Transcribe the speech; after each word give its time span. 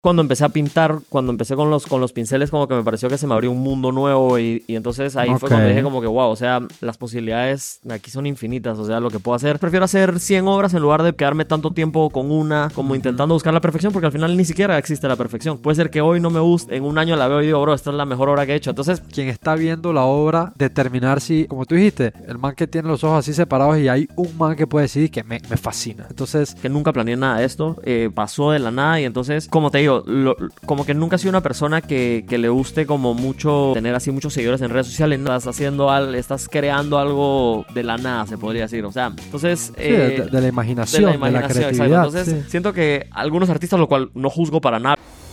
cuando 0.00 0.22
empecé 0.22 0.44
a 0.44 0.48
pintar, 0.48 0.98
cuando 1.10 1.30
empecé 1.30 1.56
con 1.56 1.68
los, 1.68 1.86
con 1.86 2.00
los 2.00 2.12
pinceles, 2.12 2.50
como 2.50 2.66
que 2.66 2.74
me 2.74 2.82
pareció 2.82 3.10
que 3.10 3.18
se 3.18 3.26
me 3.26 3.34
abrió 3.34 3.50
un 3.50 3.60
mundo 3.60 3.92
nuevo 3.92 4.38
y, 4.38 4.64
y 4.66 4.76
entonces 4.76 5.14
ahí 5.16 5.28
fue 5.38 5.50
cuando 5.50 5.68
dije 5.68 5.82
como 5.82 6.00
que, 6.00 6.06
wow, 6.06 6.30
o 6.30 6.36
sea, 6.36 6.60
las 6.80 6.96
posibilidades 6.96 7.80
aquí 7.90 8.10
son 8.10 8.26
infinitas, 8.26 8.78
o 8.78 8.86
sea, 8.86 8.98
lo 8.98 9.10
que 9.10 9.18
puedo 9.18 9.34
hacer. 9.34 9.58
Prefiero 9.58 9.84
hacer 9.84 10.18
100 10.18 10.48
obras 10.48 10.72
en 10.72 10.80
lugar 10.80 11.02
de 11.02 11.12
quedarme 11.12 11.44
tanto 11.44 11.72
tiempo 11.72 12.08
con 12.08 12.30
una, 12.30 12.70
como 12.74 12.94
intentando 12.94 13.34
buscar 13.34 13.52
la 13.52 13.60
perfección, 13.60 13.92
porque 13.92 14.06
al 14.06 14.12
final 14.12 14.36
ni 14.36 14.46
siquiera 14.46 14.78
existe 14.78 15.06
la 15.06 15.16
perfección. 15.16 15.58
Puede 15.58 15.74
ser 15.74 15.90
que 15.90 16.00
hoy 16.00 16.18
no 16.18 16.30
me 16.30 16.40
guste, 16.40 16.76
en 16.76 16.84
un 16.84 16.96
año 16.96 17.14
la 17.16 17.28
veo 17.28 17.42
y 17.42 17.46
digo, 17.46 17.60
bro, 17.60 17.74
esta 17.74 17.90
es 17.90 17.96
la 17.96 18.06
mejor 18.06 18.30
obra 18.30 18.46
que 18.46 18.52
he 18.52 18.56
hecho. 18.56 18.70
Entonces, 18.70 19.02
Quien 19.12 19.28
está 19.28 19.54
viendo 19.54 19.92
la 19.92 20.04
obra, 20.04 20.54
determinar 20.56 21.20
si, 21.20 21.46
como 21.46 21.66
tú 21.66 21.74
dijiste, 21.74 22.14
el 22.26 22.38
man 22.38 22.54
que 22.54 22.66
tiene 22.66 22.88
los 22.88 23.04
ojos 23.04 23.18
así 23.18 23.34
separados 23.34 23.78
y 23.78 23.88
hay 23.88 24.08
un 24.16 24.38
man 24.38 24.56
que 24.56 24.66
puede 24.66 24.84
decidir 24.84 25.10
que 25.10 25.24
me, 25.24 25.40
me 25.50 25.58
fascina. 25.58 26.06
Entonces, 26.08 26.54
que 26.54 26.70
nunca 26.70 26.92
planeé 26.92 27.16
nada 27.16 27.38
de 27.40 27.44
esto, 27.44 27.76
eh, 27.84 28.08
pasó 28.14 28.52
de 28.52 28.60
la 28.60 28.70
nada 28.70 28.98
y 28.98 29.04
entonces, 29.04 29.46
como 29.48 29.70
te 29.70 29.78
digo, 29.78 29.89
lo- 30.06 30.36
como 30.66 30.84
que 30.86 30.94
nunca 30.94 31.16
he 31.16 31.18
sido 31.18 31.30
una 31.30 31.42
persona 31.42 31.80
que, 31.80 32.24
que 32.28 32.38
le 32.38 32.48
guste 32.48 32.86
como 32.86 33.14
mucho 33.14 33.72
tener 33.74 33.94
así 33.94 34.10
muchos 34.10 34.32
seguidores 34.32 34.60
en 34.62 34.70
redes 34.70 34.86
sociales, 34.86 35.18
estás 35.20 35.46
haciendo 35.46 35.90
algo, 35.90 36.12
estás 36.14 36.48
creando 36.48 36.98
algo 36.98 37.64
de 37.74 37.82
la 37.82 37.96
nada, 37.96 38.26
se 38.26 38.38
podría 38.38 38.62
decir, 38.62 38.84
o 38.84 38.92
sea, 38.92 39.12
entonces... 39.24 39.72
sí, 39.76 39.82
eh, 39.82 40.22
de, 40.24 40.30
de 40.30 40.40
la 40.40 40.48
imaginación, 40.48 41.02
de 41.02 41.06
de 41.06 41.12
la 41.12 41.16
imaginación, 41.16 41.64
exacto. 41.64 41.76
creatividad. 41.76 42.04
Entonces, 42.06 42.44
sí. 42.44 42.50
siento 42.50 42.72
que 42.72 43.06
algunos 43.10 43.50
artistas, 43.50 43.78
lo 43.80 43.88
cual 43.88 44.10
no 44.14 44.30
juzgo 44.30 44.60
para 44.60 44.78
nada, 44.78 44.96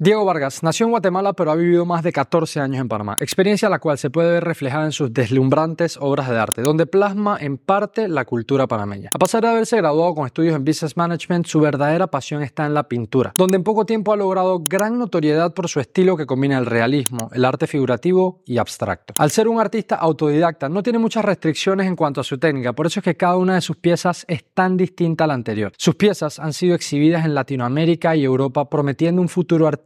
Diego 0.00 0.24
Vargas 0.24 0.64
nació 0.64 0.86
en 0.86 0.90
Guatemala 0.90 1.34
pero 1.34 1.52
ha 1.52 1.54
vivido 1.54 1.86
más 1.86 2.02
de 2.02 2.12
14 2.12 2.58
años 2.58 2.80
en 2.80 2.88
Panamá, 2.88 3.16
experiencia 3.20 3.68
la 3.68 3.78
cual 3.78 3.96
se 3.96 4.10
puede 4.10 4.32
ver 4.32 4.42
reflejada 4.42 4.86
en 4.86 4.92
sus 4.92 5.14
deslumbrantes 5.14 5.96
obras 6.00 6.28
de 6.28 6.36
arte, 6.36 6.62
donde 6.62 6.86
plasma 6.86 7.38
en 7.40 7.58
parte 7.58 8.08
la 8.08 8.24
cultura 8.24 8.66
panameña. 8.66 9.10
A 9.14 9.18
pesar 9.20 9.42
de 9.42 9.50
haberse 9.50 9.76
graduado 9.76 10.12
con 10.16 10.26
estudios 10.26 10.56
en 10.56 10.64
Business 10.64 10.96
Management, 10.96 11.46
su 11.46 11.60
verdadera 11.60 12.08
pasión 12.08 12.42
está 12.42 12.66
en 12.66 12.74
la 12.74 12.88
pintura, 12.88 13.34
donde 13.36 13.56
en 13.56 13.62
poco 13.62 13.86
tiempo 13.86 14.12
ha 14.12 14.16
logrado 14.16 14.58
gran 14.64 14.98
notoriedad 14.98 15.54
por 15.54 15.68
su 15.68 15.78
estilo 15.78 16.16
que 16.16 16.26
combina 16.26 16.58
el 16.58 16.66
realismo, 16.66 17.30
el 17.32 17.44
arte 17.44 17.68
figurativo 17.68 18.42
y 18.46 18.58
abstracto. 18.58 19.14
Al 19.18 19.30
ser 19.30 19.46
un 19.46 19.60
artista 19.60 19.94
autodidacta, 19.94 20.68
no 20.68 20.82
tiene 20.82 20.98
muchas 20.98 21.24
restricciones 21.24 21.86
en 21.86 21.94
cuanto 21.94 22.20
a 22.20 22.24
su 22.24 22.36
técnica, 22.36 22.72
por 22.72 22.86
eso 22.86 22.98
es 22.98 23.04
que 23.04 23.16
cada 23.16 23.36
una 23.36 23.54
de 23.54 23.60
sus 23.60 23.76
piezas 23.76 24.24
es 24.26 24.44
tan 24.54 24.76
distinta 24.76 25.22
a 25.22 25.28
la 25.28 25.34
anterior. 25.34 25.72
Sus 25.78 25.94
piezas 25.94 26.40
han 26.40 26.52
sido 26.52 26.74
exhibidas 26.74 27.24
en 27.24 27.34
Latinoamérica 27.34 28.16
y 28.16 28.24
Europa, 28.24 28.68
prometiendo 28.68 29.22
un 29.22 29.28
futuro 29.28 29.68
artístico 29.68 29.83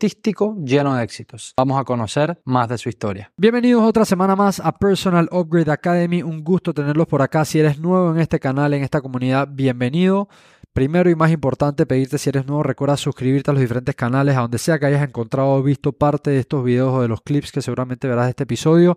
lleno 0.64 0.94
de 0.94 1.04
éxitos. 1.04 1.54
Vamos 1.56 1.80
a 1.80 1.84
conocer 1.84 2.40
más 2.44 2.68
de 2.68 2.78
su 2.78 2.88
historia. 2.88 3.32
Bienvenidos 3.36 3.82
otra 3.82 4.04
semana 4.04 4.36
más 4.36 4.60
a 4.60 4.72
Personal 4.72 5.28
Upgrade 5.32 5.70
Academy. 5.70 6.22
Un 6.22 6.44
gusto 6.44 6.72
tenerlos 6.72 7.06
por 7.06 7.22
acá. 7.22 7.44
Si 7.44 7.58
eres 7.58 7.78
nuevo 7.78 8.10
en 8.12 8.20
este 8.20 8.38
canal, 8.38 8.74
en 8.74 8.82
esta 8.82 9.00
comunidad, 9.00 9.48
bienvenido. 9.50 10.28
Primero 10.72 11.10
y 11.10 11.16
más 11.16 11.32
importante, 11.32 11.86
pedirte 11.86 12.18
si 12.18 12.28
eres 12.28 12.46
nuevo, 12.46 12.62
recuerda 12.62 12.96
suscribirte 12.96 13.50
a 13.50 13.54
los 13.54 13.60
diferentes 13.60 13.96
canales, 13.96 14.36
a 14.36 14.42
donde 14.42 14.58
sea 14.58 14.78
que 14.78 14.86
hayas 14.86 15.02
encontrado 15.02 15.50
o 15.50 15.62
visto 15.62 15.92
parte 15.92 16.30
de 16.30 16.38
estos 16.38 16.62
videos 16.62 16.94
o 16.94 17.02
de 17.02 17.08
los 17.08 17.20
clips 17.22 17.50
que 17.50 17.62
seguramente 17.62 18.06
verás 18.06 18.26
de 18.26 18.30
este 18.30 18.44
episodio. 18.44 18.96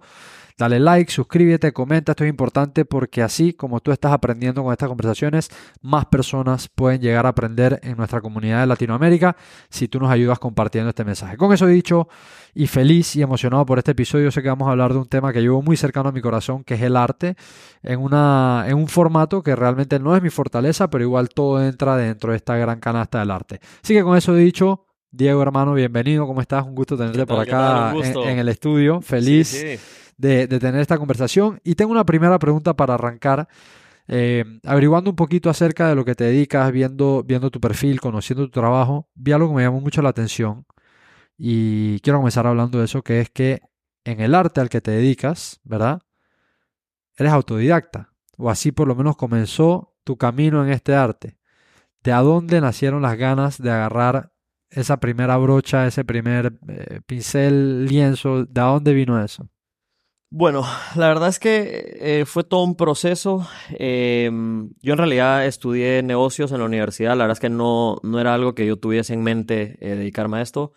Dale 0.57 0.79
like, 0.79 1.11
suscríbete, 1.11 1.71
comenta, 1.71 2.11
esto 2.11 2.23
es 2.23 2.29
importante 2.29 2.85
porque 2.85 3.21
así 3.21 3.53
como 3.53 3.79
tú 3.79 3.91
estás 3.91 4.11
aprendiendo 4.13 4.63
con 4.63 4.71
estas 4.71 4.89
conversaciones, 4.89 5.49
más 5.81 6.05
personas 6.05 6.69
pueden 6.69 7.01
llegar 7.01 7.25
a 7.25 7.29
aprender 7.29 7.79
en 7.83 7.97
nuestra 7.97 8.21
comunidad 8.21 8.61
de 8.61 8.67
Latinoamérica 8.67 9.35
si 9.69 9.87
tú 9.87 9.99
nos 9.99 10.11
ayudas 10.11 10.39
compartiendo 10.39 10.89
este 10.89 11.03
mensaje. 11.03 11.37
Con 11.37 11.53
eso 11.53 11.67
dicho, 11.67 12.07
y 12.53 12.67
feliz 12.67 13.15
y 13.15 13.21
emocionado 13.21 13.65
por 13.65 13.77
este 13.77 13.91
episodio, 13.91 14.31
sé 14.31 14.41
que 14.41 14.49
vamos 14.49 14.67
a 14.67 14.71
hablar 14.71 14.93
de 14.93 14.99
un 14.99 15.07
tema 15.07 15.31
que 15.31 15.41
llevo 15.41 15.61
muy 15.61 15.77
cercano 15.77 16.09
a 16.09 16.11
mi 16.11 16.21
corazón, 16.21 16.63
que 16.63 16.73
es 16.75 16.81
el 16.81 16.95
arte, 16.95 17.35
en, 17.81 17.99
una, 17.99 18.65
en 18.67 18.75
un 18.75 18.87
formato 18.87 19.41
que 19.41 19.55
realmente 19.55 19.99
no 19.99 20.15
es 20.15 20.21
mi 20.21 20.29
fortaleza, 20.29 20.89
pero 20.89 21.03
igual 21.03 21.29
todo 21.29 21.63
entra 21.63 21.95
dentro 21.95 22.31
de 22.31 22.37
esta 22.37 22.55
gran 22.57 22.79
canasta 22.79 23.19
del 23.19 23.31
arte. 23.31 23.59
Así 23.83 23.93
que 23.93 24.03
con 24.03 24.17
eso 24.17 24.33
dicho, 24.35 24.85
Diego 25.11 25.41
hermano, 25.41 25.73
bienvenido, 25.73 26.27
¿cómo 26.27 26.41
estás? 26.41 26.65
Un 26.65 26.75
gusto 26.75 26.97
tenerte 26.97 27.19
¿Qué 27.19 27.25
por 27.25 27.39
acá 27.39 27.93
en, 27.93 28.39
el 28.39 28.49
estudio, 28.49 29.01
feliz 29.01 29.49
Sí, 29.49 29.77
sí. 29.77 29.79
De, 30.17 30.47
tener 30.47 30.81
esta 30.81 30.97
conversación. 30.97 31.59
Y 31.63 31.75
tengo 31.75 31.91
una 31.91 32.05
primera 32.05 32.39
pregunta 32.39 32.75
para 32.75 32.95
arrancar. 32.95 33.47
Eh, 34.07 34.43
averiguando 34.65 35.09
un 35.09 35.15
poquito 35.15 35.49
acerca 35.49 35.87
de 35.87 35.95
lo 35.95 36.03
que 36.03 36.15
te 36.15 36.25
dedicas, 36.25 36.71
viendo, 36.71 37.23
viendo 37.23 37.49
tu 37.49 37.61
perfil, 37.61 38.01
conociendo 38.01 38.43
tu 38.45 38.51
trabajo, 38.51 39.09
vi 39.15 39.31
algo 39.31 39.49
que 39.49 39.55
me 39.55 39.63
llamó 39.63 39.79
mucho 39.79 40.01
la 40.01 40.09
atención 40.09 40.65
y 41.43 41.99
quiero 42.01 42.19
comenzar 42.19 42.45
hablando 42.45 42.77
de 42.77 42.85
eso, 42.85 43.01
que 43.01 43.19
es 43.19 43.31
que 43.31 43.61
en 44.03 44.19
el 44.21 44.35
arte 44.35 44.61
al 44.61 44.69
que 44.69 44.79
te 44.79 44.91
dedicas, 44.91 45.59
¿verdad? 45.63 46.03
Eres 47.17 47.31
autodidacta, 47.31 48.13
o 48.37 48.51
así 48.51 48.71
por 48.71 48.87
lo 48.87 48.93
menos 48.95 49.17
comenzó 49.17 49.95
tu 50.03 50.17
camino 50.17 50.63
en 50.63 50.71
este 50.71 50.93
arte. 50.93 51.39
¿De 52.03 52.11
a 52.11 52.19
dónde 52.19 52.61
nacieron 52.61 53.01
las 53.01 53.17
ganas 53.17 53.59
de 53.59 53.71
agarrar 53.71 54.31
esa 54.69 54.99
primera 54.99 55.35
brocha, 55.37 55.87
ese 55.87 56.05
primer 56.05 56.59
eh, 56.67 57.01
pincel, 57.07 57.85
lienzo? 57.87 58.45
¿De 58.45 58.61
a 58.61 58.65
dónde 58.65 58.93
vino 58.93 59.23
eso? 59.23 59.49
Bueno, 60.33 60.63
la 60.95 61.09
verdad 61.09 61.27
es 61.27 61.39
que 61.39 61.97
eh, 61.99 62.25
fue 62.25 62.45
todo 62.45 62.63
un 62.63 62.75
proceso. 62.75 63.45
Eh, 63.71 64.31
yo 64.81 64.93
en 64.93 64.97
realidad 64.97 65.45
estudié 65.45 66.01
negocios 66.03 66.53
en 66.53 66.59
la 66.59 66.65
universidad. 66.65 67.17
La 67.17 67.25
verdad 67.25 67.33
es 67.33 67.41
que 67.41 67.49
no, 67.49 67.97
no 68.01 68.17
era 68.17 68.33
algo 68.33 68.55
que 68.55 68.65
yo 68.65 68.77
tuviese 68.77 69.13
en 69.13 69.23
mente 69.23 69.77
eh, 69.81 69.95
dedicarme 69.97 70.37
a 70.37 70.41
esto. 70.41 70.71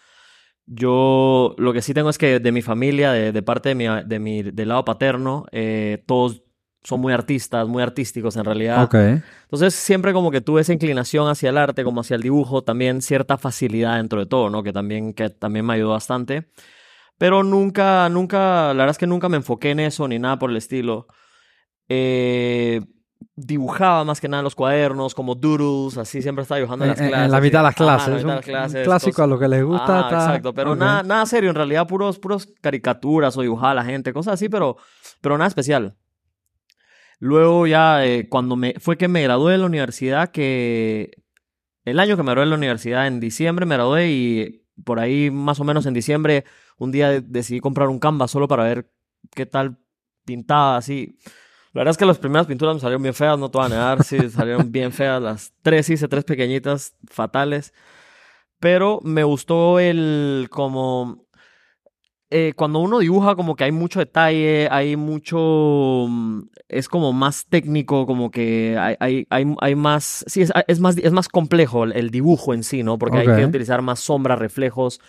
Yo 0.66 1.54
lo 1.56 1.72
que 1.72 1.82
sí 1.82 1.94
tengo 1.94 2.10
es 2.10 2.18
que 2.18 2.40
de 2.40 2.50
mi 2.50 2.62
familia, 2.62 3.12
de, 3.12 3.30
de 3.30 3.42
parte 3.42 3.68
de 3.68 3.74
mi, 3.76 3.86
de 4.04 4.18
mi 4.18 4.42
del 4.42 4.68
lado 4.68 4.84
paterno, 4.84 5.46
eh, 5.52 6.02
todos 6.04 6.42
son 6.82 7.00
muy 7.00 7.12
artistas, 7.12 7.68
muy 7.68 7.82
artísticos 7.82 8.34
en 8.34 8.44
realidad. 8.44 8.82
Ok. 8.82 8.94
Entonces 8.94 9.72
siempre 9.74 10.12
como 10.12 10.32
que 10.32 10.40
tuve 10.40 10.62
esa 10.62 10.72
inclinación 10.72 11.28
hacia 11.28 11.50
el 11.50 11.58
arte, 11.58 11.84
como 11.84 12.00
hacia 12.00 12.16
el 12.16 12.22
dibujo, 12.22 12.62
también 12.62 13.02
cierta 13.02 13.38
facilidad 13.38 13.98
dentro 13.98 14.18
de 14.18 14.26
todo, 14.26 14.50
¿no? 14.50 14.64
Que 14.64 14.72
también, 14.72 15.14
que 15.14 15.30
también 15.30 15.64
me 15.64 15.74
ayudó 15.74 15.90
bastante. 15.90 16.48
Pero 17.18 17.42
nunca, 17.42 18.08
nunca, 18.08 18.68
la 18.68 18.72
verdad 18.74 18.90
es 18.90 18.98
que 18.98 19.06
nunca 19.06 19.28
me 19.28 19.36
enfoqué 19.36 19.70
en 19.70 19.80
eso 19.80 20.08
ni 20.08 20.18
nada 20.18 20.38
por 20.38 20.50
el 20.50 20.56
estilo. 20.56 21.06
Eh, 21.88 22.80
dibujaba 23.36 24.04
más 24.04 24.20
que 24.20 24.28
nada 24.28 24.40
en 24.40 24.44
los 24.44 24.54
cuadernos, 24.54 25.14
como 25.14 25.34
doodles, 25.34 25.96
así 25.98 26.22
siempre 26.22 26.42
estaba 26.42 26.58
dibujando 26.58 26.84
en 26.84 26.90
las 26.90 27.00
en 27.00 27.08
clases. 27.08 27.30
la 27.32 27.40
mitad 27.40 27.58
de 27.58 27.62
las 27.62 27.80
Ajá, 27.80 28.06
en 28.06 28.12
la 28.12 28.16
mitad 28.16 28.28
de 28.28 28.34
las 28.36 28.44
clases, 28.44 28.78
un 28.78 28.84
clásico 28.84 29.22
a 29.22 29.26
lo 29.26 29.38
que 29.38 29.48
les 29.48 29.64
gusta. 29.64 29.84
Ah, 29.86 30.08
está- 30.08 30.24
exacto, 30.26 30.54
pero 30.54 30.74
nada, 30.76 31.02
nada 31.02 31.26
serio, 31.26 31.50
en 31.50 31.56
realidad 31.56 31.86
puros, 31.86 32.18
puros 32.18 32.48
caricaturas 32.60 33.36
o 33.36 33.42
dibujar 33.42 33.70
a 33.70 33.74
la 33.74 33.84
gente, 33.84 34.12
cosas 34.12 34.34
así, 34.34 34.48
pero, 34.48 34.76
pero 35.20 35.36
nada 35.38 35.48
especial. 35.48 35.96
Luego 37.20 37.66
ya, 37.66 38.04
eh, 38.04 38.28
cuando 38.28 38.56
me, 38.56 38.74
fue 38.78 38.96
que 38.96 39.08
me 39.08 39.22
gradué 39.22 39.52
de 39.52 39.58
la 39.58 39.66
universidad, 39.66 40.30
que 40.30 41.10
el 41.84 41.98
año 42.00 42.16
que 42.16 42.22
me 42.22 42.32
gradué 42.32 42.46
de 42.46 42.50
la 42.50 42.56
universidad, 42.56 43.06
en 43.06 43.20
diciembre 43.20 43.66
me 43.66 43.76
gradué 43.76 44.10
y 44.10 44.63
por 44.82 44.98
ahí 44.98 45.30
más 45.30 45.60
o 45.60 45.64
menos 45.64 45.86
en 45.86 45.94
diciembre, 45.94 46.44
un 46.78 46.90
día 46.90 47.08
de- 47.10 47.20
decidí 47.20 47.60
comprar 47.60 47.88
un 47.88 47.98
canvas 47.98 48.30
solo 48.30 48.48
para 48.48 48.64
ver 48.64 48.90
qué 49.34 49.46
tal 49.46 49.78
pintaba 50.24 50.76
así. 50.76 51.16
La 51.72 51.80
verdad 51.80 51.90
es 51.92 51.98
que 51.98 52.06
las 52.06 52.18
primeras 52.18 52.46
pinturas 52.46 52.74
me 52.74 52.80
salieron 52.80 53.02
bien 53.02 53.14
feas, 53.14 53.38
no 53.38 53.50
te 53.50 53.58
voy 53.58 53.66
a 53.66 53.70
negar, 53.70 54.04
sí, 54.04 54.16
salieron 54.30 54.70
bien 54.72 54.92
feas. 54.92 55.20
Las 55.22 55.52
tres 55.62 55.88
hice 55.90 56.08
tres 56.08 56.24
pequeñitas, 56.24 56.94
fatales. 57.08 57.72
Pero 58.58 59.00
me 59.02 59.24
gustó 59.24 59.78
el 59.78 60.48
como... 60.50 61.23
eh, 62.36 62.52
cuando 62.56 62.80
uno 62.80 62.98
dibuja 62.98 63.36
como 63.36 63.54
que 63.54 63.64
hay 63.64 63.72
mucho 63.72 64.00
detalle, 64.00 64.68
hay 64.70 64.96
mucho... 64.96 66.06
mm, 66.08 66.40
Es 66.68 66.88
como 66.88 67.12
más 67.12 67.46
técnico, 67.46 68.06
como 68.06 68.30
que 68.30 68.76
hay, 68.78 68.96
hay, 68.98 69.26
hay, 69.30 69.54
hay 69.60 69.74
más... 69.74 70.24
Sí, 70.26 70.42
es, 70.42 70.52
es 70.66 70.80
más, 70.80 70.96
es 70.98 71.12
más 71.12 71.28
complejo 71.28 71.84
el, 71.84 71.92
el 71.92 72.10
dibujo 72.10 72.52
en 72.52 72.62
sí, 72.64 72.82
¿no? 72.82 72.98
Porque 72.98 73.18
hay 73.18 73.26
que 73.26 73.46
utilizar 73.46 73.82
más 73.82 74.00
sombras, 74.00 74.38
reflejos. 74.38 75.00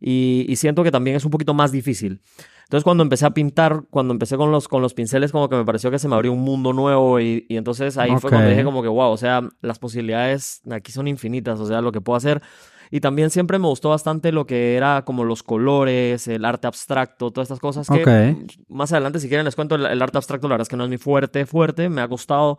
Y, 0.00 0.46
y 0.48 0.54
siento 0.56 0.84
que 0.84 0.92
también 0.92 1.16
es 1.16 1.24
un 1.24 1.32
poquito 1.32 1.54
más 1.54 1.72
difícil. 1.72 2.20
Entonces 2.64 2.84
cuando 2.84 3.02
empecé 3.02 3.26
a 3.26 3.30
pintar, 3.30 3.82
cuando 3.90 4.12
empecé 4.12 4.36
con 4.36 4.52
los, 4.52 4.68
con 4.68 4.80
los 4.82 4.94
pinceles, 4.94 5.32
como 5.32 5.48
que 5.48 5.56
me 5.56 5.64
pareció 5.64 5.90
que 5.90 5.98
se 5.98 6.06
me 6.06 6.14
abrió 6.14 6.32
un 6.32 6.42
mundo 6.42 6.72
nuevo 6.72 7.18
y, 7.18 7.46
y 7.48 7.56
entonces 7.56 7.96
ahí 7.98 8.10
fue 8.20 8.30
cuando 8.30 8.48
dije 8.50 8.62
como 8.64 8.82
que, 8.82 8.88
wow, 8.88 9.10
o 9.10 9.16
sea, 9.16 9.40
las 9.62 9.78
posibilidades 9.78 10.60
aquí 10.70 10.92
son 10.92 11.08
infinitas, 11.08 11.58
o 11.60 11.66
sea, 11.66 11.80
lo 11.80 11.90
que 11.92 12.00
puedo 12.02 12.16
hacer. 12.16 12.42
Y 12.90 13.00
también 13.00 13.30
siempre 13.30 13.58
me 13.58 13.66
gustó 13.66 13.90
bastante 13.90 14.32
lo 14.32 14.46
que 14.46 14.76
era 14.76 15.04
como 15.04 15.24
los 15.24 15.42
colores, 15.42 16.26
el 16.28 16.44
arte 16.44 16.66
abstracto, 16.66 17.30
todas 17.30 17.46
estas 17.46 17.60
cosas 17.60 17.88
que 17.88 18.46
más 18.68 18.92
adelante, 18.92 19.20
si 19.20 19.28
quieren, 19.28 19.44
les 19.44 19.56
cuento 19.56 19.74
el, 19.74 19.86
el 19.86 20.00
arte 20.02 20.18
abstracto, 20.18 20.48
la 20.48 20.54
verdad 20.54 20.62
es 20.62 20.68
que 20.68 20.76
no 20.76 20.84
es 20.84 20.90
mi 20.90 20.98
fuerte, 20.98 21.46
fuerte, 21.46 21.88
me 21.88 22.00
ha 22.00 22.08
costado 22.08 22.58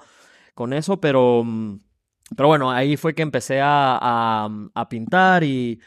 con 0.54 0.74
eso, 0.74 1.00
pero, 1.00 1.44
mm, 1.44 1.80
pero 2.36 2.48
bueno, 2.48 2.72
ahí 2.72 2.96
fue 2.98 3.16
que 3.16 3.24
empecé 3.24 3.60
a, 3.62 3.98
a, 4.00 4.50
a 4.76 4.90
pintar 4.90 5.44
y, 5.44 5.80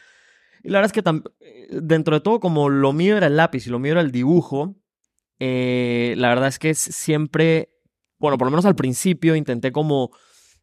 y 0.63 0.69
la 0.69 0.81
verdad 0.81 0.93
es 0.97 1.03
que 1.03 1.81
dentro 1.81 2.17
de 2.17 2.21
todo, 2.21 2.41
como 2.41 2.69
lo 2.69 2.93
mío 2.93 3.17
era 3.17 3.29
el 3.29 3.37
lápiz 3.37 3.67
y 3.67 3.71
lo 3.71 3.79
mío 3.79 3.93
era 3.93 4.01
el 4.01 4.11
dibujo, 4.11 4.75
eh, 5.39 6.15
la 6.17 6.29
verdad 6.29 6.49
es 6.49 6.59
que 6.59 6.75
siempre 6.75 7.73
bueno, 8.23 8.39
por 8.39 8.47
lo 8.47 8.53
menos 8.53 8.65
al 8.67 8.77
principio 8.77 9.35
intenté 9.35 9.73
como 9.73 10.13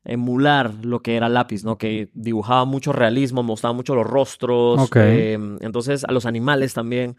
emular 0.03 0.73
lo 0.83 1.01
que 1.01 1.15
era 1.15 1.29
lápiz, 1.29 1.63
¿no? 1.63 1.77
Que 1.77 2.09
dibujaba 2.13 2.65
mucho 2.65 2.93
realismo, 2.93 3.43
me 3.43 3.49
gustaban 3.51 3.75
mucho 3.75 3.95
los 3.95 4.07
rostros, 4.07 4.81
eh, 5.01 5.37
entonces 5.61 6.03
a 6.05 6.11
los 6.11 6.25
animales 6.25 6.73
también. 6.73 7.17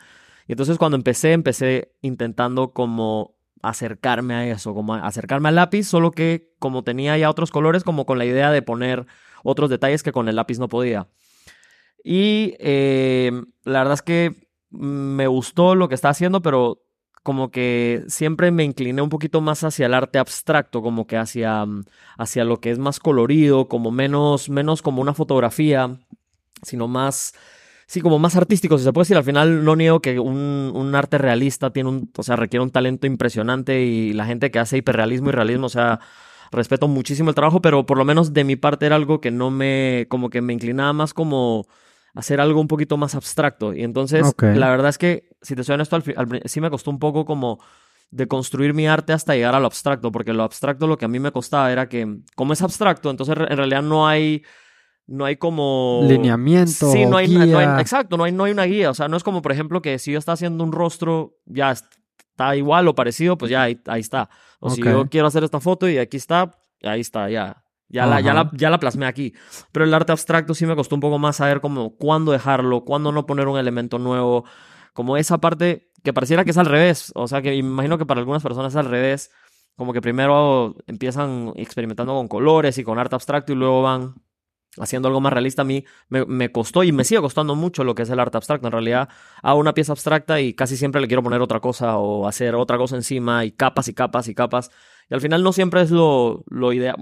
Y 0.49 0.53
entonces 0.53 0.79
cuando 0.79 0.97
empecé, 0.97 1.33
empecé 1.33 1.93
intentando 2.01 2.73
como 2.73 3.37
acercarme 3.63 4.35
a 4.35 4.47
eso, 4.49 4.75
como 4.75 4.95
a- 4.95 5.07
acercarme 5.07 5.49
al 5.51 5.55
lápiz, 5.57 5.85
solo 5.85 6.11
que 6.11 6.55
como 6.59 6.83
tenía 6.83 7.17
ya 7.19 7.29
otros 7.31 7.51
colores, 7.51 7.85
como 7.85 8.07
con 8.07 8.19
la 8.19 8.25
idea 8.25 8.51
de 8.51 8.63
poner 8.63 9.07
otros 9.45 9.69
detalles 9.71 10.03
que 10.03 10.13
con 10.13 10.29
el 10.29 10.37
lápiz 10.37 10.59
no 10.59 10.69
podía. 10.69 11.09
Y 12.03 12.55
eh, 12.59 13.31
la 13.65 13.81
verdad 13.81 13.95
es 13.95 14.03
que 14.03 14.49
me 14.71 15.27
gustó 15.27 15.75
lo 15.75 15.89
que 15.89 15.95
estaba 15.95 16.13
haciendo, 16.13 16.41
pero 16.43 16.83
como 17.23 17.51
que 17.51 18.03
siempre 18.09 18.51
me 18.51 18.65
incliné 18.65 19.03
un 19.03 19.11
poquito 19.11 19.41
más 19.41 19.63
hacia 19.65 19.87
el 19.87 19.95
arte 19.95 20.19
abstracto, 20.19 20.83
como 20.83 21.07
que 21.07 21.17
hacia, 21.17 21.65
mm, 21.67 21.85
hacia 22.19 22.45
lo 22.45 22.61
que 22.61 22.71
es 22.71 22.79
más 22.79 22.99
colorido, 23.01 23.69
como 23.69 23.91
menos, 23.91 24.49
menos 24.49 24.83
como 24.83 25.03
una 25.03 25.15
fotografía, 25.15 25.99
sino 26.63 26.89
más, 26.89 27.35
sí, 27.87 28.01
como 28.01 28.19
más 28.19 28.37
artístico, 28.37 28.79
si 28.79 28.85
se 28.85 28.93
puede 28.93 29.03
decir. 29.03 29.17
Al 29.17 29.25
final 29.25 29.65
no 29.65 29.77
niego 29.77 30.01
que 30.01 30.19
un, 30.19 30.73
un 30.75 30.95
arte 30.95 31.19
realista 31.19 31.71
tiene 31.73 31.91
un, 31.91 32.11
o 32.17 32.23
sea, 32.23 32.37
requiere 32.37 32.63
un 32.63 32.71
talento 32.71 33.07
impresionante 33.07 33.83
y 33.83 34.13
la 34.15 34.25
gente 34.27 34.51
que 34.51 34.59
hace 34.59 34.79
hiperrealismo 34.79 35.29
y 35.29 35.33
realismo, 35.33 35.67
o 35.67 35.71
sea, 35.71 36.01
respeto 36.51 36.89
muchísimo 36.89 37.31
el 37.31 37.35
trabajo, 37.35 37.61
pero 37.61 37.87
por 37.87 37.99
lo 37.99 38.05
menos 38.05 38.33
de 38.33 38.45
mi 38.45 38.57
parte 38.57 38.87
era 38.87 38.97
algo 38.97 39.21
que 39.21 39.31
no 39.31 39.51
me, 39.51 40.07
como 40.09 40.31
que 40.31 40.41
me 40.41 40.53
inclinaba 40.53 40.93
más 40.93 41.15
como 41.15 41.67
hacer 42.15 42.41
algo 42.41 42.61
un 42.61 42.69
poquito 42.69 42.97
más 42.97 43.15
abstracto. 43.15 43.75
Y 43.75 43.83
entonces, 43.83 44.35
la 44.41 44.71
verdad 44.71 44.89
es 44.89 44.99
que, 44.99 45.30
si 45.43 45.55
te 45.57 45.65
soy 45.65 45.75
honesto, 45.75 45.97
al 45.97 46.03
al 46.17 46.43
sí 46.47 46.61
me 46.61 46.71
costó 46.71 46.91
un 46.91 46.99
poco 46.99 47.25
como 47.25 47.61
de 48.11 48.27
construir 48.27 48.75
mi 48.75 48.87
arte 48.89 49.13
hasta 49.13 49.35
llegar 49.35 49.55
a 49.55 49.61
lo 49.61 49.67
abstracto, 49.67 50.11
porque 50.11 50.33
lo 50.33 50.43
abstracto 50.43 50.87
lo 50.87 50.97
que 50.99 51.05
a 51.05 51.09
mí 51.09 51.21
me 51.21 51.31
costaba 51.33 51.71
era 51.71 51.89
que, 51.89 52.19
como 52.35 52.53
es 52.53 52.63
abstracto, 52.63 53.09
entonces 53.11 53.37
en 53.37 53.57
realidad 53.57 53.83
no 53.83 54.07
hay, 54.09 54.43
no 55.07 55.25
hay 55.25 55.37
como... 55.37 56.01
Lineamiento, 56.09 56.93
Sí, 56.93 57.07
no 57.07 57.17
hay, 57.17 57.29
no 57.29 57.41
hay- 57.41 57.67
guía. 57.67 57.81
exacto, 57.81 58.17
no 58.17 58.25
hay, 58.25 58.33
no 58.33 58.45
hay 58.45 58.53
una 58.53 58.65
guía, 58.65 58.91
o 58.91 58.95
sea, 58.95 59.07
no 59.09 59.17
es 59.17 59.23
como, 59.23 59.43
por 59.43 59.53
ejemplo, 59.53 59.81
que 59.81 59.99
si 59.99 60.13
yo 60.13 60.19
está 60.19 60.33
haciendo 60.33 60.65
un 60.65 60.73
rostro, 60.73 61.37
ya 61.47 61.71
está 61.71 62.57
igual 62.57 62.89
o 62.89 62.95
parecido, 62.95 63.39
pues 63.39 63.51
ya 63.51 63.63
ahí, 63.63 63.81
ahí 63.87 64.01
está. 64.01 64.29
O 64.59 64.71
si 64.71 64.81
Ok. 64.83 64.87
yo 64.87 65.09
quiero 65.09 65.27
hacer 65.29 65.45
esta 65.45 65.61
foto 65.61 65.89
y 65.89 65.99
aquí 65.99 66.17
está, 66.17 66.51
ahí 66.83 67.01
está, 67.01 67.29
ya. 67.31 67.63
Ya 67.93 68.07
la, 68.07 68.21
ya, 68.21 68.35
la, 68.35 68.51
ya 68.55 68.71
la 68.71 68.79
plasmé 68.79 69.07
aquí. 69.07 69.35
Pero 69.73 69.85
el 69.85 69.93
arte 69.93 70.13
abstracto 70.13 70.55
sí 70.55 70.65
me 70.65 70.77
costó 70.77 70.95
un 70.95 71.01
poco 71.01 71.19
más 71.19 71.37
saber 71.37 71.61
cómo, 71.61 71.97
cuándo 71.97 72.31
dejarlo, 72.31 72.85
cuándo 72.85 73.11
no 73.11 73.27
poner 73.27 73.49
un 73.49 73.59
elemento 73.59 73.99
nuevo. 73.99 74.45
Como 74.93 75.17
esa 75.17 75.39
parte 75.39 75.91
que 76.03 76.13
pareciera 76.13 76.45
que 76.45 76.51
es 76.51 76.59
al 76.59 76.67
revés. 76.67 77.13
O 77.15 77.29
sea, 77.29 77.43
que 77.43 77.55
imagino 77.55 77.99
que 77.99 78.07
para 78.07 78.21
algunas 78.21 78.43
personas 78.43 78.73
es 78.73 78.77
al 78.77 78.87
revés. 78.87 79.31
Como 79.77 79.93
que 79.93 80.01
primero 80.01 80.77
empiezan 80.87 81.53
experimentando 81.57 82.15
con 82.15 82.29
colores 82.29 82.79
y 82.79 82.85
con 82.85 82.99
arte 82.99 83.15
abstracto 83.15 83.53
y 83.53 83.57
luego 83.57 83.83
van 83.83 84.15
haciendo 84.79 85.09
algo 85.09 85.21
más 85.21 85.33
realista. 85.33 85.63
A 85.63 85.65
mí 85.65 85.85
me, 86.09 86.25
me 86.27 86.53
costó 86.53 86.83
y 86.85 86.93
me 86.93 87.05
sigue 87.05 87.21
costando 87.21 87.55
mucho 87.55 87.85
lo 87.85 87.95
que 87.95 88.03
es 88.03 88.11
el 88.11 88.21
arte 88.21 88.37
abstracto. 88.37 88.67
En 88.67 88.73
realidad 88.73 89.09
hago 89.43 89.59
una 89.59 89.75
pieza 89.75 89.93
abstracta 89.93 90.41
y 90.41 90.55
casi 90.55 90.77
siempre 90.77 91.01
le 91.01 91.07
quiero 91.07 91.23
poner 91.23 91.41
otra 91.41 91.61
cosa 91.61 91.97
o 91.99 92.27
hacer 92.27 92.55
otra 92.55 92.79
cosa 92.79 92.97
encima 92.97 93.45
y 93.45 93.53
capas 93.53 93.89
y 93.89 93.95
capas 93.95 94.29
y 94.29 94.35
capas. 94.35 94.71
Y 95.11 95.15
al 95.15 95.21
final 95.21 95.43
no 95.43 95.53
siempre 95.53 95.83
es 95.83 95.91
lo, 95.91 96.45
lo 96.49 96.73
ideal. 96.73 96.95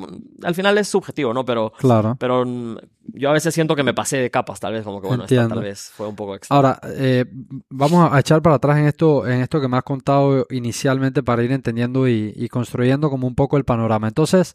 Al 0.43 0.55
final 0.55 0.79
es 0.79 0.89
subjetivo, 0.89 1.35
¿no? 1.35 1.45
Pero, 1.45 1.73
Claro. 1.79 2.17
pero 2.19 2.45
mm, 2.47 2.77
yo 3.15 3.29
a 3.29 3.35
veces 3.35 3.53
siento 3.53 3.77
que 3.77 3.83
me 3.83 3.93
pasé 3.93 4.17
de 4.17 4.31
capas, 4.31 4.59
tal 4.61 4.73
vez, 4.73 4.83
como 4.83 5.03
que 5.03 5.09
bueno, 5.09 5.25
esta 5.25 5.47
tal 5.47 5.61
vez 5.61 5.93
fue 5.95 6.09
un 6.09 6.17
poco 6.17 6.35
extra. 6.35 6.57
Ahora, 6.57 6.81
eh, 6.85 7.27
vamos 7.69 8.11
a 8.11 8.19
echar 8.19 8.41
para 8.41 8.57
atrás 8.57 8.79
en 8.79 8.87
esto, 8.87 9.27
en 9.27 9.41
esto 9.43 9.61
que 9.61 9.69
me 9.69 9.77
has 9.77 9.83
contado 9.85 10.47
inicialmente 10.51 11.23
para 11.23 11.43
ir 11.45 11.53
entendiendo 11.53 12.09
y, 12.09 12.33
y 12.35 12.49
construyendo 12.49 13.11
como 13.11 13.27
un 13.27 13.35
poco 13.35 13.59
el 13.59 13.65
panorama. 13.65 14.09
Entonces, 14.09 14.55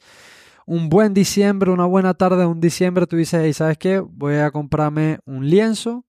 un 0.66 0.90
buen 0.90 1.14
diciembre, 1.14 1.70
una 1.72 1.86
buena 1.86 2.16
tarde, 2.16 2.46
un 2.48 2.60
diciembre, 2.60 3.06
tú 3.06 3.18
dices, 3.18 3.42
hey, 3.44 3.54
¿sabes 3.54 3.78
qué? 3.78 4.00
Voy 4.00 4.36
a 4.36 4.50
comprarme 4.50 5.20
un 5.26 5.48
lienzo 5.48 6.06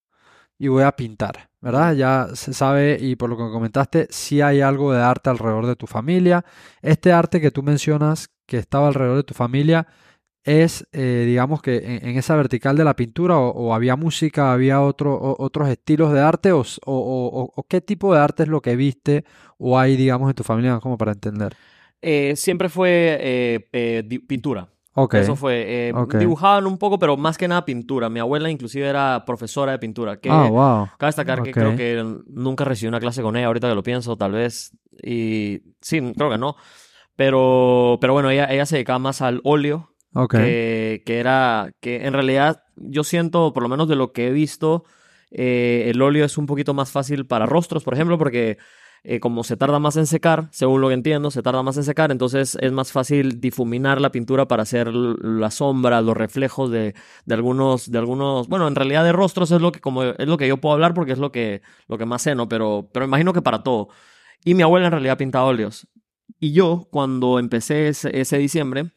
y 0.58 0.69
voy 0.69 0.85
a 0.85 0.93
pintar, 0.93 1.50
¿verdad? 1.65 1.95
Ya 1.95 2.29
se 2.35 2.53
sabe 2.55 2.99
y 3.01 3.17
por 3.17 3.31
lo 3.31 3.37
que 3.39 3.51
comentaste, 3.53 4.07
si 4.11 4.43
hay 4.43 4.61
algo 4.61 4.93
de 4.93 5.03
arte 5.03 5.31
alrededor 5.31 5.67
de 5.67 5.77
tu 5.77 5.87
familia. 5.89 6.45
Este 6.83 7.13
arte 7.13 7.41
que 7.41 7.51
tú 7.51 7.63
mencionas 7.63 8.29
que 8.47 8.59
estaba 8.59 8.89
alrededor 8.89 9.17
de 9.19 9.25
tu 9.25 9.35
familia 9.35 9.87
es, 10.45 10.87
eh, 10.93 11.25
digamos 11.27 11.63
que 11.63 11.99
en, 12.03 12.19
esa 12.19 12.37
vertical 12.37 12.77
de 12.77 12.85
la 12.85 12.95
pintura 12.97 13.39
o, 13.39 13.75
había 13.75 13.97
música, 13.97 14.53
había 14.53 14.83
otro, 14.83 15.37
otros 15.39 15.69
estilos 15.71 16.13
de 16.13 16.21
arte 16.21 16.53
o, 16.53 16.63
o- 16.87 17.67
qué 17.69 17.81
tipo 17.81 18.15
de 18.15 18.21
arte 18.21 18.43
es 18.45 18.49
lo 18.51 18.61
que 18.61 18.77
viste 18.77 19.25
o 19.59 19.79
hay, 19.79 19.97
digamos, 19.97 20.29
en 20.31 20.35
tu 20.35 20.45
familia 20.45 20.81
como 20.81 20.99
para 20.99 21.13
entender. 21.13 21.57
Eh, 22.03 22.35
siempre 22.37 22.69
fue 22.69 23.17
eh, 23.21 23.69
eh, 23.73 24.21
pintura. 24.29 24.69
Ok, 24.96 25.14
Eso 25.14 25.35
fue. 25.35 25.88
eh. 25.88 25.93
Dibujaban 26.19 26.67
un 26.67 26.79
poco, 26.79 26.99
pero 26.99 27.17
más 27.17 27.37
que 27.37 27.49
nada 27.49 27.64
pintura. 27.64 28.08
Mi 28.08 28.20
abuela 28.20 28.49
inclusive 28.49 28.88
era 28.88 29.25
profesora 29.26 29.73
de 29.73 29.79
pintura. 29.81 30.19
Que 30.19 30.31
ah, 30.31 30.49
wow. 30.49 30.88
Cabe 30.99 31.08
destacar 31.08 31.43
que 31.43 31.50
creo 31.50 31.75
que 31.76 32.02
nunca 32.29 32.64
recibí 32.64 32.88
una 32.88 33.00
clase 33.00 33.20
con 33.20 33.37
ella, 33.37 33.46
ahorita 33.49 33.69
que 33.69 33.75
lo 33.75 33.82
pienso, 33.82 34.17
tal 34.17 34.32
vez. 34.32 34.70
Y 35.02 35.62
sí, 35.81 36.00
creo 36.17 36.31
que 36.31 36.38
no. 36.38 36.55
Pero, 37.17 37.99
pero 38.00 38.12
bueno, 38.12 38.31
ella, 38.31 38.46
ella 38.46 38.67
se 38.67 38.76
dedicaba 38.76 38.99
más 39.00 39.20
al 39.20 39.41
óleo, 39.44 39.91
que, 40.31 41.02
que 41.05 41.19
era, 41.19 41.73
que 41.81 42.06
en 42.06 42.12
realidad 42.12 42.62
yo 42.76 43.05
siento, 43.05 43.52
por 43.52 43.62
lo 43.62 43.69
menos 43.69 43.88
de 43.88 43.96
lo 43.96 44.12
que 44.12 44.29
he 44.29 44.31
visto, 44.32 44.85
eh, 45.31 45.91
el 45.91 46.00
óleo 46.02 46.25
es 46.25 46.38
un 46.38 46.46
poquito 46.46 46.75
más 46.75 46.91
fácil 46.91 47.26
para 47.26 47.46
rostros, 47.46 47.82
por 47.82 47.94
ejemplo, 47.94 48.19
porque 48.19 48.58
eh, 49.05 49.21
como 49.21 49.45
se 49.45 49.56
tarda 49.59 49.79
más 49.79 49.97
en 49.97 50.06
secar, 50.06 50.49
según 50.51 50.81
lo 50.81 50.89
que 50.89 50.95
entiendo, 50.95 51.31
se 51.31 51.43
tarda 51.43 51.62
más 51.62 51.77
en 51.77 51.85
secar, 51.85 52.11
entonces 52.11 52.56
es 52.61 52.73
más 52.73 52.91
fácil 52.91 53.39
difuminar 53.41 54.01
la 54.01 54.11
pintura 54.11 54.49
para 54.49 54.62
hacer 54.62 54.89
la 54.95 55.51
sombra, 55.51 56.01
los 56.01 56.17
reflejos 56.17 56.71
de, 56.71 56.95
de 57.27 57.35
algunos, 57.35 57.91
de 57.91 57.99
algunos, 57.99 58.49
bueno, 58.49 58.67
en 58.67 58.75
realidad 58.75 59.05
de 59.05 59.12
rostros 59.12 59.51
es 59.51 59.61
lo 59.61 59.73
que 59.73 59.81
como 59.81 60.03
es 60.05 60.27
lo 60.27 60.39
que 60.39 60.49
yo 60.49 60.56
puedo 60.56 60.73
hablar 60.73 60.95
porque 60.95 61.12
es 61.12 61.19
lo 61.19 61.31
que, 61.33 61.61
lo 61.87 61.99
que 61.99 62.06
más 62.06 62.23
sé, 62.23 62.35
¿no? 62.35 62.49
Pero, 62.49 62.89
pero 62.93 63.05
imagino 63.05 63.35
que 63.35 63.43
para 63.43 63.62
todo. 63.62 63.89
Y 64.45 64.55
mi 64.55 64.62
abuela 64.62 64.87
en 64.87 64.93
realidad 64.93 65.19
pinta 65.19 65.45
óleos. 65.45 65.87
Y 66.41 66.53
yo, 66.53 66.89
cuando 66.91 67.39
empecé 67.39 67.89
ese, 67.89 68.19
ese 68.21 68.39
diciembre, 68.39 68.93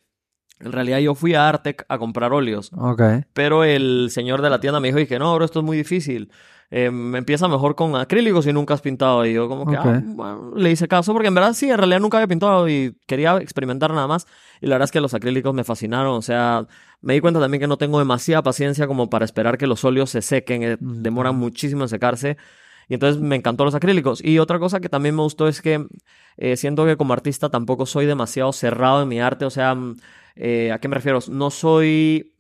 en 0.60 0.72
realidad 0.72 1.00
yo 1.00 1.16
fui 1.16 1.34
a 1.34 1.48
Artec 1.48 1.86
a 1.88 1.98
comprar 1.98 2.34
óleos. 2.34 2.72
ok, 2.76 3.02
Pero 3.34 3.64
el 3.64 4.10
señor 4.12 4.42
de 4.42 4.50
la 4.50 4.60
tienda 4.60 4.80
me 4.80 4.88
dijo, 4.88 4.98
dije, 5.00 5.20
no, 5.20 5.34
bro, 5.36 5.46
esto 5.46 5.60
es 5.60 5.66
muy 5.66 5.78
difícil. 5.78 6.32
Eh, 6.70 6.86
empieza 6.88 7.48
mejor 7.48 7.76
con 7.76 7.96
acrílicos 7.96 8.46
y 8.46 8.52
nunca 8.52 8.74
has 8.74 8.82
pintado. 8.82 9.26
Y 9.26 9.34
yo 9.34 9.48
como 9.48 9.66
que, 9.66 9.78
ah, 9.78 10.02
bueno, 10.04 10.52
le 10.56 10.70
hice 10.72 10.88
caso 10.90 11.14
porque 11.14 11.30
en 11.30 11.36
verdad 11.36 11.54
sí, 11.54 11.70
en 11.70 11.78
realidad 11.78 12.02
nunca 12.02 12.18
había 12.18 12.28
pintado 12.28 12.68
y 12.68 12.98
quería 13.08 13.38
experimentar 13.38 13.94
nada 13.94 14.08
más. 14.08 14.28
Y 14.60 14.68
la 14.68 14.76
verdad 14.76 14.86
es 14.86 14.92
que 14.92 15.00
los 15.00 15.14
acrílicos 15.14 15.54
me 15.54 15.64
fascinaron. 15.64 16.16
O 16.16 16.22
sea, 16.22 16.68
me 17.02 17.14
di 17.14 17.22
cuenta 17.22 17.40
también 17.40 17.62
que 17.62 17.68
no 17.68 17.78
tengo 17.78 18.00
demasiada 18.00 18.44
paciencia 18.44 18.86
como 18.86 19.10
para 19.10 19.24
esperar 19.24 19.58
que 19.58 19.66
los 19.68 19.86
óleos 19.86 20.10
se 20.10 20.22
sequen. 20.22 20.64
eh, 20.64 20.74
Ujú. 20.82 20.96
Demoran 21.02 21.36
muchísimo 21.38 21.84
en 21.84 21.90
secarse. 21.90 22.36
Y 22.90 22.96
entonces 22.96 23.22
me 23.22 23.36
encantó 23.38 23.64
los 23.64 23.76
acrílicos. 23.76 24.22
Y 24.24 24.40
otra 24.40 24.60
cosa 24.60 24.80
que 24.82 24.90
también 24.90 25.16
me 25.16 25.22
gustó 25.22 25.48
es 25.48 25.62
que 25.62 25.86
eh, 26.38 26.58
siento 26.58 26.86
que 26.86 26.98
como 26.98 27.14
artista 27.14 27.50
tampoco 27.50 27.86
soy 27.86 28.06
demasiado 28.06 28.52
cerrado 28.52 29.04
en 29.04 29.08
mi 29.08 29.22
arte. 29.22 29.46
O 29.46 29.50
sea, 29.50 29.74
mm, 29.76 29.96
eh, 30.40 30.72
¿a 30.72 30.80
qué 30.80 30.88
me 30.88 30.96
refiero? 30.96 31.20
No 31.30 31.50
soy 31.50 32.34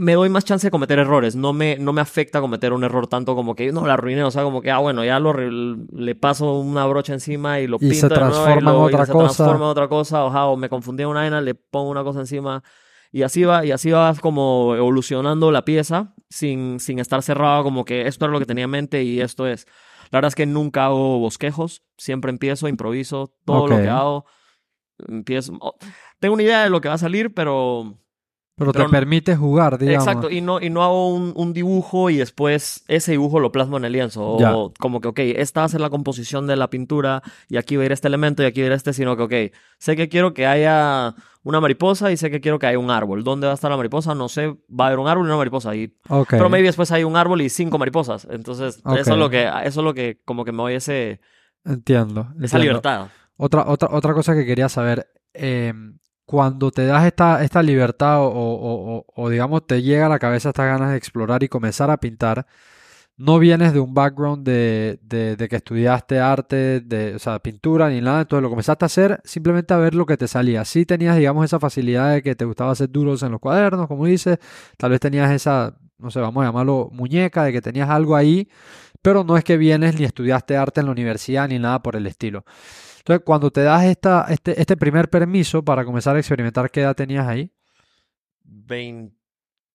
me 0.00 0.14
doy 0.14 0.28
más 0.28 0.44
chance 0.44 0.66
de 0.66 0.70
cometer 0.70 0.98
errores. 0.98 1.36
No 1.36 1.52
me, 1.52 1.76
no 1.78 1.92
me 1.92 2.00
afecta 2.00 2.40
cometer 2.40 2.72
un 2.72 2.82
error 2.84 3.06
tanto 3.06 3.34
como 3.36 3.54
que 3.54 3.70
no 3.72 3.86
la 3.86 3.94
arruiné. 3.94 4.24
O 4.24 4.30
sea, 4.30 4.42
como 4.42 4.60
que, 4.62 4.70
ah, 4.70 4.78
bueno, 4.78 5.04
ya 5.04 5.18
lo, 5.20 5.32
le 5.32 6.14
paso 6.14 6.58
una 6.58 6.86
brocha 6.86 7.12
encima 7.12 7.60
y 7.60 7.66
lo 7.66 7.76
Y 7.76 7.88
pinto 7.90 8.08
se 8.08 8.08
de 8.08 8.20
nuevo 8.20 8.34
transforma 8.34 8.70
en 8.70 8.76
lo- 8.76 8.82
otra 8.84 9.06
se 9.06 9.12
cosa. 9.12 9.24
transforma 9.26 9.64
en 9.66 9.70
otra 9.70 9.88
cosa. 9.88 10.24
Oja, 10.24 10.46
o 10.46 10.56
me 10.56 10.68
confundí 10.68 11.02
en 11.02 11.08
una 11.10 11.20
vaina, 11.20 11.40
le 11.40 11.54
pongo 11.54 11.90
una 11.90 12.02
cosa 12.02 12.20
encima. 12.20 12.62
Y 13.12 13.22
así 13.22 13.42
va, 13.44 13.64
y 13.64 13.72
así 13.72 13.90
va 13.90 14.14
como 14.20 14.74
evolucionando 14.76 15.50
la 15.50 15.64
pieza 15.64 16.14
sin, 16.28 16.78
sin 16.80 16.98
estar 17.00 17.22
cerrado 17.22 17.62
como 17.64 17.84
que 17.84 18.06
esto 18.06 18.24
era 18.24 18.32
lo 18.32 18.38
que 18.38 18.46
tenía 18.46 18.64
en 18.64 18.70
mente 18.70 19.02
y 19.02 19.20
esto 19.20 19.46
es. 19.46 19.66
La 20.10 20.16
verdad 20.18 20.28
es 20.28 20.34
que 20.34 20.46
nunca 20.46 20.86
hago 20.86 21.18
bosquejos. 21.18 21.82
Siempre 21.96 22.30
empiezo, 22.30 22.66
improviso. 22.68 23.34
Todo 23.44 23.66
lo 23.68 23.76
Ok. 23.76 23.82
que 23.82 23.88
hago, 23.88 24.24
empiezo. 25.08 25.52
oh, 25.60 25.74
Tengo 26.20 26.34
una 26.34 26.42
idea 26.44 26.62
de 26.64 26.70
lo 26.70 26.80
que 26.80 26.88
va 26.88 26.94
a 26.94 26.98
salir, 26.98 27.34
pero 27.34 27.96
pero 28.56 28.72
te 28.72 28.78
no- 28.80 28.90
permite 28.90 29.34
jugar, 29.36 29.78
digamos. 29.78 30.06
Exacto, 30.06 30.30
y 30.30 30.42
no, 30.42 30.60
y 30.60 30.68
no 30.68 30.82
hago 30.84 31.08
un, 31.14 31.32
un 31.34 31.54
dibujo 31.54 32.10
y 32.10 32.18
después 32.18 32.84
ese 32.88 33.12
dibujo 33.12 33.40
lo 33.40 33.50
plasmo 33.52 33.78
en 33.78 33.86
el 33.86 33.92
lienzo. 33.92 34.36
Ya. 34.38 34.54
O 34.54 34.72
como 34.78 35.00
que, 35.00 35.08
ok, 35.08 35.18
esta 35.20 35.60
va 35.60 35.64
a 35.66 35.68
ser 35.70 35.80
la 35.80 35.88
composición 35.88 36.46
de 36.46 36.56
la 36.56 36.68
pintura 36.68 37.22
y 37.48 37.56
aquí 37.56 37.76
va 37.76 37.84
a 37.84 37.86
ir 37.86 37.92
este 37.92 38.08
elemento 38.08 38.42
y 38.42 38.46
aquí 38.46 38.60
va 38.60 38.64
a 38.64 38.66
ir 38.68 38.72
este, 38.74 38.92
sino 38.92 39.16
que, 39.16 39.22
ok, 39.22 39.54
sé 39.78 39.96
que 39.96 40.10
quiero 40.10 40.34
que 40.34 40.46
haya 40.46 41.14
una 41.42 41.58
mariposa 41.58 42.12
y 42.12 42.18
sé 42.18 42.30
que 42.30 42.42
quiero 42.42 42.58
que 42.58 42.66
haya 42.66 42.78
un 42.78 42.90
árbol. 42.90 43.24
¿Dónde 43.24 43.46
va 43.46 43.52
a 43.52 43.54
estar 43.54 43.70
la 43.70 43.78
mariposa? 43.78 44.14
No 44.14 44.28
sé, 44.28 44.48
va 44.68 44.84
a 44.84 44.86
haber 44.88 44.98
un 44.98 45.08
árbol 45.08 45.24
y 45.24 45.28
una 45.30 45.38
mariposa. 45.38 45.74
Y, 45.74 45.96
Ok, 46.10 46.28
Pero 46.28 46.50
maybe 46.50 46.66
después 46.66 46.92
hay 46.92 47.02
un 47.04 47.16
árbol 47.16 47.40
y 47.40 47.48
cinco 47.48 47.78
mariposas. 47.78 48.28
Entonces, 48.30 48.82
eso 48.94 49.12
es 49.12 49.16
lo 49.18 49.30
que, 49.30 49.44
eso 49.64 49.80
es 49.80 49.84
lo 49.84 49.94
que 49.94 50.20
como 50.26 50.44
que 50.44 50.52
me 50.52 50.58
doy 50.58 50.74
ese, 50.74 51.22
entiendo. 51.64 52.28
esa 52.42 52.58
entiendo. 52.58 52.60
libertad. 52.60 53.06
Otra, 53.38 53.64
otra, 53.66 53.88
otra 53.90 54.12
cosa 54.12 54.34
que 54.34 54.44
quería 54.44 54.68
saber, 54.68 55.08
eh, 55.32 55.72
cuando 56.30 56.70
te 56.70 56.86
das 56.86 57.04
esta, 57.06 57.42
esta 57.42 57.60
libertad 57.60 58.18
o, 58.22 59.28
digamos 59.30 59.66
te 59.66 59.82
llega 59.82 60.06
a 60.06 60.08
la 60.08 60.20
cabeza 60.20 60.50
estas 60.50 60.66
ganas 60.66 60.90
de 60.92 60.96
explorar 60.96 61.42
y 61.42 61.48
comenzar 61.48 61.90
a 61.90 61.96
pintar, 61.96 62.46
no 63.16 63.40
vienes 63.40 63.72
de 63.72 63.80
un 63.80 63.94
background 63.94 64.46
de, 64.46 65.00
de- 65.02 65.34
de 65.36 65.48
que 65.48 65.56
estudiaste 65.56 66.20
arte, 66.20 66.80
de, 66.82 67.16
o 67.16 67.18
sea, 67.18 67.40
pintura 67.40 67.88
ni 67.90 68.00
nada, 68.00 68.20
entonces 68.20 68.42
lo 68.44 68.48
comenzaste 68.50 68.84
a 68.84 68.86
hacer 68.86 69.20
simplemente 69.24 69.74
a 69.74 69.78
ver 69.78 69.94
lo 69.96 70.06
que 70.06 70.16
te 70.16 70.28
salía. 70.28 70.64
Sí 70.64 70.86
tenías, 70.86 71.16
digamos, 71.16 71.44
esa 71.44 71.58
facilidad 71.58 72.12
de 72.14 72.22
que 72.22 72.36
te 72.36 72.44
gustaba 72.44 72.70
hacer 72.72 72.90
duros 72.90 73.22
en 73.24 73.32
los 73.32 73.40
cuadernos, 73.40 73.88
como 73.88 74.06
dices, 74.06 74.38
tal 74.76 74.92
vez 74.92 75.00
tenías 75.00 75.32
esa, 75.32 75.76
no 75.98 76.12
sé, 76.12 76.20
vamos 76.20 76.42
a 76.44 76.46
llamarlo 76.46 76.90
muñeca, 76.92 77.42
de 77.44 77.52
que 77.52 77.60
tenías 77.60 77.90
algo 77.90 78.14
ahí, 78.14 78.48
pero 79.02 79.24
no 79.24 79.36
es 79.36 79.42
que 79.42 79.56
vienes 79.56 79.98
ni 79.98 80.04
estudiaste 80.04 80.56
arte 80.56 80.80
en 80.80 80.86
la 80.86 80.92
universidad 80.92 81.48
ni 81.48 81.58
nada 81.58 81.82
por 81.82 81.96
el 81.96 82.06
estilo. 82.06 82.44
Entonces, 83.00 83.22
cuando 83.24 83.50
te 83.50 83.62
das 83.62 83.84
esta, 83.84 84.26
este, 84.30 84.58
este 84.60 84.76
primer 84.76 85.10
permiso 85.10 85.64
para 85.64 85.84
comenzar 85.84 86.16
a 86.16 86.18
experimentar, 86.20 86.70
¿qué 86.70 86.80
edad 86.82 86.94
tenías 86.94 87.26
ahí? 87.26 87.50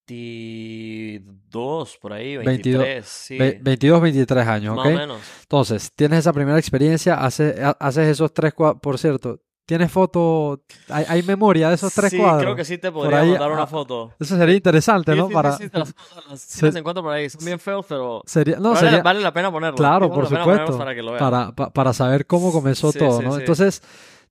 22 0.08 1.98
por 1.98 2.14
ahí, 2.14 2.38
22, 2.38 2.84
23, 2.84 3.06
sí. 3.06 3.38
Ve- 3.38 3.60
22, 3.62 4.02
23 4.02 4.48
años, 4.48 4.76
Más 4.76 4.86
¿ok? 4.88 4.92
o 4.94 4.98
menos. 4.98 5.22
Entonces, 5.42 5.92
tienes 5.96 6.20
esa 6.20 6.34
primera 6.34 6.58
experiencia, 6.60 7.16
hace- 7.16 7.56
ha- 7.64 7.78
haces 7.80 8.08
esos 8.08 8.34
tres 8.34 8.54
por 8.54 8.98
cierto, 8.98 9.42
¿tienes 9.66 9.92
foto, 9.92 10.62
hay, 10.90 11.06
hay 11.08 11.24
memoria 11.24 11.70
de 11.70 11.76
esos 11.76 11.94
tres 11.94 12.12
sí, 12.12 12.18
cuadros? 12.18 12.44
creo 12.44 12.56
que 12.56 12.66
sí 12.66 12.78
te 12.78 12.92
podría 12.92 13.20
ahí, 13.20 13.30
mandar 13.32 13.52
una 13.52 13.64
ah, 13.64 13.68
foto. 13.68 14.12
Eso 14.20 14.38
sería 14.38 14.56
interesante, 14.56 15.12
Sí, 15.12 15.18
¿no? 15.18 15.24
sí, 15.24 15.30
sí, 15.30 15.34
Para, 15.34 15.52
sí, 15.58 15.70
te 15.70 15.80
las, 15.80 15.96
las- 16.30 16.42
sí 16.42 16.60
Se- 16.60 16.66
las 16.68 16.76
encuentro 16.76 17.04
por 17.04 17.14
ahí. 17.14 17.30
Son 17.30 17.44
bien 17.46 17.60
feos, 17.60 17.86
pero 17.88 18.22
sería, 18.26 18.58
no, 18.58 18.70
vale, 18.70 18.80
sería, 18.80 18.98
la, 18.98 19.04
vale 19.04 19.20
la 19.22 19.34
pena 19.34 19.52
ponerlo. 19.52 19.78
claro, 19.78 20.08
Sí, 20.08 20.12
por 20.14 20.28
supuesto, 20.28 20.78
Para 20.78 20.96
que 20.96 21.02
lo 21.02 21.12
vean. 21.12 21.20
para, 21.30 21.52
pa- 21.56 21.70
para 21.72 21.94
saber 21.94 22.26
cómo 22.26 22.52
comenzó 22.52 22.92
Sí, 22.92 23.00
todo, 23.00 23.20
sí, 23.20 23.26
¿no? 23.26 23.32
sí. 23.34 23.40
Entonces, 23.40 23.82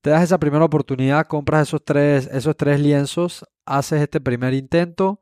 te 0.01 0.11
das 0.11 0.23
esa 0.23 0.39
primera 0.39 0.65
oportunidad, 0.65 1.27
compras 1.27 1.69
esos 1.69 1.85
tres, 1.85 2.29
esos 2.33 2.57
tres 2.57 2.79
lienzos, 2.81 3.45
haces 3.67 4.03
este 4.03 4.21
primer 4.21 4.53
intento 4.55 5.21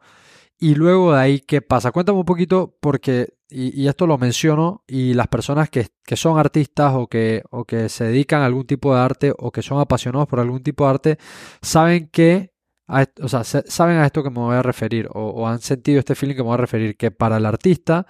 y 0.58 0.74
luego 0.74 1.12
de 1.14 1.20
ahí, 1.20 1.40
¿qué 1.40 1.60
pasa? 1.62 1.90
Cuéntame 1.92 2.18
un 2.18 2.24
poquito 2.24 2.76
porque, 2.80 3.34
y, 3.54 3.88
esto 3.88 4.06
lo 4.06 4.18
menciono, 4.18 4.82
y 4.86 5.14
las 5.14 5.28
personas 5.28 5.70
que, 5.70 5.88
que 6.04 6.16
son 6.16 6.38
artistas 6.38 6.92
o 6.94 7.06
que, 7.08 7.42
o 7.50 7.64
que 7.64 7.88
se 7.88 8.04
dedican 8.04 8.42
a 8.42 8.46
algún 8.46 8.66
tipo 8.66 8.94
de 8.94 9.00
arte 9.00 9.32
o 9.38 9.50
que 9.52 9.62
son 9.62 9.80
apasionados 9.80 10.28
por 10.28 10.40
algún 10.40 10.62
tipo 10.62 10.84
de 10.84 10.90
arte, 10.90 11.18
saben 11.62 12.08
que, 12.08 12.52
a 12.88 13.06
o 13.22 13.28
sea, 13.28 13.44
se- 13.44 13.64
saben 13.70 13.96
a 13.98 14.06
esto 14.06 14.22
que 14.22 14.30
me 14.30 14.38
voy 14.40 14.56
a 14.56 14.62
referir 14.62 15.08
o, 15.12 15.20
o 15.30 15.46
han 15.48 15.60
sentido 15.60 15.98
este 16.00 16.14
feeling 16.14 16.34
que 16.36 16.42
me 16.42 16.48
voy 16.48 16.54
a 16.54 16.58
referir, 16.58 16.96
que 16.96 17.10
para 17.10 17.36
el 17.38 17.46
artista, 17.46 18.06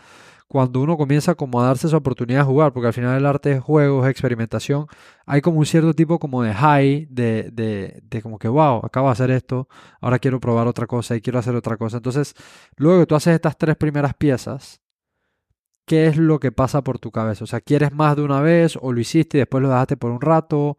cuando 0.49 0.81
uno 0.83 0.97
comienza 0.99 1.35
como 1.35 1.61
a 1.63 1.67
darse 1.67 1.87
esa 1.87 1.97
oportunidad 1.97 2.41
de 2.41 2.45
jugar, 2.45 2.73
porque 2.75 2.89
al 2.89 2.93
final 2.93 3.17
el 3.17 3.25
arte 3.27 3.53
es 3.53 3.63
juego, 3.63 4.05
es 4.05 4.11
experimentación, 4.11 4.87
hay 5.25 5.41
como 5.41 5.59
un 5.59 5.67
cierto 5.67 5.95
tipo 5.95 6.19
como 6.19 6.43
de 6.43 6.53
high, 6.53 7.07
de, 7.11 7.51
de, 7.53 8.01
de 8.05 8.23
como 8.23 8.39
que, 8.39 8.49
wow, 8.49 8.81
acabo 8.85 9.09
de 9.09 9.13
hacer 9.13 9.31
esto, 9.31 9.67
ahora 10.01 10.19
quiero 10.19 10.41
probar 10.41 10.67
otra 10.67 10.87
cosa 10.87 11.17
y 11.17 11.23
quiero 11.23 11.39
hacer 11.39 11.55
otra 11.55 11.77
cosa. 11.79 11.97
Entonces, 11.99 12.35
luego 12.77 13.01
que 13.01 13.07
tú 13.07 13.15
haces 13.15 13.35
estas 13.35 13.57
tres 13.57 13.77
primeras 13.77 14.13
piezas, 14.15 14.82
¿qué 15.87 16.07
es 16.07 16.17
lo 16.17 16.41
que 16.41 16.53
pasa 16.53 16.83
por 16.83 16.99
tu 16.99 17.11
cabeza? 17.11 17.45
O 17.45 17.47
sea, 17.47 17.61
¿quieres 17.61 17.93
más 17.93 18.17
de 18.17 18.23
una 18.23 18.41
vez 18.41 18.79
o 18.81 18.93
lo 18.93 19.01
hiciste 19.01 19.39
y 19.39 19.41
después 19.41 19.63
lo 19.63 19.69
dejaste 19.69 19.97
por 19.97 20.11
un 20.11 20.21
rato? 20.21 20.79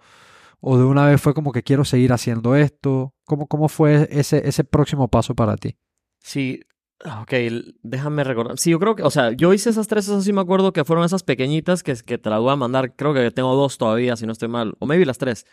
¿O 0.60 0.78
de 0.78 0.86
una 0.86 1.06
vez 1.06 1.22
fue 1.22 1.34
como 1.34 1.52
que 1.52 1.64
quiero 1.64 1.84
seguir 1.86 2.14
haciendo 2.14 2.56
esto? 2.56 3.14
¿Cómo, 3.26 3.48
cómo 3.48 3.68
fue 3.68 4.08
ese, 4.12 4.48
ese 4.48 4.64
próximo 4.64 5.10
paso 5.10 5.36
para 5.36 5.58
ti? 5.58 5.78
Sí, 6.20 6.62
ah, 7.04 7.22
ok, 7.22 7.34
déjame 7.82 8.24
recordar. 8.24 8.58
Sí, 8.58 8.72
yo 8.72 8.80
creo 8.80 8.96
que, 8.96 9.04
o 9.04 9.10
sea, 9.10 9.32
yo 9.32 9.54
hice 9.54 9.70
esas 9.70 9.88
tres, 9.88 10.06
esas 10.06 10.24
sí 10.24 10.32
me 10.32 10.40
acuerdo 10.42 10.72
que 10.72 10.86
fueron 10.86 11.04
esas 11.04 11.24
pequeñitas 11.24 11.84
que, 11.84 11.94
que 12.06 12.18
te 12.18 12.30
las 12.30 12.40
voy 12.40 12.54
a 12.54 12.56
mandar. 12.56 12.96
Creo 12.96 13.14
que 13.14 13.30
tengo 13.32 13.54
dos 13.56 13.78
todavía, 13.78 14.16
si 14.16 14.26
no 14.26 14.32
estoy 14.32 14.48
mal. 14.48 14.76
O 14.80 14.86
maybe 14.86 15.06
las 15.06 15.18
tres. 15.18 15.46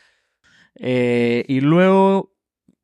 Eh, 0.77 1.45
y 1.49 1.61
luego, 1.61 2.33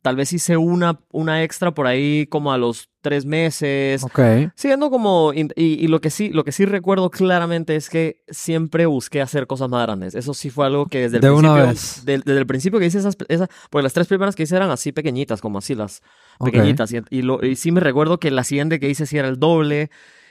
tal 0.06 0.14
vez 0.14 0.32
hice 0.32 0.56
una, 0.56 1.00
una 1.10 1.42
extra 1.42 1.74
por 1.74 1.88
ahí 1.88 2.28
como 2.28 2.52
a 2.52 2.58
los 2.58 2.90
tres 3.00 3.24
meses. 3.26 4.04
Ok, 4.04 4.20
Siendo 4.54 4.88
como, 4.88 5.32
y, 5.34 5.88
lo 5.88 6.00
que 6.00 6.10
sí, 6.10 6.28
lo 6.28 6.44
que 6.44 6.52
sí 6.52 6.64
recuerdo 6.64 7.10
claramente 7.10 7.74
es 7.74 7.90
que 7.90 8.22
siempre 8.28 8.86
busqué 8.86 9.20
hacer 9.20 9.48
cosas 9.48 9.68
más 9.68 9.82
grandes. 9.84 10.14
Eso 10.14 10.32
sí 10.32 10.48
fue 10.48 10.64
algo 10.66 10.86
que 10.86 11.00
desde 11.00 11.16
el 11.16 11.22
De 11.22 11.30
una 11.32 11.52
principio, 11.54 11.66
vez. 11.66 12.04
del- 12.06 12.20
desde 12.22 12.38
el 12.38 12.46
principio 12.46 12.78
que 12.78 12.86
hice 12.86 12.98
esas, 12.98 13.16
esas, 13.26 13.48
porque 13.68 13.82
las 13.82 13.94
tres 13.94 14.06
primeras 14.06 14.36
que 14.36 14.44
hice 14.44 14.54
eran 14.54 14.70
así 14.70 14.92
pequeñitas, 14.92 15.40
como 15.40 15.58
así 15.58 15.74
las 15.74 16.02
pequeñitas. 16.44 16.92
Y, 16.92 17.00
y 17.10 17.22
lo, 17.22 17.44
y 17.44 17.56
sí 17.56 17.72
me 17.72 17.80
recuerdo 17.80 18.20
que 18.20 18.30
la 18.30 18.44
siguiente 18.44 18.78
que 18.78 18.88
hice 18.88 19.06
sí 19.06 19.18
era 19.18 19.26
el 19.26 19.40
doble. 19.40 19.90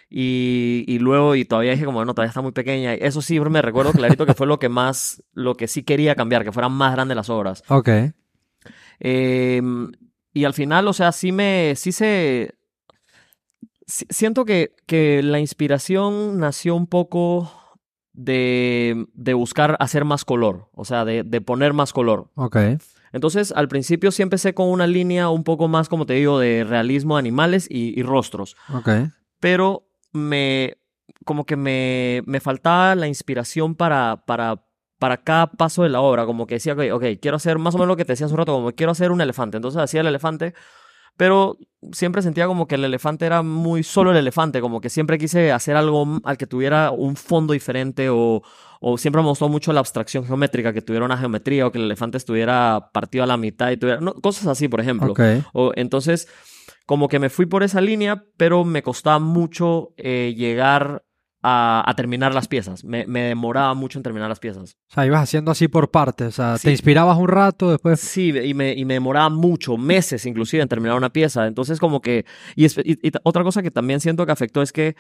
Y, 0.10 0.86
y 0.88 1.00
luego, 1.00 1.36
y 1.36 1.44
todavía 1.44 1.72
dije 1.74 1.84
como, 1.84 2.06
no, 2.06 2.14
todavía 2.14 2.30
está 2.30 2.42
muy 2.42 2.54
pequeña. 2.54 2.94
Eso 2.94 3.22
sí 3.22 3.42
me 3.42 3.62
recuerdo 3.62 3.92
clarito 3.92 4.26
que 4.26 4.36
fue 4.36 4.48
lo 4.48 4.58
que 4.58 4.70
más, 4.70 5.22
lo 5.34 5.56
que 5.58 5.68
sí 5.68 5.84
quería 5.84 6.16
cambiar, 6.16 6.46
que 6.46 6.54
fueran 6.54 6.72
más 6.72 6.94
grandes 6.94 7.18
las 7.18 7.30
obras. 7.30 7.62
Ok, 7.68 7.90
Eh, 9.00 9.62
y 10.34 10.44
al 10.46 10.54
final, 10.54 10.88
o 10.88 10.94
sea, 10.94 11.12
sí 11.12 11.32
me, 11.32 11.74
sí 11.76 11.92
se, 11.92 12.56
si- 13.88 14.06
siento 14.10 14.46
que, 14.46 14.76
que 14.86 15.22
la 15.24 15.40
inspiración 15.40 16.40
nació 16.40 16.76
un 16.76 16.88
poco 16.88 17.52
de, 18.14 19.06
de 19.14 19.34
buscar 19.34 19.76
hacer 19.80 20.06
más 20.06 20.26
color, 20.26 20.70
o 20.74 20.86
sea, 20.86 21.06
de, 21.06 21.24
de 21.24 21.42
poner 21.42 21.74
más 21.74 21.94
color. 21.94 22.30
ok, 22.36 22.58
Entonces, 23.12 23.54
al 23.54 23.68
principio 23.68 24.12
sí 24.12 24.22
empecé 24.24 24.54
con 24.54 24.70
una 24.70 24.88
línea 24.88 25.30
un 25.30 25.44
poco 25.44 25.68
más, 25.68 25.88
como 25.88 26.06
te 26.06 26.14
digo, 26.16 26.40
de 26.40 26.64
realismo 26.64 27.16
de 27.16 27.20
animales 27.20 27.68
y, 27.70 27.98
y 27.98 28.04
rostros, 28.04 28.56
ok. 28.74 28.90
pero 29.40 29.88
me, 30.12 30.78
como 31.24 31.46
que 31.46 31.56
me, 31.56 32.24
me 32.26 32.40
faltaba 32.40 32.96
la 32.96 33.08
inspiración 33.08 33.76
para, 33.76 34.24
para, 34.26 34.65
para 35.00 35.18
cada 35.18 35.48
paso 35.48 35.84
de 35.84 35.90
la 35.90 36.02
obra, 36.02 36.26
como 36.26 36.48
que 36.48 36.56
decía, 36.56 36.74
ok, 36.74 36.82
ok, 36.94 37.04
quiero 37.22 37.38
hacer 37.38 37.58
más 37.58 37.76
o 37.76 37.78
menos 37.78 37.90
lo 37.90 37.98
que 37.98 38.06
te 38.06 38.14
decía 38.14 38.26
hace 38.26 38.34
un 38.34 38.40
rato, 38.40 38.54
como 38.54 38.72
quiero 38.72 38.92
hacer 38.92 39.12
un 39.12 39.22
elefante, 39.22 39.58
entonces 39.58 39.82
hacía 39.82 40.02
el 40.02 40.08
elefante, 40.08 40.54
pero 41.18 41.58
siempre 41.92 42.22
sentía 42.22 42.48
como 42.48 42.68
que 42.68 42.76
el 42.76 42.84
elefante 42.84 43.26
era 43.26 43.42
muy 43.42 43.84
solo 43.84 44.12
el 44.12 44.18
elefante, 44.18 44.62
como 44.62 44.82
que 44.82 44.90
siempre 44.90 45.18
quise 45.18 45.52
hacer 45.52 45.76
algo 45.76 46.20
al 46.24 46.38
que 46.38 46.48
tuviera 46.48 46.92
un 46.92 47.16
fondo 47.16 47.54
diferente 47.54 48.10
o, 48.10 48.42
o 48.82 48.98
siempre 48.98 49.22
me 49.22 49.30
gustó 49.30 49.48
mucho 49.48 49.72
la 49.72 49.80
abstracción 49.80 50.26
geométrica, 50.26 50.74
que 50.74 50.82
tuviera 50.82 51.06
una 51.06 51.18
geometría 51.18 51.68
o 51.68 51.72
que 51.72 51.78
el 51.78 51.86
elefante 51.86 52.18
estuviera 52.18 52.90
partido 52.92 53.24
a 53.24 53.28
la 53.28 53.38
mitad 53.38 53.72
y 53.72 53.78
tuviera, 53.78 54.02
no, 54.02 54.14
cosas 54.16 54.48
así, 54.48 54.68
por 54.68 54.82
ejemplo. 54.82 55.12
Ok, 55.12 55.22
O, 55.54 55.72
entonces, 55.76 56.28
como 56.86 57.08
que 57.08 57.20
me 57.20 57.30
fui 57.30 57.46
por 57.46 57.64
esa 57.64 57.80
línea, 57.80 58.26
pero 58.38 58.66
me 58.66 58.84
costaba 58.84 59.20
mucho 59.20 59.94
eh, 59.98 60.34
llegar 60.36 61.05
a, 61.48 61.84
a 61.86 61.94
terminar 61.96 62.34
las 62.34 62.48
piezas. 62.48 62.84
Me, 62.84 63.06
me 63.06 63.22
demoraba 63.22 63.74
mucho 63.76 64.00
en 64.00 64.04
terminar 64.04 64.28
las 64.30 64.40
piezas. 64.40 64.76
O 64.90 64.94
sea, 64.94 65.06
ibas 65.06 65.22
haciendo 65.22 65.52
así 65.52 65.68
por 65.68 65.92
partes. 65.92 66.28
O 66.28 66.32
sea, 66.32 66.58
Sí. 66.58 66.66
te 66.68 66.72
inspirabas 66.72 67.18
un 67.18 67.28
rato, 67.28 67.70
después. 67.72 68.00
Sí, 68.00 68.30
y 68.38 68.54
me, 68.54 68.74
y 68.74 68.84
me 68.86 68.96
demoraba 68.96 69.30
mucho, 69.30 69.78
meses 69.78 70.26
inclusive, 70.26 70.64
en 70.64 70.70
terminar 70.70 70.98
una 70.98 71.12
pieza. 71.12 71.46
Entonces, 71.48 71.80
como 71.80 72.02
que... 72.02 72.26
Y, 72.56 72.66
es- 72.66 72.78
y- 72.80 72.98
y 73.08 73.12
t- 73.12 73.20
otra 73.24 73.44
cosa 73.44 73.62
que 73.62 73.72
también 73.72 74.00
siento 74.00 74.26
que 74.26 74.32
afectó 74.32 74.62
es 74.62 74.72
que 74.72 74.96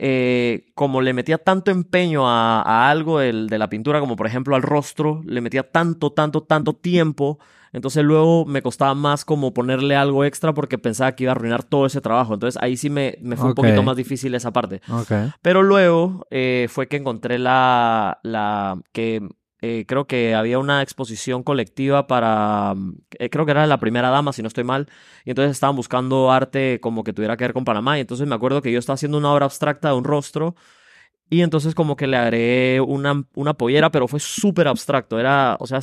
eh, 0.00 0.66
como 0.74 1.00
le 1.00 1.12
metía 1.12 1.38
tanto 1.38 1.70
empeño 1.70 2.28
a, 2.28 2.62
a 2.62 2.90
algo 2.90 3.18
del- 3.18 3.48
de 3.48 3.58
la 3.58 3.68
pintura, 3.68 3.98
como 4.00 4.14
por 4.14 4.26
ejemplo 4.26 4.54
al 4.54 4.62
rostro, 4.62 5.22
le 5.24 5.40
metía 5.40 5.64
tanto, 5.70 6.12
tanto, 6.12 6.42
tanto 6.44 6.74
tiempo, 6.74 7.38
entonces 7.72 8.04
luego 8.04 8.44
me 8.44 8.62
costaba 8.62 8.94
más 8.94 9.24
como 9.24 9.52
ponerle 9.52 9.96
algo 9.96 10.24
extra 10.24 10.54
porque 10.54 10.78
pensaba 10.78 11.12
que 11.12 11.24
iba 11.24 11.32
a 11.32 11.36
arruinar 11.36 11.64
todo 11.64 11.86
ese 11.86 12.00
trabajo. 12.00 12.34
Entonces 12.34 12.60
ahí 12.62 12.76
sí 12.76 12.90
me, 12.90 13.18
me 13.20 13.36
fue 13.36 13.48
un 13.48 13.54
poquito 13.54 13.82
más 13.82 13.96
difícil 13.96 14.34
esa 14.34 14.52
parte. 14.52 14.80
Pero 15.42 15.62
luego 15.62 16.26
eh, 16.30 16.66
fue 16.70 16.88
que 16.88 16.96
encontré 16.96 17.38
la, 17.38 18.18
la 18.22 18.80
que 18.92 19.22
eh, 19.60 19.86
creo 19.88 20.06
que 20.06 20.36
había 20.36 20.58
una 20.60 20.82
exposición 20.82 21.42
colectiva 21.42 22.06
para, 22.06 22.74
eh, 23.18 23.28
creo 23.28 23.44
que 23.44 23.50
era 23.50 23.66
la 23.66 23.80
primera 23.80 24.08
dama, 24.08 24.32
si 24.32 24.40
no 24.40 24.46
estoy 24.48 24.62
mal, 24.62 24.86
y 25.24 25.30
entonces 25.30 25.50
estaban 25.50 25.74
buscando 25.74 26.30
arte 26.30 26.78
como 26.80 27.02
que 27.02 27.12
tuviera 27.12 27.36
que 27.36 27.42
ver 27.42 27.54
con 27.54 27.64
Panamá, 27.64 27.98
y 27.98 28.02
entonces 28.02 28.28
me 28.28 28.36
acuerdo 28.36 28.62
que 28.62 28.70
yo 28.70 28.78
estaba 28.78 28.94
haciendo 28.94 29.18
una 29.18 29.32
obra 29.32 29.46
abstracta 29.46 29.88
de 29.88 29.96
un 29.96 30.04
rostro, 30.04 30.54
y 31.28 31.42
entonces 31.42 31.74
como 31.74 31.96
que 31.96 32.06
le 32.06 32.16
agregué 32.16 32.80
una, 32.80 33.24
una 33.34 33.54
pollera, 33.54 33.90
pero 33.90 34.06
fue 34.06 34.20
súper 34.20 34.68
abstracto, 34.68 35.18
era, 35.18 35.56
o 35.58 35.66
sea, 35.66 35.80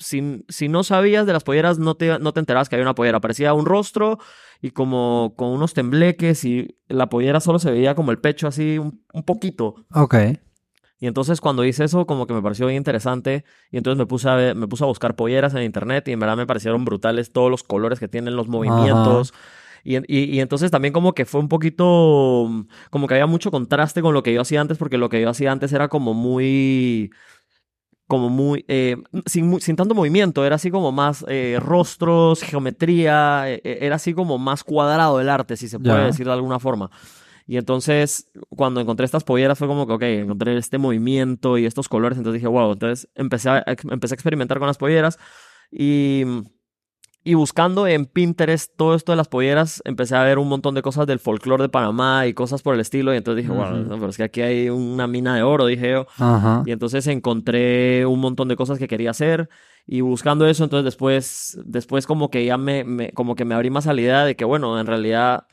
si, 0.00 0.44
si 0.48 0.68
no 0.68 0.82
sabías 0.84 1.26
de 1.26 1.34
las 1.34 1.44
polleras, 1.44 1.78
no 1.78 1.94
te, 1.96 2.18
no 2.18 2.32
te 2.32 2.40
enterabas 2.40 2.68
que 2.68 2.76
había 2.76 2.86
una 2.86 2.96
pollera, 2.96 3.20
parecía 3.20 3.54
un 3.54 3.66
rostro 3.66 4.18
y 4.62 4.72
como 4.72 5.34
con 5.36 5.50
unos 5.50 5.74
tembleques 5.74 6.44
y 6.44 6.76
la 6.88 7.08
pollera 7.08 7.40
solo 7.40 7.60
se 7.60 7.70
veía 7.70 7.94
como 7.94 8.10
el 8.10 8.20
pecho 8.20 8.48
así 8.48 8.78
un, 8.78 9.04
un 9.14 9.24
poquito. 9.24 9.86
ok. 9.94 10.14
Y 10.98 11.06
entonces 11.06 11.40
cuando 11.40 11.64
hice 11.64 11.84
eso 11.84 12.06
como 12.06 12.26
que 12.26 12.34
me 12.34 12.42
pareció 12.42 12.66
bien 12.66 12.76
interesante 12.76 13.44
y 13.70 13.78
entonces 13.78 13.98
me 13.98 14.06
puse 14.06 14.28
a 14.28 14.34
ver- 14.34 14.54
me 14.54 14.68
puse 14.68 14.84
a 14.84 14.86
buscar 14.86 15.16
polleras 15.16 15.54
en 15.54 15.62
internet 15.62 16.06
y 16.08 16.12
en 16.12 16.20
verdad 16.20 16.36
me 16.36 16.46
parecieron 16.46 16.84
brutales 16.84 17.32
todos 17.32 17.50
los 17.50 17.62
colores 17.62 17.98
que 18.00 18.08
tienen 18.08 18.36
los 18.36 18.48
movimientos. 18.48 19.32
Y, 19.82 19.96
y, 20.14 20.24
y 20.36 20.40
entonces 20.40 20.70
también 20.70 20.92
como 20.92 21.14
que 21.14 21.24
fue 21.24 21.40
un 21.40 21.48
poquito, 21.48 22.48
como 22.90 23.06
que 23.08 23.14
había 23.14 23.26
mucho 23.26 23.50
contraste 23.50 24.02
con 24.02 24.12
lo 24.12 24.22
que 24.22 24.34
yo 24.34 24.42
hacía 24.42 24.60
antes, 24.60 24.76
porque 24.76 24.98
lo 24.98 25.08
que 25.08 25.22
yo 25.22 25.30
hacía 25.30 25.52
antes 25.52 25.72
era 25.72 25.88
como 25.88 26.12
muy, 26.12 27.10
como 28.10 28.28
muy, 28.28 28.64
eh, 28.66 28.96
sin, 29.24 29.60
sin 29.60 29.76
tanto 29.76 29.94
movimiento, 29.94 30.44
era 30.44 30.56
así 30.56 30.68
como 30.72 30.90
más 30.90 31.24
eh, 31.28 31.58
rostros, 31.60 32.42
geometría, 32.42 33.44
eh, 33.48 33.60
eh, 33.62 33.78
era 33.82 33.94
así 33.94 34.14
como 34.14 34.36
más 34.36 34.64
cuadrado 34.64 35.20
el 35.20 35.28
arte, 35.28 35.56
si 35.56 35.68
se 35.68 35.78
puede 35.78 36.00
Ya. 36.00 36.06
decir 36.06 36.26
de 36.26 36.32
alguna 36.32 36.58
forma. 36.58 36.90
Y 37.46 37.56
entonces, 37.56 38.28
cuando 38.48 38.80
encontré 38.80 39.04
estas 39.06 39.22
polleras, 39.22 39.58
fue 39.58 39.68
como 39.68 39.86
que, 39.86 39.92
ok, 39.92 40.02
encontré 40.02 40.56
este 40.58 40.76
movimiento 40.78 41.56
y 41.56 41.66
estos 41.66 41.88
colores, 41.88 42.18
entonces 42.18 42.40
dije, 42.40 42.48
wow, 42.48 42.72
entonces 42.72 43.08
empecé 43.14 43.48
a, 43.48 43.64
empecé 43.66 44.14
a 44.14 44.16
experimentar 44.16 44.58
con 44.58 44.66
las 44.66 44.76
polleras 44.78 45.16
y, 45.70 46.24
y 47.22 47.34
buscando 47.34 47.86
en 47.86 48.06
Pinterest 48.06 48.72
todo 48.76 48.94
esto 48.94 49.12
de 49.12 49.16
las 49.16 49.28
polleras, 49.28 49.82
empecé 49.84 50.16
a 50.16 50.22
ver 50.24 50.38
un 50.38 50.48
montón 50.48 50.74
de 50.74 50.82
cosas 50.82 51.06
del 51.06 51.18
folclore 51.18 51.62
de 51.64 51.68
Panamá 51.68 52.26
y 52.26 52.34
cosas 52.34 52.62
por 52.62 52.74
el 52.74 52.80
estilo. 52.80 53.12
Y 53.12 53.18
entonces 53.18 53.44
dije, 53.44 53.52
bueno, 53.54 53.84
pero 53.98 54.08
es 54.08 54.16
que 54.16 54.22
aquí 54.24 54.40
hay 54.42 54.70
una 54.70 55.06
mina 55.06 55.34
de 55.36 55.42
oro, 55.42 55.66
dije 55.66 55.90
yo. 55.92 56.06
Y 56.66 56.72
entonces 56.72 57.06
encontré 57.06 58.06
un 58.06 58.20
montón 58.20 58.48
de 58.48 58.56
cosas 58.56 58.78
que 58.78 58.88
quería 58.88 59.10
hacer. 59.10 59.48
Y 59.86 60.00
buscando 60.02 60.46
eso, 60.46 60.64
entonces 60.64 60.84
después, 60.84 61.58
después 61.64 62.06
como 62.06 62.30
que 62.30 62.44
ya 62.44 62.56
me, 62.58 62.84
me- 62.84 63.12
como 63.12 63.34
que 63.34 63.44
me 63.44 63.54
abrí 63.54 63.70
más 63.70 63.86
a 63.86 63.92
la 63.94 64.00
idea 64.00 64.24
de 64.24 64.36
que, 64.36 64.44
bueno, 64.44 64.78
en 64.80 64.86
realidad, 64.86 65.44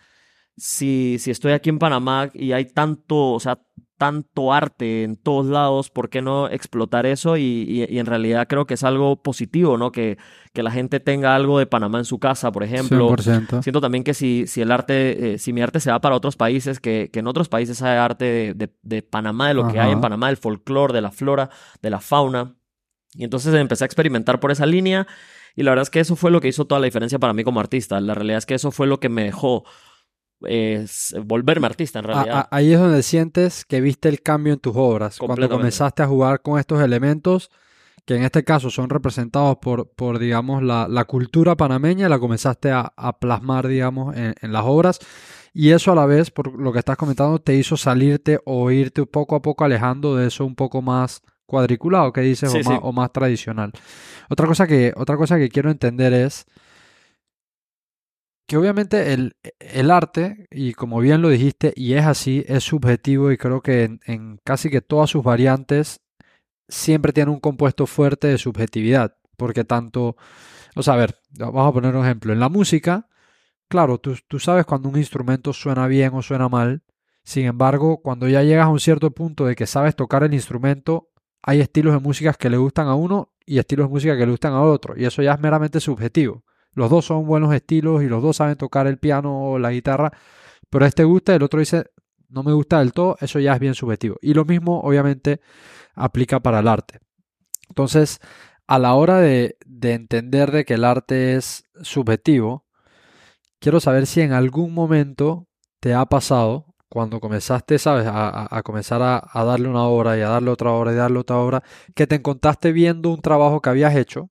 si, 0.55 1.17
si 1.19 1.31
estoy 1.31 1.51
aquí 1.53 1.69
en 1.69 1.79
Panamá 1.79 2.29
y 2.33 2.51
hay 2.51 2.65
tanto, 2.65 3.33
o 3.33 3.39
sea, 3.39 3.59
tanto 3.97 4.53
arte 4.53 5.03
en 5.03 5.15
todos 5.15 5.45
lados, 5.47 5.89
¿por 5.89 6.09
qué 6.09 6.21
no 6.21 6.47
explotar 6.49 7.05
eso? 7.05 7.35
Y, 7.37 7.41
y- 7.67 7.85
y 7.95 7.99
en 7.99 8.05
realidad 8.05 8.47
creo 8.47 8.65
que 8.67 8.75
es 8.75 8.83
algo 8.83 9.21
positivo, 9.23 9.77
¿no? 9.77 9.91
Que, 9.91 10.17
que 10.53 10.61
la 10.63 10.71
gente 10.71 10.99
tenga 10.99 11.35
algo 11.35 11.59
de 11.59 11.65
Panamá 11.65 11.97
en 11.97 12.05
su 12.05 12.19
casa, 12.19 12.51
por 12.51 12.63
ejemplo. 12.63 13.09
100%. 13.09 13.63
Siento 13.63 13.81
también 13.81 14.03
que 14.03 14.13
si, 14.13 14.45
si 14.47 14.61
el 14.61 14.71
arte, 14.71 15.33
eh, 15.33 15.37
si 15.39 15.51
mi 15.53 15.61
arte 15.61 15.79
se 15.79 15.89
va 15.91 15.99
para 15.99 16.15
otros 16.15 16.35
países, 16.35 16.79
que, 16.79 17.09
que 17.11 17.19
en 17.19 17.27
otros 17.27 17.49
países 17.49 17.81
hay 17.81 17.97
arte 17.97 18.25
de, 18.25 18.53
de- 18.53 18.73
de 18.83 19.01
Panamá, 19.01 19.47
de 19.49 19.53
lo 19.55 19.67
que 19.67 19.79
hay 19.79 19.91
en. 19.91 20.01
Panamá, 20.01 20.27
del 20.27 20.37
folclore, 20.37 20.93
de 20.93 21.01
la 21.01 21.11
flora, 21.11 21.49
de 21.81 21.89
la 21.89 21.99
fauna. 21.99 22.55
Y 23.13 23.23
entonces 23.23 23.53
empecé 23.55 23.83
a 23.83 23.87
experimentar 23.87 24.39
por 24.39 24.51
esa 24.51 24.65
línea. 24.65 25.07
Y 25.55 25.63
la 25.63 25.71
verdad 25.71 25.83
es 25.83 25.89
que 25.89 25.99
eso 25.99 26.15
fue 26.15 26.29
lo 26.29 26.39
que 26.39 26.49
hizo 26.49 26.65
toda 26.65 26.79
la 26.79 26.85
diferencia 26.85 27.17
para 27.17 27.33
mí 27.33 27.43
como 27.43 27.59
artista. 27.59 27.99
La 27.99 28.13
realidad 28.13 28.37
es 28.37 28.45
que 28.45 28.53
eso 28.53 28.69
fue 28.69 28.85
lo 28.85 28.99
que 28.99 29.09
me 29.09 29.23
dejó 29.23 29.63
volverme 31.24 31.67
artista, 31.67 32.00
en 32.00 32.06
realidad. 32.06 32.48
ahí 32.51 32.74
es 32.74 32.79
donde 32.79 33.03
sientes 33.03 33.65
que 33.65 33.82
viste 33.82 34.10
el 34.10 34.22
cambio 34.22 34.53
en 34.53 34.60
tus 34.60 34.74
obras. 34.75 35.17
Cuando 35.17 35.50
comenzaste 35.50 36.03
a 36.03 36.08
jugar 36.08 36.41
con 36.41 36.60
estos 36.60 36.82
elementos, 36.82 37.50
que 38.06 38.15
en 38.15 38.24
este 38.24 38.44
caso 38.44 38.70
son 38.70 38.89
representados 38.89 39.58
por, 39.58 39.89
por 39.89 40.17
digamos, 40.20 40.63
la, 40.63 40.88
la 40.88 41.06
cultura 41.06 41.58
panameña, 41.58 42.08
la 42.08 42.20
comenzaste 42.20 42.72
a, 42.72 42.94
a 42.96 43.20
plasmar, 43.20 43.67
digamos, 43.67 44.15
en, 44.15 44.34
en 44.41 44.53
las 44.53 44.63
obras. 44.65 45.00
Y 45.53 45.72
eso 45.72 45.91
a 45.91 45.96
la 45.96 46.06
vez, 46.06 46.32
por 46.32 46.58
lo 46.58 46.72
que 46.72 46.79
estás 46.79 46.98
comentando, 46.98 47.39
te 47.39 47.56
hizo 47.56 47.75
salirte 47.75 48.39
o 48.46 48.72
irte 48.72 49.06
poco 49.06 49.36
a 49.36 49.41
poco 49.41 49.65
alejando 49.65 50.15
de 50.15 50.27
eso 50.27 50.46
un 50.46 50.56
poco 50.56 50.82
más 50.82 51.22
cuadriculado, 51.48 52.13
que 52.13 52.22
dices, 52.22 52.51
Sí, 52.51 52.60
o, 52.63 52.70
más, 52.70 52.79
o 52.84 52.91
más 52.91 53.12
tradicional. 53.12 53.72
Otra 54.29 54.46
cosa 54.46 54.67
que, 54.67 54.94
otra 54.96 55.17
cosa 55.17 55.38
que 55.38 55.50
quiero 55.50 55.72
entender 55.72 56.13
es 56.13 56.46
que 58.47 58.57
obviamente 58.57 59.13
el, 59.13 59.35
el 59.59 59.91
arte, 59.91 60.47
y 60.49 60.73
como 60.73 60.99
bien 60.99 61.21
lo 61.21 61.29
dijiste, 61.29 61.73
y 61.75 61.93
es 61.93 62.05
así, 62.05 62.45
es 62.47 62.63
subjetivo 62.63 63.31
y 63.31 63.37
creo 63.37 63.61
que 63.61 63.99
en, 64.05 64.39
casi 64.43 64.69
que 64.69 64.81
todas 64.81 65.09
sus 65.09 65.21
variantes 65.23 65.99
siempre 66.69 67.11
tiene 67.13 67.31
un 67.31 67.41
compuesto 67.41 67.85
fuerte 67.85 68.27
de 68.27 68.37
subjetividad, 68.37 69.17
porque 69.35 69.65
tanto, 69.65 70.15
o 70.75 70.83
sea, 70.83 70.93
a 70.93 70.97
ver, 70.97 71.15
vamos 71.31 71.69
a 71.69 71.73
poner 71.73 71.95
un 71.95 72.05
ejemplo, 72.05 72.31
en 72.31 72.39
la 72.39 72.47
música, 72.47 73.09
claro, 73.67 73.99
tú, 73.99 74.15
tú 74.27 74.39
sabes 74.39 74.65
cuando 74.65 74.89
un 74.89 74.97
instrumento 74.97 75.51
suena 75.51 75.85
bien 75.87 76.11
o 76.13 76.21
suena 76.21 76.47
mal, 76.47 76.83
sin 77.23 77.45
embargo, 77.45 78.01
cuando 78.01 78.29
ya 78.29 78.43
llegas 78.43 78.67
a 78.67 78.69
un 78.69 78.79
cierto 78.79 79.11
punto 79.11 79.45
de 79.45 79.55
que 79.57 79.67
sabes 79.67 79.95
tocar 79.97 80.23
el 80.23 80.33
instrumento, 80.33 81.09
hay 81.43 81.59
estilos 81.59 81.93
de 81.93 81.99
música 81.99 82.33
que 82.33 82.49
le 82.49 82.57
gustan 82.57 82.87
a 82.87 82.95
uno 82.95 83.33
y 83.45 83.59
estilos 83.59 83.87
de 83.87 83.91
música 83.91 84.17
que 84.17 84.25
le 84.25 84.31
gustan 84.31 84.53
a 84.53 84.61
otro, 84.61 84.97
y 84.97 85.03
eso 85.03 85.21
ya 85.21 85.33
es 85.33 85.39
meramente 85.41 85.81
subjetivo. 85.81 86.45
Los 86.77 86.91
dos 86.91 87.05
son 87.05 87.25
buenos 87.25 87.55
estilos 87.55 88.03
y 88.03 88.07
los 88.07 88.22
dos 88.22 88.36
saben 88.36 88.55
tocar 88.55 88.86
el 88.86 89.00
piano 89.00 89.50
o 89.50 89.57
la 89.57 89.72
guitarra, 89.72 90.12
pero 90.69 90.86
este 90.86 91.03
gusta, 91.05 91.34
el 91.34 91.41
otro 91.41 91.60
dice 91.60 91.86
no 92.29 92.43
me 92.43 92.53
gusta 92.53 92.79
del 92.79 92.93
todo, 92.93 93.17
eso 93.19 93.39
ya 93.39 93.53
es 93.53 93.60
bien 93.60 93.74
subjetivo. 93.74 94.17
Y 94.22 94.36
lo 94.36 94.46
mismo, 94.46 94.81
obviamente, 94.81 95.41
aplica 95.96 96.39
para 96.39 96.60
el 96.60 96.67
arte. 96.67 97.00
Entonces, 97.67 98.19
a 98.67 98.77
la 98.77 98.93
hora 98.93 99.17
de, 99.17 99.57
de 99.65 99.93
entender 99.93 100.51
de 100.51 100.65
que 100.65 100.75
el 100.75 100.84
arte 100.84 101.36
es 101.36 101.63
subjetivo, 101.81 102.67
quiero 103.60 103.79
saber 103.79 104.05
si 104.05 104.22
en 104.22 104.34
algún 104.34 104.72
momento 104.72 105.48
te 105.79 105.96
ha 105.96 106.05
pasado, 106.05 106.75
cuando 106.89 107.19
comenzaste, 107.19 107.79
sabes, 107.79 108.05
a 108.07 108.62
comenzar 108.63 109.01
a, 109.01 109.27
a 109.34 109.43
darle 109.46 109.67
una 109.67 109.84
obra 109.86 110.15
y 110.15 110.22
a 110.22 110.29
darle 110.29 110.51
otra 110.51 110.72
obra 110.74 110.91
y 110.91 110.96
darle 110.96 111.17
otra 111.17 111.38
obra, 111.38 111.63
que 111.96 112.05
te 112.05 112.15
encontraste 112.15 112.72
viendo 112.72 113.10
un 113.10 113.22
trabajo 113.22 113.62
que 113.62 113.69
habías 113.69 113.96
hecho, 113.96 114.29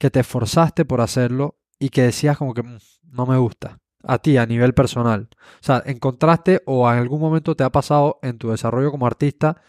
que 0.00 0.10
te 0.10 0.18
esforzaste 0.20 0.84
por 0.84 1.00
hacerlo 1.02 1.58
y 1.78 1.90
que 1.90 2.02
decías 2.02 2.36
como 2.38 2.54
que 2.54 2.62
"Mm, 2.64 2.78
no 3.12 3.26
me 3.26 3.36
gusta 3.38 3.78
a 4.02 4.18
ti 4.18 4.38
a 4.38 4.46
nivel 4.46 4.72
personal. 4.72 5.28
O 5.32 5.62
sea, 5.62 5.82
encontraste 5.84 6.62
o 6.66 6.90
en 6.90 6.98
algún 6.98 7.20
momento 7.20 7.54
te 7.54 7.64
ha 7.64 7.70
pasado 7.70 8.18
en 8.22 8.38
tu 8.38 8.50
desarrollo 8.50 8.90
como 8.90 9.06
artista 9.06 9.60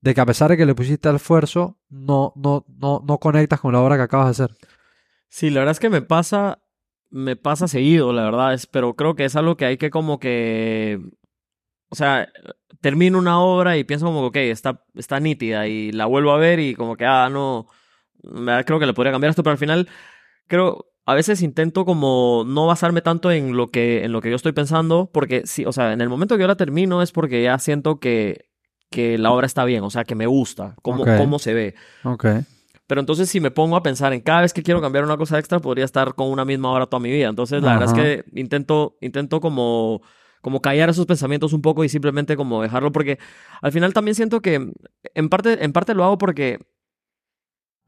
de 0.00 0.14
que 0.14 0.20
a 0.20 0.26
pesar 0.26 0.50
de 0.50 0.56
que 0.56 0.64
le 0.64 0.76
pusiste 0.76 1.08
el 1.08 1.16
esfuerzo, 1.16 1.76
no, 1.88 2.32
no, 2.36 2.64
no, 2.68 3.02
no 3.06 3.18
conectas 3.18 3.60
con 3.60 3.72
la 3.72 3.80
obra 3.80 3.96
que 3.96 4.02
acabas 4.02 4.26
de 4.38 4.44
hacer. 4.44 4.56
Sí, 5.28 5.50
la 5.50 5.60
verdad 5.60 5.72
es 5.72 5.80
que 5.80 5.90
me 5.90 6.02
pasa, 6.02 6.62
me 7.10 7.34
pasa 7.34 7.66
seguido, 7.66 8.12
la 8.12 8.22
verdad, 8.24 8.54
es, 8.54 8.66
pero 8.68 8.94
creo 8.94 9.16
que 9.16 9.24
es 9.24 9.34
algo 9.34 9.56
que 9.56 9.64
hay 9.64 9.76
que 9.76 9.90
como 9.90 10.20
que, 10.20 11.00
o 11.90 11.96
sea, 11.96 12.28
termino 12.80 13.18
una 13.18 13.40
obra 13.42 13.76
y 13.76 13.82
pienso 13.84 14.06
como 14.06 14.30
que, 14.30 14.50
ok, 14.50 14.52
está, 14.52 14.84
está 14.94 15.18
nítida 15.18 15.66
y 15.66 15.90
la 15.90 16.06
vuelvo 16.06 16.30
a 16.30 16.38
ver 16.38 16.60
y 16.60 16.74
como 16.76 16.96
que, 16.96 17.04
ah, 17.04 17.28
no, 17.28 17.66
creo 18.64 18.78
que 18.78 18.86
le 18.86 18.94
podría 18.94 19.12
cambiar 19.12 19.30
esto, 19.30 19.42
pero 19.42 19.52
al 19.52 19.58
final 19.58 19.88
creo, 20.46 20.86
a 21.06 21.14
veces 21.14 21.42
intento 21.42 21.84
como 21.84 22.44
no 22.46 22.66
basarme 22.66 23.02
tanto 23.02 23.30
en 23.30 23.56
lo 23.56 23.68
que, 23.68 24.04
en 24.04 24.12
lo 24.12 24.20
que 24.20 24.30
yo 24.30 24.36
estoy 24.36 24.52
pensando, 24.52 25.10
porque 25.12 25.42
sí, 25.44 25.64
o 25.64 25.72
sea, 25.72 25.92
en 25.92 26.00
el 26.00 26.08
momento 26.08 26.36
que 26.36 26.42
yo 26.42 26.48
la 26.48 26.56
termino 26.56 27.02
es 27.02 27.12
porque 27.12 27.42
ya 27.42 27.58
siento 27.58 27.98
que, 28.00 28.50
que 28.90 29.18
la 29.18 29.32
obra 29.32 29.46
está 29.46 29.64
bien, 29.64 29.82
o 29.84 29.90
sea, 29.90 30.04
que 30.04 30.14
me 30.14 30.26
gusta, 30.26 30.74
cómo, 30.82 31.04
cómo 31.04 31.38
se 31.38 31.54
ve. 31.54 31.74
Ok. 32.04 32.26
Pero 32.86 33.00
entonces 33.00 33.28
si 33.28 33.38
me 33.38 33.52
pongo 33.52 33.76
a 33.76 33.84
pensar 33.84 34.12
en 34.12 34.20
cada 34.20 34.40
vez 34.40 34.52
que 34.52 34.64
quiero 34.64 34.80
cambiar 34.80 35.04
una 35.04 35.16
cosa 35.16 35.38
extra, 35.38 35.60
podría 35.60 35.84
estar 35.84 36.16
con 36.16 36.28
una 36.28 36.44
misma 36.44 36.72
obra 36.72 36.86
toda 36.86 37.00
mi 37.00 37.12
vida. 37.12 37.28
Entonces 37.28 37.62
la 37.62 37.78
verdad 37.78 37.96
es 37.96 38.24
que 38.24 38.24
intento, 38.40 38.96
intento 39.00 39.40
como, 39.40 40.02
como 40.40 40.60
callar 40.60 40.90
esos 40.90 41.06
pensamientos 41.06 41.52
un 41.52 41.62
poco 41.62 41.84
y 41.84 41.88
simplemente 41.88 42.36
como 42.36 42.60
dejarlo 42.62 42.90
porque 42.90 43.20
al 43.62 43.70
final 43.70 43.92
también 43.92 44.16
siento 44.16 44.40
que 44.40 44.72
en 45.14 45.28
parte, 45.28 45.64
en 45.64 45.72
parte 45.72 45.94
lo 45.94 46.02
hago 46.02 46.18
porque 46.18 46.58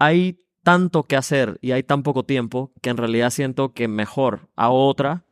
hay 0.02 0.40
tanto 0.64 1.04
que 1.04 1.16
hacer 1.16 1.58
y 1.60 1.72
hay 1.72 1.82
tan 1.82 2.02
poco 2.02 2.24
tiempo 2.24 2.72
que 2.82 2.90
en 2.90 2.96
realidad 2.96 3.30
siento 3.30 3.72
que 3.72 3.86
mejor 3.86 4.48
a 4.56 4.70
otra. 4.70 5.24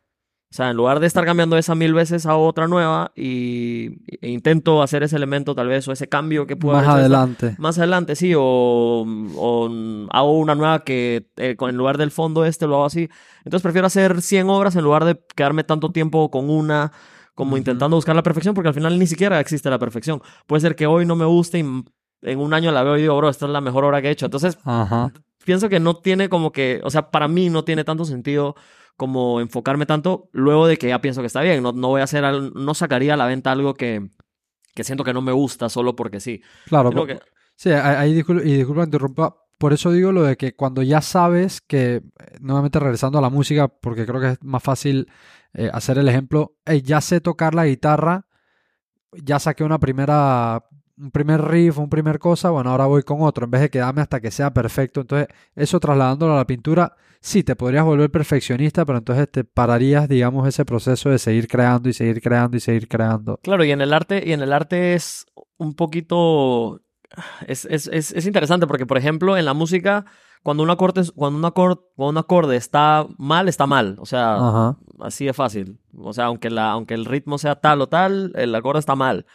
O 0.52 0.54
sea, 0.54 0.70
en 0.70 0.76
lugar 0.76 0.98
de 0.98 1.06
estar 1.06 1.24
cambiando 1.24 1.56
esa 1.56 1.76
mil 1.76 1.94
veces 1.94 2.26
a 2.26 2.36
otra 2.36 2.66
nueva 2.66 3.12
y, 3.14 4.02
e 4.20 4.30
intento 4.30 4.82
hacer 4.82 5.04
ese 5.04 5.14
elemento 5.14 5.54
tal 5.54 5.68
vez 5.68 5.86
o 5.86 5.92
ese 5.92 6.08
cambio 6.08 6.46
que 6.46 6.56
pueda 6.56 6.78
Más 6.78 6.88
adelante. 6.88 7.54
más 7.58 7.78
adelante, 7.78 8.16
sí, 8.16 8.32
o, 8.36 9.04
o 9.36 9.70
hago 10.10 10.38
una 10.38 10.56
nueva 10.56 10.82
que 10.82 11.30
eh, 11.36 11.54
con, 11.54 11.70
en 11.70 11.76
lugar 11.76 11.98
del 11.98 12.10
fondo 12.10 12.44
este 12.44 12.66
lo 12.66 12.76
hago 12.76 12.86
así. 12.86 13.08
Entonces 13.44 13.62
prefiero 13.62 13.86
hacer 13.86 14.22
100 14.22 14.50
obras 14.50 14.74
en 14.74 14.82
lugar 14.82 15.04
de 15.04 15.20
quedarme 15.36 15.62
tanto 15.62 15.92
tiempo 15.92 16.32
con 16.32 16.50
una, 16.50 16.90
como 17.34 17.56
intentando 17.56 17.96
buscar 17.96 18.16
la 18.16 18.24
perfección, 18.24 18.54
porque 18.54 18.68
al 18.68 18.74
final 18.74 18.98
ni 18.98 19.06
siquiera 19.06 19.38
existe 19.38 19.70
la 19.70 19.78
perfección. 19.78 20.20
Puede 20.48 20.60
ser 20.60 20.74
que 20.74 20.86
hoy 20.86 21.06
no 21.06 21.14
me 21.14 21.26
guste 21.26 21.58
y 21.60 21.64
en 22.22 22.38
un 22.38 22.52
año 22.54 22.70
la 22.72 22.82
veo 22.82 22.96
y 22.96 23.02
digo, 23.02 23.16
bro, 23.16 23.28
esta 23.28 23.46
es 23.46 23.52
la 23.52 23.60
mejor 23.60 23.84
obra 23.84 24.00
que 24.02 24.08
he 24.08 24.10
hecho. 24.10 24.26
Entonces 24.26 24.58
Ajá. 24.64 25.12
pienso 25.44 25.68
que 25.68 25.80
no 25.80 25.96
tiene 25.96 26.28
como 26.28 26.52
que, 26.52 26.80
o 26.84 26.90
sea, 26.90 27.10
para 27.10 27.28
mí 27.28 27.48
no 27.50 27.64
tiene 27.64 27.84
tanto 27.84 28.04
sentido 28.04 28.54
como 28.96 29.40
enfocarme 29.40 29.86
tanto 29.86 30.28
luego 30.32 30.66
de 30.66 30.76
que 30.76 30.88
ya 30.88 31.00
pienso 31.00 31.20
que 31.22 31.26
está 31.28 31.40
bien. 31.42 31.62
No, 31.62 31.72
no 31.72 31.88
voy 31.88 32.00
a 32.02 32.04
hacer, 32.04 32.22
no 32.54 32.74
sacaría 32.74 33.14
a 33.14 33.16
la 33.16 33.26
venta 33.26 33.50
algo 33.52 33.74
que, 33.74 34.10
que 34.74 34.84
siento 34.84 35.04
que 35.04 35.14
no 35.14 35.22
me 35.22 35.32
gusta 35.32 35.68
solo 35.68 35.96
porque 35.96 36.20
sí. 36.20 36.42
Claro. 36.66 36.90
Creo 36.90 37.02
po- 37.02 37.06
que- 37.06 37.20
Sí, 37.56 37.70
ahí 37.70 37.96
ahí 37.96 38.22
discul- 38.22 38.42
y 38.44 38.56
disculpa 38.56 38.82
que 38.82 38.86
interrumpa. 38.86 39.36
Por 39.58 39.74
eso 39.74 39.90
digo 39.92 40.12
lo 40.12 40.22
de 40.22 40.36
que 40.38 40.54
cuando 40.56 40.82
ya 40.82 41.02
sabes 41.02 41.60
que, 41.60 41.96
eh, 41.96 42.02
nuevamente 42.40 42.78
regresando 42.78 43.18
a 43.18 43.20
la 43.22 43.28
música, 43.28 43.68
porque 43.68 44.06
creo 44.06 44.18
que 44.20 44.28
es 44.32 44.38
más 44.42 44.62
fácil 44.62 45.08
eh, 45.52 45.68
hacer 45.72 45.98
el 45.98 46.08
ejemplo, 46.08 46.54
"Ey, 46.64 46.80
ya 46.80 47.00
sé 47.02 47.20
tocar 47.20 47.54
la 47.54 47.66
guitarra, 47.66 48.26
ya 49.12 49.38
saqué 49.38 49.64
una 49.64 49.78
primera, 49.80 50.64
un 51.00 51.10
primer 51.10 51.42
riff, 51.42 51.78
un 51.78 51.88
primer 51.88 52.18
cosa, 52.18 52.50
bueno, 52.50 52.70
ahora 52.70 52.86
voy 52.86 53.02
con 53.02 53.22
otro, 53.22 53.44
en 53.44 53.50
vez 53.50 53.62
de 53.62 53.70
quedarme 53.70 54.02
hasta 54.02 54.20
que 54.20 54.30
sea 54.30 54.52
perfecto. 54.52 55.00
Entonces, 55.00 55.28
eso 55.54 55.80
trasladándolo 55.80 56.34
a 56.34 56.36
la 56.36 56.46
pintura, 56.46 56.94
sí, 57.20 57.42
te 57.42 57.56
podrías 57.56 57.84
volver 57.84 58.10
perfeccionista, 58.10 58.84
pero 58.84 58.98
entonces 58.98 59.30
te 59.30 59.44
pararías, 59.44 60.08
digamos, 60.08 60.46
ese 60.46 60.64
proceso 60.64 61.08
de 61.08 61.18
seguir 61.18 61.48
creando 61.48 61.88
y 61.88 61.92
seguir 61.92 62.20
creando 62.20 62.56
y 62.56 62.60
seguir 62.60 62.86
creando. 62.88 63.38
Claro, 63.42 63.64
y 63.64 63.70
en 63.70 63.80
el 63.80 63.92
arte, 63.92 64.22
y 64.24 64.32
en 64.32 64.42
el 64.42 64.52
arte 64.52 64.94
es 64.94 65.26
un 65.56 65.74
poquito. 65.74 66.82
Es, 67.46 67.64
es, 67.64 67.88
es, 67.92 68.12
es 68.12 68.26
interesante 68.26 68.66
porque, 68.66 68.86
por 68.86 68.98
ejemplo, 68.98 69.36
en 69.36 69.44
la 69.44 69.54
música, 69.54 70.04
cuando 70.42 70.62
un 70.62 70.70
acorde, 70.70 71.02
cuando 71.14 71.38
un 71.38 71.44
acorde, 71.44 71.80
cuando 71.96 72.10
un 72.10 72.18
acorde 72.18 72.56
está 72.56 73.06
mal, 73.18 73.48
está 73.48 73.66
mal. 73.66 73.96
O 73.98 74.06
sea, 74.06 74.34
Ajá. 74.34 74.76
así 75.00 75.24
de 75.24 75.32
fácil. 75.32 75.80
O 75.98 76.12
sea, 76.12 76.26
aunque, 76.26 76.50
la, 76.50 76.70
aunque 76.70 76.94
el 76.94 77.04
ritmo 77.06 77.38
sea 77.38 77.56
tal 77.56 77.80
o 77.80 77.88
tal, 77.88 78.32
el 78.36 78.54
acorde 78.54 78.78
está 78.78 78.94
mal. 78.94 79.26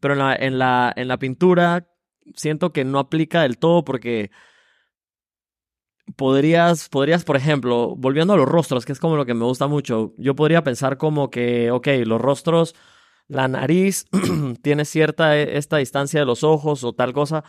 Pero 0.00 0.14
en 0.14 0.18
la, 0.18 0.34
en 0.34 0.58
la, 0.58 0.92
en 0.96 1.08
la 1.08 1.18
pintura 1.18 1.86
siento 2.34 2.72
que 2.72 2.84
no 2.84 2.98
aplica 2.98 3.42
del 3.42 3.58
todo 3.58 3.84
porque 3.84 4.30
podrías, 6.16 6.88
podrías, 6.88 7.24
por 7.24 7.36
ejemplo, 7.36 7.94
volviendo 7.96 8.34
a 8.34 8.36
los 8.36 8.48
rostros, 8.48 8.84
que 8.84 8.92
es 8.92 9.00
como 9.00 9.16
lo 9.16 9.26
que 9.26 9.34
me 9.34 9.44
gusta 9.44 9.66
mucho, 9.66 10.14
yo 10.16 10.34
podría 10.34 10.64
pensar 10.64 10.98
como 10.98 11.30
que, 11.30 11.70
ok, 11.70 11.88
los 12.04 12.20
rostros, 12.20 12.74
la 13.28 13.48
nariz 13.48 14.06
tiene 14.62 14.84
cierta 14.84 15.36
e- 15.36 15.56
esta 15.56 15.76
distancia 15.76 16.20
de 16.20 16.26
los 16.26 16.42
ojos 16.42 16.84
o 16.84 16.92
tal 16.92 17.12
cosa, 17.12 17.44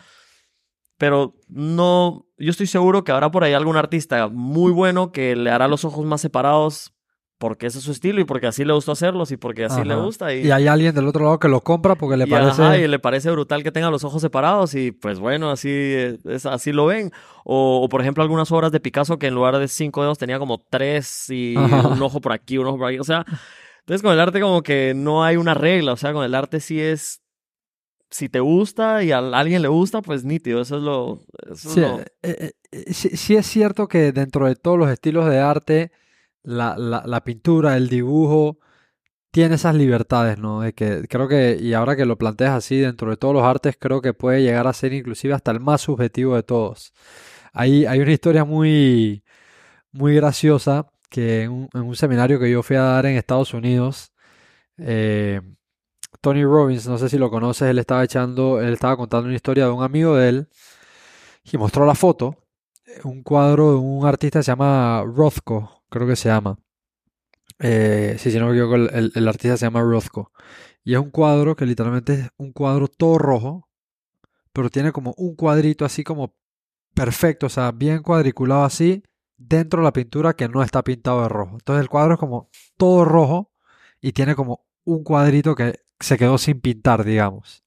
pero 0.98 1.34
no, 1.48 2.26
yo 2.38 2.50
estoy 2.50 2.66
seguro 2.66 3.02
que 3.02 3.12
habrá 3.12 3.30
por 3.30 3.44
ahí 3.44 3.54
algún 3.54 3.76
artista 3.76 4.28
muy 4.28 4.70
bueno 4.72 5.10
que 5.10 5.34
le 5.34 5.50
hará 5.50 5.66
los 5.66 5.84
ojos 5.84 6.04
más 6.06 6.20
separados 6.20 6.94
porque 7.42 7.66
ese 7.66 7.78
es 7.78 7.84
su 7.84 7.90
estilo 7.90 8.20
y 8.20 8.24
porque 8.24 8.46
así 8.46 8.64
le 8.64 8.72
gusta 8.72 8.92
hacerlos 8.92 9.32
y 9.32 9.36
porque 9.36 9.64
así 9.64 9.82
le 9.82 9.96
gusta. 9.96 10.32
Y, 10.32 10.46
Y 10.46 10.52
hay 10.52 10.68
alguien 10.68 10.94
del 10.94 11.08
otro 11.08 11.24
lado 11.24 11.40
que 11.40 11.48
lo 11.48 11.60
compra 11.60 11.96
porque 11.96 12.16
le 12.16 12.24
y, 12.24 12.30
parece... 12.30 12.62
ajá, 12.62 12.78
y 12.78 12.86
le 12.86 13.00
parece 13.00 13.32
brutal 13.32 13.64
que 13.64 13.72
tenga 13.72 13.90
los 13.90 14.04
ojos 14.04 14.22
separados 14.22 14.76
y 14.76 14.92
pues 14.92 15.18
bueno, 15.18 15.50
así, 15.50 15.68
es, 16.24 16.46
así 16.46 16.70
lo 16.70 16.86
ven. 16.86 17.10
O, 17.44 17.80
o, 17.82 17.88
por 17.88 18.00
ejemplo 18.00 18.22
algunas 18.22 18.52
obras 18.52 18.70
de 18.70 18.78
Picasso 18.78 19.18
que 19.18 19.26
en 19.26 19.34
lugar 19.34 19.58
de 19.58 19.66
cinco 19.66 20.02
dedos 20.02 20.18
tenía 20.18 20.38
como 20.38 20.64
tres 20.70 21.28
y 21.30 21.56
Ajá. 21.56 21.88
un 21.88 22.00
ojo 22.00 22.20
por 22.20 22.32
aquí, 22.32 22.58
un 22.58 22.66
ojo 22.68 22.78
por 22.78 22.86
aquí. 22.86 23.00
O 23.00 23.04
sea, 23.04 23.24
entonces 23.80 24.02
con 24.02 24.12
el 24.12 24.20
arte 24.20 24.40
como 24.40 24.62
que 24.62 24.92
no 24.94 25.24
hay 25.24 25.36
una 25.36 25.54
regla, 25.54 25.94
o 25.94 25.96
sea, 25.96 26.12
con 26.12 26.24
el 26.24 26.36
arte 26.36 26.60
sí 26.60 26.80
es... 26.80 27.18
Si 28.08 28.28
te 28.28 28.38
gusta 28.40 29.02
y 29.02 29.10
a 29.10 29.18
alguien 29.18 29.62
le 29.62 29.68
gusta, 29.68 30.00
pues 30.02 30.22
nítido, 30.22 30.60
eso 30.60 30.76
es 30.76 30.82
lo... 30.82 31.20
Eso 31.50 31.68
es 31.68 31.74
Sí, 31.74 31.80
lo- 31.80 31.98
eh, 31.98 32.06
eh, 32.22 32.52
eh, 32.70 32.92
sí, 32.92 33.16
sí 33.16 33.34
es 33.34 33.46
cierto 33.46 33.88
que 33.88 34.12
dentro 34.12 34.46
de 34.46 34.54
todos 34.54 34.78
los 34.78 34.90
estilos 34.90 35.28
de 35.28 35.40
arte, 35.40 35.90
la, 36.42 36.76
la- 36.76 37.24
pintura, 37.24 37.76
el 37.76 37.88
dibujo, 37.88 38.58
tiene 39.30 39.56
esas 39.56 39.74
libertades, 39.76 40.38
¿no? 40.38 40.62
De 40.62 40.74
que 40.74 41.06
creo 41.08 41.28
que, 41.28 41.58
y 41.60 41.74
ahora 41.74 41.96
que 41.96 42.06
lo 42.06 42.18
planteas 42.18 42.52
así, 42.54 42.78
dentro 42.78 43.10
de 43.10 43.16
todos 43.16 43.34
los 43.34 43.44
artes, 43.44 43.76
creo 43.78 44.02
que 44.02 44.14
puede 44.14 44.42
llegar 44.42 44.66
a 44.66 44.72
ser 44.74 44.92
inclusive 44.94 45.34
hasta 45.34 45.52
el 45.52 45.60
más 45.60 45.82
subjetivo 45.82 46.36
de 46.36 46.42
todos. 46.44 46.92
Hay, 47.52 47.86
hay 47.86 48.00
una 48.00 48.12
historia 48.12 48.44
muy, 48.44 49.24
muy 49.92 50.14
graciosa 50.16 50.86
que 51.10 51.44
en 51.44 51.68
un, 51.74 51.96
seminario 51.96 52.40
que 52.40 52.50
yo 52.50 52.62
fui 52.62 52.76
a 52.76 52.82
dar 52.82 53.06
en 53.06 53.16
Estados 53.16 53.54
Unidos, 53.54 54.12
eh, 54.78 55.40
Tony 56.20 56.44
Robbins, 56.44 56.86
no 56.88 56.98
sé 56.98 57.08
si 57.08 57.18
lo 57.18 57.30
conoces, 57.30 57.68
él 57.70 57.78
estaba 57.78 58.04
echando, 58.04 58.60
él 58.60 58.74
estaba 58.74 58.96
contando 58.96 59.26
una 59.26 59.36
historia 59.36 59.66
de 59.66 59.72
un 59.72 59.82
amigo 59.84 60.16
de 60.16 60.28
él 60.28 60.48
y 61.44 61.58
mostró 61.58 61.86
la 61.86 61.94
foto, 61.94 62.36
un 63.04 63.22
cuadro 63.22 63.72
de 63.72 63.76
un 63.78 64.06
artista 64.06 64.40
que 64.40 64.44
se 64.44 64.52
llama 64.52 65.04
Rothko, 65.06 65.81
creo 65.92 66.06
que 66.08 66.16
se 66.16 66.28
llama. 66.28 66.58
Eh, 67.60 68.16
sí, 68.18 68.32
si 68.32 68.38
no 68.38 68.46
me 68.46 68.52
equivoco, 68.52 68.74
el, 68.76 69.28
artista 69.28 69.56
se 69.56 69.66
llama 69.66 69.82
Rothko. 69.82 70.32
Y 70.84 70.94
es 70.94 71.00
un 71.00 71.10
cuadro 71.10 71.54
que 71.54 71.66
literalmente 71.66 72.14
es 72.14 72.30
un 72.38 72.52
cuadro 72.52 72.88
todo 72.88 73.18
rojo, 73.18 73.68
pero 74.52 74.70
tiene 74.70 74.92
como 74.92 75.14
un 75.16 75.36
cuadrito 75.36 75.84
así 75.84 76.02
como 76.02 76.34
perfecto, 76.94 77.46
o 77.46 77.48
sea, 77.48 77.72
bien 77.72 78.02
cuadriculado 78.02 78.64
así, 78.64 79.02
dentro 79.36 79.80
de 79.80 79.84
la 79.84 79.92
pintura 79.92 80.34
que 80.34 80.48
no 80.48 80.62
está 80.62 80.82
pintado 80.82 81.22
de 81.22 81.28
rojo. 81.28 81.52
Entonces 81.54 81.82
el 81.82 81.88
cuadro 81.88 82.14
es 82.14 82.20
como 82.20 82.50
todo 82.76 83.04
rojo 83.04 83.52
y 84.00 84.12
tiene 84.12 84.34
como 84.34 84.66
un 84.84 85.04
cuadrito 85.04 85.54
que 85.54 85.80
se 86.00 86.18
quedó 86.18 86.38
sin 86.38 86.60
pintar, 86.60 87.04
digamos. 87.04 87.64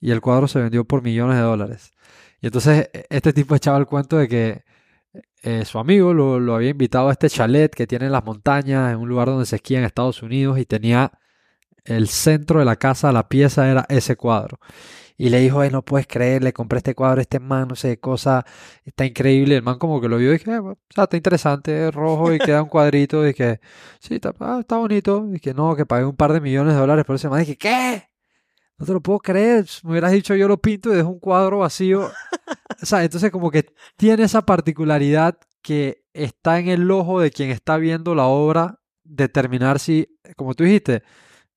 Y 0.00 0.12
el 0.12 0.20
cuadro 0.20 0.48
se 0.48 0.60
vendió 0.60 0.84
por 0.84 1.02
millones 1.02 1.36
de 1.36 1.42
dólares. 1.42 1.92
Y 2.40 2.46
entonces 2.46 2.90
e- 2.92 3.06
este 3.10 3.32
tipo 3.32 3.54
echaba 3.54 3.78
el 3.78 3.86
cuento 3.86 4.16
de 4.18 4.28
que 4.28 4.64
eh, 5.42 5.64
su 5.64 5.78
amigo 5.78 6.14
lo, 6.14 6.38
lo 6.40 6.54
había 6.54 6.70
invitado 6.70 7.08
a 7.08 7.12
este 7.12 7.28
chalet 7.28 7.74
que 7.74 7.86
tiene 7.86 8.06
en 8.06 8.12
las 8.12 8.24
montañas, 8.24 8.92
en 8.92 8.98
un 8.98 9.08
lugar 9.08 9.28
donde 9.28 9.46
se 9.46 9.56
esquía 9.56 9.78
en 9.78 9.84
Estados 9.84 10.22
Unidos, 10.22 10.58
y 10.58 10.66
tenía 10.66 11.12
el 11.84 12.08
centro 12.08 12.58
de 12.60 12.64
la 12.66 12.76
casa, 12.76 13.12
la 13.12 13.28
pieza 13.28 13.70
era 13.70 13.86
ese 13.88 14.16
cuadro. 14.16 14.58
Y 15.16 15.30
le 15.30 15.40
dijo, 15.40 15.60
"Ay, 15.60 15.70
no 15.70 15.84
puedes 15.84 16.06
creer, 16.06 16.42
le 16.42 16.52
compré 16.52 16.78
este 16.78 16.94
cuadro 16.94 17.20
este 17.20 17.40
man, 17.40 17.68
no 17.68 17.76
sé 17.76 17.90
qué 17.90 18.00
cosa, 18.00 18.44
está 18.84 19.04
increíble. 19.06 19.56
El 19.56 19.62
man 19.62 19.78
como 19.78 20.00
que 20.00 20.08
lo 20.08 20.16
vio 20.18 20.30
y 20.30 20.38
dije, 20.38 20.50
"Eh, 20.52 20.58
bueno, 20.60 20.78
o 20.80 20.94
sea, 20.94 21.04
está 21.04 21.16
interesante, 21.16 21.88
es 21.88 21.94
rojo 21.94 22.32
y 22.32 22.38
queda 22.38 22.62
un 22.62 22.68
cuadrito. 22.70 23.26
Y 23.28 23.34
que, 23.34 23.60
sí, 24.00 24.14
está, 24.16 24.34
ah, 24.40 24.58
está 24.60 24.76
bonito. 24.78 25.28
Y 25.34 25.40
que 25.40 25.54
no, 25.54 25.76
que 25.76 25.86
pagué 25.86 26.04
un 26.06 26.16
par 26.16 26.32
de 26.32 26.40
millones 26.40 26.74
de 26.74 26.80
dólares 26.80 27.04
por 27.04 27.16
ese 27.16 27.28
man. 27.28 27.40
Y 27.40 27.44
dije, 27.44 27.58
¿qué? 27.58 28.09
No 28.80 28.86
te 28.86 28.92
lo 28.94 29.02
puedo 29.02 29.18
creer. 29.18 29.66
Me 29.84 29.90
hubieras 29.90 30.10
dicho 30.10 30.34
yo 30.34 30.48
lo 30.48 30.60
pinto 30.60 30.90
y 30.90 30.96
dejo 30.96 31.10
un 31.10 31.20
cuadro 31.20 31.58
vacío. 31.58 32.10
O 32.82 32.86
sea, 32.86 33.04
entonces 33.04 33.30
como 33.30 33.50
que 33.50 33.66
tiene 33.96 34.22
esa 34.22 34.46
particularidad 34.46 35.38
que 35.60 36.06
está 36.14 36.58
en 36.58 36.68
el 36.68 36.90
ojo 36.90 37.20
de 37.20 37.30
quien 37.30 37.50
está 37.50 37.76
viendo 37.76 38.14
la 38.14 38.24
obra 38.24 38.80
determinar 39.04 39.78
si, 39.78 40.18
como 40.34 40.54
tú 40.54 40.64
dijiste, 40.64 41.02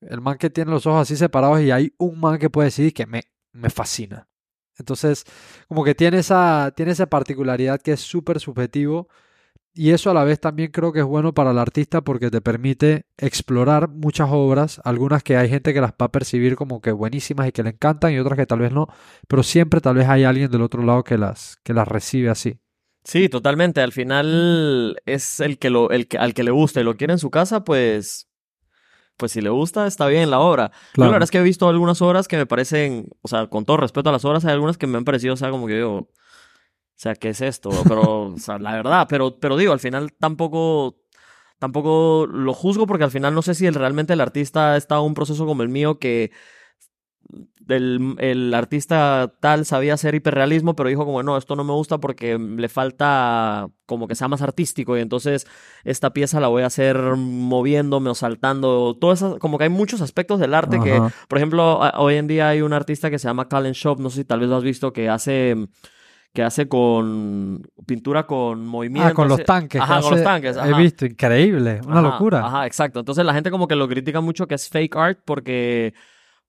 el 0.02 0.20
man 0.20 0.36
que 0.36 0.50
tiene 0.50 0.70
los 0.70 0.86
ojos 0.86 1.00
así 1.00 1.16
separados 1.16 1.62
y 1.62 1.70
hay 1.70 1.94
un 1.96 2.20
man 2.20 2.38
que 2.38 2.50
puede 2.50 2.66
decir 2.66 2.92
que 2.92 3.06
me, 3.06 3.22
me 3.52 3.70
fascina. 3.70 4.28
Entonces, 4.76 5.24
como 5.66 5.82
que 5.82 5.94
tiene 5.94 6.18
esa, 6.18 6.74
tiene 6.76 6.92
esa 6.92 7.06
particularidad 7.06 7.80
que 7.80 7.92
es 7.92 8.00
súper 8.00 8.38
subjetivo 8.38 9.08
y 9.74 9.90
eso 9.90 10.10
a 10.10 10.14
la 10.14 10.24
vez 10.24 10.40
también 10.40 10.70
creo 10.70 10.92
que 10.92 11.00
es 11.00 11.04
bueno 11.04 11.34
para 11.34 11.50
el 11.50 11.58
artista 11.58 12.00
porque 12.02 12.30
te 12.30 12.40
permite 12.40 13.06
explorar 13.18 13.88
muchas 13.88 14.28
obras, 14.30 14.80
algunas 14.84 15.22
que 15.22 15.36
hay 15.36 15.48
gente 15.48 15.74
que 15.74 15.80
las 15.80 15.90
va 15.92 16.06
a 16.06 16.12
percibir 16.12 16.56
como 16.56 16.80
que 16.80 16.92
buenísimas 16.92 17.48
y 17.48 17.52
que 17.52 17.62
le 17.62 17.70
encantan 17.70 18.12
y 18.12 18.18
otras 18.18 18.36
que 18.38 18.46
tal 18.46 18.60
vez 18.60 18.72
no, 18.72 18.86
pero 19.28 19.42
siempre 19.42 19.80
tal 19.80 19.96
vez 19.96 20.08
hay 20.08 20.24
alguien 20.24 20.50
del 20.50 20.62
otro 20.62 20.82
lado 20.82 21.02
que 21.04 21.18
las, 21.18 21.56
que 21.64 21.74
las 21.74 21.88
recibe 21.88 22.30
así. 22.30 22.60
Sí, 23.04 23.28
totalmente. 23.28 23.80
Al 23.82 23.92
final 23.92 24.96
es 25.04 25.40
el 25.40 25.58
que 25.58 25.68
lo, 25.70 25.90
el 25.90 26.08
que, 26.08 26.16
al 26.18 26.32
que 26.34 26.42
le 26.44 26.50
gusta 26.52 26.80
y 26.80 26.84
lo 26.84 26.96
quiere 26.96 27.12
en 27.12 27.18
su 27.18 27.30
casa, 27.30 27.62
pues, 27.64 28.30
pues 29.16 29.32
si 29.32 29.40
le 29.42 29.50
gusta, 29.50 29.86
está 29.86 30.06
bien 30.06 30.30
la 30.30 30.40
obra. 30.40 30.70
Yo 30.72 30.76
la 30.76 30.92
Claro. 30.94 31.12
verdad 31.12 31.24
es 31.24 31.30
que 31.30 31.38
he 31.38 31.42
visto 31.42 31.68
algunas 31.68 32.00
obras 32.00 32.28
que 32.28 32.36
me 32.38 32.46
parecen, 32.46 33.08
o 33.22 33.28
sea, 33.28 33.46
con 33.48 33.64
todo 33.64 33.76
respeto 33.76 34.08
a 34.08 34.12
las 34.12 34.24
obras, 34.24 34.44
hay 34.44 34.52
algunas 34.52 34.78
que 34.78 34.86
me 34.86 34.96
han 34.98 35.04
parecido, 35.04 35.34
o 35.34 35.36
sea, 35.36 35.50
como 35.50 35.66
que 35.66 35.74
digo, 35.74 36.08
o 36.96 36.96
sea, 36.96 37.14
¿qué 37.16 37.30
es 37.30 37.40
esto? 37.40 37.70
Pero, 37.88 38.28
o 38.34 38.38
sea, 38.38 38.58
la 38.58 38.72
verdad, 38.72 39.06
pero, 39.08 39.38
pero 39.40 39.56
digo, 39.56 39.72
al 39.72 39.80
final 39.80 40.12
tampoco, 40.12 40.96
tampoco 41.58 42.26
lo 42.30 42.54
juzgo 42.54 42.86
porque 42.86 43.04
al 43.04 43.10
final 43.10 43.34
no 43.34 43.42
sé 43.42 43.54
si 43.54 43.66
el- 43.66 43.74
realmente 43.74 44.12
el 44.12 44.20
artista 44.20 44.76
está 44.76 44.96
en 44.96 45.02
un 45.02 45.14
proceso 45.14 45.44
como 45.46 45.62
el 45.62 45.68
mío 45.68 45.98
que 45.98 46.30
el, 47.68 48.14
el 48.18 48.52
artista 48.52 49.34
tal 49.40 49.64
sabía 49.64 49.94
hacer 49.94 50.14
hiperrealismo, 50.14 50.76
pero 50.76 50.90
dijo 50.90 51.06
como, 51.06 51.22
no, 51.22 51.38
esto 51.38 51.56
no 51.56 51.64
me 51.64 51.72
gusta 51.72 51.98
porque 51.98 52.38
le 52.38 52.68
falta 52.68 53.68
como 53.86 54.06
que 54.06 54.14
sea 54.14 54.28
más 54.28 54.42
artístico 54.42 54.96
y 54.96 55.00
entonces 55.00 55.46
esta 55.84 56.12
pieza 56.12 56.40
la 56.40 56.48
voy 56.48 56.62
a 56.62 56.66
hacer 56.66 56.96
moviéndome 57.16 58.10
o 58.10 58.14
saltando, 58.14 58.96
todo 59.00 59.12
eso, 59.12 59.38
como 59.38 59.56
que 59.56 59.64
hay 59.64 59.70
muchos 59.70 60.02
aspectos 60.02 60.38
del 60.40 60.52
arte 60.54 60.78
que, 60.78 61.00
por 61.28 61.38
ejemplo, 61.38 61.78
hoy 61.96 62.16
en 62.16 62.26
día 62.26 62.48
hay 62.50 62.60
un 62.60 62.74
artista 62.74 63.10
que 63.10 63.18
se 63.18 63.28
llama 63.28 63.48
Calen 63.48 63.72
Shop, 63.72 63.98
no 63.98 64.10
sé 64.10 64.18
si 64.18 64.24
tal 64.24 64.40
vez 64.40 64.48
lo 64.50 64.56
has 64.56 64.62
visto, 64.64 64.92
que 64.92 65.08
hace 65.08 65.56
que 66.34 66.42
hace 66.42 66.68
con 66.68 67.62
pintura 67.86 68.26
con 68.26 68.66
movimiento. 68.66 69.08
Ah, 69.08 69.14
con 69.14 69.28
los 69.28 69.44
tanques. 69.44 69.80
Ajá, 69.80 70.00
con 70.00 70.10
los 70.10 70.24
tanques. 70.24 70.56
He 70.56 70.74
visto, 70.74 71.06
increíble, 71.06 71.80
una 71.86 72.00
Ajá, 72.00 72.08
locura. 72.08 72.44
Ajá, 72.44 72.66
exacto. 72.66 72.98
Entonces 72.98 73.24
la 73.24 73.32
gente 73.32 73.52
como 73.52 73.68
que 73.68 73.76
lo 73.76 73.88
critica 73.88 74.20
mucho 74.20 74.48
que 74.48 74.56
es 74.56 74.68
fake 74.68 74.96
art 74.96 75.20
porque, 75.24 75.94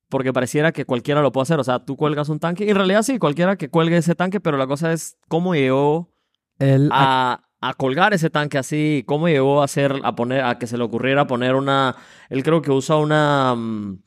porque 0.10 0.34
pareciera 0.34 0.72
que 0.72 0.86
cualquiera 0.86 1.22
lo 1.22 1.32
puede 1.32 1.44
hacer. 1.44 1.60
O 1.60 1.64
sea, 1.64 1.86
tú 1.86 1.96
cuelgas 1.96 2.30
un 2.30 2.40
tanque 2.40 2.66
y 2.66 2.70
en 2.72 2.76
realidad 2.76 3.04
sí, 3.04 3.20
cualquiera 3.20 3.58
que 3.58 3.70
cuelgue 3.70 3.98
ese 3.98 4.16
tanque, 4.16 4.40
pero 4.40 4.58
la 4.58 4.66
cosa 4.66 4.92
es 4.92 5.20
cómo 5.28 5.54
llegó 5.54 6.12
El, 6.58 6.90
a, 6.92 7.44
a 7.62 7.74
colgar 7.76 8.16
ese 8.16 8.32
tanque 8.32 8.58
así, 8.58 9.04
cómo 9.06 9.28
llegó 9.28 9.62
a 9.62 9.66
hacer, 9.66 10.02
a 10.04 10.16
poner, 10.16 10.44
a 10.46 10.58
que 10.58 10.66
se 10.66 10.80
le 10.80 10.84
ocurriera 10.84 11.28
poner 11.28 11.54
una, 11.54 11.96
él 12.32 12.42
creo 12.42 12.64
que 12.64 12.72
usa 12.72 12.96
una, 12.96 13.54
mm, 13.54 14.00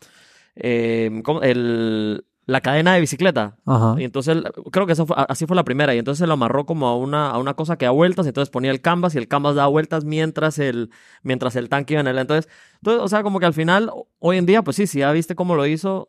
eh, 0.57 1.21
¿cómo? 1.23 1.41
El, 1.43 2.25
la 2.49 2.63
cadena 2.63 2.95
de 2.95 3.01
bicicleta. 3.01 3.57
ajá. 3.67 3.95
Y 4.01 4.05
entonces, 4.05 4.39
creo 4.73 4.87
que 4.87 4.95
esa 4.95 5.05
fue- 5.05 5.17
así 5.29 5.45
fue 5.45 5.55
la 5.55 5.65
primera. 5.65 5.95
Y 5.95 5.99
entonces 5.99 6.27
lo 6.27 6.33
amarró 6.33 6.65
como 6.65 6.89
a 6.89 6.97
una, 6.97 7.29
a 7.31 7.37
una 7.39 7.53
cosa 7.53 7.77
que 7.77 7.85
da 7.85 7.91
vueltas. 7.91 8.25
Y 8.25 8.31
entonces 8.31 8.49
ponía 8.51 8.71
el 8.71 8.81
canvas 8.81 9.15
y 9.15 9.19
el 9.19 9.29
canvas 9.29 9.55
daba 9.55 9.69
vueltas 9.69 10.05
mientras 10.07 10.59
el, 10.59 10.91
mientras 11.23 11.57
el 11.57 11.69
tanque 11.69 11.93
iba 11.95 12.01
en 12.01 12.07
él. 12.07 12.17
Entonces, 12.19 12.51
entonces, 12.77 13.03
o 13.05 13.09
sea, 13.09 13.23
como 13.23 13.39
que 13.39 13.45
al 13.45 13.53
final, 13.53 13.91
hoy 14.19 14.39
en 14.39 14.47
día, 14.47 14.63
pues 14.63 14.77
sí, 14.77 14.87
si 14.87 15.01
ya 15.01 15.13
viste 15.13 15.35
cómo 15.35 15.55
lo 15.57 15.67
hizo, 15.67 16.09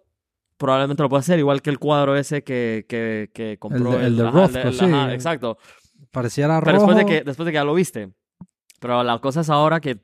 probablemente 0.57 1.03
lo 1.03 1.09
puede 1.09 1.19
hacer. 1.19 1.39
Igual 1.39 1.61
que 1.61 1.71
el 1.71 1.77
cuadro 1.77 2.15
ese 2.15 2.41
que, 2.41 2.85
que, 2.87 3.29
que 3.33 3.57
compró. 3.59 3.91
de- 3.97 4.05
el 4.07 4.15
de 4.15 4.27
ajá, 4.27 4.47
Rothko, 4.47 4.71
sí. 4.71 4.85
ajá, 4.85 5.13
exacto. 5.13 5.57
Pareciera 6.11 6.61
Pero 6.61 6.77
rojo. 6.79 6.87
después 6.87 7.05
de, 7.05 7.05
que, 7.19 7.23
después 7.25 7.45
de 7.45 7.51
que 7.51 7.55
ya 7.55 7.63
lo 7.65 7.73
viste. 7.73 8.13
Pero 8.79 9.03
la 9.03 9.19
cosa 9.19 9.41
es 9.41 9.49
ahora 9.49 9.81
que 9.81 9.97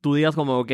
tú 0.00 0.14
digas 0.16 0.34
como, 0.34 0.58
ok, 0.58 0.72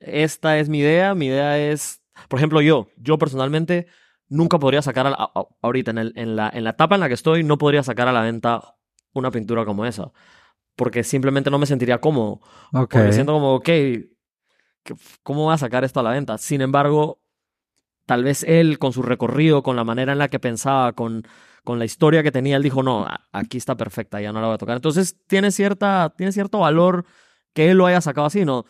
esta 0.00 0.58
es 0.58 0.68
mi 0.68 0.78
idea, 0.78 1.14
mi 1.16 1.26
idea 1.26 1.58
es, 1.58 2.00
por 2.28 2.38
ejemplo, 2.38 2.60
yo, 2.60 2.86
yo 2.96 3.18
personalmente 3.18 3.86
nunca 4.28 4.58
podría 4.58 4.82
sacar, 4.82 5.06
a 5.06 5.10
la- 5.10 5.16
a- 5.34 5.46
ahorita 5.62 5.90
en, 5.90 5.98
el- 5.98 6.12
en, 6.16 6.36
la, 6.36 6.50
en 6.52 6.64
la 6.64 6.70
etapa 6.70 6.94
en 6.94 7.00
la 7.00 7.08
que 7.08 7.14
estoy, 7.14 7.44
no 7.44 7.58
podría 7.58 7.82
sacar 7.82 8.08
a 8.08 8.12
la 8.12 8.22
venta 8.22 8.76
una 9.12 9.30
pintura 9.30 9.64
como 9.64 9.84
esa. 9.86 10.12
Porque 10.76 11.02
simplemente 11.04 11.50
no 11.50 11.58
me 11.58 11.66
sentiría 11.66 12.00
cómodo. 12.00 12.40
Ok. 12.72 12.90
Porque 12.92 13.12
siento 13.12 13.32
como, 13.32 13.54
ok, 13.54 13.64
¿qué- 13.64 14.08
¿cómo 15.22 15.44
voy 15.44 15.54
a 15.54 15.58
sacar 15.58 15.84
esto 15.84 16.00
a 16.00 16.02
la 16.02 16.10
venta? 16.10 16.38
Sin 16.38 16.60
embargo, 16.60 17.20
tal 18.06 18.24
vez 18.24 18.42
él, 18.44 18.78
con 18.78 18.92
su 18.92 19.02
recorrido, 19.02 19.62
con 19.62 19.76
la 19.76 19.84
manera 19.84 20.12
en 20.12 20.18
la 20.18 20.28
que 20.28 20.38
pensaba, 20.38 20.92
con, 20.92 21.24
con 21.64 21.78
la 21.78 21.84
historia 21.84 22.22
que 22.22 22.32
tenía, 22.32 22.56
él 22.56 22.62
dijo, 22.62 22.82
no, 22.82 23.06
aquí 23.32 23.58
está 23.58 23.76
perfecta, 23.76 24.20
ya 24.20 24.32
no 24.32 24.40
la 24.40 24.46
voy 24.46 24.54
a 24.54 24.58
tocar. 24.58 24.76
Entonces, 24.76 25.16
tiene, 25.26 25.50
cierta, 25.50 26.14
tiene 26.16 26.32
cierto 26.32 26.60
valor 26.60 27.04
que 27.54 27.70
él 27.70 27.76
lo 27.78 27.86
haya 27.86 28.00
sacado 28.00 28.26
así. 28.26 28.44
No, 28.44 28.64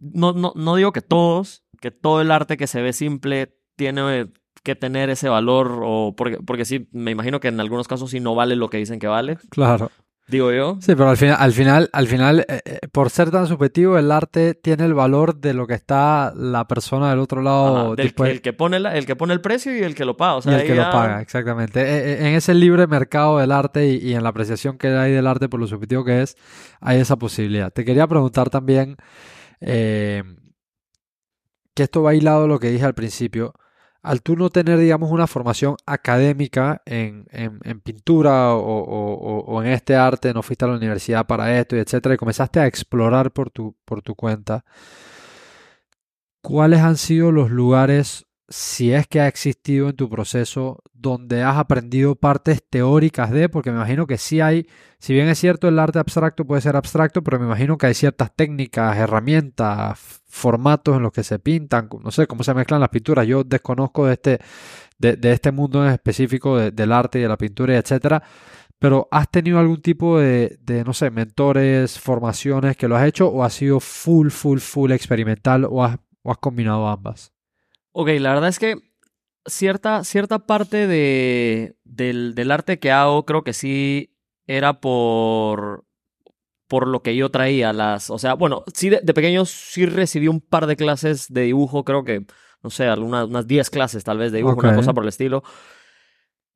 no, 0.00 0.32
no, 0.32 0.52
no 0.54 0.76
digo 0.76 0.92
que 0.92 1.00
todos, 1.00 1.64
que 1.80 1.90
todo 1.90 2.20
el 2.20 2.30
arte 2.30 2.56
que 2.56 2.66
se 2.66 2.82
ve 2.82 2.92
simple 2.92 3.56
tiene 3.76 4.28
que 4.62 4.74
tener 4.76 5.10
ese 5.10 5.28
valor, 5.28 5.80
o 5.82 6.14
porque, 6.16 6.38
porque 6.38 6.64
sí, 6.64 6.88
me 6.92 7.10
imagino 7.10 7.40
que 7.40 7.48
en 7.48 7.60
algunos 7.60 7.88
casos 7.88 8.10
sí 8.10 8.20
no 8.20 8.34
vale 8.34 8.56
lo 8.56 8.70
que 8.70 8.78
dicen 8.78 8.98
que 8.98 9.06
vale. 9.06 9.36
Claro. 9.50 9.90
digo 10.26 10.50
yo. 10.52 10.78
Sí, 10.80 10.94
pero 10.94 11.10
al 11.10 11.18
final, 11.18 11.36
al 11.38 11.52
final, 11.52 11.90
al 11.92 12.06
final 12.06 12.40
eh, 12.48 12.60
eh, 12.64 12.78
por 12.90 13.10
ser 13.10 13.30
tan 13.30 13.46
subjetivo, 13.46 13.98
el 13.98 14.10
arte 14.10 14.54
tiene 14.54 14.86
el 14.86 14.94
valor 14.94 15.38
de 15.38 15.52
lo 15.52 15.66
que 15.66 15.74
está 15.74 16.32
la 16.34 16.66
persona 16.66 17.10
del 17.10 17.18
otro 17.18 17.42
lado. 17.42 17.76
Ajá, 17.88 17.94
del 17.96 18.14
que- 18.14 18.30
el, 18.30 18.40
que 18.40 18.54
pone 18.54 18.80
la- 18.80 18.96
el 18.96 19.04
que 19.04 19.16
pone 19.16 19.34
el 19.34 19.42
precio 19.42 19.76
y 19.76 19.80
el 19.82 19.94
que 19.94 20.06
lo 20.06 20.16
paga. 20.16 20.36
O 20.36 20.40
sea, 20.42 20.52
y 20.52 20.60
el 20.62 20.66
que 20.66 20.74
ya- 20.76 20.86
lo 20.86 20.92
paga, 20.92 21.20
exactamente. 21.20 21.82
Eh, 21.82 22.12
eh, 22.14 22.28
En 22.28 22.34
ese 22.34 22.54
libre 22.54 22.86
mercado 22.86 23.36
del 23.36 23.52
arte 23.52 23.86
y, 23.86 23.96
y 23.98 24.14
en 24.14 24.22
la 24.22 24.30
apreciación 24.30 24.78
que 24.78 24.88
hay 24.88 25.12
del 25.12 25.26
arte 25.26 25.50
por 25.50 25.60
lo 25.60 25.66
subjetivo 25.66 26.04
que 26.06 26.22
es, 26.22 26.36
hay 26.80 27.00
esa 27.00 27.16
posibilidad. 27.16 27.70
Te 27.70 27.84
quería 27.84 28.06
preguntar 28.06 28.48
también, 28.48 28.96
eh, 29.60 30.22
que 31.74 31.82
esto 31.82 32.02
va 32.02 32.14
hilado 32.14 32.44
a 32.44 32.48
lo 32.48 32.58
que 32.58 32.70
dije 32.70 32.84
al 32.86 32.94
principio. 32.94 33.52
Al 34.04 34.22
tú 34.22 34.36
no 34.36 34.50
tener, 34.50 34.78
digamos, 34.78 35.10
una 35.10 35.26
formación 35.26 35.76
académica 35.86 36.82
en, 36.86 37.26
en- 37.32 37.80
pintura 37.80 38.54
o- 38.54 39.44
o 39.46 39.62
en 39.62 39.70
este 39.72 39.96
arte, 39.96 40.34
no 40.34 40.42
fuiste 40.42 40.64
a 40.66 40.68
la 40.68 40.76
universidad 40.76 41.26
para 41.26 41.58
esto 41.58 41.74
y 41.76 41.80
etcétera, 41.80 42.14
y 42.14 42.18
comenzaste 42.18 42.60
a 42.60 42.66
explorar 42.66 43.32
por 43.32 43.50
tu, 43.50 43.76
por 43.86 44.02
tu 44.02 44.14
cuenta, 44.14 44.64
¿cuáles 46.42 46.80
han 46.80 46.96
sido 46.96 47.32
los 47.32 47.50
lugares, 47.50 48.26
si 48.48 48.92
es 48.92 49.06
que 49.06 49.20
ha 49.20 49.28
existido 49.28 49.88
en 49.90 49.96
tu 49.96 50.08
proceso, 50.10 50.82
donde 50.92 51.42
has 51.42 51.56
aprendido 51.56 52.14
partes 52.16 52.62
teóricas 52.68 53.30
de? 53.30 53.48
Porque 53.48 53.70
me 53.70 53.76
imagino 53.78 54.06
que 54.06 54.18
sí 54.18 54.40
hay, 54.40 54.66
si 54.98 55.14
bien 55.14 55.28
es 55.28 55.38
cierto 55.38 55.68
el 55.68 55.78
arte 55.78 55.98
abstracto 55.98 56.46
puede 56.46 56.60
ser 56.62 56.76
abstracto, 56.76 57.22
pero 57.22 57.38
me 57.38 57.46
imagino 57.46 57.78
que 57.78 57.86
hay 57.86 57.94
ciertas 57.94 58.34
técnicas, 58.34 58.96
herramientas, 58.96 59.98
formatos 60.26 60.96
en 60.96 61.02
los 61.02 61.12
que 61.12 61.24
se 61.24 61.38
pintan, 61.38 61.88
no 62.02 62.10
sé 62.10 62.26
cómo 62.26 62.42
se 62.44 62.54
mezclan 62.54 62.80
las 62.80 62.90
pinturas. 62.90 63.26
Yo 63.26 63.44
desconozco 63.44 64.06
de 64.06 64.12
este, 64.14 64.38
de, 64.98 65.32
este 65.32 65.52
mundo 65.52 65.84
en 65.86 65.92
específico 65.92 66.56
de- 66.58 66.70
del 66.70 66.92
arte 66.92 67.18
y 67.18 67.22
de 67.22 67.28
la 67.28 67.38
pintura 67.38 67.76
etcétera. 67.76 68.22
Pero 68.78 69.08
¿has 69.10 69.30
tenido 69.30 69.58
algún 69.58 69.80
tipo 69.82 70.18
de, 70.18 70.58
de, 70.62 70.84
no 70.84 70.92
sé, 70.94 71.10
mentores, 71.10 71.98
formaciones 71.98 72.76
que 72.76 72.88
lo 72.88 72.96
has 72.96 73.06
hecho 73.06 73.28
o 73.28 73.44
has 73.44 73.54
sido 73.54 73.80
full, 73.80 74.30
full, 74.30 74.58
full 74.60 74.92
experimental 74.92 75.66
o 75.70 75.84
has, 75.84 75.98
o 76.22 76.32
has 76.32 76.38
combinado 76.38 76.88
ambas? 76.88 77.33
Ok, 77.96 78.08
la 78.18 78.34
verdad 78.34 78.48
es 78.48 78.58
que 78.58 78.76
cierta, 79.46 80.02
cierta 80.02 80.40
parte 80.40 80.88
de, 80.88 81.76
del, 81.84 82.34
del 82.34 82.50
arte 82.50 82.80
que 82.80 82.90
hago 82.90 83.24
creo 83.24 83.44
que 83.44 83.52
sí 83.52 84.16
era 84.48 84.80
por, 84.80 85.84
por 86.66 86.88
lo 86.88 87.02
que 87.02 87.14
yo 87.14 87.30
traía. 87.30 87.72
Las, 87.72 88.10
o 88.10 88.18
sea, 88.18 88.34
bueno, 88.34 88.64
sí 88.74 88.90
de, 88.90 89.00
de 89.00 89.14
pequeño 89.14 89.44
sí 89.44 89.86
recibí 89.86 90.26
un 90.26 90.40
par 90.40 90.66
de 90.66 90.74
clases 90.74 91.32
de 91.32 91.42
dibujo, 91.42 91.84
creo 91.84 92.02
que, 92.02 92.26
no 92.64 92.70
sé, 92.70 92.86
algunas, 92.88 93.28
unas 93.28 93.46
10 93.46 93.70
clases 93.70 94.02
tal 94.02 94.18
vez 94.18 94.32
de 94.32 94.38
dibujo, 94.38 94.58
una 94.58 94.74
cosa 94.74 94.92
por 94.92 95.04
el 95.04 95.10
estilo. 95.10 95.44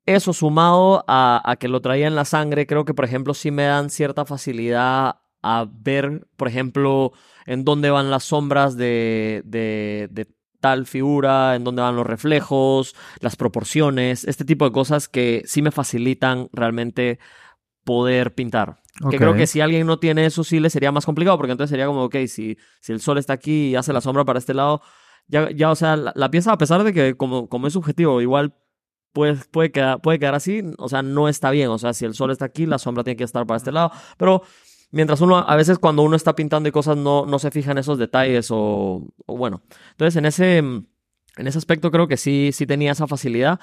Eso 0.05 0.33
sumado 0.33 1.05
a, 1.07 1.41
a 1.49 1.55
que 1.55 1.69
lo 1.69 1.79
traía 1.79 2.07
en 2.07 2.15
la 2.15 2.25
sangre, 2.25 2.67
creo 2.67 2.83
que, 2.83 2.93
por 2.93 3.05
ejemplo, 3.05 3.33
sí 3.33 3.49
me 3.49 3.63
dan 3.63 3.89
cierta 3.89 4.25
facilidad 4.25 5.21
a 5.41 5.65
ver, 5.71 6.27
por 6.35 6.49
ejemplo, 6.49 7.13
en 7.45 7.63
dónde 7.63 7.91
van 7.91 8.11
las 8.11 8.25
sombras 8.25 8.75
de, 8.75 9.41
de, 9.45 10.09
de 10.11 10.27
tal 10.59 10.85
figura, 10.85 11.55
en 11.55 11.63
dónde 11.63 11.81
van 11.81 11.95
los 11.95 12.05
reflejos, 12.05 12.95
las 13.19 13.35
proporciones, 13.35 14.25
este 14.25 14.45
tipo 14.45 14.65
de 14.65 14.71
cosas 14.71 15.07
que 15.07 15.43
sí 15.45 15.61
me 15.61 15.71
facilitan 15.71 16.49
realmente 16.53 17.19
poder 17.83 18.33
pintar. 18.33 18.77
Que 19.09 19.17
creo 19.17 19.33
que 19.33 19.47
si 19.47 19.61
alguien 19.61 19.87
no 19.87 19.97
tiene 19.97 20.25
eso, 20.25 20.43
sí 20.43 20.59
le 20.59 20.69
sería 20.69 20.91
más 20.91 21.05
complicado, 21.05 21.37
porque 21.37 21.53
entonces 21.53 21.69
sería 21.69 21.85
como, 21.85 22.03
ok, 22.03 22.15
si, 22.27 22.57
si 22.81 22.91
el 22.91 22.99
sol 22.99 23.17
está 23.17 23.33
aquí 23.33 23.69
y 23.69 23.75
hace 23.75 23.93
la 23.93 24.01
sombra 24.01 24.25
para 24.25 24.39
este 24.39 24.53
lado, 24.53 24.81
ya, 25.27 25.49
ya 25.51 25.71
o 25.71 25.75
sea, 25.75 25.95
la, 25.95 26.11
la 26.15 26.29
pieza, 26.29 26.51
a 26.51 26.57
pesar 26.57 26.83
de 26.83 26.91
que 26.91 27.15
como, 27.15 27.47
como 27.47 27.67
es 27.67 27.73
subjetivo, 27.73 28.19
igual 28.19 28.53
puede, 29.13 29.35
puede, 29.51 29.71
quedar, 29.71 30.01
puede 30.01 30.19
quedar 30.19 30.35
así, 30.35 30.63
o 30.77 30.89
sea, 30.89 31.01
no 31.01 31.29
está 31.29 31.51
bien. 31.51 31.69
O 31.69 31.77
sea, 31.77 31.93
si 31.93 32.05
el 32.05 32.13
sol 32.13 32.31
está 32.31 32.45
aquí, 32.45 32.65
la 32.65 32.77
sombra 32.77 33.03
tiene 33.03 33.17
que 33.17 33.23
estar 33.23 33.45
para 33.45 33.57
este 33.57 33.71
lado. 33.71 33.91
Pero 34.17 34.43
mientras 34.91 35.21
uno, 35.21 35.37
a 35.37 35.55
veces 35.55 35.79
cuando 35.79 36.03
uno 36.03 36.15
está 36.15 36.35
pintando 36.35 36.69
y 36.69 36.71
cosas, 36.71 36.97
no, 36.97 37.25
no 37.25 37.39
se 37.39 37.51
fija 37.51 37.71
en 37.71 37.77
esos 37.77 37.97
detalles 37.97 38.49
o, 38.51 39.05
o 39.25 39.37
bueno. 39.37 39.61
Entonces, 39.91 40.15
en 40.15 40.25
ese, 40.25 40.57
en 40.57 40.87
ese 41.35 41.57
aspecto 41.57 41.91
creo 41.91 42.07
que 42.07 42.17
sí, 42.17 42.51
sí 42.53 42.65
tenía 42.65 42.91
esa 42.91 43.07
facilidad. 43.07 43.59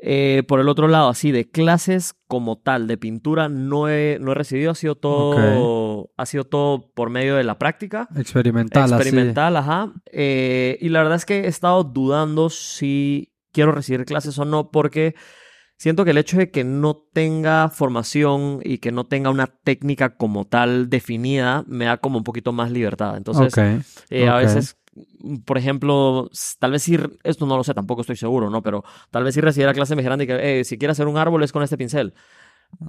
Eh, 0.00 0.44
por 0.46 0.60
el 0.60 0.68
otro 0.68 0.86
lado, 0.86 1.08
así 1.08 1.32
de 1.32 1.50
clases 1.50 2.14
como 2.28 2.56
tal 2.58 2.86
de 2.86 2.96
pintura 2.96 3.48
no 3.48 3.88
he, 3.88 4.18
no 4.20 4.30
he 4.30 4.34
recibido, 4.36 4.70
ha 4.70 4.76
sido 4.76 4.94
todo, 4.94 6.10
ha 6.16 6.26
sido 6.26 6.44
todo 6.44 6.92
por 6.94 7.10
medio 7.10 7.34
de 7.34 7.42
la 7.42 7.58
práctica. 7.58 8.08
Experimental, 8.16 8.84
así. 8.84 8.94
Experimental, 8.94 9.56
ajá. 9.56 9.92
Eh, 10.06 10.78
y 10.80 10.90
la 10.90 11.00
verdad 11.00 11.16
es 11.16 11.26
que 11.26 11.40
he 11.40 11.48
estado 11.48 11.82
dudando 11.82 12.48
si 12.48 13.32
quiero 13.50 13.72
recibir 13.72 14.04
clases 14.04 14.38
o 14.38 14.44
no, 14.44 14.70
porque 14.70 15.16
siento 15.78 16.04
que 16.04 16.10
el 16.10 16.18
hecho 16.18 16.36
de 16.36 16.50
que 16.50 16.64
no 16.64 16.96
tenga 17.12 17.70
formación 17.70 18.60
y 18.62 18.78
que 18.78 18.92
no 18.92 19.06
tenga 19.06 19.30
una 19.30 19.46
técnica 19.46 20.16
como 20.16 20.44
tal 20.44 20.90
definida 20.90 21.64
me 21.66 21.86
da 21.86 21.96
como 21.96 22.18
un 22.18 22.24
poquito 22.24 22.52
más 22.52 22.70
libertad. 22.70 23.16
Entonces, 23.16 23.52
Ok. 23.54 23.82
eh, 24.10 24.28
a 24.28 24.34
ok. 24.34 24.40
veces, 24.42 24.76
por 25.46 25.56
ejemplo, 25.56 26.28
tal 26.58 26.72
vez 26.72 26.82
si, 26.82 26.98
esto 27.22 27.46
no 27.46 27.56
lo 27.56 27.64
sé, 27.64 27.72
tampoco 27.74 28.02
estoy 28.02 28.16
seguro, 28.16 28.50
¿no? 28.50 28.62
Pero 28.62 28.84
tal 29.10 29.24
vez 29.24 29.34
si 29.34 29.40
recibiera 29.40 29.72
clase 29.72 29.94
de 29.96 30.26
que, 30.26 30.60
eh, 30.60 30.64
si 30.64 30.76
quieres 30.76 30.96
hacer 30.96 31.06
un 31.06 31.16
árbol 31.16 31.42
es 31.42 31.52
con 31.52 31.62
este 31.62 31.78
pincel. 31.78 32.12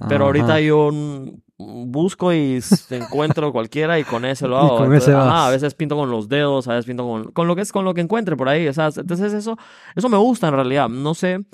Pero 0.08 0.26
ahorita 0.26 0.44
Ajá. 0.54 0.60
yo 0.60 0.90
mm, 0.92 1.90
busco 1.90 2.32
y 2.32 2.60
encuentro 2.90 3.52
cualquiera 3.52 3.98
y 3.98 4.04
con 4.04 4.24
ese 4.24 4.46
lo 4.46 4.58
hago. 4.58 4.76
con 4.76 4.84
Entonces, 4.86 5.08
ese 5.08 5.14
vas. 5.14 5.48
a 5.48 5.50
veces 5.50 5.74
pinto 5.74 5.96
con 5.96 6.10
los 6.10 6.28
dedos, 6.28 6.68
a 6.68 6.72
veces 6.72 6.86
pinto 6.86 7.06
con, 7.06 7.32
con 7.32 7.46
lo 7.46 7.56
que 7.56 7.62
es 7.62 7.72
con 7.72 7.84
lo 7.84 7.94
que 7.94 8.00
encuentre 8.00 8.36
por 8.36 8.48
ahí. 8.48 8.68
O 8.68 8.72
sea, 8.72 8.90
entonces 8.94 9.32
eso, 9.32 9.56
eso 9.94 10.08
me 10.08 10.16
gusta 10.18 10.48
en 10.48 10.54
realidad. 10.54 10.88
No 10.88 11.14
sé, 11.14 11.44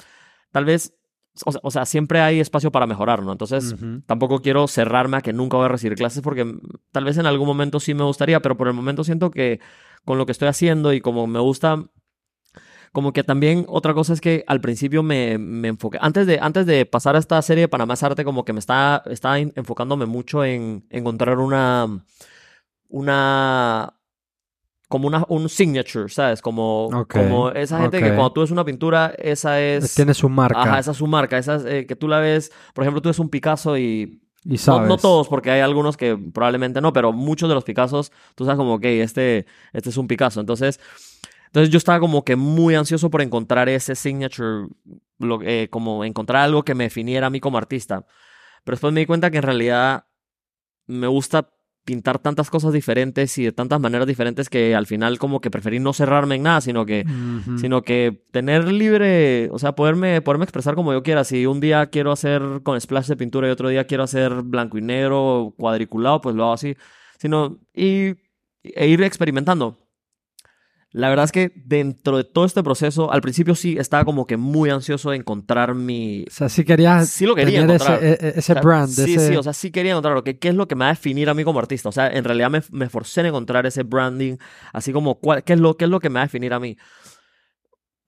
tal 0.50 0.64
vez, 0.64 0.92
o 1.44 1.52
sea, 1.52 1.60
o 1.62 1.70
sea, 1.70 1.84
siempre 1.86 2.20
hay 2.20 2.40
espacio 2.40 2.70
para 2.72 2.86
mejorar, 2.86 3.22
¿no? 3.22 3.32
Entonces, 3.32 3.74
tampoco 4.06 4.40
quiero 4.40 4.66
cerrarme 4.68 5.16
a 5.18 5.20
que 5.20 5.32
nunca 5.32 5.56
voy 5.56 5.66
a 5.66 5.68
recibir 5.68 5.96
clases 5.96 6.22
porque 6.22 6.46
tal 6.92 7.04
vez 7.04 7.18
en 7.18 7.26
algún 7.26 7.46
momento 7.46 7.80
sí 7.80 7.92
me 7.94 8.04
gustaría, 8.04 8.40
pero 8.40 8.56
por 8.56 8.68
el 8.68 8.74
momento 8.74 9.04
siento 9.04 9.30
que 9.30 9.60
con 10.04 10.18
lo 10.18 10.24
que 10.26 10.32
estoy 10.32 10.48
haciendo 10.48 10.92
y 10.92 11.00
como 11.00 11.26
me 11.26 11.40
gusta, 11.40 11.84
como 12.92 13.12
que 13.12 13.24
también 13.24 13.66
otra 13.68 13.92
cosa 13.92 14.12
es 14.14 14.20
que 14.22 14.44
al 14.46 14.60
principio 14.62 15.02
me, 15.02 15.36
me 15.36 15.68
enfoqué, 15.68 15.98
antes 16.00 16.26
de, 16.26 16.38
antes 16.40 16.64
de 16.64 16.86
pasar 16.86 17.14
a 17.16 17.18
esta 17.18 17.42
serie 17.42 17.62
de 17.62 17.68
Panamá 17.68 17.94
es 17.94 18.02
Arte, 18.02 18.24
como 18.24 18.44
que 18.44 18.52
me 18.54 18.58
estaba, 18.60 19.02
estaba 19.10 19.38
en- 19.38 19.52
enfocándome 19.56 20.06
mucho 20.06 20.44
en 20.44 20.86
encontrar 20.90 21.38
una, 21.38 22.04
una, 22.88 23.95
como 24.88 25.08
una, 25.08 25.24
un 25.28 25.48
signature, 25.48 26.08
¿sabes? 26.08 26.40
Como, 26.40 26.88
como 27.08 27.50
esa 27.50 27.80
gente 27.80 27.98
que 27.98 28.14
cuando 28.14 28.32
tú 28.32 28.40
ves 28.42 28.50
una 28.50 28.64
pintura, 28.64 29.14
esa 29.18 29.60
es... 29.60 29.94
Tiene 29.94 30.14
su 30.14 30.28
marca. 30.28 30.62
Ajá, 30.62 30.78
esa 30.78 30.90
es 30.92 30.96
su 30.96 31.06
marca. 31.06 31.38
Esa 31.38 31.56
es, 31.56 31.64
eh, 31.64 31.86
que 31.86 31.96
tú 31.96 32.06
la 32.08 32.20
ves, 32.20 32.52
por 32.74 32.84
ejemplo, 32.84 33.02
tú 33.02 33.08
ves 33.08 33.18
un 33.18 33.28
Picasso 33.28 33.76
y 33.76 34.22
y 34.44 34.50
no, 34.50 34.56
sabes. 34.58 34.88
no 34.88 34.96
todos, 34.96 35.26
porque 35.28 35.50
hay 35.50 35.60
algunos 35.60 35.96
que 35.96 36.16
probablemente 36.16 36.80
no, 36.80 36.92
pero 36.92 37.12
muchos 37.12 37.48
de 37.48 37.56
los 37.56 37.64
Picassos, 37.64 38.12
tú 38.36 38.44
sabes 38.44 38.56
como, 38.56 38.74
ok, 38.74 38.84
este, 38.84 39.44
este 39.72 39.90
es 39.90 39.96
un 39.96 40.06
Picasso. 40.06 40.38
Entonces, 40.38 40.78
entonces 41.46 41.68
yo 41.70 41.78
estaba 41.78 41.98
como 41.98 42.24
que 42.24 42.36
muy 42.36 42.76
ansioso 42.76 43.10
por 43.10 43.22
encontrar 43.22 43.68
ese 43.68 43.96
signature, 43.96 44.68
lo- 45.18 45.42
eh, 45.42 45.66
como 45.68 46.04
encontrar 46.04 46.44
algo 46.44 46.62
que 46.64 46.76
me 46.76 46.84
definiera 46.84 47.26
a 47.26 47.30
mí 47.30 47.40
como 47.40 47.58
artista. 47.58 48.06
Pero 48.62 48.74
después 48.76 48.92
me 48.92 49.00
di 49.00 49.06
cuenta 49.06 49.32
que 49.32 49.38
en 49.38 49.42
realidad 49.42 50.04
me 50.86 51.08
gusta 51.08 51.50
pintar 51.86 52.18
tantas 52.18 52.50
cosas 52.50 52.72
diferentes 52.72 53.38
y 53.38 53.44
de 53.44 53.52
tantas 53.52 53.80
maneras 53.80 54.08
diferentes 54.08 54.50
que 54.50 54.74
al 54.74 54.86
final 54.86 55.18
como 55.18 55.40
que 55.40 55.50
preferí 55.50 55.78
no 55.78 55.92
cerrarme 55.92 56.34
en 56.34 56.42
nada, 56.42 56.60
sino 56.60 56.84
que 56.84 57.06
sino 57.58 57.82
que 57.82 58.24
tener 58.32 58.70
libre, 58.70 59.48
o 59.52 59.58
sea, 59.58 59.72
poderme, 59.76 60.20
poderme 60.20 60.44
expresar 60.44 60.74
como 60.74 60.92
yo 60.92 61.02
quiera. 61.02 61.24
Si 61.24 61.46
un 61.46 61.60
día 61.60 61.86
quiero 61.86 62.12
hacer 62.12 62.42
con 62.64 62.78
splash 62.78 63.06
de 63.06 63.16
pintura 63.16 63.48
y 63.48 63.52
otro 63.52 63.68
día 63.68 63.86
quiero 63.86 64.02
hacer 64.02 64.42
blanco 64.42 64.76
y 64.76 64.82
negro, 64.82 65.54
cuadriculado, 65.56 66.20
pues 66.20 66.34
lo 66.34 66.42
hago 66.42 66.52
así. 66.54 66.76
Sino, 67.18 67.58
y, 67.72 68.16
e 68.64 68.88
ir 68.88 69.02
experimentando. 69.02 69.78
La 70.92 71.10
verdad 71.10 71.24
es 71.26 71.32
que 71.32 71.52
dentro 71.56 72.16
de 72.16 72.24
todo 72.24 72.46
este 72.46 72.62
proceso, 72.62 73.12
al 73.12 73.20
principio 73.20 73.54
sí 73.54 73.76
estaba 73.78 74.04
como 74.04 74.26
que 74.26 74.36
muy 74.38 74.70
ansioso 74.70 75.10
de 75.10 75.16
encontrar 75.16 75.74
mi... 75.74 76.24
O 76.26 76.30
sea, 76.30 76.48
sí 76.48 76.64
querías 76.64 77.08
Sí 77.10 77.26
lo 77.26 77.34
quería 77.34 77.60
tener 77.60 77.74
encontrar. 77.76 78.02
ese, 78.02 78.24
e- 78.24 78.28
e- 78.28 78.38
ese 78.38 78.52
O 78.52 78.54
sea, 78.54 78.62
brand. 78.62 78.88
Sí, 78.88 79.14
ese... 79.14 79.28
sí, 79.28 79.36
o 79.36 79.42
sea, 79.42 79.52
sí 79.52 79.70
quería 79.70 79.92
encontrar 79.92 80.22
qué 80.22 80.48
es 80.48 80.54
lo 80.54 80.66
que 80.66 80.74
me 80.74 80.84
va 80.84 80.90
a 80.90 80.94
definir 80.94 81.28
a 81.28 81.34
mí 81.34 81.44
como 81.44 81.58
artista. 81.58 81.88
O 81.88 81.92
sea, 81.92 82.08
en 82.08 82.24
realidad 82.24 82.50
me, 82.50 82.62
me 82.70 82.86
esforcé 82.86 83.20
en 83.20 83.26
encontrar 83.26 83.66
ese 83.66 83.82
branding, 83.82 84.36
así 84.72 84.92
como 84.92 85.16
cuál, 85.16 85.44
qué, 85.44 85.52
es 85.52 85.60
lo, 85.60 85.76
qué 85.76 85.84
es 85.84 85.90
lo 85.90 86.00
que 86.00 86.08
me 86.08 86.14
va 86.14 86.20
a 86.22 86.26
definir 86.26 86.54
a 86.54 86.60
mí. 86.60 86.76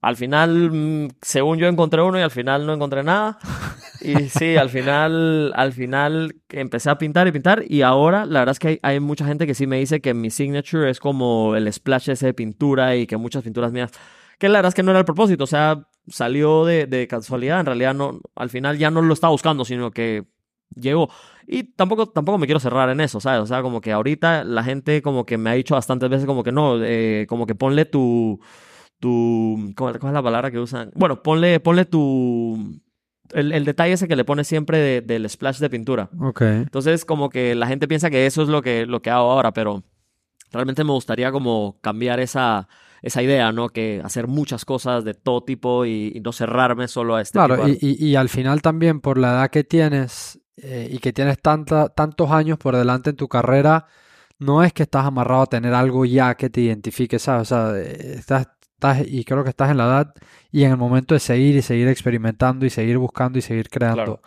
Al 0.00 0.16
final, 0.16 0.70
mm, 0.70 1.08
según 1.22 1.58
yo 1.58 1.66
encontré 1.66 2.02
uno 2.02 2.18
y 2.18 2.22
al 2.22 2.30
final 2.30 2.66
no 2.66 2.72
encontré 2.72 3.02
nada. 3.02 3.38
Y 4.00 4.28
sí, 4.28 4.56
al 4.56 4.70
final, 4.70 5.52
al 5.56 5.72
final 5.72 6.36
empecé 6.50 6.88
a 6.88 6.98
pintar 6.98 7.26
y 7.26 7.32
pintar 7.32 7.64
y 7.66 7.82
ahora 7.82 8.26
la 8.26 8.40
verdad 8.40 8.52
es 8.52 8.58
que 8.60 8.78
hay, 8.82 9.00
mucha 9.00 9.26
gente 9.26 9.46
que 9.46 9.54
sí 9.54 9.66
me 9.66 9.78
dice 9.78 10.00
que 10.00 10.14
mi 10.14 10.30
signature 10.30 10.88
es 10.88 11.00
como 11.00 11.56
el 11.56 11.72
splash 11.72 12.10
ese 12.10 12.26
de 12.26 12.34
pintura 12.34 12.94
y 12.94 13.08
que 13.08 13.16
muchas 13.16 13.42
pinturas 13.42 13.72
mías, 13.72 13.90
que 14.38 14.48
la 14.48 14.58
verdad 14.58 14.68
es 14.68 14.74
que 14.74 14.84
no 14.84 14.92
era 14.92 15.00
el 15.00 15.04
propósito, 15.04 15.44
o 15.44 15.48
sea, 15.48 15.88
salió 16.06 16.64
de, 16.64 16.86
de 16.86 17.08
casualidad, 17.08 17.58
en 17.58 17.66
realidad 17.66 17.92
no, 17.92 18.20
al 18.36 18.50
final 18.50 18.78
ya 18.78 18.90
no 18.90 19.02
lo 19.02 19.12
estaba 19.12 19.32
buscando, 19.32 19.64
sino 19.64 19.90
que 19.90 20.26
llegó. 20.76 21.10
Y 21.46 21.64
tampoco, 21.64 22.06
tampoco 22.08 22.38
me 22.38 22.46
quiero 22.46 22.60
cerrar 22.60 22.90
en 22.90 23.00
eso, 23.00 23.20
¿sabes? 23.20 23.40
O 23.40 23.46
sea, 23.46 23.62
como 23.62 23.80
que 23.80 23.90
ahorita 23.90 24.44
la 24.44 24.62
gente 24.62 25.02
como 25.02 25.26
que 25.26 25.38
me 25.38 25.50
ha 25.50 25.54
dicho 25.54 25.74
bastantes 25.74 26.08
veces 26.08 26.26
como 26.26 26.44
que 26.44 26.52
no, 26.52 26.82
eh, 26.84 27.26
como 27.28 27.46
que 27.46 27.54
ponle 27.54 27.84
tu, 27.84 28.40
tu, 29.00 29.72
¿cómo, 29.76 29.92
cuál 29.98 30.10
es 30.10 30.14
la 30.14 30.22
palabra 30.22 30.50
que 30.50 30.58
usan? 30.58 30.90
Bueno, 30.94 31.22
ponle, 31.22 31.60
ponle 31.60 31.84
tu, 31.84 32.80
el, 33.32 33.52
el 33.52 33.64
detalle 33.64 33.92
ese 33.94 34.08
que 34.08 34.16
le 34.16 34.24
pone 34.24 34.44
siempre 34.44 34.78
de- 34.78 35.00
del 35.00 35.28
splash 35.28 35.58
de 35.58 35.70
pintura. 35.70 36.10
Ok. 36.20 36.42
Entonces, 36.42 37.04
como 37.04 37.30
que 37.30 37.54
la 37.54 37.66
gente 37.66 37.88
piensa 37.88 38.10
que 38.10 38.26
eso 38.26 38.42
es 38.42 38.48
lo 38.48 38.62
que, 38.62 38.86
lo 38.86 39.00
que 39.02 39.10
hago 39.10 39.30
ahora, 39.30 39.52
pero 39.52 39.82
realmente 40.52 40.84
me 40.84 40.92
gustaría 40.92 41.30
como 41.32 41.78
cambiar 41.80 42.20
esa, 42.20 42.68
esa 43.02 43.22
idea, 43.22 43.52
¿no? 43.52 43.68
Que 43.68 44.00
hacer 44.04 44.26
muchas 44.26 44.64
cosas 44.64 45.04
de 45.04 45.14
todo 45.14 45.42
tipo 45.44 45.84
y, 45.86 46.12
y 46.14 46.20
no 46.20 46.32
cerrarme 46.32 46.88
solo 46.88 47.16
a 47.16 47.20
este 47.22 47.38
Claro, 47.38 47.54
tipo 47.56 47.66
de 47.66 47.78
y, 47.80 48.04
y- 48.06 48.06
y 48.10 48.16
al 48.16 48.28
final 48.28 48.62
también 48.62 49.00
por 49.00 49.18
la 49.18 49.30
edad 49.32 49.50
que 49.50 49.64
tienes 49.64 50.40
eh, 50.56 50.88
y 50.90 50.98
que 50.98 51.12
tienes 51.12 51.38
tanta, 51.40 51.88
tantos 51.88 52.30
años 52.30 52.58
por 52.58 52.74
delante 52.76 53.10
en 53.10 53.16
tu 53.16 53.28
carrera, 53.28 53.86
no 54.40 54.62
es 54.64 54.72
que 54.72 54.84
estás 54.84 55.04
amarrado 55.04 55.42
a 55.42 55.46
tener 55.46 55.74
algo 55.74 56.04
ya 56.04 56.34
que 56.36 56.50
te 56.50 56.60
identifique, 56.62 57.18
¿sabes? 57.18 57.52
O 57.52 57.54
sea, 57.72 57.78
estás, 57.80 58.48
estás, 58.78 59.02
y 59.06 59.24
creo 59.24 59.42
que 59.42 59.50
estás 59.50 59.70
en 59.70 59.76
la 59.76 59.86
edad 59.86 60.14
y 60.52 60.62
en 60.62 60.70
el 60.70 60.76
momento 60.76 61.14
de 61.14 61.20
seguir 61.20 61.56
y 61.56 61.62
seguir 61.62 61.88
experimentando 61.88 62.64
y 62.64 62.70
seguir 62.70 62.96
buscando 62.98 63.38
y 63.38 63.42
seguir 63.42 63.68
creando. 63.68 64.20
Claro. 64.20 64.22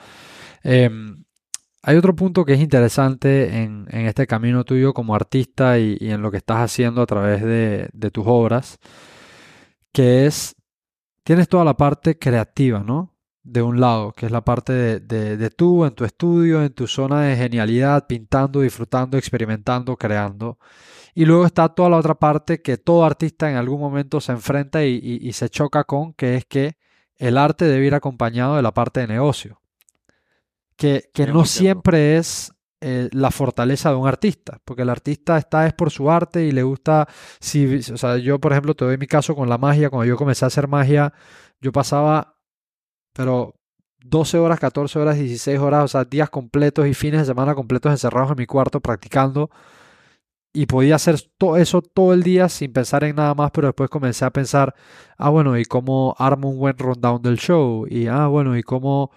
Em, 0.64 1.24
hay 1.84 1.98
otro 1.98 2.16
punto 2.16 2.46
que 2.46 2.54
es 2.54 2.60
interesante 2.60 3.64
en, 3.64 3.88
en 3.90 4.06
este 4.06 4.28
camino 4.28 4.64
tuyo 4.66 4.94
como 4.94 5.16
artista 5.16 5.80
y, 5.80 5.98
y 6.00 6.12
en 6.12 6.22
lo 6.22 6.30
que 6.30 6.38
estás 6.38 6.58
haciendo 6.58 7.02
a 7.02 7.06
través 7.06 7.42
de, 7.42 7.90
de 7.94 8.12
tus 8.12 8.26
obras, 8.28 8.78
que 9.94 10.26
es, 10.26 10.56
tienes 11.24 11.48
toda 11.48 11.64
la 11.64 11.76
parte 11.76 12.20
creativa, 12.20 12.84
¿no? 12.86 13.16
De 13.44 13.62
un 13.62 13.80
lado, 13.80 14.12
que 14.12 14.28
es 14.28 14.32
la 14.32 14.42
parte 14.44 14.74
de, 14.74 15.00
de, 15.00 15.38
de 15.38 15.50
tú 15.50 15.86
en 15.86 15.96
tu 15.96 16.06
estudio, 16.06 16.62
en 16.62 16.74
tu 16.74 16.86
zona 16.88 17.22
de 17.22 17.36
genialidad, 17.36 18.06
pintando, 18.06 18.62
disfrutando, 18.62 19.18
experimentando, 19.18 19.96
creando. 19.96 20.60
Y 21.16 21.26
luego 21.26 21.46
está 21.46 21.70
toda 21.70 21.90
la 21.90 21.98
otra 21.98 22.16
parte 22.16 22.62
que 22.62 22.78
todo 22.78 23.06
artista 23.06 23.50
en 23.50 23.58
algún 23.58 23.80
momento 23.82 24.22
se 24.22 24.32
enfrenta 24.32 24.84
y, 24.86 25.00
y- 25.02 25.28
y 25.28 25.34
se 25.34 25.50
choca 25.50 25.84
con, 25.84 26.14
que 26.14 26.36
es 26.36 26.46
que 26.46 26.78
el 27.18 27.38
arte 27.38 27.66
debe 27.66 27.86
ir 27.86 27.96
acompañado 27.96 28.56
de 28.56 28.62
la 28.62 28.74
parte 28.74 29.02
de 29.02 29.08
negocio. 29.08 29.62
Que, 30.78 31.10
que 31.14 31.28
no 31.28 31.46
100%. 31.46 31.46
siempre 31.46 32.18
es 32.18 32.54
eh, 32.82 33.10
la 33.12 33.30
fortaleza 33.30 33.92
de 33.92 33.96
un 33.98 34.08
artista, 34.08 34.60
porque 34.66 34.82
el 34.82 34.90
artista 34.90 35.38
está 35.38 35.68
es 35.68 35.74
por 35.74 35.92
su 35.92 36.10
arte 36.10 36.44
y 36.46 36.52
le 36.52 36.64
gusta, 36.64 37.08
si, 37.40 37.76
o 37.94 37.98
sea, 37.98 38.18
yo 38.18 38.40
por 38.40 38.52
ejemplo 38.54 38.74
te 38.74 38.86
doy 38.86 38.98
mi 38.98 39.06
caso 39.06 39.36
con 39.36 39.48
la 39.50 39.60
magia, 39.60 39.92
cuando 39.92 40.06
yo 40.06 40.18
comencé 40.18 40.46
a 40.46 40.48
hacer 40.48 40.68
magia, 40.68 41.14
yo 41.60 41.72
pasaba, 41.72 42.38
pero 43.14 43.56
12 44.00 44.38
horas, 44.40 44.60
14 44.60 45.00
horas, 45.00 45.18
16 45.18 45.60
horas, 45.60 45.86
o 45.86 45.88
sea, 45.90 46.06
días 46.06 46.30
completos 46.32 46.88
y 46.88 46.94
fines 46.96 47.22
de 47.22 47.26
semana 47.28 47.56
completos 47.56 47.92
encerrados 47.92 48.32
en 48.32 48.38
mi 48.38 48.48
cuarto 48.48 48.82
practicando 48.82 49.52
y 50.54 50.66
podía 50.66 50.96
hacer 50.96 51.22
todo 51.38 51.58
eso 51.58 51.82
todo 51.82 52.14
el 52.14 52.24
día 52.24 52.50
sin 52.50 52.74
pensar 52.74 53.04
en 53.06 53.16
nada 53.16 53.34
más, 53.36 53.52
pero 53.52 53.68
después 53.68 53.90
comencé 53.90 54.26
a 54.26 54.32
pensar, 54.32 54.76
ah, 55.18 55.30
bueno, 55.30 55.58
¿y 55.58 55.66
cómo 55.66 56.16
armo 56.20 56.50
un 56.50 56.60
buen 56.60 56.78
rundown 56.78 57.22
del 57.22 57.38
show? 57.38 57.86
Y, 57.90 58.08
ah, 58.08 58.28
bueno, 58.28 58.58
¿y 58.58 58.64
cómo 58.64 59.12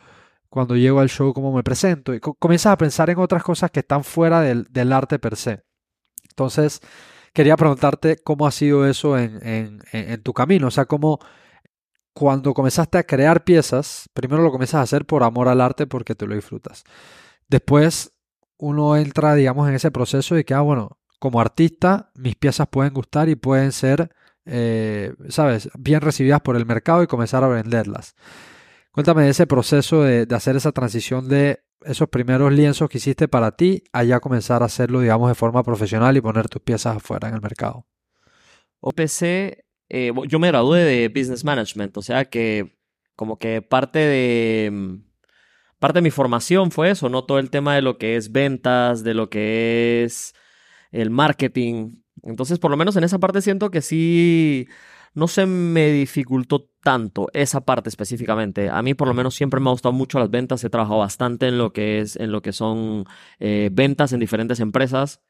cuando 0.50 0.76
llego 0.76 1.00
al 1.00 1.08
show, 1.10 1.32
cómo 1.34 1.52
me 1.54 1.62
presento? 1.64 2.14
Y 2.14 2.20
co- 2.20 2.34
comienzas 2.34 2.72
a 2.74 2.78
pensar 2.78 3.10
en 3.10 3.18
otras 3.18 3.42
cosas 3.42 3.70
que 3.70 3.80
están 3.80 4.04
fuera 4.04 4.40
del, 4.42 4.92
arte 4.92 5.18
per 5.18 5.36
se. 5.36 5.62
Entonces, 6.30 6.80
quería 7.34 7.56
preguntarte 7.56 8.18
cómo 8.24 8.46
ha 8.46 8.50
sido 8.52 8.86
eso 8.86 9.18
en- 9.18 9.80
en 9.92 10.22
tu 10.22 10.32
camino, 10.34 10.68
o 10.68 10.70
sea, 10.70 10.86
cómo 10.86 11.20
cuando 12.12 12.54
comenzaste 12.54 12.98
a 12.98 13.02
crear 13.04 13.44
piezas, 13.44 14.08
primero 14.14 14.42
lo 14.42 14.52
comienzas 14.52 14.76
a 14.76 14.82
hacer 14.82 15.04
por 15.04 15.24
amor 15.24 15.48
al 15.48 15.60
arte 15.60 15.86
porque 15.86 16.14
te 16.14 16.26
lo 16.26 16.34
disfrutas. 16.34 16.84
Después 17.48 18.12
uno 18.58 18.96
entra, 18.96 19.34
digamos, 19.34 19.68
en 19.68 19.74
ese 19.74 19.90
proceso 19.90 20.34
de 20.34 20.44
que, 20.44 20.54
ah, 20.54 20.60
bueno, 20.60 20.98
como 21.24 21.40
artista, 21.40 22.10
mis 22.16 22.36
piezas 22.36 22.68
pueden 22.68 22.92
gustar 22.92 23.30
y 23.30 23.34
pueden 23.34 23.72
ser, 23.72 24.10
eh, 24.44 25.14
¿sabes?, 25.30 25.70
bien 25.78 26.02
recibidas 26.02 26.42
por 26.42 26.54
el 26.54 26.66
mercado 26.66 27.02
y 27.02 27.06
comenzar 27.06 27.42
a 27.42 27.48
venderlas. 27.48 28.14
Cuéntame 28.92 29.22
de 29.22 29.30
ese 29.30 29.46
proceso 29.46 30.02
de, 30.02 30.26
hacer 30.36 30.54
esa 30.54 30.72
transición 30.72 31.26
de 31.26 31.60
esos 31.80 32.10
primeros 32.10 32.52
lienzos 32.52 32.90
que 32.90 32.98
hiciste 32.98 33.26
para 33.26 33.52
ti 33.52 33.84
a 33.94 34.04
ya 34.04 34.20
comenzar 34.20 34.60
a 34.62 34.66
hacerlo, 34.66 35.00
digamos, 35.00 35.30
de 35.30 35.34
forma 35.34 35.62
profesional 35.62 36.14
y 36.14 36.20
poner 36.20 36.50
tus 36.50 36.60
piezas 36.60 36.98
afuera 36.98 37.28
en 37.30 37.36
el 37.36 37.40
mercado. 37.40 37.86
OPC, 38.80 39.64
eh, 39.88 40.12
yo 40.28 40.38
me 40.38 40.48
gradué 40.48 40.80
de 40.80 41.08
Business 41.08 41.42
Management, 41.42 41.96
o 41.96 42.02
sea 42.02 42.26
que 42.26 42.76
como 43.16 43.38
que 43.38 43.62
parte 43.62 43.98
de, 43.98 44.70
mm, 44.70 44.96
parte 45.78 46.00
de 46.00 46.02
mi 46.02 46.10
formación 46.10 46.70
fue 46.70 46.90
eso, 46.90 47.08
¿no? 47.08 47.24
Todo 47.24 47.38
el 47.38 47.48
tema 47.48 47.74
de 47.76 47.80
lo 47.80 47.96
que 47.96 48.16
es 48.16 48.30
ventas, 48.30 49.02
de 49.04 49.14
lo 49.14 49.30
que 49.30 50.04
es 50.04 50.34
el 50.94 51.10
marketing. 51.10 51.96
Entonces, 52.22 52.58
por 52.58 52.70
lo 52.70 52.76
menos 52.76 52.96
en 52.96 53.04
esa 53.04 53.18
parte 53.18 53.42
siento 53.42 53.70
que 53.70 53.82
sí, 53.82 54.68
no 55.12 55.28
se 55.28 55.44
me 55.44 55.90
dificultó 55.90 56.70
tanto 56.82 57.28
esa 57.32 57.62
parte 57.62 57.88
específicamente. 57.88 58.70
A 58.70 58.80
mí 58.82 58.94
por 58.94 59.08
lo 59.08 59.14
menos 59.14 59.34
siempre 59.34 59.60
me 59.60 59.68
ha 59.68 59.72
gustado 59.72 59.92
mucho 59.92 60.18
las 60.18 60.30
ventas, 60.30 60.62
he 60.64 60.70
trabajado 60.70 61.00
bastante 61.00 61.48
en 61.48 61.58
lo 61.58 61.72
que 61.72 61.98
es, 62.00 62.16
en 62.16 62.30
lo 62.32 62.42
que 62.42 62.52
son 62.52 63.04
eh, 63.40 63.70
ventas 63.72 64.12
en 64.12 64.20
diferentes 64.20 64.60
empresas. 64.60 65.20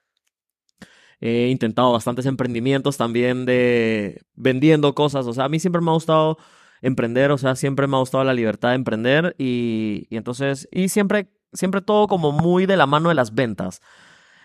He 1.21 1.49
intentado 1.49 1.93
bastantes 1.93 2.27
emprendimientos 2.27 2.99
también 2.99 3.47
de 3.47 4.23
vendiendo 4.35 4.95
cosas. 4.95 5.27
O 5.27 5.33
sea, 5.33 5.45
a 5.45 5.49
mí 5.49 5.59
siempre 5.59 5.81
me 5.81 5.91
ha 5.91 5.95
gustado 5.95 6.37
emprender, 6.83 7.31
o 7.31 7.39
sea, 7.39 7.57
siempre 7.57 7.87
me 7.87 7.97
ha 7.97 8.01
gustado 8.01 8.25
la 8.25 8.35
libertad 8.35 8.71
de 8.71 8.75
emprender 8.75 9.35
y, 9.39 10.07
y 10.11 10.17
entonces, 10.19 10.69
y 10.71 10.91
siempre, 10.91 11.31
siempre 11.55 11.81
todo 11.81 12.07
como 12.09 12.33
muy 12.33 12.67
de 12.67 12.77
la 12.77 12.87
mano 12.87 13.09
de 13.09 13.15
las 13.15 13.35
ventas. 13.35 13.81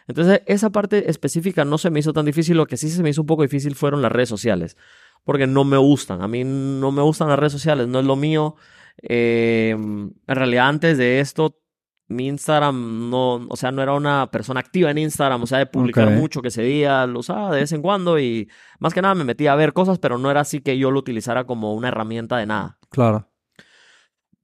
Entonces, 0.10 0.42
esa 0.48 0.72
parte 0.72 1.08
específica 1.12 1.64
no 1.66 1.78
se 1.78 1.92
me 1.92 2.00
hizo 2.00 2.14
tan 2.14 2.26
difícil. 2.26 2.58
Lo 2.58 2.66
que 2.66 2.78
sí 2.78 2.90
se 2.90 3.04
me 3.04 3.12
hizo 3.12 3.22
un 3.22 3.28
poco 3.28 3.44
difícil 3.44 3.76
fueron 3.76 4.02
las 4.02 4.12
redes 4.12 4.28
sociales, 4.28 4.76
porque 5.24 5.46
no 5.46 5.64
me 5.64 5.78
gustan. 5.78 6.24
A 6.24 6.28
mí 6.28 6.44
no 6.44 6.92
me 6.92 7.04
gustan 7.04 7.30
las 7.30 7.38
redes 7.38 7.54
sociales, 7.54 7.88
no 7.88 8.00
es 8.00 8.06
lo 8.06 8.16
mío. 8.16 8.56
Eh, 9.04 9.70
en 9.70 10.12
realidad, 10.26 10.68
antes 10.68 10.98
de 10.98 11.20
esto, 11.20 11.60
mi 12.08 12.28
Instagram 12.28 13.12
no, 13.12 13.36
o 13.50 13.56
sea, 13.56 13.72
no 13.72 13.84
era 13.84 13.94
una 13.94 14.32
persona 14.32 14.62
activa 14.62 14.90
en 14.90 14.98
Instagram, 14.98 15.44
o 15.44 15.46
sea, 15.46 15.60
de 15.60 15.68
publicar 15.68 16.10
mucho 16.10 16.42
que 16.42 16.50
se 16.50 16.64
día, 16.64 17.06
lo 17.06 17.20
usaba 17.20 17.54
de 17.54 17.62
vez 17.62 17.72
en 17.72 17.84
cuando 17.84 18.20
y 18.20 18.50
más 18.80 18.96
que 18.96 19.04
nada 19.04 19.14
me 19.14 19.24
metía 19.24 19.54
a 19.54 19.56
ver 19.56 19.74
cosas, 19.74 20.00
pero 20.00 20.18
no 20.18 20.32
era 20.32 20.42
así 20.42 20.62
que 20.62 20.80
yo 20.80 20.90
lo 20.90 21.00
utilizara 21.00 21.44
como 21.44 21.76
una 21.76 21.90
herramienta 21.90 22.38
de 22.38 22.48
nada. 22.48 22.80
Claro. 22.90 23.29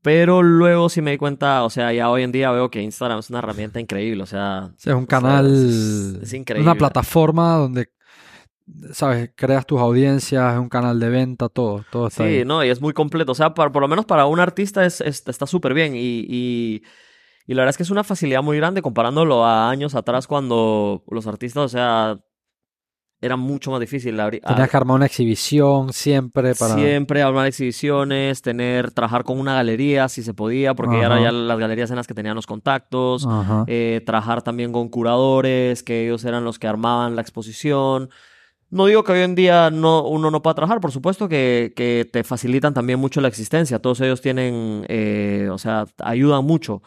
Pero 0.06 0.44
luego 0.44 0.88
sí 0.88 1.02
me 1.02 1.12
di 1.12 1.18
cuenta, 1.18 1.64
o 1.64 1.70
sea, 1.72 1.92
ya 1.92 2.10
hoy 2.12 2.22
en 2.22 2.32
día 2.32 2.52
veo 2.52 2.70
que 2.70 2.80
Instagram 2.82 3.20
es 3.20 3.30
una 3.32 3.40
herramienta 3.40 3.80
increíble, 3.80 4.22
o 4.22 4.28
sea, 4.28 4.70
es 4.78 4.86
un 4.86 4.94
o 4.94 4.98
sea, 5.00 5.08
canal, 5.08 5.48
es- 5.48 6.20
es 6.22 6.34
increíble. 6.34 6.70
una 6.70 6.78
plataforma 6.78 7.56
donde, 7.56 7.90
sabes, 8.94 9.32
creas 9.36 9.66
tus 9.66 9.80
audiencias, 9.82 10.54
es 10.54 10.60
un 10.60 10.70
canal 10.70 11.00
de 11.00 11.10
venta, 11.10 11.50
todo, 11.50 11.84
todo 11.92 12.08
está 12.08 12.24
Sí, 12.24 12.30
ahí. 12.30 12.46
no, 12.46 12.64
y 12.64 12.70
es 12.70 12.82
muy 12.82 12.94
completo. 12.94 13.32
O 13.32 13.36
sea, 13.36 13.54
para- 13.56 13.72
por 13.72 13.82
lo 13.82 13.88
menos 13.88 14.06
para 14.06 14.26
un 14.28 14.40
artista 14.40 14.86
es, 14.86 15.02
es- 15.02 15.24
está 15.28 15.48
súper 15.48 15.74
bien. 15.74 15.96
Y, 15.96 16.26
y, 16.28 16.84
y 17.48 17.54
la 17.56 17.62
verdad 17.62 17.72
es 17.72 17.78
que 17.78 17.84
es 17.84 17.90
una 17.92 18.04
facilidad 18.04 18.44
muy 18.44 18.58
grande 18.58 18.82
comparándolo 18.84 19.44
a 19.44 19.70
años 19.72 19.96
atrás 19.96 20.28
cuando 20.28 21.04
los 21.10 21.28
artistas, 21.28 21.64
o 21.64 21.70
sea, 21.70 22.20
era 23.22 23.36
mucho 23.38 23.72
más 23.72 23.80
difícil. 23.80 24.20
abrir- 24.20 24.42
Tenías 24.46 24.70
que 24.70 24.78
armar 24.78 24.96
una 24.98 25.06
exhibición 25.08 25.92
siempre 25.94 26.54
para... 26.54 26.76
Siempre 26.76 27.22
armar 27.22 27.48
exhibiciones, 27.48 28.42
tener, 28.42 28.92
trabajar 28.92 29.24
con 29.24 29.40
una 29.40 29.56
galería 29.56 30.10
si 30.10 30.22
se 30.22 30.34
podía, 30.34 30.74
porque 30.76 31.00
ya 31.00 31.06
eran 31.08 31.48
las 31.48 31.58
galerías 31.58 31.90
en 31.90 31.96
las 31.96 32.08
que 32.08 32.14
tenían 32.14 32.36
los 32.36 32.46
contactos. 32.46 33.26
Eh, 33.68 34.02
trabajar 34.06 34.42
también 34.42 34.72
con 34.72 34.90
curadores, 34.90 35.82
que 35.82 36.06
ellos 36.06 36.24
eran 36.26 36.44
los 36.44 36.60
que 36.60 36.68
armaban 36.68 37.16
la 37.16 37.22
exposición. 37.22 38.10
No 38.70 38.88
digo 38.88 39.04
que 39.04 39.14
hoy 39.14 39.20
en 39.22 39.36
día 39.36 39.70
no, 39.72 40.04
uno 40.04 40.32
no 40.32 40.42
pueda 40.42 40.56
trabajar, 40.56 40.82
por 40.82 40.92
supuesto 40.92 41.30
que, 41.30 41.72
que 41.76 42.10
te 42.12 42.24
facilitan 42.24 42.74
también 42.74 43.00
mucho 43.00 43.22
la 43.22 43.28
existencia. 43.28 43.80
Todos 43.80 44.02
ellos 44.02 44.22
tienen, 44.22 44.86
eh, 44.90 45.48
o 45.52 45.58
sea, 45.58 45.86
ayudan 46.04 46.44
mucho 46.44 46.82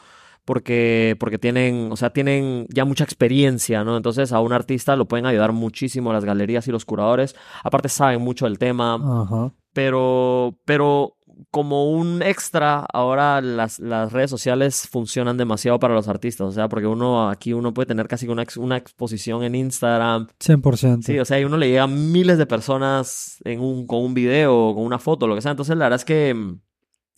porque, 0.49 1.15
porque 1.21 1.37
tienen, 1.39 1.93
o 1.93 1.97
sea, 1.97 2.09
tienen 2.09 2.65
ya 2.71 2.87
mucha 2.87 3.05
experiencia, 3.05 3.85
¿no? 3.85 3.99
Entonces 3.99 4.33
a 4.33 4.41
un 4.41 4.55
artista 4.55 4.97
lo 4.97 5.07
pueden 5.07 5.27
ayudar 5.27 5.53
muchísimo 5.53 6.11
las 6.11 6.25
galerías 6.25 6.67
y 6.67 6.73
los 6.73 6.87
curadores. 6.87 7.37
Aparte 7.63 7.91
saben 7.91 8.23
mucho 8.23 8.47
del 8.47 8.59
tema 8.59 8.95
Ajá. 8.95 9.53
pero, 9.75 10.59
pero 10.65 11.17
como 11.51 11.91
un 11.93 12.23
extra, 12.23 12.87
ahora 12.95 13.43
las, 13.43 13.79
las 13.79 14.11
redes 14.11 14.31
sociales 14.31 14.89
funcionan 14.91 15.37
demasiado 15.37 15.79
para 15.79 15.93
los 15.93 16.09
artistas, 16.09 16.47
o 16.49 16.53
sea, 16.53 16.67
porque 16.71 16.87
uno 16.87 17.29
aquí 17.29 17.53
uno 17.53 17.75
puede 17.75 17.85
tener 17.87 18.09
casi 18.09 18.27
una, 18.27 18.43
ex- 18.43 18.57
una 18.57 18.79
exposición 18.79 19.43
en 19.45 19.55
Instagram, 19.55 20.29
100%. 20.41 21.03
sí, 21.03 21.19
o 21.19 21.25
sea, 21.27 21.39
y 21.39 21.45
uno 21.45 21.59
le 21.59 21.69
llega 21.69 21.83
a 21.83 21.87
miles 21.87 22.39
de 22.39 22.47
personas 22.47 23.37
en 23.45 23.61
un, 23.61 23.87
con 23.87 24.01
un 24.03 24.15
video, 24.15 24.73
con 24.75 24.83
una 24.85 24.99
foto, 24.99 25.27
lo 25.27 25.35
que 25.35 25.43
sea, 25.43 25.51
entonces 25.51 25.77
la 25.77 25.85
verdad 25.85 26.01
es 26.01 26.05
que 26.07 26.33
mm, 26.35 26.61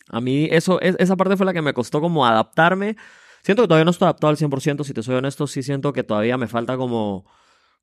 a 0.09 0.19
mí 0.21 0.47
eso, 0.51 0.81
es- 0.81 0.97
esa 0.99 1.15
parte 1.15 1.37
fue 1.37 1.45
la 1.45 1.53
que 1.53 1.61
me 1.61 1.73
costó 1.73 2.01
como 2.01 2.25
adaptarme, 2.25 2.97
siento 3.43 3.63
que 3.63 3.67
todavía 3.67 3.85
no 3.85 3.91
estoy 3.91 4.05
adaptado 4.05 4.29
al 4.31 4.37
100%, 4.37 4.83
si 4.83 4.93
te 4.93 5.03
soy 5.03 5.15
honesto, 5.15 5.47
sí 5.47 5.63
siento 5.63 5.93
que 5.93 6.03
todavía 6.03 6.37
me 6.37 6.47
falta 6.47 6.77
como, 6.77 7.25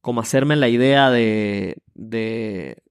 como 0.01 0.21
hacerme 0.21 0.57
la 0.57 0.69
idea 0.69 1.11
de, 1.11 1.77
de, 1.95 2.83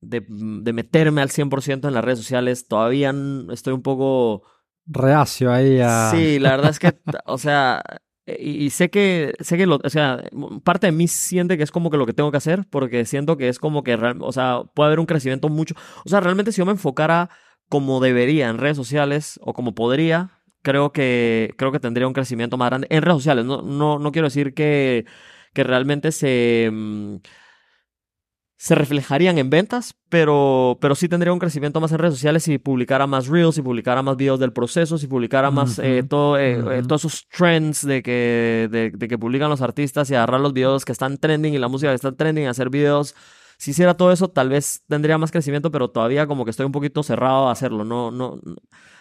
de, 0.00 0.24
de 0.28 0.72
meterme 0.72 1.20
al 1.22 1.30
100% 1.30 1.88
en 1.88 1.94
las 1.94 2.04
redes 2.04 2.18
sociales. 2.18 2.66
Todavía 2.68 3.14
estoy 3.52 3.72
un 3.72 3.82
poco... 3.82 4.42
Reacio 4.86 5.52
ahí 5.52 5.80
a... 5.82 6.10
Sí, 6.12 6.38
la 6.38 6.50
verdad 6.52 6.70
es 6.70 6.78
que, 6.78 6.98
o 7.26 7.36
sea, 7.38 7.82
y, 8.26 8.64
y 8.64 8.70
sé 8.70 8.90
que, 8.90 9.34
sé 9.40 9.56
que 9.56 9.66
lo, 9.66 9.78
o 9.84 9.90
sea, 9.90 10.22
parte 10.64 10.86
de 10.86 10.92
mí 10.92 11.08
siente 11.08 11.56
que 11.58 11.62
es 11.62 11.70
como 11.70 11.90
que 11.90 11.96
lo 11.98 12.06
que 12.06 12.12
tengo 12.14 12.30
que 12.30 12.36
hacer, 12.38 12.64
porque 12.70 13.04
siento 13.04 13.36
que 13.36 13.48
es 13.48 13.58
como 13.58 13.82
que, 13.82 13.96
real- 13.96 14.18
o 14.22 14.32
sea, 14.32 14.62
puede 14.74 14.86
haber 14.88 15.00
un 15.00 15.06
crecimiento 15.06 15.48
mucho, 15.48 15.74
o 16.04 16.08
sea, 16.08 16.20
realmente 16.20 16.52
si 16.52 16.58
yo 16.58 16.66
me 16.66 16.72
enfocara 16.72 17.28
como 17.68 18.00
debería 18.00 18.48
en 18.48 18.56
redes 18.58 18.76
sociales 18.78 19.38
o 19.42 19.52
como 19.52 19.74
podría, 19.74 20.37
creo 20.62 20.92
que, 20.92 21.54
creo 21.56 21.72
que 21.72 21.80
tendría 21.80 22.06
un 22.06 22.12
crecimiento 22.12 22.56
más 22.56 22.70
grande 22.70 22.86
en 22.90 23.02
redes 23.02 23.18
sociales. 23.18 23.44
No, 23.44 23.62
no, 23.62 23.98
no 23.98 24.12
quiero 24.12 24.26
decir 24.26 24.54
que, 24.54 25.06
que 25.54 25.64
realmente 25.64 26.12
se, 26.12 26.70
mm, 26.72 27.16
se 28.56 28.74
reflejarían 28.74 29.38
en 29.38 29.50
ventas, 29.50 29.94
pero, 30.08 30.78
pero 30.80 30.96
sí 30.96 31.08
tendría 31.08 31.32
un 31.32 31.38
crecimiento 31.38 31.80
más 31.80 31.92
en 31.92 31.98
redes 31.98 32.14
sociales 32.14 32.42
si 32.42 32.58
publicara 32.58 33.06
más 33.06 33.28
reels, 33.28 33.54
si 33.54 33.62
publicara 33.62 34.02
más 34.02 34.16
videos 34.16 34.40
del 34.40 34.52
proceso, 34.52 34.98
si 34.98 35.06
publicara 35.06 35.52
más 35.52 35.78
eh, 35.78 36.02
todo, 36.02 36.36
eh, 36.36 36.54
eh, 36.54 36.82
todos 36.82 37.04
esos 37.04 37.28
trends 37.28 37.86
de 37.86 38.02
que, 38.02 38.68
de, 38.70 38.90
de 38.90 39.08
que 39.08 39.16
publican 39.16 39.48
los 39.48 39.62
artistas 39.62 40.10
y 40.10 40.16
agarrar 40.16 40.40
los 40.40 40.52
videos 40.52 40.84
que 40.84 40.90
están 40.90 41.18
trending 41.18 41.54
y 41.54 41.58
la 41.58 41.68
música 41.68 41.92
que 41.92 41.96
está 41.96 42.10
trending, 42.10 42.48
hacer 42.48 42.68
videos. 42.68 43.14
Si 43.58 43.72
hiciera 43.72 43.94
todo 43.94 44.12
eso, 44.12 44.28
tal 44.28 44.48
vez 44.48 44.82
tendría 44.88 45.18
más 45.18 45.32
crecimiento, 45.32 45.70
pero 45.70 45.88
todavía 45.90 46.26
como 46.26 46.44
que 46.44 46.50
estoy 46.52 46.64
un 46.66 46.72
poquito 46.72 47.02
cerrado 47.02 47.48
a 47.48 47.52
hacerlo. 47.52 47.84
No, 47.84 48.10
no, 48.10 48.38
no- 48.42 48.56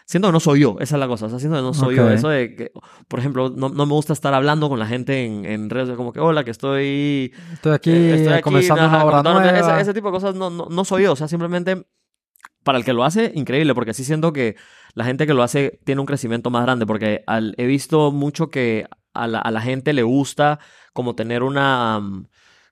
Siento 0.05 0.29
que 0.29 0.31
no 0.31 0.39
soy 0.39 0.61
yo, 0.61 0.77
esa 0.79 0.95
es 0.95 0.99
la 1.01 1.07
cosa. 1.07 1.25
O 1.25 1.29
sea, 1.29 1.37
siento 1.37 1.57
que 1.57 1.61
no 1.63 1.73
soy 1.73 1.95
yo. 1.97 2.09
Eso 2.15 2.29
de 2.29 2.55
que, 2.55 2.71
por 3.09 3.19
ejemplo, 3.19 3.49
no, 3.49 3.67
no 3.69 3.85
me 3.85 3.91
gusta 3.93 4.13
estar 4.13 4.33
hablando 4.33 4.69
con 4.69 4.79
la 4.79 4.87
gente 4.87 5.25
en, 5.25 5.45
en 5.45 5.69
redes, 5.69 5.97
como 5.97 6.13
que, 6.13 6.21
hola, 6.21 6.45
que 6.45 6.51
estoy 6.51 7.33
Estoy 7.53 7.73
aquí, 7.73 7.89
eh, 7.91 8.15
estoy 8.15 8.33
aquí, 8.33 8.41
comenzando 8.43 8.83
ajá, 8.85 8.97
una 9.05 9.23
nueva. 9.33 9.59
Ese, 9.59 9.81
ese 9.81 9.93
tipo 9.93 10.07
de 10.07 10.13
cosas 10.13 10.33
no, 10.35 10.49
no, 10.49 10.67
no 10.69 10.85
soy 10.85 11.03
yo. 11.03 11.11
O 11.11 11.15
sea, 11.17 11.27
simplemente 11.27 11.85
para 12.63 12.77
el 12.77 12.85
que 12.85 12.93
lo 12.93 13.03
hace, 13.03 13.31
increíble, 13.35 13.73
porque 13.75 13.93
sí 13.93 14.03
siento 14.03 14.33
que 14.33 14.55
la 14.93 15.05
gente 15.05 15.27
que 15.27 15.33
lo 15.33 15.43
hace 15.43 15.79
tiene 15.85 16.01
un 16.01 16.07
crecimiento 16.07 16.49
más 16.49 16.63
grande, 16.63 16.85
porque 16.85 17.23
al- 17.27 17.53
he 17.57 17.65
visto 17.65 18.11
mucho 18.11 18.49
que 18.49 18.87
a 19.13 19.27
la, 19.27 19.39
a 19.39 19.51
la 19.51 19.61
gente 19.61 19.93
le 19.93 20.03
gusta 20.03 20.59
como 20.93 21.15
tener 21.15 21.43
una... 21.43 21.97
um, 21.99 22.25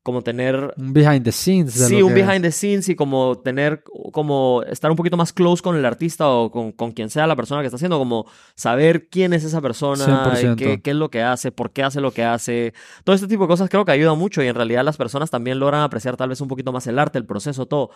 como 0.05 0.21
tener 0.21 0.71
Un 0.77 0.93
behind 0.93 1.23
the 1.23 1.31
scenes. 1.31 1.79
de 1.79 1.87
Sí, 1.87 2.03
un 2.03 2.13
que- 2.13 2.21
behind 2.21 2.43
the 2.43 2.51
scenes 2.51 2.87
y 2.89 2.95
como 2.95 3.39
tener, 3.39 3.83
como 4.11 4.61
estar 4.67 4.91
un 4.91 4.95
poquito 4.97 5.17
más 5.17 5.33
close 5.33 5.63
con 5.63 5.75
el 5.75 5.83
artista 5.83 6.29
o 6.29 6.51
con, 6.51 6.71
con 6.73 6.91
quien 6.91 7.09
sea 7.09 7.25
la 7.25 7.35
persona 7.35 7.61
que 7.61 7.65
está 7.67 7.77
haciendo, 7.77 7.97
como 7.97 8.27
saber 8.53 9.09
quién 9.09 9.33
es 9.33 9.43
esa 9.43 9.61
persona, 9.61 10.05
100%. 10.05 10.55
qué, 10.57 10.79
qué 10.83 10.91
es 10.91 10.95
lo 10.95 11.09
que 11.09 11.23
hace, 11.23 11.51
por 11.51 11.71
qué 11.71 11.81
hace 11.81 12.01
lo 12.01 12.11
que 12.11 12.23
hace. 12.23 12.75
Todo 13.03 13.15
este 13.15 13.27
tipo 13.27 13.45
de 13.45 13.47
cosas 13.47 13.67
creo 13.67 13.83
que 13.83 13.93
ayuda 13.93 14.13
mucho 14.13 14.43
y 14.43 14.47
en 14.47 14.53
realidad 14.53 14.83
las 14.85 14.95
personas 14.95 15.31
también 15.31 15.57
logran 15.57 15.81
apreciar 15.81 16.15
tal 16.17 16.29
vez 16.29 16.39
un 16.39 16.49
poquito 16.49 16.71
más 16.71 16.85
el 16.85 16.99
arte, 16.99 17.17
el 17.17 17.25
proceso, 17.25 17.65
todo. 17.65 17.89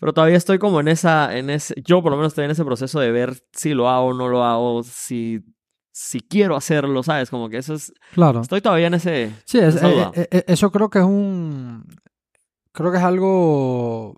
Pero 0.00 0.12
todavía 0.12 0.36
estoy 0.36 0.58
como 0.58 0.80
en 0.80 0.88
esa, 0.88 1.38
en 1.38 1.50
ese, 1.50 1.74
yo 1.86 2.02
por 2.02 2.10
lo 2.10 2.16
menos 2.16 2.32
estoy 2.32 2.46
en 2.46 2.50
ese 2.50 2.64
proceso 2.64 2.98
de 2.98 3.12
ver 3.12 3.34
si 3.52 3.74
lo 3.74 3.88
hago 3.88 4.06
o 4.06 4.14
no 4.14 4.26
lo 4.28 4.42
hago, 4.42 4.82
si, 4.82 5.38
si 5.92 6.20
quiero 6.20 6.56
hacerlo, 6.56 7.02
¿sabes? 7.02 7.30
Como 7.30 7.48
que 7.48 7.58
eso 7.58 7.74
es, 7.74 7.92
Claro. 8.12 8.40
estoy 8.40 8.60
todavía 8.60 8.86
en 8.88 8.94
ese... 8.94 9.32
Sí, 9.44 9.58
es- 9.58 9.76
eh, 9.76 10.10
eh, 10.14 10.28
eh, 10.30 10.44
eso 10.48 10.70
creo 10.72 10.88
que 10.90 10.98
es 10.98 11.04
un. 11.04 11.84
Creo 12.72 12.90
que 12.90 12.98
es 12.98 13.04
algo. 13.04 14.16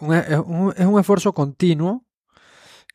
un- 0.00 0.14
es, 0.14 0.38
un, 0.38 0.72
es 0.76 0.86
un 0.86 1.00
esfuerzo 1.00 1.32
continuo. 1.32 2.04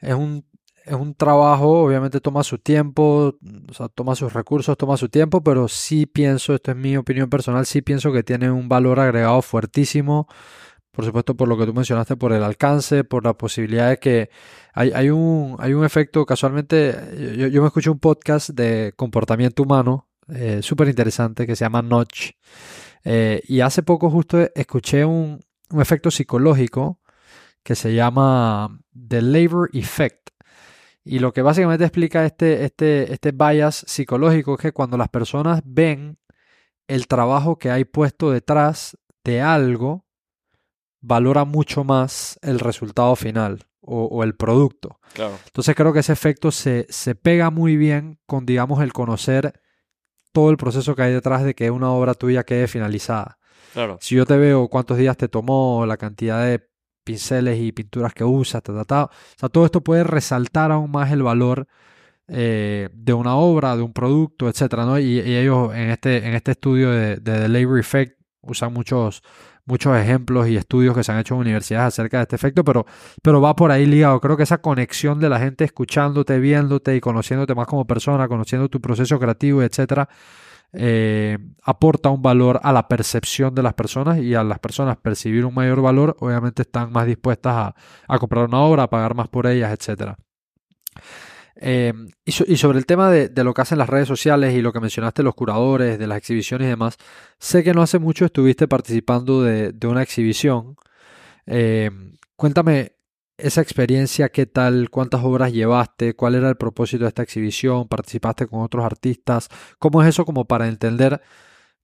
Es 0.01 0.14
un, 0.14 0.45
es 0.86 0.93
un 0.93 1.14
trabajo, 1.14 1.84
obviamente 1.84 2.22
toma 2.22 2.41
su 2.43 2.57
tiempo, 2.57 3.36
o 3.70 3.74
sea, 3.74 3.89
toma 3.89 4.16
sus 4.16 4.32
recursos, 4.34 4.78
toma 4.78 4.95
su 4.97 5.10
tiempo, 5.10 5.43
pero 5.43 5.68
sí 5.68 6.05
pienso, 6.05 6.53
esto 6.55 6.72
es 6.72 6.78
mi 6.78 6.95
opinión 6.95 7.30
personal, 7.30 7.66
sí 7.66 7.82
pienso 7.82 8.12
que 8.14 8.24
tiene 8.24 8.49
un 8.49 8.70
valor 8.70 8.99
agregado 8.99 9.41
fuertísimo. 9.41 10.28
Por 11.00 11.06
supuesto, 11.06 11.34
por 11.34 11.47
lo 11.47 11.58
que 11.58 11.66
tú 11.66 11.74
mencionaste, 11.74 12.18
por 12.18 12.34
el 12.34 12.43
alcance, 12.43 13.06
por 13.06 13.24
la 13.24 13.34
posibilidad 13.34 13.88
de 13.88 14.00
que 14.00 14.30
hay, 14.74 14.91
hay 14.91 15.10
un, 15.10 15.56
hay 15.58 15.72
un 15.72 15.86
efecto, 15.86 16.26
casualmente, 16.26 16.93
yo, 17.50 17.62
me 17.62 17.68
escuché 17.68 17.89
un 17.89 18.00
podcast 18.00 18.50
de 18.50 18.91
comportamiento 18.97 19.64
humano, 19.64 20.10
eh, 20.28 20.60
súper 20.62 20.89
interesante, 20.89 21.47
que 21.47 21.56
se 21.56 21.64
llama 21.64 21.82
Notch. 21.82 22.32
Eh, 23.06 23.41
y 23.47 23.62
hace 23.62 23.82
poco 23.82 24.10
justo 24.10 24.39
escuché 24.54 25.06
un, 25.06 25.39
un 25.72 25.82
efecto 25.82 26.12
psicológico 26.12 27.00
que 27.64 27.76
se 27.76 27.93
llama 27.93 28.78
The 28.91 29.22
Labor 29.22 29.70
Effect. 29.72 30.32
Y 31.06 31.20
lo 31.20 31.32
que 31.32 31.43
básicamente 31.43 31.86
explica 31.86 32.26
este, 32.26 32.66
este, 32.66 33.14
este 33.14 33.32
bias 33.32 33.86
psicológico 33.88 34.56
es 34.56 34.60
que 34.60 34.74
cuando 34.74 34.97
las 34.97 35.08
personas 35.08 35.62
ven 35.64 36.18
el 36.89 37.08
trabajo 37.08 37.58
que 37.58 37.72
hay 37.72 37.86
puesto 37.86 38.32
detrás 38.32 38.97
de 39.24 39.39
algo, 39.39 40.09
valora 41.02 41.45
mucho 41.45 41.84
más 41.84 42.39
el 42.41 42.60
resultado 42.60 43.16
final 43.16 43.66
o, 43.82 44.06
o 44.06 44.24
el 44.24 44.36
producto. 44.36 45.00
Claro. 45.14 45.38
Entonces 45.45 45.76
creo 45.76 45.93
que 45.93 46.00
ese 46.00 46.14
efecto 46.14 46.52
se, 46.52 46.86
se 46.89 47.16
pega 47.16 47.50
muy 47.50 47.78
bien 47.78 48.20
con, 48.26 48.45
digamos, 48.45 48.82
el 48.82 48.93
conocer 48.93 49.60
todo 50.32 50.52
el 50.52 50.58
proceso 50.58 50.95
que 50.95 51.04
hay 51.04 51.14
detrás 51.14 51.43
de 51.43 51.56
que 51.56 51.72
una 51.72 51.91
obra 51.91 52.14
tuya 52.14 52.43
quede 52.43 52.68
finalizada. 52.68 53.38
Claro. 53.74 53.97
Si 54.02 54.16
yo 54.16 54.26
te 54.26 54.38
veo 54.38 54.68
cuántos 54.68 54.97
días 54.97 55.18
te 55.18 55.28
tomó, 55.28 55.86
la 55.86 55.97
cantidad 55.97 56.43
de 56.43 56.68
pinceles 57.04 57.60
y 57.60 57.72
pinturas 57.72 58.14
que 58.14 58.24
usas, 58.24 58.62
ta, 58.62 58.74
ta, 58.74 58.86
ta, 58.86 59.04
o 59.06 59.10
sea, 59.38 59.50
todo 59.50 59.66
esto 59.66 59.82
puede 59.82 60.04
resaltar 60.04 60.72
aún 60.72 60.91
más 60.91 61.12
el 61.12 61.24
valor 61.24 61.68
eh, 62.28 62.89
de 62.93 63.14
una 63.14 63.36
obra, 63.36 63.76
de 63.76 63.82
un 63.82 63.93
producto, 63.93 64.47
etcétera, 64.47 64.86
¿no? 64.86 65.00
Y, 65.00 65.20
y 65.20 65.36
ellos 65.36 65.74
en 65.74 65.89
este, 65.89 66.18
en 66.28 66.36
este 66.36 66.52
estudio 66.52 66.91
de, 66.91 67.16
de 67.16 67.39
The 67.39 67.50
Labor 67.50 67.80
Effect 67.80 68.20
usan 68.41 68.74
muchos, 68.74 69.24
muchos 69.70 69.95
ejemplos 69.97 70.47
y 70.49 70.57
estudios 70.57 70.95
que 70.95 71.03
se 71.03 71.11
han 71.11 71.20
hecho 71.20 71.36
en 71.36 71.41
universidades 71.41 71.93
acerca 71.93 72.17
de 72.17 72.24
este 72.24 72.36
efecto, 72.36 72.63
pero, 72.63 72.86
pero 73.22 73.39
va 73.39 73.55
por 73.55 73.72
ahí 73.72 73.86
ligado. 73.86 74.20
Creo 74.20 74.36
que 74.36 74.43
esa 74.43 74.59
conexión 74.59 75.20
de 75.20 75.30
la 75.30 75.39
gente 75.39 75.63
escuchándote, 75.63 76.39
viéndote 76.39 76.95
y 76.95 76.99
conociéndote 76.99 77.55
más 77.55 77.67
como 77.67 77.86
persona, 77.86 78.28
conociendo 78.28 78.67
tu 78.67 78.82
proceso 78.82 79.20
creativo, 79.20 79.63
etcétera, 79.63 80.09
eh, 80.74 81.38
aporta 81.63 82.09
un 82.09 82.22
valor 82.22 82.59
a 82.63 82.74
la 82.74 82.88
percepción 82.88 83.55
de 83.55 83.63
las 83.63 83.74
personas 83.74 84.20
y 84.20 84.36
a 84.36 84.43
las 84.43 84.59
personas 84.59 84.97
percibir 84.97 85.45
un 85.45 85.53
mayor 85.53 85.82
valor, 85.82 86.15
obviamente 86.20 86.63
están 86.63 86.91
más 86.91 87.07
dispuestas 87.07 87.55
a, 87.55 87.76
a 88.07 88.20
comprar 88.20 88.45
una 88.45 88.59
obra, 88.59 88.84
a 88.84 88.89
pagar 88.89 89.15
más 89.15 89.28
por 89.30 89.47
ellas, 89.47 89.72
etcétera. 89.72 90.17
Eh, 91.62 91.93
y, 92.24 92.32
so- 92.32 92.45
y 92.47 92.55
sobre 92.57 92.78
el 92.80 92.86
tema 92.86 93.12
de, 93.12 93.28
de 93.30 93.43
lo 93.43 93.53
que 93.53 93.62
hacen 93.62 93.78
las 93.78 93.89
redes 93.89 94.07
sociales 94.07 94.55
y 94.55 94.62
lo 94.62 94.72
que 94.72 94.80
mencionaste, 94.80 95.24
los 95.24 95.36
curadores, 95.36 95.99
de 95.99 96.07
las 96.07 96.18
exhibiciones 96.18 96.68
y 96.68 96.70
demás, 96.70 96.97
sé 97.38 97.64
que 97.64 97.74
no 97.74 97.82
hace 97.82 97.99
mucho 97.99 98.26
estuviste 98.26 98.68
participando 98.68 99.43
de, 99.43 99.74
de 99.74 99.88
una 99.88 100.01
exhibición. 100.01 100.78
Eh, 101.45 101.91
cuéntame 102.36 102.93
esa 103.38 103.62
experiencia, 103.62 104.30
qué 104.30 104.45
tal, 104.45 104.89
cuántas 104.89 105.24
obras 105.24 105.51
llevaste, 105.53 106.14
cuál 106.14 106.36
era 106.36 106.49
el 106.49 106.55
propósito 106.57 107.03
de 107.05 107.10
esta 107.10 107.24
exhibición, 107.24 107.88
participaste 107.88 108.47
con 108.47 108.62
otros 108.62 108.86
artistas, 108.86 109.49
cómo 109.80 110.01
es 110.01 110.10
eso 110.10 110.26
como 110.26 110.45
para 110.45 110.68
entender 110.68 111.22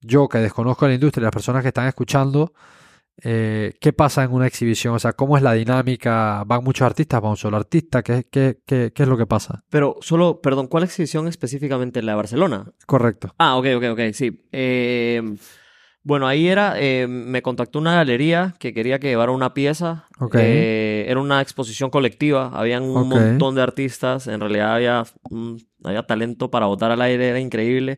yo 0.02 0.28
que 0.30 0.38
desconozco 0.40 0.88
la 0.88 0.94
industria 0.94 1.22
y 1.22 1.26
las 1.26 1.32
personas 1.34 1.62
que 1.64 1.70
están 1.70 1.88
escuchando, 1.88 2.54
eh, 3.24 3.74
qué 3.80 3.94
pasa 3.94 4.24
en 4.24 4.34
una 4.34 4.48
exhibición, 4.48 4.94
o 4.94 5.00
sea, 5.00 5.14
cómo 5.14 5.38
es 5.38 5.44
la 5.44 5.54
dinámica, 5.54 6.44
van 6.46 6.64
muchos 6.64 6.86
artistas, 6.86 7.24
va 7.24 7.30
un 7.30 7.38
solo 7.38 7.58
artista, 7.58 8.04
qué, 8.04 8.26
qué, 8.30 8.60
qué, 8.66 8.92
qué 8.94 9.04
es 9.04 9.10
lo 9.10 9.18
que 9.18 9.26
pasa. 9.26 9.64
Pero 9.70 9.96
solo, 10.02 10.42
perdón, 10.42 10.68
¿cuál 10.68 10.84
exhibición 10.84 11.28
específicamente? 11.28 12.02
¿La 12.02 12.12
de 12.12 12.18
Barcelona? 12.18 12.72
Correcto. 12.86 13.34
Ah, 13.38 13.56
ok, 13.58 13.68
ok, 13.78 13.84
ok, 13.92 14.00
sí. 14.14 14.46
Eh, 14.52 15.24
bueno, 16.04 16.28
ahí 16.28 16.48
era, 16.48 16.76
eh, 16.78 17.08
me 17.08 17.42
contactó 17.42 17.80
una 17.80 17.96
galería 17.96 18.54
que 18.60 18.74
quería 18.74 19.00
que 19.00 19.08
llevara 19.08 19.32
una 19.32 19.54
pieza. 19.54 20.06
Ok. 20.20 20.36
Eh, 20.38 21.06
era 21.08 21.20
una 21.20 21.42
exposición 21.42 21.90
colectiva, 21.90 22.52
habían 22.54 22.84
un 22.84 23.10
montón 23.10 23.56
de 23.56 23.62
artistas, 23.62 24.28
en 24.28 24.40
realidad 24.40 24.76
había, 24.76 25.04
mm, 25.32 25.56
había 25.84 26.04
talento 26.04 26.52
para 26.52 26.68
botar 26.68 26.92
al 26.92 27.02
aire, 27.02 27.30
era 27.30 27.40
increíble. 27.40 27.98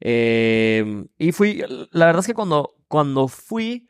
Y 0.00 1.32
fui, 1.32 1.62
la 1.90 2.06
verdad 2.06 2.20
es 2.20 2.26
que 2.26 2.34
cuando, 2.34 2.74
cuando 2.86 3.28
fui, 3.28 3.87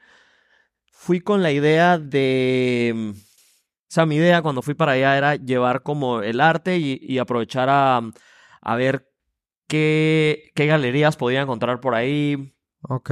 fui 0.99 1.20
con 1.20 1.42
la 1.42 1.53
idea 1.53 1.96
de... 1.99 3.12
O 3.14 3.90
sea, 3.90 4.05
mi 4.05 4.16
idea 4.16 4.42
cuando 4.42 4.62
fui 4.62 4.74
para 4.74 4.92
allá 4.92 5.16
era 5.16 5.36
llevar 5.36 5.82
como 5.82 6.20
el 6.22 6.40
arte 6.40 6.76
y, 6.76 6.99
y 7.01 7.18
aprovechar 7.18 7.68
a, 7.70 8.03
a 8.61 8.76
ver 8.76 9.09
qué, 9.68 10.51
qué 10.55 10.66
galerías 10.66 11.16
podía 11.16 11.40
encontrar 11.40 11.80
por 11.80 11.94
ahí 11.94 12.53
Ok. 12.82 13.11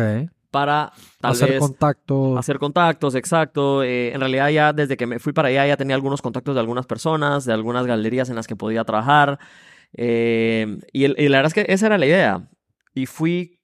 para 0.51 0.93
tal 1.21 1.33
Hacer 1.33 1.49
vez 1.51 1.61
contacto. 1.61 2.37
hacer 2.39 2.59
contactos, 2.59 3.15
exacto. 3.15 3.83
Eh, 3.83 4.13
en 4.13 4.21
realidad 4.21 4.49
ya 4.51 4.73
desde 4.73 4.97
que 4.97 5.07
me 5.07 5.19
fui 5.19 5.33
para 5.33 5.49
allá 5.49 5.67
ya 5.67 5.77
tenía 5.77 5.95
algunos 5.97 6.21
contactos 6.23 6.55
de 6.55 6.61
algunas 6.61 6.87
personas, 6.87 7.45
de 7.45 7.53
algunas 7.53 7.87
galerías 7.87 8.29
en 8.29 8.37
las 8.37 8.47
que 8.47 8.57
podía 8.57 8.85
trabajar. 8.85 9.39
Eh, 9.95 10.79
y, 10.93 11.05
el- 11.05 11.17
y 11.19 11.29
la 11.29 11.39
verdad 11.39 11.53
es 11.57 11.67
que 11.67 11.73
esa 11.73 11.87
era 11.87 11.99
la 11.99 12.07
idea. 12.07 12.49
Y 12.95 13.07
fui 13.07 13.61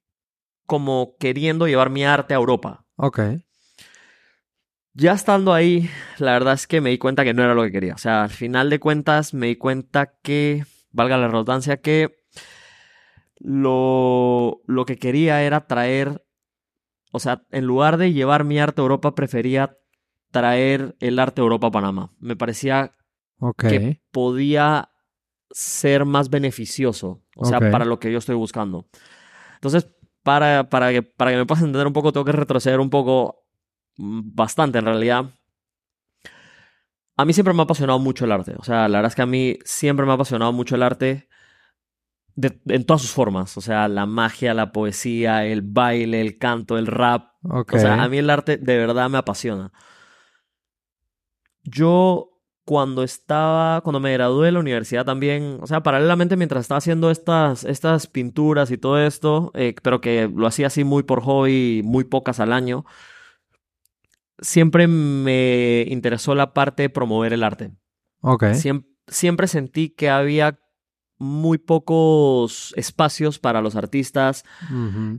como 0.67 1.17
queriendo 1.19 1.67
llevar 1.67 1.91
mi 1.91 2.05
arte 2.05 2.35
a 2.35 2.39
Europa. 2.39 2.87
Ok. 2.97 3.19
Ya 4.95 5.13
estando 5.13 5.55
ahí, 5.55 5.89
la 6.19 6.33
verdad 6.33 6.55
es 6.55 6.67
que 6.67 6.81
me 6.81 6.91
di 6.91 6.99
cuenta 6.99 7.25
que 7.25 7.33
no 7.33 7.43
era 7.43 7.55
lo 7.55 7.63
que 7.63 7.73
quería. 7.73 7.95
O 7.95 7.99
sea, 7.99 8.25
al 8.25 8.31
final 8.31 8.69
de 8.69 8.79
cuentas 8.79 9.33
me 9.33 9.47
di 9.47 9.57
cuenta 9.57 10.15
que, 10.23 10.65
valga 10.91 11.17
la 11.17 11.29
redundancia, 11.29 11.79
que 11.79 12.15
lo, 13.39 14.61
lo 14.67 14.85
que 14.85 14.99
quería 14.99 15.43
era 15.43 15.67
traer, 15.67 16.25
o 17.11 17.19
sea, 17.19 17.47
en 17.51 17.65
lugar 17.65 17.97
de 17.97 18.13
llevar 18.13 18.45
mi 18.45 18.59
arte 18.59 18.81
a 18.81 18.85
Europa, 18.85 19.15
prefería 19.15 19.79
traer 20.31 20.97
el 21.01 21.19
arte 21.19 21.41
a 21.41 21.45
Europa 21.45 21.69
a 21.69 21.73
Panamá. 21.73 22.13
Me 22.19 22.37
parecía 22.37 22.93
que 23.59 24.01
podía 24.11 24.91
ser 25.51 26.05
más 26.05 26.31
beneficioso, 26.31 27.23
o 27.37 27.45
sea, 27.45 27.61
para 27.61 27.85
lo 27.85 27.99
que 27.99 28.13
yo 28.13 28.19
estoy 28.19 28.35
buscando. 28.35 28.89
Entonces, 29.55 29.89
para, 30.23 30.69
para, 30.69 30.93
que, 30.93 31.03
para 31.03 31.31
que 31.31 31.37
me 31.37 31.47
puedas 31.47 31.63
entender 31.63 31.87
un 31.87 31.93
poco, 31.93 32.13
tengo 32.13 32.25
que 32.25 32.33
retroceder 32.33 32.81
un 32.81 32.91
poco, 32.91 33.42
bastante 33.97 34.79
en 34.79 34.85
realidad. 34.87 35.25
a 37.17 37.25
mí 37.25 37.33
siempre 37.35 37.55
me 37.55 37.61
ha 37.61 37.65
apasionado 37.65 37.99
mucho 37.99 38.25
el 38.25 38.33
arte. 38.33 38.55
O 38.59 38.65
sea, 38.65 38.89
la 38.89 38.99
verdad 38.99 39.11
es 39.11 39.15
que 39.15 39.23
a 39.23 39.27
mí 39.27 39.59
siempre 39.65 40.05
me 40.07 40.13
ha 40.13 40.15
apasionado 40.17 40.53
mucho 40.53 40.75
el 40.75 40.83
arte 40.83 41.29
de- 42.35 42.59
en 42.67 42.85
todas 42.85 43.03
sus 43.03 43.13
formas. 43.13 43.57
O 43.59 43.61
sea, 43.61 43.87
la 43.87 44.07
magia, 44.07 44.55
la 44.55 44.73
poesía, 44.73 45.45
el 45.45 45.61
baile, 45.63 46.21
el 46.21 46.39
canto, 46.39 46.79
el 46.79 46.87
rap. 46.87 47.33
O 47.77 47.79
sea, 47.79 48.03
a 48.03 48.09
mí 48.09 48.19
el 48.19 48.31
arte 48.31 48.57
de 48.57 48.77
verdad 48.79 49.09
me 49.11 49.19
apasiona. 49.19 49.71
Yo 51.65 52.31
cuando 52.65 53.03
estaba, 53.03 53.81
cuando 53.83 54.01
me 54.01 54.13
gradué 54.13 54.47
de 54.47 54.53
la 54.53 54.61
universidad 54.61 55.05
también, 55.05 55.59
o 55.61 55.67
sea, 55.67 55.83
paralelamente 55.83 56.37
mientras 56.37 56.63
estaba 56.63 56.79
haciendo 56.79 57.11
estas, 57.11 57.65
estas 57.65 58.07
pinturas 58.07 58.71
y 58.71 58.79
todo 58.79 58.99
esto, 58.99 59.51
eh, 59.55 59.75
pero 59.83 60.01
que 60.01 60.31
lo 60.35 60.47
hacía 60.47 60.69
así 60.69 60.85
muy 60.85 61.03
por 61.03 61.23
hobby, 61.23 61.83
muy 61.85 62.05
pocas 62.05 62.41
al 62.41 62.53
año, 62.53 62.85
siempre 64.39 64.87
me 64.87 65.85
interesó 65.89 66.35
la 66.35 66.53
parte 66.55 66.83
de 66.85 66.91
promover 66.91 67.33
el 67.33 67.43
arte. 67.43 67.71
Ok. 68.21 68.45
Siem- 68.55 68.87
siempre 69.07 69.47
sentí 69.47 69.91
que 69.91 70.09
había 70.11 70.59
muy 71.19 71.59
pocos 71.59 72.75
espacios 72.77 73.39
para 73.39 73.61
los 73.63 73.77
artistas, 73.77 74.45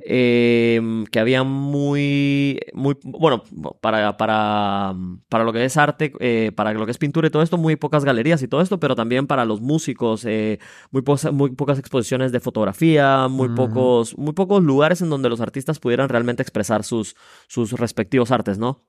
eh, 0.04 0.82
que 1.12 1.20
había 1.20 1.44
muy, 1.44 2.60
muy, 2.74 2.98
bueno, 3.04 3.44
para, 3.80 4.18
para, 4.18 4.94
para 5.30 5.44
lo 5.46 5.54
que 5.54 5.64
es 5.64 5.78
arte, 5.78 6.12
eh, 6.20 6.52
para 6.54 6.74
lo 6.74 6.86
que 6.86 6.92
es 6.92 6.98
pintura 6.98 7.28
y 7.28 7.30
todo 7.32 7.42
esto, 7.42 7.58
muy 7.58 7.78
pocas 7.78 8.04
galerías 8.04 8.42
y 8.44 8.50
todo 8.50 8.60
esto, 8.60 8.82
pero 8.82 8.96
también 8.96 9.28
para 9.28 9.46
los 9.46 9.62
músicos, 9.62 10.26
eh, 10.26 10.60
muy, 10.92 11.04
pocas, 11.04 11.32
muy 11.32 11.52
pocas 11.52 11.80
exposiciones 11.80 12.34
de 12.34 12.42
fotografía, 12.42 13.30
muy, 13.30 13.48
Ujú. 13.48 13.56
pocos, 13.56 14.18
muy 14.18 14.34
pocos 14.34 14.62
lugares 14.62 15.02
en 15.02 15.10
donde 15.10 15.30
los 15.30 15.40
artistas 15.40 15.80
pudieran 15.80 16.10
realmente 16.10 16.42
expresar 16.44 16.84
sus, 16.84 17.16
sus 17.48 17.72
respectivos 17.72 18.32
artes, 18.32 18.58
¿no? 18.58 18.82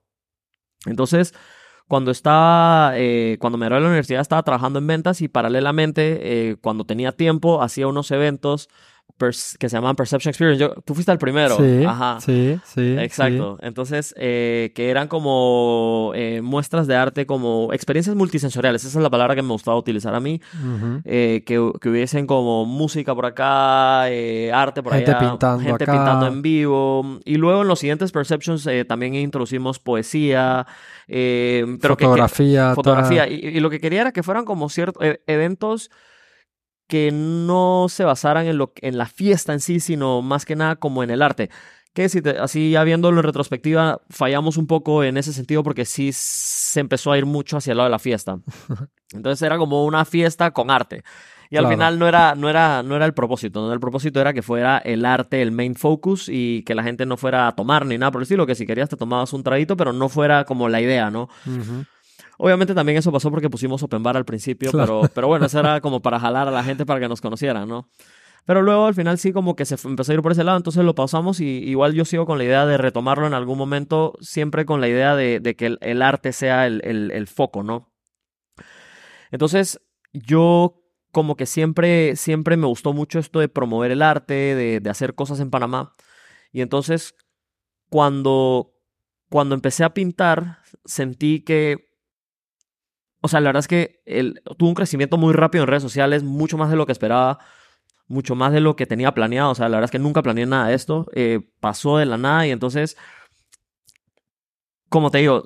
Entonces, 0.86 1.34
cuando 1.88 2.10
estaba, 2.10 2.92
eh, 2.96 3.36
cuando 3.40 3.58
me 3.58 3.66
gradué 3.66 3.82
la 3.82 3.88
universidad, 3.88 4.20
estaba 4.20 4.42
trabajando 4.42 4.78
en 4.78 4.86
ventas 4.86 5.20
y 5.20 5.28
paralelamente, 5.28 6.50
eh, 6.50 6.56
cuando 6.60 6.84
tenía 6.84 7.12
tiempo, 7.12 7.62
hacía 7.62 7.86
unos 7.86 8.10
eventos 8.10 8.68
que 9.16 9.68
se 9.68 9.76
llamaban 9.76 9.94
Perception 9.96 10.30
Experience. 10.30 10.60
Yo, 10.60 10.74
tú 10.84 10.92
fuiste 10.92 11.10
el 11.12 11.18
primero. 11.18 11.56
Sí, 11.56 11.84
Ajá. 11.86 12.18
sí, 12.20 12.58
sí. 12.64 12.96
Exacto. 12.98 13.58
Entonces, 13.62 14.12
eh, 14.18 14.72
que 14.74 14.90
eran 14.90 15.06
como 15.08 16.10
eh, 16.14 16.42
muestras 16.42 16.86
de 16.88 16.96
arte, 16.96 17.24
como 17.24 17.72
experiencias 17.72 18.16
multisensoriales. 18.16 18.84
Esa 18.84 18.98
es 18.98 19.02
la 19.02 19.08
palabra 19.10 19.34
que 19.36 19.42
me 19.42 19.50
gustaba 19.50 19.78
utilizar 19.78 20.14
a 20.14 20.20
mí. 20.20 20.40
Eh, 21.04 21.42
que, 21.46 21.72
que 21.80 21.88
hubiesen 21.88 22.26
como 22.26 22.66
música 22.66 23.14
por 23.14 23.24
acá, 23.24 24.10
eh, 24.10 24.50
arte 24.52 24.82
por 24.82 24.92
Gente 24.92 25.12
allá, 25.12 25.20
pintando 25.30 25.60
gente 25.64 25.84
acá. 25.84 25.92
pintando 25.92 26.26
en 26.26 26.42
vivo. 26.42 27.20
Y 27.24 27.36
luego 27.36 27.62
en 27.62 27.68
los 27.68 27.78
siguientes 27.78 28.10
Perceptions 28.12 28.66
eh, 28.66 28.84
también 28.84 29.14
introducimos 29.14 29.78
poesía, 29.78 30.66
pero 31.06 31.16
que- 31.78 31.78
que, 31.78 32.04
fotografía. 32.04 32.74
fotografía. 32.74 33.28
Y, 33.28 33.34
y 33.36 33.60
lo 33.60 33.70
que 33.70 33.80
quería 33.80 34.02
era 34.02 34.12
que 34.12 34.22
fueran 34.24 34.44
como 34.44 34.68
ciertos 34.68 35.02
eventos 35.26 35.90
que 36.86 37.10
no 37.12 37.86
se 37.88 38.04
basaran 38.04 38.46
en, 38.46 38.58
lo, 38.58 38.72
en 38.82 38.98
la 38.98 39.06
fiesta 39.06 39.52
en 39.52 39.60
sí, 39.60 39.80
sino 39.80 40.22
más 40.22 40.44
que 40.44 40.56
nada 40.56 40.76
como 40.76 41.02
en 41.02 41.10
el 41.10 41.22
arte. 41.22 41.50
Que 41.92 42.08
si 42.08 42.20
te- 42.22 42.38
así 42.38 42.72
ya 42.72 42.82
viéndolo 42.84 43.18
en 43.20 43.24
retrospectiva, 43.24 44.00
fallamos 44.10 44.56
un 44.56 44.66
poco 44.66 45.04
en 45.04 45.16
ese 45.16 45.32
sentido 45.32 45.62
porque 45.62 45.84
sí 45.84 46.10
se 46.12 46.80
empezó 46.80 47.12
a 47.12 47.18
ir 47.18 47.24
mucho 47.26 47.56
hacia 47.56 47.70
el 47.72 47.76
lado 47.78 47.86
de 47.88 47.92
la 47.92 47.98
fiesta. 48.00 48.38
Entonces 49.12 49.42
era 49.42 49.58
como 49.58 49.84
una 49.84 50.04
fiesta 50.04 50.50
con 50.50 50.70
arte. 50.70 51.04
Y 51.50 51.56
al 51.56 51.62
Claro. 51.62 51.76
final 51.76 51.98
no 52.00 52.08
era, 52.08 52.34
no, 52.34 52.48
era, 52.48 52.82
no 52.82 52.96
era 52.96 53.04
el 53.04 53.14
propósito, 53.14 53.60
¿no? 53.64 53.72
El 53.72 53.78
propósito 53.78 54.20
era 54.20 54.32
que 54.32 54.42
fuera 54.42 54.78
el 54.78 55.04
arte 55.04 55.40
el 55.40 55.52
main 55.52 55.76
focus 55.76 56.28
y 56.28 56.64
que 56.64 56.74
la 56.74 56.82
gente 56.82 57.06
no 57.06 57.16
fuera 57.16 57.46
a 57.46 57.54
tomar 57.54 57.86
ni 57.86 57.96
nada 57.96 58.10
por 58.10 58.20
el 58.20 58.24
estilo, 58.24 58.44
que 58.46 58.56
si 58.56 58.66
querías 58.66 58.88
te 58.88 58.96
tomabas 58.96 59.32
un 59.32 59.44
traguito, 59.44 59.76
pero 59.76 59.92
no 59.92 60.08
fuera 60.08 60.44
como 60.44 60.68
la 60.68 60.80
idea, 60.80 61.10
¿no? 61.10 61.28
Ujú. 61.46 61.84
Obviamente 62.38 62.74
también 62.74 62.98
eso 62.98 63.12
pasó 63.12 63.30
porque 63.30 63.48
pusimos 63.50 63.82
open 63.82 64.02
bar 64.02 64.16
al 64.16 64.24
principio, 64.24 64.70
Claro. 64.70 65.00
pero, 65.02 65.10
pero 65.14 65.26
bueno, 65.28 65.46
eso 65.46 65.60
era 65.60 65.80
como 65.82 66.00
para 66.02 66.18
jalar 66.20 66.48
a 66.48 66.50
la 66.50 66.64
gente 66.64 66.84
para 66.86 67.00
que 67.00 67.08
nos 67.08 67.20
conocieran, 67.20 67.68
¿no? 67.68 67.88
Pero 68.46 68.60
luego 68.60 68.84
al 68.86 68.94
final 68.94 69.16
sí 69.18 69.32
como 69.32 69.56
que 69.56 69.64
se 69.64 69.76
empezó 69.88 70.12
a 70.12 70.14
ir 70.16 70.20
por 70.22 70.32
ese 70.32 70.44
lado, 70.44 70.58
entonces 70.58 70.84
lo 70.84 70.94
pausamos 70.94 71.40
y 71.40 71.46
igual 71.46 71.94
yo 71.94 72.04
sigo 72.04 72.26
con 72.26 72.36
la 72.36 72.44
idea 72.44 72.66
de 72.66 72.76
retomarlo 72.76 73.26
en 73.26 73.32
algún 73.32 73.56
momento, 73.56 74.12
siempre 74.20 74.66
con 74.66 74.82
la 74.82 74.88
idea 74.88 75.16
de, 75.16 75.40
de 75.40 75.56
que 75.56 75.66
el, 75.66 75.78
el 75.80 76.02
arte 76.02 76.32
sea 76.32 76.66
el, 76.66 76.82
el- 76.84 77.10
el 77.12 77.26
foco, 77.26 77.62
¿no? 77.62 77.90
Entonces 79.30 79.80
yo 80.12 80.80
como 81.10 81.36
que 81.36 81.46
siempre, 81.46 82.16
siempre 82.16 82.56
me 82.56 82.66
gustó 82.66 82.92
mucho 82.92 83.18
esto 83.18 83.38
de 83.40 83.48
promover 83.48 83.90
el 83.92 84.02
arte, 84.02 84.34
de, 84.34 84.80
de 84.80 84.90
hacer 84.90 85.14
cosas 85.14 85.40
en 85.40 85.50
Panamá. 85.50 85.92
Y 86.52 86.60
entonces 86.60 87.14
cuando, 87.88 88.72
cuando 89.30 89.54
empecé 89.54 89.84
a 89.84 89.94
pintar, 89.94 90.58
sentí 90.84 91.40
que 91.44 91.93
o 93.24 93.28
sea, 93.28 93.40
la 93.40 93.48
verdad 93.48 93.60
es 93.60 93.68
que 93.68 94.02
el, 94.04 94.42
tuvo 94.58 94.68
un 94.68 94.74
crecimiento 94.74 95.16
muy 95.16 95.32
rápido 95.32 95.64
en 95.64 95.68
redes 95.68 95.82
sociales, 95.82 96.22
mucho 96.22 96.58
más 96.58 96.68
de 96.68 96.76
lo 96.76 96.84
que 96.84 96.92
esperaba, 96.92 97.38
mucho 98.06 98.34
más 98.34 98.52
de 98.52 98.60
lo 98.60 98.76
que 98.76 98.84
tenía 98.84 99.14
planeado. 99.14 99.50
O 99.50 99.54
sea, 99.54 99.70
la 99.70 99.78
verdad 99.78 99.86
es 99.86 99.92
que 99.92 99.98
nunca 99.98 100.22
planeé 100.22 100.44
nada 100.44 100.68
de 100.68 100.74
esto. 100.74 101.06
eh, 101.14 101.40
pasó 101.58 101.96
de 101.96 102.04
la 102.04 102.18
nada 102.18 102.46
y 102.46 102.50
entonces, 102.50 102.98
como 104.90 105.10
te 105.10 105.18
digo, 105.18 105.42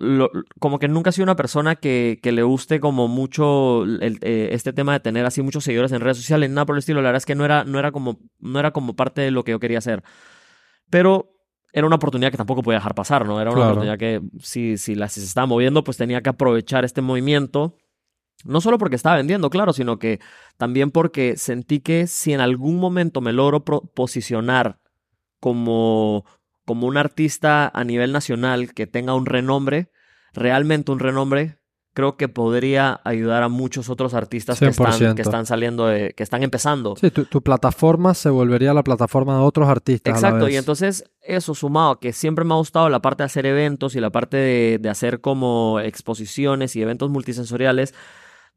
como 0.59 0.81
que 0.81 0.89
nunca 0.89 1.11
he 1.11 1.12
sido 1.12 1.22
una 1.22 1.37
persona 1.37 1.76
que, 1.76 2.18
le 2.20 2.43
guste 2.43 2.81
como 2.81 3.07
mucho 3.07 3.85
eh, 3.87 4.49
este 4.51 4.72
tema 4.72 4.95
de 4.95 4.99
tener 4.99 5.24
así 5.24 5.41
muchos 5.43 5.62
seguidores 5.62 5.93
en 5.93 6.01
redes 6.01 6.16
sociales, 6.16 6.51
nada 6.51 6.66
por 6.66 6.74
el 6.74 6.81
estilo. 6.81 7.01
La 7.01 7.11
verdad 7.11 7.18
es 7.18 7.26
que 7.26 7.37
no 7.37 7.45
era, 7.45 7.62
no 7.62 7.79
era, 7.79 7.93
como, 7.93 8.18
no 8.41 8.59
era 8.59 8.72
como 8.72 8.97
parte 8.97 9.20
de 9.20 9.31
lo 9.31 9.45
que 9.45 9.53
yo 9.53 9.61
quería 9.61 9.79
hacer. 9.79 10.03
Pero 10.91 11.38
era 11.72 11.86
una 11.86 11.96
oportunidad 11.96 12.30
que 12.30 12.36
tampoco 12.36 12.62
podía 12.62 12.78
dejar 12.78 12.94
pasar, 12.94 13.26
¿no? 13.26 13.40
Era 13.40 13.50
una 13.50 13.58
Claro. 13.60 13.70
oportunidad 13.72 13.98
que 13.98 14.20
si, 14.40 14.76
si, 14.78 14.94
la, 14.94 15.08
si 15.08 15.20
se 15.20 15.26
estaba 15.26 15.46
moviendo, 15.46 15.84
pues 15.84 15.96
tenía 15.96 16.22
que 16.22 16.30
aprovechar 16.30 16.84
este 16.84 17.02
movimiento. 17.02 17.76
No 18.44 18.60
solo 18.60 18.78
porque 18.78 18.96
estaba 18.96 19.16
vendiendo, 19.16 19.50
claro, 19.50 19.72
sino 19.72 19.98
que 19.98 20.20
también 20.56 20.90
porque 20.90 21.36
sentí 21.36 21.80
que 21.80 22.06
si 22.06 22.32
en 22.32 22.40
algún 22.40 22.76
momento 22.78 23.20
me 23.20 23.32
logro 23.32 23.64
posicionar 23.64 24.78
como, 25.40 26.24
como 26.64 26.86
un 26.86 26.96
artista 26.96 27.70
a 27.74 27.84
nivel 27.84 28.12
nacional 28.12 28.74
que 28.74 28.86
tenga 28.86 29.14
un 29.14 29.26
renombre, 29.26 29.90
realmente 30.32 30.92
un 30.92 31.00
renombre, 31.00 31.58
creo 31.95 32.16
que 32.16 32.28
podría 32.28 33.01
ayudar 33.05 33.43
a 33.43 33.49
muchos 33.49 33.89
otros 33.91 34.14
artistas 34.14 34.59
que 34.61 34.66
están, 34.68 34.93
100%. 34.93 35.14
que 35.16 35.22
están 35.22 35.47
saliendo, 35.47 35.86
de- 35.86 36.14
que 36.16 36.22
están 36.22 36.43
empezando. 36.45 36.95
Sí, 36.97 37.11
tu, 37.11 37.24
tu 37.24 37.43
plataforma 37.43 38.14
se 38.14 38.30
volvería 38.30 38.72
la 38.72 38.84
plataforma 38.84 39.36
de 39.36 39.43
otros 39.45 39.68
artistas. 39.68 40.14
Exacto, 40.14 40.49
y 40.49 40.57
entonces 40.57 41.05
eso 41.22 41.55
sumado 41.55 41.91
a 41.91 42.01
que 42.01 42.12
siempre 42.12 42.45
me 42.45 42.55
ha 42.55 42.57
gustado 42.59 42.89
la 42.89 43.01
parte 43.03 43.22
de 43.24 43.26
hacer 43.26 43.47
eventos 43.47 43.97
y 43.97 44.01
la 44.01 44.11
parte 44.11 44.36
de, 44.36 44.78
de 44.80 44.89
hacer 44.89 45.20
como 45.20 45.80
exposiciones 45.80 46.76
y 46.76 46.82
eventos 46.82 47.11
multisensoriales, 47.11 47.95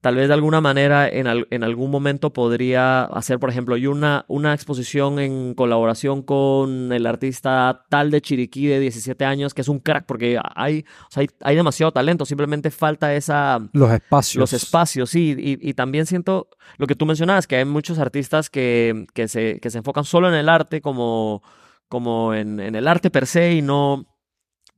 tal 0.02 0.16
vez 0.16 0.28
de 0.28 0.34
alguna 0.34 0.62
manera 0.62 1.08
en, 1.08 1.28
al- 1.28 1.47
en 1.52 1.64
algún 1.64 1.91
momento 1.91 2.34
podría 2.34 3.04
hacer, 3.04 3.39
por 3.39 3.49
ejemplo, 3.49 3.78
yo 3.78 3.91
una, 3.91 4.26
una 4.28 4.54
exposición 4.54 5.20
en 5.20 5.54
colaboración 5.54 6.24
con 6.24 6.91
el 6.91 7.06
artista 7.06 7.86
tal 7.89 8.10
de 8.12 8.22
Chiriquí 8.22 8.66
de 8.68 8.80
17 8.80 9.24
años, 9.26 9.54
que 9.54 9.62
es 9.62 9.68
un 9.68 9.80
crack, 9.80 10.06
porque 10.06 10.39
hay, 10.56 10.80
o 10.80 11.12
sea, 11.12 11.22
hay, 11.22 11.28
hay 11.41 11.56
demasiado 11.56 11.91
talento, 11.91 12.26
simplemente 12.26 12.72
falta 12.72 13.14
esa, 13.14 13.60
Los 13.74 13.91
espacios. 13.91 14.39
los 14.39 14.54
espacios, 14.54 15.10
sí, 15.12 15.36
y, 15.38 15.70
y 15.70 15.74
también 15.76 16.06
siento 16.06 16.49
lo 16.78 16.88
que 16.88 16.95
tú 16.95 17.06
mencionabas, 17.06 17.47
que 17.47 17.58
hay 17.58 17.66
muchos 17.66 17.99
artistas 17.99 18.49
que, 18.49 19.06
que, 19.14 19.28
se, 19.28 19.60
que 19.60 19.70
se 19.70 19.78
enfocan 19.78 20.04
solo 20.04 20.28
en 20.28 20.34
el 20.36 20.49
arte 20.49 20.82
como, 20.82 21.43
como 21.88 22.34
en, 22.34 22.60
en 22.60 22.76
el 22.76 22.88
arte 22.88 23.12
per 23.12 23.28
se 23.28 23.54
y 23.54 23.62
no, 23.62 24.06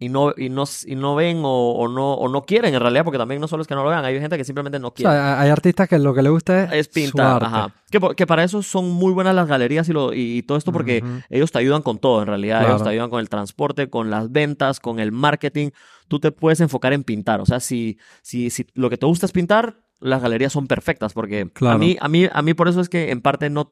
y 0.03 0.09
no, 0.09 0.33
y 0.37 0.49
no, 0.49 0.63
y 0.85 0.95
no 0.95 1.15
ven 1.15 1.41
o, 1.43 1.71
o 1.71 1.87
no, 1.87 2.13
o 2.13 2.27
no 2.29 2.43
quieren 2.43 2.73
en 2.73 2.79
realidad, 2.79 3.03
porque 3.03 3.17
también 3.17 3.39
no 3.41 3.47
solo 3.47 3.61
es 3.61 3.67
que 3.67 3.75
no 3.75 3.83
lo 3.83 3.89
vean, 3.89 4.03
hay 4.05 4.19
gente 4.19 4.37
que 4.37 4.43
simplemente 4.43 4.79
no 4.79 4.89
O 4.89 4.93
quiere. 4.93 5.11
sea, 5.11 5.39
hay 5.39 5.49
artistas 5.49 5.87
que 5.87 5.97
lo 5.99 6.13
que 6.13 6.21
les 6.21 6.31
gusta 6.31 6.65
es, 6.65 6.71
es 6.73 6.85
su 6.87 6.91
pintar, 6.93 7.43
arte. 7.43 7.45
ajá. 7.45 7.73
Que, 7.89 7.99
que 8.15 8.27
para 8.27 8.43
eso 8.43 8.61
son 8.63 8.89
muy 8.91 9.13
buenas 9.13 9.35
las 9.35 9.47
galerías 9.47 9.87
y, 9.89 9.93
lo, 9.93 10.13
y, 10.13 10.37
y 10.39 10.43
todo 10.43 10.57
esto 10.57 10.71
porque 10.71 11.01
Ujú. 11.03 11.21
ellos 11.29 11.51
te 11.51 11.59
ayudan 11.59 11.81
con 11.81 11.99
todo, 11.99 12.21
en 12.21 12.27
realidad. 12.27 12.61
Ellos 12.61 12.75
Claro. 12.75 12.83
te 12.85 12.89
ayudan 12.89 13.09
con 13.09 13.19
el 13.19 13.29
transporte, 13.29 13.89
con 13.89 14.09
las 14.09 14.31
ventas, 14.31 14.79
con 14.79 14.99
el 14.99 15.11
marketing. 15.11 15.69
Tú 16.07 16.19
te 16.19 16.31
puedes 16.31 16.59
enfocar 16.59 16.93
en 16.93 17.03
pintar. 17.03 17.39
O 17.41 17.45
sea, 17.45 17.59
si, 17.59 17.97
si, 18.21 18.49
si 18.49 18.65
lo 18.73 18.89
que 18.89 18.97
te 18.97 19.05
gusta 19.05 19.25
es 19.25 19.31
pintar, 19.31 19.77
las 19.99 20.21
galerías 20.21 20.51
son 20.51 20.67
perfectas 20.67 21.13
porque 21.13 21.49
Claro. 21.53 21.75
a, 21.75 21.77
mí, 21.77 21.97
a, 21.99 22.07
mí, 22.09 22.27
a 22.31 22.41
mí 22.41 22.53
por 22.53 22.67
eso 22.67 22.81
es 22.81 22.89
que 22.89 23.09
en 23.11 23.21
parte 23.21 23.49
no, 23.49 23.71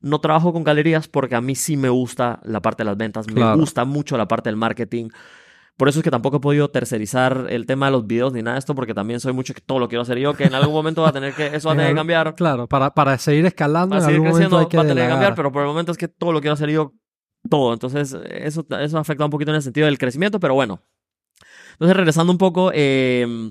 no 0.00 0.20
trabajo 0.20 0.52
con 0.52 0.62
galerías 0.64 1.08
porque 1.08 1.34
a 1.34 1.40
mí 1.40 1.54
sí 1.54 1.76
me 1.76 1.88
gusta 1.88 2.40
la 2.44 2.60
parte 2.62 2.82
de 2.82 2.86
las 2.90 2.96
ventas, 2.96 3.26
Claro. 3.26 3.52
me 3.56 3.60
gusta 3.60 3.84
mucho 3.84 4.16
la 4.16 4.28
parte 4.28 4.48
del 4.48 4.56
marketing. 4.56 5.08
Por 5.76 5.90
eso 5.90 5.98
es 5.98 6.04
que 6.04 6.10
tampoco 6.10 6.38
he 6.38 6.40
podido 6.40 6.70
tercerizar 6.70 7.48
el 7.50 7.66
tema 7.66 7.86
de 7.86 7.92
los 7.92 8.06
videos 8.06 8.32
ni 8.32 8.42
nada 8.42 8.54
de 8.54 8.60
esto, 8.60 8.74
porque 8.74 8.94
también 8.94 9.20
soy 9.20 9.34
mucho 9.34 9.52
que 9.52 9.60
todo 9.60 9.78
lo 9.78 9.88
quiero 9.88 10.02
hacer 10.02 10.18
yo, 10.18 10.32
que 10.34 10.44
en 10.44 10.54
algún 10.54 10.72
momento 10.72 11.02
va 11.02 11.10
a 11.10 11.12
tener 11.12 11.34
que, 11.34 11.46
eso 11.54 11.68
va 11.68 11.72
a 11.72 11.74
En 11.74 11.78
tener 11.78 11.92
que 11.92 11.96
cambiar. 11.96 12.34
Claro, 12.34 12.66
para, 12.66 12.94
para 12.94 13.18
seguir 13.18 13.44
escalando 13.44 13.90
Para 13.90 14.00
en 14.00 14.06
seguir 14.06 14.16
algún 14.16 14.30
creciendo 14.30 14.58
hay 14.58 14.66
que 14.68 14.76
va 14.78 14.84
a 14.84 14.86
tener 14.86 15.04
que 15.04 15.10
cambiar, 15.10 15.34
pero 15.34 15.52
por 15.52 15.62
el 15.62 15.68
momento 15.68 15.92
es 15.92 15.98
que 15.98 16.08
todo 16.08 16.32
lo 16.32 16.40
quiero 16.40 16.54
hacer 16.54 16.70
yo, 16.70 16.94
todo. 17.50 17.74
Entonces, 17.74 18.16
eso, 18.30 18.66
eso 18.80 18.98
afecta 18.98 19.24
un 19.26 19.30
poquito 19.30 19.50
en 19.50 19.56
el 19.56 19.62
sentido 19.62 19.84
del 19.86 19.98
crecimiento, 19.98 20.40
pero 20.40 20.54
bueno. 20.54 20.82
Entonces, 21.72 21.94
regresando 21.94 22.32
un 22.32 22.38
poco, 22.38 22.70
eh, 22.72 23.50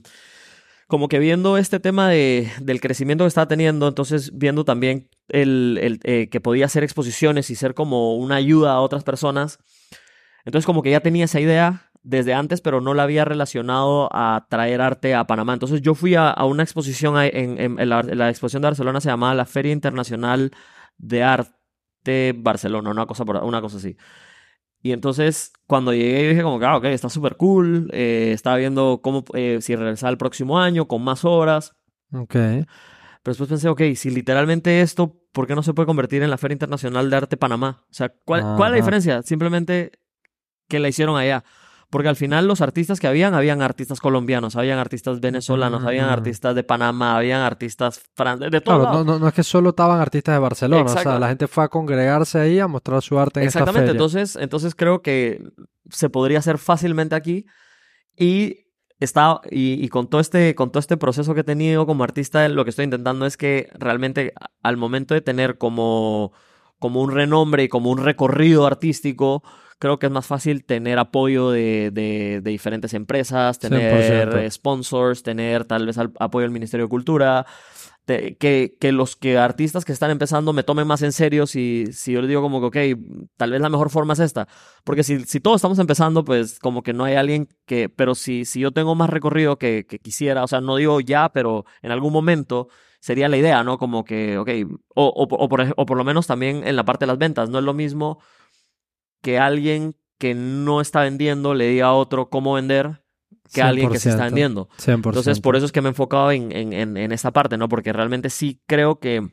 como 0.88 1.08
que 1.08 1.20
viendo 1.20 1.58
este 1.60 1.80
tema 1.80 2.10
de, 2.10 2.52
del 2.60 2.82
crecimiento 2.82 3.24
que 3.24 3.28
estaba 3.28 3.48
teniendo, 3.48 3.88
entonces 3.88 4.36
viendo 4.36 4.66
también 4.66 5.10
el, 5.28 5.80
el, 5.80 6.00
eh, 6.04 6.30
que 6.30 6.42
podía 6.42 6.66
hacer 6.66 6.84
exposiciones 6.84 7.52
y 7.52 7.56
ser 7.56 7.76
como 7.76 8.16
una 8.16 8.36
ayuda 8.36 8.74
a 8.74 8.82
otras 8.82 9.04
personas. 9.04 9.60
Entonces, 10.44 10.66
como 10.66 10.82
que 10.82 10.90
ya 10.90 11.02
tenía 11.02 11.26
esa 11.26 11.40
idea 11.40 11.92
desde 12.08 12.36
antes, 12.36 12.62
pero 12.62 12.82
no 12.82 12.94
la 12.94 13.04
había 13.04 13.26
relacionado 13.26 14.10
a 14.12 14.46
traer 14.50 14.80
arte 14.80 15.16
a 15.16 15.26
Panamá. 15.26 15.54
Entonces 15.54 15.82
yo 15.82 15.96
fui 15.96 16.14
a, 16.16 16.30
a 16.30 16.46
una 16.46 16.62
exposición 16.64 17.18
ahí 17.18 17.32
en, 17.34 17.60
en- 17.60 17.80
en 17.80 17.90
la, 17.90 18.04
la 18.04 18.30
exposición 18.30 18.62
de 18.62 18.68
Barcelona, 18.68 19.02
se 19.02 19.10
llamaba 19.10 19.34
la 19.34 19.46
Feria 19.46 19.72
Internacional 19.72 20.52
de 20.98 21.24
Arte 21.24 22.34
Barcelona, 22.38 22.92
una 22.92 23.06
cosa, 23.08 23.26
por- 23.26 23.44
una 23.44 23.60
cosa 23.60 23.78
así. 23.78 23.98
Y 24.84 24.92
entonces 24.92 25.52
cuando 25.66 25.94
llegué 25.94 26.30
dije 26.30 26.44
como 26.44 26.60
que, 26.60 26.66
ah, 26.66 26.78
ok, 26.78 26.86
está 26.86 27.10
súper 27.10 27.38
cool, 27.38 27.90
eh, 27.92 28.30
estaba 28.34 28.58
viendo 28.58 29.00
cómo, 29.02 29.26
eh, 29.34 29.58
si 29.62 29.76
regresaba 29.76 30.12
el 30.12 30.18
próximo 30.20 30.60
año 30.60 30.88
con 30.88 31.04
más 31.04 31.26
horas. 31.26 31.74
Ok. 32.14 32.34
Pero 32.36 32.68
después 33.24 33.50
pensé, 33.50 33.68
ok, 33.68 33.82
si 33.96 34.12
literalmente 34.12 34.82
esto, 34.82 35.18
¿por 35.32 35.48
qué 35.48 35.56
no 35.56 35.64
se 35.64 35.74
puede 35.74 35.88
convertir 35.88 36.22
en 36.22 36.30
la 36.30 36.38
Feria 36.38 36.54
Internacional 36.54 37.10
de 37.10 37.16
Arte 37.18 37.36
Panamá? 37.38 37.84
O 37.90 37.94
sea, 37.94 38.10
¿cuál, 38.26 38.42
¿cuál 38.58 38.68
es 38.68 38.72
la 38.74 38.76
diferencia? 38.76 39.22
Simplemente 39.24 39.92
que 40.70 40.78
la 40.80 40.88
hicieron 40.88 41.18
allá. 41.18 41.44
Porque 41.96 42.10
al 42.10 42.18
final 42.18 42.46
los 42.46 42.60
artistas 42.60 43.00
que 43.00 43.08
habían, 43.08 43.34
habían 43.36 43.62
artistas 43.62 44.02
colombianos, 44.02 44.58
habían 44.58 44.80
artistas 44.80 45.22
venezolanos, 45.22 45.86
habían 45.86 46.10
Mm. 46.10 46.12
artistas 46.12 46.54
de 46.54 46.64
Panamá, 46.66 47.16
habían 47.16 47.40
artistas 47.40 48.02
franceses, 48.16 48.52
de 48.52 48.60
todos 48.60 48.82
Claro, 48.82 48.98
no, 48.98 49.04
no, 49.14 49.20
no 49.20 49.28
es 49.30 49.34
que 49.34 49.44
solo 49.44 49.70
estaban 49.70 50.02
artistas 50.02 50.36
de 50.36 50.40
Barcelona, 50.40 50.92
o 50.92 50.98
sea, 50.98 51.18
la 51.20 51.30
gente 51.30 51.48
fue 51.48 51.64
a 51.64 51.70
congregarse 51.70 52.38
ahí 52.38 52.60
a 52.60 52.68
mostrar 52.68 53.02
su 53.02 53.18
arte 53.18 53.40
en 53.40 53.48
esta 53.48 53.60
Exactamente, 53.60 53.88
feria. 53.88 53.92
entonces, 53.94 54.36
entonces 54.36 54.76
creo 54.76 55.02
que 55.02 55.42
se 55.90 56.10
podría 56.10 56.40
hacer 56.40 56.58
fácilmente 56.58 57.16
aquí 57.16 57.46
y 58.18 58.66
está 59.00 59.40
y, 59.50 59.82
y 59.82 59.88
con 59.88 60.10
todo 60.10 60.20
este 60.20 60.54
con 60.54 60.72
todo 60.72 60.82
este 60.82 60.98
proceso 60.98 61.34
que 61.34 61.42
he 61.42 61.46
tenido 61.46 61.86
como 61.86 62.04
artista 62.04 62.46
lo 62.50 62.66
que 62.66 62.72
estoy 62.72 62.84
intentando 62.86 63.26
es 63.26 63.38
que 63.38 63.70
realmente 63.80 64.34
al 64.64 64.76
momento 64.76 65.14
de 65.14 65.22
tener 65.22 65.58
como 65.58 66.34
como 66.78 67.02
un 67.02 67.12
renombre 67.12 67.64
y 67.64 67.70
como 67.70 67.90
un 67.90 68.00
recorrido 68.00 68.66
artístico 68.66 69.44
creo 69.80 70.00
que 70.00 70.06
es 70.08 70.12
más 70.12 70.26
fácil 70.26 70.64
tener 70.66 70.98
apoyo 71.00 71.52
de, 71.52 71.92
de- 71.92 72.42
de 72.42 72.52
diferentes 72.52 72.94
empresas, 72.94 73.60
tener 73.60 73.82
100%. 73.92 74.38
eh, 74.40 74.52
sponsors, 74.52 75.24
tener 75.24 75.66
tal 75.66 75.86
vez 75.86 75.98
al- 75.98 76.14
apoyo 76.20 76.44
del 76.44 76.52
Ministerio 76.52 76.86
de 76.86 76.90
Cultura, 76.90 77.46
te- 78.06 78.36
que, 78.38 78.78
que 78.80 78.92
los 78.92 79.16
que 79.16 79.38
artistas 79.38 79.84
que 79.84 79.92
están 79.92 80.12
empezando 80.12 80.54
me 80.54 80.64
tomen 80.64 80.86
más 80.88 81.02
en 81.02 81.12
serio 81.12 81.48
si, 81.48 81.86
si 81.92 82.12
yo 82.14 82.22
les 82.22 82.30
digo 82.30 82.42
como 82.42 82.60
que, 82.72 82.94
ok, 82.96 83.00
tal 83.38 83.52
vez 83.52 83.62
la 83.62 83.70
mejor 83.70 83.90
forma 83.90 84.14
es 84.14 84.20
esta. 84.20 84.48
Porque 84.84 85.04
si, 85.04 85.22
si 85.26 85.40
todos 85.40 85.58
estamos 85.58 85.80
empezando, 85.80 86.24
pues 86.24 86.60
como 86.60 86.84
que 86.84 86.94
no 86.94 87.04
hay 87.04 87.16
alguien 87.16 87.48
que, 87.66 87.90
pero 87.90 88.14
si, 88.16 88.46
si 88.46 88.60
yo 88.60 88.72
tengo 88.72 88.96
más 88.96 89.10
recorrido 89.10 89.58
que, 89.58 89.86
que 89.88 90.00
quisiera, 90.00 90.44
o 90.44 90.48
sea, 90.48 90.62
no 90.62 90.76
digo 90.76 91.02
ya, 91.02 91.30
pero 91.30 91.66
en 91.82 91.92
algún 91.92 92.14
momento 92.14 92.68
sería 93.00 93.28
la 93.28 93.38
idea, 93.38 93.64
¿no? 93.64 93.78
Como 93.78 94.04
que, 94.04 94.38
ok, 94.38 94.50
o, 94.96 95.06
o, 95.08 95.24
o 95.24 95.50
por, 95.50 95.74
o 95.76 95.86
por 95.86 95.98
lo 95.98 96.04
menos 96.04 96.28
también 96.28 96.66
en 96.68 96.76
la 96.76 96.86
parte 96.86 97.06
de 97.06 97.08
las 97.08 97.18
ventas, 97.18 97.50
no 97.50 97.60
es 97.60 97.64
lo 97.66 97.74
mismo 97.74 98.20
que 99.26 99.40
alguien 99.40 99.96
que 100.20 100.36
no 100.36 100.82
está 100.82 101.02
vendiendo 101.02 101.56
le 101.56 101.68
diga 101.68 101.88
a 101.88 101.94
otro 101.94 102.30
cómo 102.30 102.54
vender 102.54 103.02
que 103.52 103.62
alguien 103.62 103.90
que 103.92 104.00
se 104.00 104.10
está 104.10 104.24
100%. 104.24 104.26
vendiendo. 104.28 104.70
100%. 104.78 104.94
Entonces, 105.10 105.40
por 105.40 105.56
eso 105.56 105.66
es 105.66 105.72
que 105.72 105.82
me 105.82 105.88
he 105.88 105.92
enfocado 105.92 106.32
en, 106.32 106.52
en, 106.52 106.74
en, 106.74 106.96
en 106.98 107.12
esta 107.12 107.32
parte, 107.32 107.58
¿no? 107.58 107.68
Porque 107.68 107.92
realmente 107.92 108.30
sí 108.30 108.62
creo 108.68 109.00
que, 109.00 109.28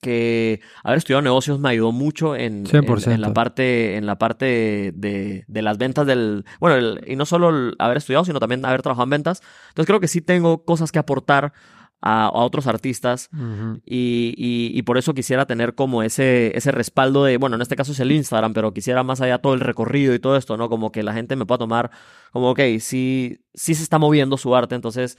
que 0.00 0.60
haber 0.84 0.98
estudiado 0.98 1.22
negocios 1.22 1.58
me 1.58 1.70
ayudó 1.70 1.92
mucho 1.92 2.36
en, 2.36 2.58
en, 2.58 2.66
100%. 2.66 3.10
en 3.12 3.20
la 3.20 3.32
parte, 3.32 3.96
en 3.96 4.06
la 4.06 4.18
parte 4.18 4.92
de, 4.94 5.44
de 5.46 5.62
las 5.62 5.78
ventas 5.78 6.06
del... 6.06 6.44
Bueno, 6.60 6.76
el- 6.76 7.00
y 7.06 7.16
no 7.16 7.24
solo 7.26 7.48
el 7.50 7.74
haber 7.78 7.96
estudiado, 7.96 8.24
sino 8.24 8.38
también 8.40 8.64
haber 8.64 8.82
trabajado 8.82 9.04
en 9.04 9.10
ventas. 9.10 9.42
Entonces, 9.70 9.86
creo 9.86 10.00
que 10.00 10.08
sí 10.08 10.20
tengo 10.20 10.64
cosas 10.64 10.92
que 10.92 10.98
aportar 10.98 11.52
a, 12.00 12.26
a 12.26 12.30
otros 12.32 12.66
artistas 12.66 13.28
Ujú. 13.32 13.80
y, 13.84 14.34
y, 14.36 14.70
y 14.78 14.82
por 14.82 14.98
eso 14.98 15.14
quisiera 15.14 15.46
tener 15.46 15.74
como 15.74 16.02
ese, 16.02 16.56
ese 16.56 16.70
respaldo 16.70 17.24
de, 17.24 17.36
bueno, 17.38 17.56
en 17.56 17.62
este 17.62 17.74
caso 17.76 17.92
es 17.92 18.00
el 18.00 18.12
Instagram, 18.12 18.52
pero 18.54 18.72
quisiera 18.72 19.02
más 19.02 19.20
allá 19.20 19.38
todo 19.38 19.54
el 19.54 19.60
recorrido 19.60 20.14
y 20.14 20.18
todo 20.18 20.36
esto, 20.36 20.56
¿no? 20.56 20.68
Como 20.68 20.92
que 20.92 21.02
la 21.02 21.12
gente 21.12 21.34
me 21.36 21.44
pueda 21.46 21.58
tomar 21.58 21.90
como, 22.32 22.50
ok, 22.50 22.60
sí, 22.80 23.40
sí 23.54 23.74
se 23.74 23.82
está 23.82 23.98
moviendo 23.98 24.36
su 24.36 24.54
arte, 24.54 24.74
entonces 24.74 25.18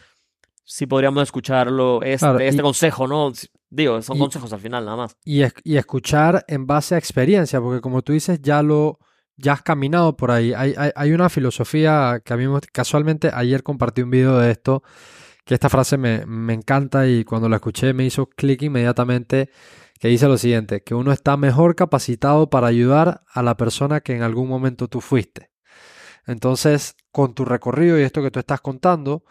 sí 0.64 0.86
podríamos 0.86 1.24
escucharlo, 1.24 2.02
este, 2.04 2.20
Claro, 2.26 2.42
y- 2.42 2.48
este 2.48 2.62
consejo, 2.62 3.08
¿no? 3.08 3.32
Digo, 3.72 4.02
son 4.02 4.18
consejos 4.18 4.52
al 4.54 4.60
final, 4.60 4.86
nada 4.86 4.98
más. 4.98 5.16
y, 5.26 5.42
y 5.64 5.78
escuchar 5.78 6.44
en 6.48 6.66
base 6.66 6.96
a 6.96 6.98
experiencia, 6.98 7.60
porque 7.62 7.82
como 7.82 8.02
tú 8.02 8.14
dices, 8.14 8.42
ya 8.42 8.62
lo 8.64 9.00
ya 9.42 9.54
has 9.54 9.62
caminado 9.62 10.18
por 10.18 10.32
ahí. 10.32 10.54
Hay, 10.54 10.74
hay, 10.78 10.92
hay 10.96 11.12
una 11.14 11.30
filosofía 11.30 12.20
que 12.26 12.34
a 12.34 12.38
mí 12.38 12.48
me- 12.48 12.60
casualmente 12.74 13.32
ayer 13.34 13.64
compartí 13.64 14.02
un 14.02 14.10
video 14.10 14.38
de 14.38 14.52
esto, 14.52 14.84
que 15.50 15.56
esta 15.56 15.68
frase 15.68 15.98
me, 15.98 16.28
me 16.28 16.54
encanta 16.54 17.08
y 17.08 17.24
cuando 17.24 17.50
la 17.50 17.56
escuché 17.56 17.92
me 17.92 18.06
hizo 18.06 18.28
clic 18.28 18.62
inmediatamente, 18.62 19.50
que 20.00 20.08
dice 20.08 20.28
lo 20.28 20.38
siguiente, 20.38 20.84
que 20.84 20.94
uno 20.94 21.12
está 21.12 21.38
mejor 21.38 21.76
capacitado 21.76 22.52
para 22.52 22.68
ayudar 22.68 23.24
a 23.34 23.42
la 23.42 23.58
persona 23.58 24.02
que 24.02 24.16
en 24.16 24.22
algún 24.22 24.48
momento 24.48 24.88
tú 24.90 25.02
fuiste. 25.02 25.50
Entonces, 26.28 26.96
con 27.12 27.34
tu 27.34 27.46
recorrido 27.46 28.00
y 28.00 28.04
esto 28.04 28.22
que 28.22 28.30
tú 28.30 28.38
estás 28.38 28.62
contando, 28.62 29.24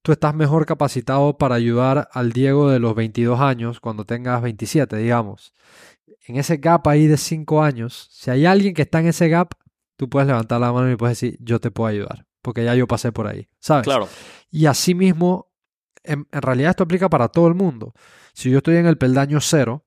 tú 0.00 0.12
estás 0.12 0.34
mejor 0.34 0.64
capacitado 0.64 1.36
para 1.36 1.56
ayudar 1.56 2.08
al 2.14 2.32
Diego 2.32 2.70
de 2.70 2.78
los 2.78 2.94
22 2.94 3.38
años 3.38 3.80
cuando 3.80 4.06
tengas 4.06 4.40
27, 4.40 4.96
digamos. 4.96 5.52
En 6.26 6.36
ese 6.36 6.56
gap 6.56 6.88
ahí 6.88 7.06
de 7.06 7.18
5 7.18 7.62
años, 7.62 8.08
si 8.12 8.30
hay 8.30 8.46
alguien 8.46 8.72
que 8.72 8.80
está 8.80 9.00
en 9.00 9.08
ese 9.08 9.28
gap, 9.28 9.52
tú 9.96 10.08
puedes 10.08 10.26
levantar 10.26 10.58
la 10.58 10.72
mano 10.72 10.90
y 10.90 10.96
puedes 10.96 11.20
decir, 11.20 11.36
yo 11.42 11.60
te 11.60 11.70
puedo 11.70 11.88
ayudar, 11.88 12.24
porque 12.48 12.64
ya 12.64 12.74
yo 12.74 12.86
pasé 12.86 13.12
por 13.12 13.26
ahí, 13.26 13.46
¿sabes? 13.60 13.84
Claro, 13.84 14.08
Y 14.50 14.64
asimismo, 14.64 15.52
en, 16.02 16.26
en 16.32 16.40
realidad 16.40 16.70
esto 16.70 16.84
aplica 16.84 17.10
para 17.10 17.28
todo 17.28 17.46
el 17.46 17.54
mundo. 17.54 17.92
Si 18.32 18.50
yo 18.50 18.56
estoy 18.56 18.76
en 18.76 18.86
el 18.86 18.96
peldaño 18.96 19.38
cero 19.42 19.84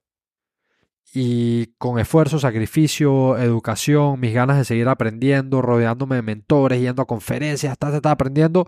y 1.12 1.74
con 1.80 1.98
esfuerzo, 1.98 2.38
sacrificio, 2.38 3.36
educación, 3.40 4.20
mis 4.20 4.36
ganas 4.36 4.60
de 4.60 4.66
seguir 4.66 4.88
aprendiendo, 4.90 5.64
rodeándome 5.64 6.18
de 6.18 6.22
mentores, 6.22 6.80
yendo 6.80 7.02
a 7.02 7.08
conferencias, 7.08 7.72
está, 7.72 7.96
está 7.96 8.12
aprendiendo, 8.12 8.68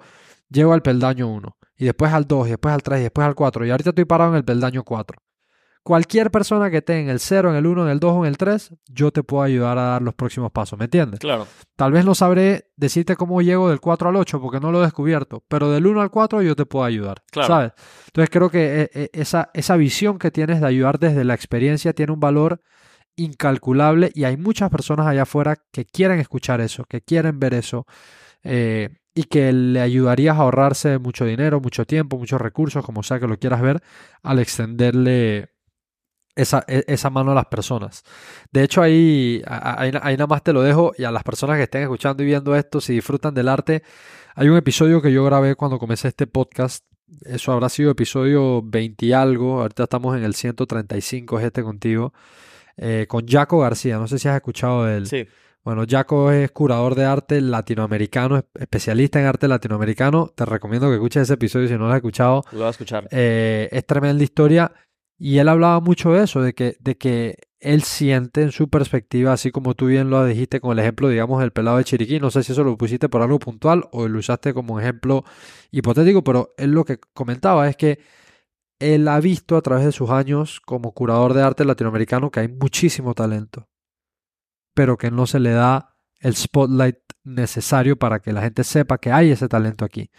llego 0.49 0.73
al 0.73 0.81
peldaño 0.81 1.27
1 1.27 1.55
y 1.77 1.85
después 1.85 2.11
al 2.13 2.25
2 2.25 2.47
y 2.47 2.49
después 2.49 2.73
al 2.73 2.81
3 2.81 2.99
y 2.99 3.03
después 3.03 3.27
al 3.27 3.35
4 3.35 3.67
y 3.67 3.69
ahorita 3.69 3.91
estoy 3.91 4.05
parado 4.05 4.31
en 4.31 4.37
el 4.37 4.43
peldaño 4.43 4.83
4. 4.83 5.19
Cualquier 5.84 6.31
persona 6.31 6.69
que 6.71 6.77
esté 6.77 6.99
en 7.01 7.09
el 7.09 7.19
0, 7.19 7.49
en 7.49 7.55
el 7.57 7.67
1, 7.67 7.84
en 7.84 7.89
el 7.91 7.99
2 7.99 8.13
o 8.13 8.23
en 8.25 8.29
el 8.29 8.38
3, 8.38 8.73
yo 8.88 9.11
te 9.11 9.21
puedo 9.21 9.43
ayudar 9.43 9.77
a 9.77 9.81
dar 9.81 10.01
los 10.01 10.13
próximos 10.13 10.49
pasos, 10.51 10.79
¿me 10.79 10.86
entiendes? 10.86 11.19
claro. 11.19 11.45
Tal 11.75 11.91
vez 11.91 12.05
no 12.05 12.15
sabré 12.15 12.69
decirte 12.77 13.15
cómo 13.17 13.41
llego 13.41 13.69
del 13.69 13.81
4 13.81 14.07
al 14.09 14.15
8 14.15 14.39
porque 14.39 14.59
no 14.61 14.71
lo 14.71 14.79
he 14.79 14.86
descubierto, 14.86 15.43
pero 15.49 15.69
del 15.71 15.86
1 15.86 15.99
al 16.01 16.09
4 16.09 16.41
yo 16.41 16.55
te 16.55 16.65
puedo 16.65 16.86
ayudar, 16.86 17.21
Claro. 17.31 17.47
¿sabes? 17.47 17.71
Entonces 18.07 18.29
creo 18.29 18.49
que 18.49 18.81
eh, 18.84 18.89
eh, 18.93 19.09
esa, 19.11 19.49
esa 19.53 19.75
visión 19.75 20.17
que 20.19 20.31
tienes 20.31 20.61
de 20.61 20.67
ayudar 20.67 20.99
desde 20.99 21.25
la 21.25 21.34
experiencia 21.34 21.91
tiene 21.93 22.13
un 22.13 22.19
valor 22.21 22.61
incalculable 23.17 24.11
y 24.13 24.23
hay 24.23 24.38
muchas 24.38 24.69
personas 24.69 25.07
allá 25.07 25.23
afuera 25.23 25.57
que 25.71 25.86
quieren 25.86 26.19
escuchar 26.19 26.61
eso, 26.61 26.86
que 26.86 27.01
quieren 27.01 27.39
ver 27.39 27.53
eso 27.53 27.86
eh, 28.43 28.89
y 29.15 29.23
que 29.25 29.51
le 29.53 29.81
ayudarías 29.81 30.38
a 30.38 30.41
ahorrarse 30.41 30.97
mucho 30.97 31.25
dinero, 31.25 31.59
mucho 31.61 31.86
tiempo, 31.86 32.17
muchos 32.17 32.41
recursos, 32.41 32.84
como 32.86 33.03
sea 33.03 33.19
que 33.19 33.27
lo 33.27 33.38
quieras 33.38 33.61
ver, 33.61 33.81
al 34.23 34.39
extenderle 34.39 35.49
esa, 36.36 36.63
e- 36.67 36.84
esa 36.88 37.09
mano 37.09 37.31
a 37.31 37.36
las 37.36 37.45
personas. 37.45 38.03
De 38.51 38.63
hecho, 38.63 38.81
ahí, 38.81 39.41
ahí, 39.45 39.91
ahí 40.01 40.13
nada 40.15 40.27
más 40.27 40.43
te 40.43 40.53
lo 40.53 40.61
dejo 40.61 40.93
y 40.97 41.03
a 41.03 41.11
las 41.11 41.23
personas 41.23 41.57
que 41.57 41.63
estén 41.63 41.84
escuchando 41.84 42.23
y 42.23 42.25
viendo 42.27 42.55
esto, 42.55 42.81
si 42.81 42.93
disfrutan 42.93 43.34
del 43.34 43.47
arte, 43.49 43.84
hay 44.36 44.49
un 44.49 44.57
episodio 44.57 45.01
que 45.01 45.11
yo 45.11 45.23
grabé 45.25 45.55
cuando 45.55 45.77
comencé 45.79 46.07
este 46.07 46.25
podcast. 46.27 46.86
Eso 47.25 47.51
habrá 47.51 47.69
sido 47.69 47.91
episodio 47.91 48.61
20 48.63 49.05
y 49.05 49.13
algo. 49.13 49.61
Ahorita 49.61 49.84
estamos 49.84 50.17
en 50.17 50.23
el 50.23 50.34
135, 50.34 51.39
es 51.39 51.45
este 51.45 51.61
contigo. 51.63 52.13
eh, 52.77 53.05
con 53.07 53.27
Jaco 53.27 53.59
García. 53.59 53.97
No 53.99 54.07
sé 54.07 54.17
si 54.17 54.27
has 54.27 54.36
escuchado 54.36 54.86
de 54.86 54.97
él. 54.97 55.05
Sí, 55.07 55.27
Bueno, 55.63 55.84
Jaco 55.88 56.31
es 56.31 56.49
curador 56.51 56.95
de 56.95 57.05
arte 57.05 57.39
latinoamericano, 57.39 58.38
es- 58.38 58.43
especialista 58.59 59.19
en 59.19 59.27
arte 59.27 59.47
latinoamericano. 59.47 60.31
Te 60.36 60.43
recomiendo 60.45 60.88
que 60.89 60.95
escuches 60.95 61.21
ese 61.23 61.36
episodio 61.36 61.67
si 61.67 61.73
no 61.75 61.81
lo 61.86 61.91
has 61.91 61.97
escuchado. 61.97 62.43
lo 62.51 62.57
voy 62.59 62.67
a 62.67 62.71
escuchar. 62.71 63.07
Eh, 63.11 63.69
es 63.71 63.86
tremenda 63.86 64.23
historia. 64.23 64.71
Y 65.26 65.38
él 65.38 65.47
hablaba 65.47 65.80
mucho 65.80 66.11
de 66.11 66.26
eso, 66.26 66.41
de 66.41 66.53
que, 66.53 66.76
de 66.82 66.97
que 66.97 67.38
él 67.61 67.84
siente 67.84 68.41
en 68.41 68.51
su 68.51 68.69
perspectiva, 68.69 69.32
así 69.32 69.51
como 69.51 69.74
tú 69.74 69.86
bien 69.86 70.09
lo 70.09 70.26
dijiste 70.26 70.59
con 70.59 70.74
el 70.74 70.80
ejemplo, 70.80 71.07
digamos, 71.07 71.39
del 71.39 71.53
pelado 71.53 71.78
de 71.78 71.86
Chiriquí. 71.86 72.19
No 72.19 72.30
sé 72.30 72.43
si 72.43 72.51
eso 72.51 72.65
lo 72.65 72.78
pusiste 72.78 73.07
por 73.07 73.21
algo 73.21 73.39
puntual 73.39 73.86
o 73.93 74.09
lo 74.09 74.19
usaste 74.19 74.53
como 74.53 74.82
ejemplo 74.82 75.24
hipotético, 75.71 76.26
pero 76.26 76.53
él 76.57 76.71
lo 76.71 76.84
que 76.84 76.99
comentaba 77.13 77.69
es 77.69 77.78
que 77.78 77.99
él 78.80 79.07
ha 79.07 79.21
visto 79.21 79.55
a 79.55 79.61
través 79.61 79.86
de 79.86 79.93
sus 79.93 80.09
años 80.09 80.59
como 80.59 80.91
curador 80.91 81.34
de 81.34 81.41
arte 81.41 81.63
latinoamericano 81.63 82.30
que 82.30 82.41
hay 82.41 82.49
muchísimo 82.49 83.13
talento, 83.13 83.69
pero 84.76 84.97
que 84.97 85.09
no 85.09 85.26
se 85.26 85.39
le 85.39 85.51
da 85.51 85.95
el 86.19 86.36
spotlight 86.36 86.97
necesario 87.24 87.97
para 87.97 88.19
que 88.19 88.34
la 88.34 88.41
gente 88.41 88.63
sepa 88.63 88.97
que 88.97 89.11
hay 89.11 89.32
ese 89.32 89.47
talento 89.47 89.86
aquí. 89.86 90.11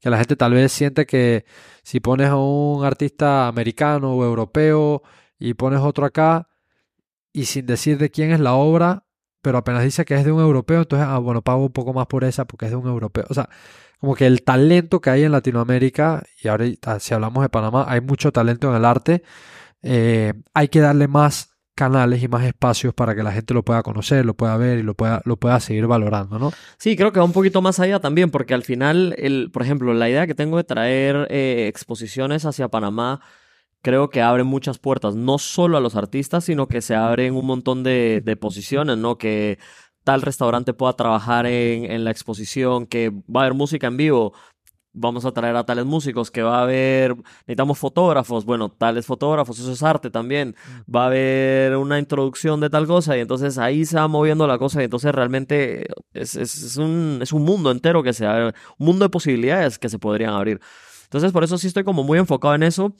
Que 0.00 0.10
la 0.10 0.18
gente 0.18 0.36
tal 0.36 0.54
vez 0.54 0.72
siente 0.72 1.06
que 1.06 1.44
si 1.82 2.00
pones 2.00 2.28
a 2.28 2.36
un 2.36 2.84
artista 2.84 3.48
americano 3.48 4.14
o 4.14 4.24
europeo 4.24 5.02
y 5.38 5.54
pones 5.54 5.80
otro 5.80 6.06
acá 6.06 6.48
y 7.32 7.44
sin 7.46 7.66
decir 7.66 7.98
de 7.98 8.10
quién 8.10 8.32
es 8.32 8.40
la 8.40 8.54
obra, 8.54 9.04
pero 9.42 9.58
apenas 9.58 9.84
dice 9.84 10.04
que 10.04 10.14
es 10.14 10.24
de 10.24 10.32
un 10.32 10.40
europeo, 10.40 10.80
entonces, 10.80 11.06
ah, 11.08 11.18
bueno, 11.18 11.42
pago 11.42 11.62
un 11.64 11.72
poco 11.72 11.92
más 11.92 12.06
por 12.06 12.24
esa 12.24 12.46
porque 12.46 12.66
es 12.66 12.72
de 12.72 12.76
un 12.76 12.88
europeo. 12.88 13.24
O 13.28 13.34
sea, 13.34 13.48
como 14.00 14.14
que 14.14 14.26
el 14.26 14.42
talento 14.42 15.00
que 15.00 15.10
hay 15.10 15.24
en 15.24 15.32
Latinoamérica, 15.32 16.24
y 16.42 16.48
ahora 16.48 16.66
si 17.00 17.14
hablamos 17.14 17.42
de 17.42 17.48
Panamá, 17.48 17.84
hay 17.88 18.00
mucho 18.00 18.32
talento 18.32 18.70
en 18.70 18.76
el 18.76 18.84
arte, 18.84 19.22
eh, 19.82 20.34
hay 20.54 20.68
que 20.68 20.80
darle 20.80 21.08
más 21.08 21.57
canales 21.78 22.20
y 22.24 22.26
más 22.26 22.44
espacios 22.44 22.92
para 22.92 23.14
que 23.14 23.22
la 23.22 23.30
gente 23.30 23.54
lo 23.54 23.62
pueda 23.62 23.84
conocer, 23.84 24.26
lo 24.26 24.34
pueda 24.34 24.56
ver 24.56 24.80
y 24.80 24.82
lo 24.82 24.94
pueda, 24.94 25.22
lo 25.24 25.36
pueda 25.36 25.60
seguir 25.60 25.86
valorando, 25.86 26.36
¿no? 26.36 26.50
Sí, 26.76 26.96
creo 26.96 27.12
que 27.12 27.20
va 27.20 27.24
un 27.24 27.32
poquito 27.32 27.62
más 27.62 27.78
allá 27.78 28.00
también, 28.00 28.32
porque 28.32 28.52
al 28.52 28.64
final, 28.64 29.14
el, 29.16 29.52
por 29.52 29.62
ejemplo, 29.62 29.94
la 29.94 30.10
idea 30.10 30.26
que 30.26 30.34
tengo 30.34 30.56
de 30.56 30.64
traer 30.64 31.28
eh, 31.30 31.68
exposiciones 31.68 32.44
hacia 32.44 32.66
Panamá, 32.66 33.20
creo 33.80 34.10
que 34.10 34.22
abre 34.22 34.42
muchas 34.42 34.80
puertas, 34.80 35.14
no 35.14 35.38
solo 35.38 35.76
a 35.76 35.80
los 35.80 35.94
artistas, 35.94 36.44
sino 36.44 36.66
que 36.66 36.82
se 36.82 36.96
abren 36.96 37.36
un 37.36 37.46
montón 37.46 37.84
de, 37.84 38.22
de 38.24 38.36
posiciones, 38.36 38.98
¿no? 38.98 39.16
Que 39.16 39.60
tal 40.02 40.22
restaurante 40.22 40.74
pueda 40.74 40.94
trabajar 40.94 41.46
en, 41.46 41.88
en 41.88 42.02
la 42.02 42.10
exposición, 42.10 42.86
que 42.86 43.10
va 43.10 43.42
a 43.42 43.44
haber 43.44 43.54
música 43.54 43.86
en 43.86 43.96
vivo, 43.96 44.32
vamos 44.98 45.24
a 45.24 45.32
traer 45.32 45.56
a 45.56 45.64
tales 45.64 45.84
músicos, 45.84 46.30
que 46.30 46.42
va 46.42 46.58
a 46.58 46.62
haber, 46.62 47.16
necesitamos 47.16 47.78
fotógrafos, 47.78 48.44
bueno, 48.44 48.68
tales 48.70 49.06
fotógrafos, 49.06 49.58
eso 49.58 49.72
es 49.72 49.82
arte 49.82 50.10
también, 50.10 50.54
va 50.94 51.04
a 51.04 51.06
haber 51.06 51.76
una 51.76 51.98
introducción 51.98 52.60
de 52.60 52.70
tal 52.70 52.86
cosa 52.86 53.16
y 53.16 53.20
entonces 53.20 53.58
ahí 53.58 53.84
se 53.84 53.96
va 53.96 54.08
moviendo 54.08 54.46
la 54.46 54.58
cosa 54.58 54.80
y 54.80 54.84
entonces 54.84 55.14
realmente 55.14 55.86
es, 56.12 56.34
es, 56.34 56.62
es 56.62 56.76
un, 56.76 57.20
es 57.22 57.32
un 57.32 57.44
mundo 57.44 57.70
entero 57.70 58.02
que 58.02 58.12
se 58.12 58.26
abre, 58.26 58.46
un 58.78 58.86
mundo 58.86 59.04
de 59.04 59.10
posibilidades 59.10 59.78
que 59.78 59.88
se 59.88 59.98
podrían 59.98 60.34
abrir. 60.34 60.60
Entonces 61.04 61.32
por 61.32 61.44
eso 61.44 61.56
sí 61.58 61.66
estoy 61.66 61.84
como 61.84 62.04
muy 62.04 62.18
enfocado 62.18 62.54
en 62.54 62.62
eso. 62.62 62.94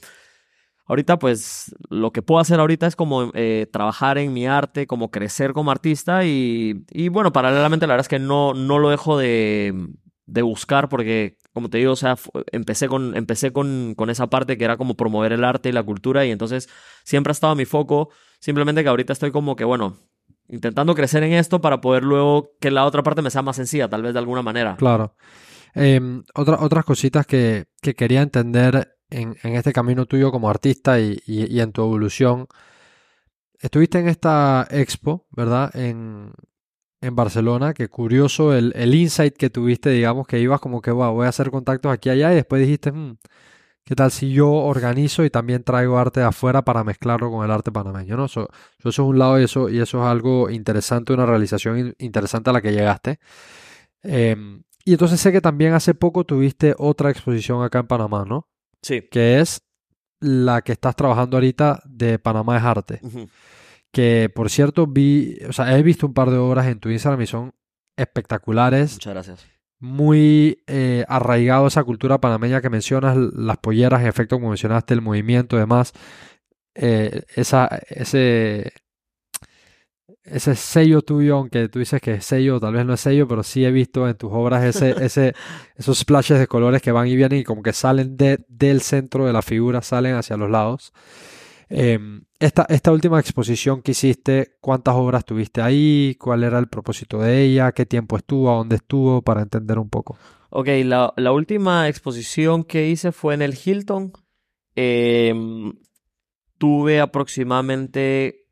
Ahorita, 0.89 1.19
pues, 1.19 1.75
lo 1.91 2.13
que 2.13 2.23
puedo 2.23 2.41
hacer 2.41 2.61
ahorita 2.61 2.87
es 2.87 2.97
como 2.97 3.31
eh, 3.35 3.67
trabajar 3.71 4.17
en 4.17 4.33
mi 4.33 4.47
arte, 4.47 4.87
como 4.87 5.11
crecer 5.11 5.53
como 5.53 5.71
artista 5.71 6.25
y, 6.25 6.87
y, 6.91 7.09
bueno, 7.09 7.31
paralelamente 7.31 7.87
la 7.87 7.93
verdad 7.93 8.05
es 8.05 8.09
que 8.09 8.19
no, 8.19 8.55
no 8.55 8.79
lo 8.79 8.89
dejo 8.89 9.19
de, 9.19 9.75
de 10.25 10.43
buscar 10.43 10.89
porque, 10.89 11.37
como 11.59 11.71
te 11.71 11.79
digo, 11.79 11.91
o 11.91 11.97
sea, 11.97 12.17
empecé, 12.53 12.87
con, 12.87 13.17
empecé 13.17 13.53
con, 13.53 13.95
con 13.97 14.11
esa 14.11 14.29
parte 14.29 14.57
que 14.57 14.65
era 14.65 14.77
como 14.77 14.97
promover 14.97 15.33
el 15.33 15.43
arte 15.43 15.71
y 15.71 15.73
la 15.73 15.83
cultura 15.83 16.25
y 16.25 16.31
entonces 16.31 16.69
siempre 17.03 17.33
ha 17.33 17.33
estado 17.33 17.57
mi 17.57 17.65
foco, 17.65 18.11
simplemente 18.39 18.85
que 18.85 18.89
ahorita 18.89 19.13
estoy 19.13 19.33
como 19.33 19.57
que, 19.57 19.65
bueno, 19.65 19.97
intentando 20.47 20.95
crecer 20.95 21.25
en 21.25 21.33
esto 21.33 21.61
para 21.61 21.81
poder 21.81 22.05
luego 22.05 22.53
que 22.61 22.71
la 22.71 22.85
otra 22.85 23.03
parte 23.03 23.23
me 23.23 23.31
sea 23.31 23.43
más 23.43 23.57
sencilla, 23.57 23.89
tal 23.89 24.03
vez 24.03 24.13
de 24.13 24.21
alguna 24.21 24.41
manera. 24.41 24.77
Claro. 24.77 25.17
Eh, 25.75 26.01
otra, 26.37 26.59
otras 26.61 26.85
cositas 26.85 27.27
que, 27.27 27.67
que 27.83 27.95
quería 27.95 28.23
entender 28.23 28.97
en, 29.11 29.37
en, 29.43 29.57
este 29.57 29.73
camino 29.73 30.07
tuyo 30.07 30.31
como 30.31 30.49
artista 30.49 31.01
y, 31.01 31.19
y, 31.27 31.53
y, 31.53 31.61
en 31.61 31.73
tu 31.73 31.83
evolución. 31.83 32.47
Estuviste 33.59 33.99
en 33.99 34.07
esta 34.07 34.65
expo, 34.71 35.27
¿verdad? 35.33 35.75
En, 35.75 36.31
en 37.01 37.15
Barcelona, 37.15 37.75
que 37.75 37.89
curioso 37.89 38.55
el, 38.55 38.73
el, 38.75 38.95
insight 38.95 39.37
que 39.37 39.51
tuviste, 39.51 39.91
digamos, 39.91 40.27
que 40.27 40.41
ibas 40.41 40.61
como 40.61 40.81
que, 40.81 40.91
wow, 40.91 41.13
voy 41.13 41.27
a 41.27 41.29
hacer 41.29 41.51
contactos 41.51 41.93
aquí 41.93 42.09
y 42.09 42.13
allá 42.13 42.33
y 42.33 42.37
después 42.37 42.61
dijiste, 42.61 42.91
mmm, 42.93 43.17
¿qué 43.85 43.95
tal 43.95 44.11
si 44.11 44.33
yo 44.33 44.51
organizo 44.51 45.25
y 45.25 45.31
también 45.31 45.63
traigo 45.63 45.99
arte 45.99 46.21
de 46.21 46.27
afuera 46.27 46.63
para 46.63 46.85
mezclarlo 46.85 47.31
con 47.31 47.45
el 47.45 47.51
arte 47.51 47.71
panameño? 47.71 48.17
¿no? 48.17 48.25
Eso, 48.25 48.49
eso 48.79 48.89
es 48.89 48.99
un 48.99 49.19
lado 49.19 49.37
de 49.37 49.45
eso 49.45 49.69
y 49.69 49.79
eso 49.81 50.03
es 50.03 50.07
algo 50.07 50.51
interesante, 50.51 51.13
una 51.13 51.27
realización 51.27 51.95
interesante 51.99 52.51
a 52.51 52.53
la 52.53 52.61
que 52.61 52.73
llegaste. 52.73 53.21
Eh, 54.03 54.37
y 54.85 54.93
entonces 54.93 55.21
sé 55.21 55.33
que 55.33 55.41
también 55.41 55.75
hace 55.75 55.95
poco 55.95 56.25
tuviste 56.25 56.75
otra 56.79 57.11
exposición 57.11 57.63
acá 57.63 57.81
en 57.81 57.87
Panamá, 57.87 58.25
¿no? 58.27 58.49
Sí. 58.83 59.03
Que 59.11 59.41
es 59.41 59.63
la 60.21 60.63
que 60.63 60.73
estás 60.73 60.97
trabajando 60.97 61.37
ahorita 61.37 61.81
de 61.85 62.19
Panamá 62.19 62.57
es 62.57 62.65
Arte. 62.65 63.01
Uh 63.03 63.09
-huh. 63.09 63.29
Que 63.93 64.31
por 64.35 64.51
cierto, 64.51 64.87
vi, 64.87 65.39
o 65.49 65.53
sea, 65.53 65.77
he 65.77 65.83
visto 65.83 66.07
un 66.07 66.15
par 66.15 66.31
de 66.31 66.37
obras 66.37 66.67
en 66.67 66.79
tu 66.79 66.91
Instagram 66.91 67.23
y 67.23 67.27
son 67.27 67.55
espectaculares. 67.97 68.95
Muchas 68.95 69.15
gracias. 69.15 69.47
Muy 69.81 70.63
eh, 70.67 71.05
arraigado 71.09 71.67
esa 71.67 71.85
cultura 71.85 72.21
panameña 72.21 72.61
que 72.61 72.71
mencionas, 72.71 73.17
las 73.17 73.59
polleras, 73.59 74.01
en 74.01 74.09
efecto, 74.09 74.37
como 74.37 74.49
mencionaste, 74.49 74.95
el 74.95 75.03
movimiento, 75.03 75.57
demás. 75.57 75.93
Eh, 76.75 77.23
esa, 77.35 77.67
ese, 77.89 78.73
ese 80.25 80.55
sello 80.57 81.03
tuyo, 81.03 81.37
aunque 81.37 81.69
tú 81.69 81.79
dices 81.79 82.01
que 82.01 82.15
es 82.15 82.25
sello, 82.25 82.61
tal 82.61 82.75
vez 82.75 82.85
no 82.87 82.95
es 82.95 83.01
sello, 83.01 83.27
pero 83.27 83.43
sí 83.43 83.65
he 83.65 83.71
visto 83.71 84.09
en 84.09 84.17
tus 84.17 84.31
obras 84.33 84.65
ese, 84.65 84.91
ese, 85.05 85.35
esos 85.77 85.99
splashes 85.99 86.39
de 86.39 86.47
colores 86.47 86.83
que 86.83 86.93
van 86.93 87.09
y 87.09 87.17
vienen 87.17 87.41
y 87.41 87.45
como 87.45 87.63
que 87.63 87.73
salen 87.73 88.17
de, 88.17 88.45
del 88.49 88.81
centro 88.83 89.27
de 89.27 89.33
la 89.33 89.43
figura, 89.43 89.83
salen 89.83 90.15
hacia 90.15 90.37
los 90.37 90.51
lados. 90.51 90.93
Eh, 91.71 91.99
esta, 92.39 92.67
esta 92.69 92.93
última 92.93 93.21
exposición 93.21 93.83
que 93.83 93.93
hiciste, 93.93 94.57
¿cuántas 94.61 94.95
obras 94.95 95.25
tuviste 95.25 95.61
ahí? 95.61 96.17
¿Cuál 96.19 96.45
era 96.45 96.59
el 96.59 96.69
propósito 96.69 97.19
de 97.19 97.43
ella? 97.43 97.73
¿Qué 97.73 97.85
tiempo 97.85 98.17
estuvo? 98.17 98.51
¿A 98.51 98.57
dónde 98.57 98.77
estuvo? 98.77 99.23
Para 99.23 99.43
entender 99.43 99.79
un 99.79 99.91
poco. 99.91 100.17
Ok, 100.51 100.69
la, 100.85 101.13
la 101.17 101.33
última 101.33 101.89
exposición 101.89 102.65
que 102.65 102.89
hice 102.89 103.13
fue 103.13 103.35
en 103.35 103.43
el 103.43 103.59
Hilton. 103.63 104.13
Eh, 104.77 105.35
tuve 106.59 107.01
aproximadamente 107.01 108.47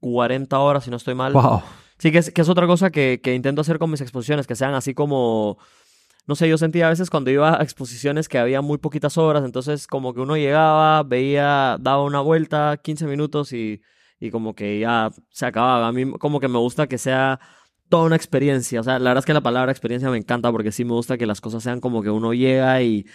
40 0.00 0.58
horas, 0.58 0.84
si 0.84 0.90
no 0.90 0.96
estoy 0.96 1.14
mal. 1.14 1.32
Wow. 1.32 1.62
Sí, 1.98 2.12
que 2.12 2.18
es, 2.18 2.30
que 2.30 2.42
es 2.42 2.48
otra 2.48 2.66
cosa 2.66 2.90
que, 2.90 3.20
que, 3.22 3.34
intento 3.34 3.60
hacer 3.60 3.78
con 3.78 3.90
mis 3.90 4.00
exposiciones, 4.00 4.46
que 4.46 4.56
sean 4.56 4.74
así 4.74 4.94
como, 4.94 5.58
no 6.26 6.34
sé, 6.34 6.48
yo 6.48 6.58
sentía 6.58 6.86
a 6.86 6.90
veces 6.90 7.10
cuando 7.10 7.30
iba 7.30 7.60
a 7.60 7.62
exposiciones 7.62 8.28
que 8.28 8.38
había 8.38 8.60
muy 8.62 8.78
poquitas 8.78 9.18
horas, 9.18 9.44
entonces 9.44 9.86
como 9.86 10.14
que 10.14 10.20
uno 10.20 10.36
llegaba, 10.36 11.02
veía, 11.02 11.76
daba 11.80 12.02
una 12.04 12.20
vuelta, 12.20 12.78
15 12.82 13.06
minutos 13.06 13.52
y, 13.52 13.82
y 14.18 14.30
como 14.30 14.54
que 14.54 14.78
ya 14.80 15.10
se 15.30 15.46
acababa. 15.46 15.88
A 15.88 15.92
mí 15.92 16.10
como 16.18 16.40
que 16.40 16.48
me 16.48 16.58
gusta 16.58 16.86
que 16.86 16.98
sea 16.98 17.40
toda 17.88 18.04
una 18.04 18.16
experiencia, 18.16 18.80
o 18.80 18.82
sea, 18.84 18.98
la 18.98 19.10
verdad 19.10 19.20
es 19.22 19.26
que 19.26 19.34
la 19.34 19.42
palabra 19.42 19.70
experiencia 19.72 20.10
me 20.10 20.18
encanta 20.18 20.50
porque 20.50 20.72
sí 20.72 20.84
me 20.84 20.92
gusta 20.92 21.18
que 21.18 21.26
las 21.26 21.40
cosas 21.40 21.62
sean 21.62 21.80
como 21.80 22.02
que 22.02 22.10
uno 22.10 22.32
llega 22.34 22.82
y 22.82 23.06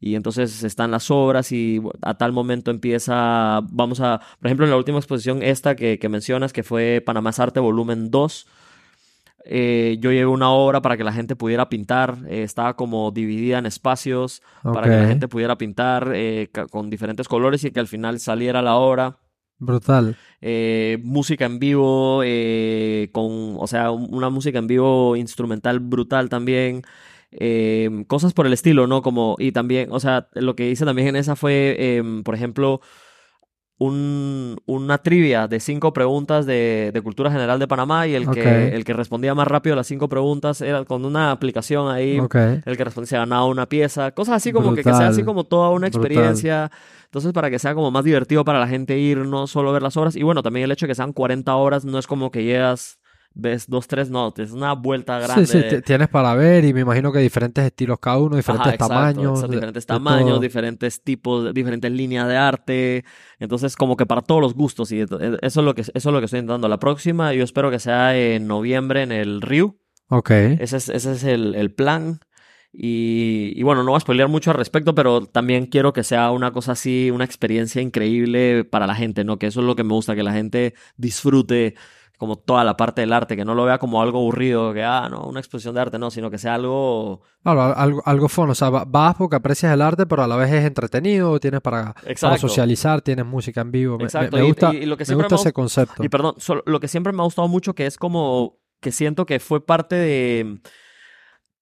y 0.00 0.14
entonces 0.14 0.62
están 0.62 0.90
las 0.90 1.10
obras 1.10 1.50
y 1.52 1.80
a 2.02 2.14
tal 2.16 2.32
momento 2.32 2.70
empieza, 2.70 3.60
vamos 3.70 4.00
a, 4.00 4.20
por 4.38 4.46
ejemplo, 4.46 4.64
en 4.64 4.70
la 4.70 4.76
última 4.76 4.98
exposición 4.98 5.42
esta 5.42 5.74
que, 5.74 5.98
que 5.98 6.08
mencionas, 6.08 6.52
que 6.52 6.62
fue 6.62 7.02
Panamá 7.04 7.30
Arte 7.36 7.58
Volumen 7.60 8.10
2, 8.10 8.46
eh, 9.48 9.96
yo 10.00 10.12
llevé 10.12 10.26
una 10.26 10.50
obra 10.50 10.82
para 10.82 10.96
que 10.96 11.04
la 11.04 11.12
gente 11.12 11.34
pudiera 11.34 11.68
pintar, 11.68 12.18
eh, 12.28 12.42
estaba 12.42 12.76
como 12.76 13.10
dividida 13.10 13.58
en 13.58 13.66
espacios 13.66 14.42
okay. 14.62 14.72
para 14.72 14.86
que 14.88 15.02
la 15.02 15.08
gente 15.08 15.28
pudiera 15.28 15.56
pintar 15.56 16.12
eh, 16.14 16.50
con 16.70 16.90
diferentes 16.90 17.26
colores 17.26 17.64
y 17.64 17.70
que 17.70 17.80
al 17.80 17.88
final 17.88 18.20
saliera 18.20 18.62
la 18.62 18.76
obra. 18.76 19.18
Brutal. 19.58 20.16
Eh, 20.40 20.98
música 21.02 21.46
en 21.46 21.58
vivo, 21.58 22.18
con, 23.10 23.56
o 23.58 23.66
sea, 23.66 23.90
una 23.90 24.30
música 24.30 24.58
en 24.58 24.66
vivo 24.68 25.16
instrumental 25.16 25.80
brutal 25.80 26.28
también. 26.28 26.82
Eh, 27.30 28.04
cosas 28.06 28.32
por 28.32 28.46
el 28.46 28.52
estilo, 28.52 28.86
¿no? 28.86 29.02
Como, 29.02 29.36
y 29.38 29.52
también, 29.52 29.88
o 29.92 30.00
sea, 30.00 30.28
lo 30.34 30.56
que 30.56 30.70
hice 30.70 30.84
también 30.84 31.08
en 31.08 31.16
esa 31.16 31.36
fue, 31.36 31.76
eh, 31.78 32.02
por 32.24 32.34
ejemplo, 32.34 32.80
un, 33.78 34.56
una 34.66 34.98
trivia 34.98 35.46
de 35.46 35.60
cinco 35.60 35.92
preguntas 35.92 36.46
de, 36.46 36.90
de, 36.92 37.00
cultura 37.00 37.30
general 37.30 37.60
de 37.60 37.68
Panamá 37.68 38.08
y 38.08 38.14
el, 38.14 38.28
okay. 38.28 38.42
que, 38.42 38.68
el 38.74 38.84
que 38.84 38.92
respondía 38.92 39.34
más 39.36 39.46
rápido 39.46 39.76
las 39.76 39.86
cinco 39.86 40.08
preguntas 40.08 40.60
era 40.60 40.84
con 40.84 41.04
una 41.04 41.30
aplicación 41.30 41.88
ahí, 41.88 42.18
okay. 42.18 42.60
el 42.66 42.76
que 42.76 42.84
respondía 42.84 43.08
se 43.08 43.16
ganaba 43.16 43.44
una 43.46 43.66
pieza, 43.66 44.10
cosas 44.10 44.36
así 44.36 44.52
como 44.52 44.74
que, 44.74 44.82
que, 44.82 44.92
sea 44.92 45.08
así 45.08 45.22
como 45.22 45.44
toda 45.44 45.70
una 45.70 45.86
experiencia. 45.86 46.62
Brutal. 46.62 46.78
Entonces, 47.08 47.32
para 47.32 47.48
que 47.48 47.58
sea 47.58 47.74
como 47.74 47.90
más 47.90 48.04
divertido 48.04 48.44
para 48.44 48.60
la 48.60 48.68
gente 48.68 48.98
ir, 48.98 49.16
no 49.18 49.46
solo 49.46 49.72
ver 49.72 49.80
las 49.80 49.96
obras. 49.96 50.14
Y 50.14 50.22
bueno, 50.22 50.42
también 50.42 50.64
el 50.64 50.72
hecho 50.72 50.84
de 50.84 50.90
que 50.90 50.94
sean 50.94 51.14
40 51.14 51.54
horas 51.56 51.86
no 51.86 51.98
es 51.98 52.06
como 52.06 52.30
que 52.30 52.44
llegas 52.44 52.97
ves 53.38 53.66
dos, 53.68 53.86
tres, 53.86 54.10
no, 54.10 54.34
es 54.36 54.50
una 54.50 54.72
vuelta 54.74 55.18
grande. 55.20 55.46
Sí, 55.46 55.62
sí, 55.70 55.80
tienes 55.82 56.08
para 56.08 56.34
ver 56.34 56.64
y 56.64 56.74
me 56.74 56.80
imagino 56.80 57.12
que 57.12 57.20
diferentes 57.20 57.64
estilos 57.64 57.98
cada 58.00 58.18
uno, 58.18 58.36
diferentes 58.36 58.66
Ajá, 58.66 58.74
exacto, 58.74 58.94
tamaños. 58.94 59.38
Exacto, 59.38 59.52
diferentes 59.54 59.86
tamaños, 59.86 60.40
diferentes 60.40 61.02
tipos, 61.02 61.54
diferentes 61.54 61.90
líneas 61.90 62.26
de 62.26 62.36
arte. 62.36 63.04
Entonces, 63.38 63.76
como 63.76 63.96
que 63.96 64.06
para 64.06 64.22
todos 64.22 64.40
los 64.40 64.54
gustos. 64.54 64.90
Y 64.90 65.00
eso 65.00 65.16
es 65.40 65.56
lo 65.56 65.74
que, 65.74 65.82
eso 65.82 65.92
es 65.94 66.04
lo 66.04 66.18
que 66.18 66.24
estoy 66.24 66.40
intentando. 66.40 66.68
La 66.68 66.78
próxima, 66.78 67.32
yo 67.32 67.44
espero 67.44 67.70
que 67.70 67.78
sea 67.78 68.18
en 68.18 68.48
noviembre 68.48 69.02
en 69.02 69.12
el 69.12 69.40
Rio. 69.40 69.76
Ok. 70.08 70.30
Ese 70.30 70.76
es, 70.76 70.88
ese 70.88 71.12
es 71.12 71.22
el, 71.22 71.54
el 71.54 71.72
plan. 71.72 72.18
Y, 72.72 73.52
y, 73.54 73.62
bueno, 73.62 73.82
no 73.82 73.92
voy 73.92 73.96
a 73.96 74.00
spoilear 74.00 74.28
mucho 74.28 74.50
al 74.50 74.56
respecto, 74.56 74.94
pero 74.94 75.24
también 75.26 75.66
quiero 75.66 75.92
que 75.92 76.04
sea 76.04 76.30
una 76.32 76.52
cosa 76.52 76.72
así, 76.72 77.10
una 77.10 77.24
experiencia 77.24 77.80
increíble 77.80 78.64
para 78.64 78.86
la 78.86 78.94
gente, 78.94 79.24
¿no? 79.24 79.38
Que 79.38 79.46
eso 79.46 79.60
es 79.60 79.66
lo 79.66 79.74
que 79.74 79.84
me 79.84 79.94
gusta, 79.94 80.14
que 80.14 80.22
la 80.22 80.34
gente 80.34 80.74
disfrute 80.96 81.76
como 82.18 82.34
toda 82.36 82.64
la 82.64 82.76
parte 82.76 83.00
del 83.00 83.12
arte, 83.12 83.36
que 83.36 83.44
no 83.44 83.54
lo 83.54 83.64
vea 83.64 83.78
como 83.78 84.02
algo 84.02 84.18
aburrido, 84.18 84.74
que, 84.74 84.82
ah, 84.82 85.08
no, 85.08 85.22
una 85.22 85.38
exposición 85.38 85.76
de 85.76 85.80
arte, 85.82 86.00
no, 86.00 86.10
sino 86.10 86.32
que 86.32 86.36
sea 86.36 86.54
algo... 86.54 87.22
Claro, 87.44 87.62
algo, 87.62 88.02
algo 88.04 88.28
fun, 88.28 88.50
o 88.50 88.56
sea, 88.56 88.70
vas 88.70 89.14
porque 89.14 89.36
aprecias 89.36 89.72
el 89.72 89.80
arte, 89.80 90.04
pero 90.04 90.24
a 90.24 90.26
la 90.26 90.34
vez 90.34 90.52
es 90.52 90.64
entretenido, 90.64 91.38
tienes 91.38 91.60
para, 91.60 91.94
para 92.20 92.36
socializar, 92.36 93.02
tienes 93.02 93.24
música 93.24 93.60
en 93.60 93.70
vivo. 93.70 93.98
Exacto. 94.00 94.36
Me, 94.36 94.42
me 94.42 94.48
gusta, 94.48 94.74
y, 94.74 94.78
y, 94.78 94.86
lo 94.86 94.96
que 94.96 95.04
me 95.06 95.14
gusta 95.14 95.36
me 95.36 95.40
ese 95.40 95.52
concepto. 95.52 96.04
Y 96.04 96.08
perdón, 96.08 96.34
solo, 96.38 96.64
lo 96.66 96.80
que 96.80 96.88
siempre 96.88 97.12
me 97.12 97.20
ha 97.20 97.24
gustado 97.24 97.46
mucho, 97.46 97.76
que 97.76 97.86
es 97.86 97.96
como, 97.96 98.58
que 98.80 98.90
siento 98.90 99.24
que 99.24 99.38
fue 99.38 99.64
parte 99.64 99.94
de, 99.94 100.60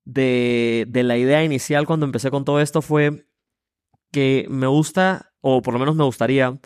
de, 0.07 0.87
de 0.89 1.03
la 1.03 1.19
idea 1.19 1.45
inicial 1.45 1.87
cuando 1.87 2.07
empecé 2.07 2.31
con 2.31 2.47
todo 2.47 2.63
esto, 2.63 2.81
fue 2.81 3.27
que 4.11 4.47
me 4.49 4.67
gusta, 4.69 5.35
o 5.43 5.61
por 5.61 5.75
lo 5.75 5.81
menos 5.81 5.97
me 5.97 6.05
gustaría, 6.05 6.59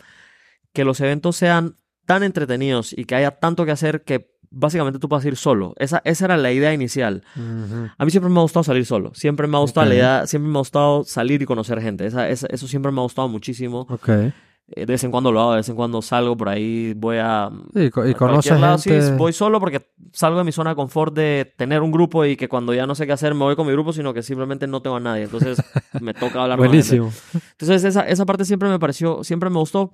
que 0.71 0.85
los 0.85 1.01
eventos 1.01 1.35
sean 1.35 1.75
tan 2.11 2.23
entretenidos 2.23 2.93
y 2.97 3.05
que 3.05 3.15
haya 3.15 3.31
tanto 3.31 3.63
que 3.65 3.71
hacer 3.71 4.03
que 4.03 4.31
básicamente 4.49 4.99
tú 4.99 5.07
puedas 5.07 5.23
ir 5.25 5.37
solo. 5.37 5.73
Esa, 5.77 6.01
esa 6.03 6.25
era 6.25 6.35
la 6.35 6.51
idea 6.51 6.73
inicial. 6.73 7.23
Uh 7.37 7.39
-huh. 7.39 7.93
A 7.97 8.03
mí 8.03 8.11
siempre 8.11 8.29
me 8.29 8.37
ha 8.39 8.41
gustado 8.41 8.63
salir 8.65 8.85
solo. 8.85 9.11
Siempre 9.13 9.47
me 9.47 9.55
ha 9.55 9.61
gustado 9.61 9.85
okay. 9.87 9.97
la 9.97 10.03
idea, 10.03 10.27
siempre 10.27 10.49
me 10.51 10.57
ha 10.57 10.59
gustado 10.59 11.03
salir 11.05 11.41
y 11.41 11.45
conocer 11.45 11.79
gente. 11.81 12.05
Esa, 12.05 12.27
esa, 12.27 12.47
eso 12.47 12.67
siempre 12.67 12.91
me 12.91 12.99
ha 12.99 13.03
gustado 13.03 13.29
muchísimo. 13.29 13.87
Okay. 13.89 14.33
Eh, 14.75 14.85
De 14.85 14.93
vez 14.93 15.03
en 15.05 15.11
cuando 15.11 15.31
lo 15.31 15.39
hago, 15.41 15.51
de 15.51 15.57
vez 15.57 15.69
en 15.69 15.75
cuando 15.75 16.01
salgo 16.01 16.35
por 16.35 16.47
ahí, 16.49 16.93
voy 16.95 17.17
a... 17.19 17.49
Sí, 17.73 17.89
co- 17.89 18.05
y 18.07 18.11
a 18.11 18.13
conoces 18.13 18.59
lado, 18.59 18.77
sí, 18.77 18.89
gente. 18.89 19.15
voy 19.15 19.31
solo 19.33 19.59
porque 19.59 19.81
salgo 20.13 20.37
de 20.37 20.43
mi 20.45 20.51
zona 20.51 20.71
de 20.71 20.75
confort 20.75 21.13
de 21.13 21.53
tener 21.57 21.81
un 21.81 21.91
grupo 21.91 22.25
y 22.25 22.35
que 22.35 22.47
cuando 22.47 22.73
ya 22.73 22.85
no 22.85 22.93
sé 22.95 23.05
qué 23.05 23.13
hacer 23.13 23.33
me 23.33 23.43
voy 23.45 23.55
con 23.55 23.65
mi 23.67 23.71
grupo, 23.73 23.91
sino 23.93 24.13
que 24.13 24.21
simplemente 24.21 24.67
no 24.67 24.81
tengo 24.81 24.97
a 24.97 24.99
nadie. 24.99 25.23
Entonces 25.23 25.61
me 26.01 26.13
toca 26.13 26.43
hablar 26.43 26.57
con 26.57 26.67
la 26.67 26.73
gente. 26.73 26.99
Buenísimo. 26.99 27.11
Entonces 27.51 27.83
esa, 27.85 28.01
esa 28.07 28.25
parte 28.25 28.43
siempre 28.45 28.69
me 28.69 28.79
pareció, 28.79 29.23
siempre 29.23 29.49
me 29.49 29.57
gustó, 29.59 29.93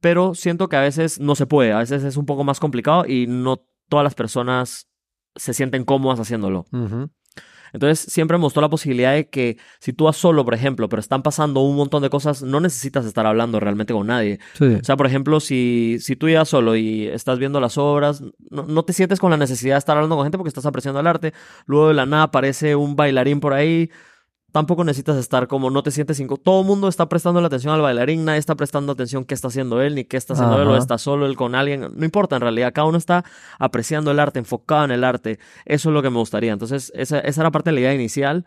pero 0.00 0.34
siento 0.34 0.68
que 0.68 0.76
a 0.76 0.80
veces 0.80 1.20
no 1.20 1.34
se 1.34 1.46
puede, 1.46 1.72
a 1.72 1.78
veces 1.78 2.04
es 2.04 2.16
un 2.16 2.26
poco 2.26 2.44
más 2.44 2.60
complicado 2.60 3.04
y 3.06 3.26
no 3.26 3.64
todas 3.88 4.04
las 4.04 4.14
personas 4.14 4.88
se 5.36 5.54
sienten 5.54 5.84
cómodas 5.84 6.20
haciéndolo. 6.20 6.66
Entonces 7.72 8.12
siempre 8.12 8.38
me 8.38 8.44
gustó 8.44 8.60
la 8.60 8.70
posibilidad 8.70 9.12
de 9.12 9.28
que 9.28 9.58
si 9.80 9.92
tú 9.92 10.04
vas 10.04 10.16
solo, 10.16 10.44
por 10.44 10.54
ejemplo, 10.54 10.88
pero 10.88 11.00
están 11.00 11.22
pasando 11.22 11.60
un 11.60 11.76
montón 11.76 12.02
de 12.02 12.10
cosas, 12.10 12.42
no 12.42 12.60
necesitas 12.60 13.04
estar 13.04 13.26
hablando 13.26 13.60
realmente 13.60 13.92
con 13.92 14.06
nadie. 14.06 14.38
Sí. 14.54 14.64
O 14.64 14.84
sea, 14.84 14.96
por 14.96 15.06
ejemplo, 15.06 15.40
si, 15.40 15.98
si 16.00 16.16
tú 16.16 16.28
llegas 16.28 16.48
solo 16.48 16.76
y 16.76 17.06
estás 17.06 17.38
viendo 17.38 17.60
las 17.60 17.78
obras, 17.78 18.22
no, 18.50 18.64
no 18.64 18.84
te 18.84 18.92
sientes 18.92 19.20
con 19.20 19.30
la 19.30 19.36
necesidad 19.36 19.74
de 19.74 19.80
estar 19.80 19.96
hablando 19.96 20.16
con 20.16 20.24
gente 20.24 20.38
porque 20.38 20.48
estás 20.48 20.66
apreciando 20.66 21.00
el 21.00 21.06
arte. 21.06 21.34
Luego 21.66 21.88
de 21.88 21.94
la 21.94 22.06
nada 22.06 22.24
aparece 22.24 22.74
un 22.74 22.96
bailarín 22.96 23.40
por 23.40 23.52
ahí. 23.52 23.90
Tampoco 24.50 24.82
necesitas 24.82 25.18
estar 25.18 25.46
como 25.46 25.70
no 25.70 25.82
te 25.82 25.90
sientes 25.90 26.18
incómodo. 26.20 26.42
Todo 26.42 26.60
el 26.62 26.66
mundo 26.66 26.88
está 26.88 27.06
prestando 27.08 27.40
la 27.40 27.48
atención 27.48 27.74
al 27.74 27.82
bailarín, 27.82 28.24
nadie 28.24 28.38
está 28.38 28.54
prestando 28.54 28.92
atención 28.92 29.24
qué 29.26 29.34
está 29.34 29.48
haciendo 29.48 29.82
él, 29.82 29.94
ni 29.94 30.04
qué 30.04 30.16
está 30.16 30.32
haciendo 30.32 30.62
él, 30.62 30.68
o 30.68 30.76
está 30.76 30.96
solo 30.96 31.26
él 31.26 31.36
con 31.36 31.54
alguien. 31.54 31.86
No 31.94 32.04
importa, 32.04 32.36
en 32.36 32.42
realidad, 32.42 32.72
cada 32.72 32.86
uno 32.86 32.96
está 32.96 33.24
apreciando 33.58 34.10
el 34.10 34.18
arte, 34.18 34.38
enfocado 34.38 34.86
en 34.86 34.92
el 34.92 35.04
arte. 35.04 35.38
Eso 35.66 35.90
es 35.90 35.92
lo 35.92 36.02
que 36.02 36.08
me 36.08 36.18
gustaría. 36.18 36.52
Entonces, 36.52 36.90
esa, 36.94 37.20
esa 37.20 37.40
era 37.42 37.50
parte 37.50 37.70
de 37.70 37.74
la 37.74 37.80
idea 37.80 37.94
inicial. 37.94 38.46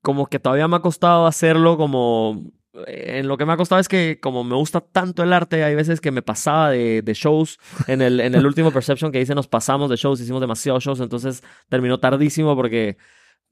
Como 0.00 0.26
que 0.28 0.38
todavía 0.38 0.68
me 0.68 0.76
ha 0.76 0.80
costado 0.80 1.26
hacerlo 1.26 1.76
como 1.76 2.52
en 2.86 3.26
lo 3.26 3.36
que 3.36 3.44
me 3.44 3.52
ha 3.52 3.56
costado 3.56 3.80
es 3.80 3.88
que 3.88 4.20
como 4.20 4.44
me 4.44 4.54
gusta 4.54 4.80
tanto 4.80 5.22
el 5.22 5.32
arte, 5.32 5.64
hay 5.64 5.74
veces 5.74 6.00
que 6.00 6.10
me 6.10 6.22
pasaba 6.22 6.70
de, 6.70 7.02
de 7.02 7.14
shows. 7.14 7.58
En 7.86 8.02
el, 8.02 8.20
en 8.20 8.34
el 8.34 8.46
último 8.46 8.70
Perception 8.70 9.10
que 9.10 9.20
hice 9.20 9.34
nos 9.34 9.48
pasamos 9.48 9.90
de 9.90 9.96
shows, 9.96 10.20
hicimos 10.20 10.40
demasiados 10.40 10.84
shows, 10.84 11.00
entonces 11.00 11.42
terminó 11.68 11.98
tardísimo 11.98 12.54
porque 12.54 12.96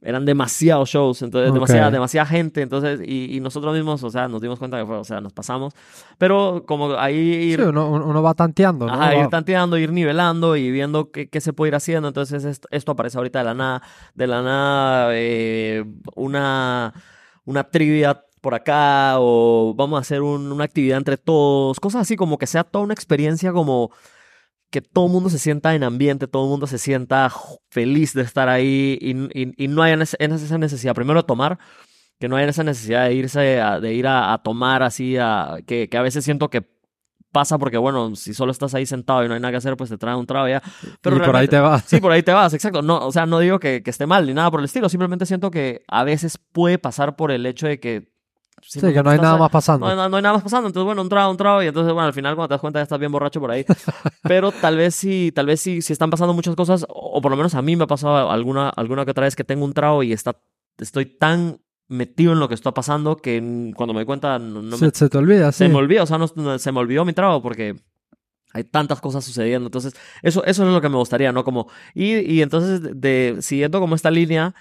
eran 0.06 0.24
demasiados 0.24 0.88
shows, 0.88 1.20
entonces 1.22 1.50
Ok. 1.50 1.54
demasiada, 1.54 1.90
demasiada 1.90 2.26
gente, 2.26 2.62
entonces, 2.62 3.00
y, 3.04 3.36
y 3.36 3.40
nosotros 3.40 3.74
mismos, 3.74 4.02
o 4.04 4.10
sea, 4.10 4.28
nos 4.28 4.40
dimos 4.40 4.58
cuenta 4.58 4.78
que 4.78 4.86
fue, 4.86 4.96
o 4.96 5.04
sea, 5.04 5.20
nos 5.20 5.32
pasamos. 5.32 5.74
Pero 6.16 6.64
como 6.66 6.94
ahí 6.94 7.16
ir, 7.16 7.60
Sí, 7.60 7.66
uno, 7.66 7.90
uno 7.90 8.22
va 8.22 8.34
tanteando, 8.34 8.86
¿no? 8.86 8.92
Ajá, 8.94 9.16
ir 9.16 9.26
tanteando, 9.28 9.76
ir 9.78 9.92
nivelando 9.92 10.54
y 10.56 10.70
viendo 10.70 11.10
qué, 11.10 11.28
qué 11.28 11.40
se 11.40 11.52
puede 11.52 11.70
ir 11.70 11.74
haciendo. 11.74 12.06
Entonces 12.08 12.44
esto, 12.44 12.68
esto 12.70 12.92
aparece 12.92 13.18
ahorita 13.18 13.40
de 13.40 13.44
la 13.44 13.54
nada, 13.54 13.82
de 14.14 14.26
la 14.28 14.42
nada, 14.42 15.08
eh, 15.12 15.84
una, 16.14 16.94
una 17.44 17.64
trivia 17.64 18.22
por 18.40 18.54
acá 18.54 19.14
o 19.18 19.74
vamos 19.76 19.96
a 19.98 20.02
hacer 20.02 20.22
un- 20.22 20.52
una 20.52 20.64
actividad 20.64 20.98
entre 20.98 21.16
todos, 21.16 21.80
cosas 21.80 22.02
así 22.02 22.14
como 22.14 22.38
que 22.38 22.46
sea 22.46 22.62
toda 22.62 22.84
una 22.84 22.94
experiencia 22.94 23.52
como 23.52 23.90
que 24.76 24.82
todo 24.82 25.06
el 25.06 25.12
mundo 25.12 25.30
se 25.30 25.38
sienta 25.38 25.74
en 25.74 25.82
ambiente, 25.84 26.26
todo 26.26 26.44
el 26.44 26.50
mundo 26.50 26.66
se 26.66 26.76
sienta 26.76 27.32
feliz 27.70 28.12
de 28.12 28.20
estar 28.20 28.50
ahí 28.50 28.98
y, 29.00 29.12
y- 29.42 29.54
y 29.64 29.68
no 29.68 29.82
haya 29.82 29.96
esa 30.02 30.58
necesidad 30.58 30.94
primero 30.94 31.22
de 31.22 31.26
tomar, 31.26 31.58
que 32.20 32.28
no 32.28 32.36
haya 32.36 32.48
esa 32.50 32.62
necesidad 32.62 33.06
de 33.06 33.14
irse 33.14 33.58
a, 33.58 33.80
de 33.80 33.94
ir 33.94 34.06
a, 34.06 34.34
a 34.34 34.42
tomar 34.42 34.82
así, 34.82 35.16
a, 35.16 35.56
que, 35.66 35.88
que 35.88 35.96
a 35.96 36.02
veces 36.02 36.24
siento 36.24 36.50
que 36.50 36.62
pasa 37.32 37.56
porque 37.56 37.78
bueno, 37.78 38.14
si 38.16 38.34
solo 38.34 38.52
estás 38.52 38.74
ahí 38.74 38.84
sentado 38.84 39.24
y 39.24 39.28
no 39.28 39.34
hay 39.34 39.40
nada 39.40 39.52
que 39.52 39.56
hacer, 39.58 39.76
pues 39.78 39.88
te 39.88 39.96
traen 39.96 40.18
un 40.18 40.26
trago 40.26 40.46
ya. 40.48 40.62
Pero 41.00 41.16
y 41.16 41.20
por 41.20 41.36
ahí 41.36 41.48
te 41.48 41.58
vas. 41.58 41.84
Sí, 41.86 41.98
por 42.00 42.12
ahí 42.12 42.22
te 42.22 42.32
vas, 42.32 42.52
exacto. 42.52 42.82
No, 42.82 42.98
o 43.06 43.12
sea, 43.12 43.24
no 43.24 43.38
digo 43.38 43.58
que, 43.58 43.82
que 43.82 43.90
esté 43.90 44.04
mal 44.06 44.26
ni 44.26 44.34
nada 44.34 44.50
por 44.50 44.60
el 44.60 44.66
estilo, 44.66 44.88
simplemente 44.90 45.24
siento 45.24 45.50
que 45.50 45.82
a 45.88 46.04
veces 46.04 46.38
puede 46.52 46.78
pasar 46.78 47.16
por 47.16 47.30
el 47.32 47.46
hecho 47.46 47.66
de 47.66 47.80
que... 47.80 48.14
Sí, 48.62 48.80
que 48.80 49.02
no 49.02 49.10
hay 49.10 49.18
nada 49.18 49.36
más 49.36 49.50
pasando. 49.50 49.86
no, 49.94 50.08
no- 50.08 50.16
hay 50.16 50.22
nada 50.22 50.34
más 50.34 50.42
pasando. 50.42 50.66
Entonces, 50.66 50.84
bueno, 50.86 51.02
un 51.02 51.08
trago, 51.08 51.30
un 51.30 51.36
trago. 51.36 51.62
Y 51.62 51.66
entonces, 51.68 51.92
bueno, 51.92 52.06
al 52.08 52.12
final 52.12 52.34
cuando 52.34 52.48
te 52.48 52.54
das 52.54 52.60
cuenta 52.60 52.78
ya 52.80 52.84
estás 52.84 52.98
bien 52.98 53.12
borracho 53.12 53.40
por 53.40 53.50
ahí. 53.50 53.64
Pero 54.22 54.50
tal 54.52 54.76
vez 54.76 54.94
sí, 54.94 55.30
tal 55.34 55.46
vez 55.46 55.60
sí, 55.60 55.82
sí 55.82 55.92
están 55.92 56.10
pasando 56.10 56.32
muchas 56.34 56.56
cosas. 56.56 56.84
O, 56.88 57.18
o 57.18 57.20
por 57.20 57.30
lo 57.30 57.36
menos 57.36 57.54
a 57.54 57.62
mí 57.62 57.76
me 57.76 57.84
ha 57.84 57.86
pasado 57.86 58.30
alguna, 58.30 58.68
alguna 58.70 59.04
que 59.04 59.12
otra 59.12 59.24
vez 59.24 59.36
que 59.36 59.44
tengo 59.44 59.64
un 59.64 59.72
trago 59.72 60.02
y 60.02 60.12
está, 60.12 60.36
estoy 60.78 61.06
tan 61.06 61.60
metido 61.88 62.32
en 62.32 62.40
lo 62.40 62.48
que 62.48 62.54
está 62.54 62.72
pasando 62.72 63.16
que 63.16 63.72
cuando 63.76 63.92
me 63.94 64.00
doy 64.00 64.06
cuenta 64.06 64.38
no, 64.40 64.60
no 64.60 64.76
me, 64.76 64.76
se, 64.76 64.90
se 64.90 65.08
te 65.08 65.18
olvida, 65.18 65.52
sí. 65.52 65.58
se 65.58 65.68
me 65.68 65.76
olvida. 65.76 66.02
O 66.02 66.06
sea, 66.06 66.18
no- 66.18 66.58
se 66.58 66.72
me 66.72 66.80
olvidó 66.80 67.04
mi 67.04 67.12
trago 67.12 67.40
porque 67.42 67.76
hay 68.52 68.64
tantas 68.64 69.00
cosas 69.00 69.24
sucediendo. 69.24 69.66
Entonces, 69.68 69.94
eso, 70.22 70.42
eso 70.44 70.66
es 70.66 70.72
lo 70.72 70.80
que 70.80 70.88
me 70.88 70.96
gustaría, 70.96 71.30
¿no? 71.30 71.44
Como, 71.44 71.68
y, 71.94 72.16
y 72.20 72.42
entonces, 72.42 72.80
de- 73.00 73.36
siguiendo 73.40 73.78
como 73.80 73.94
esta 73.94 74.10
línea, 74.10 74.54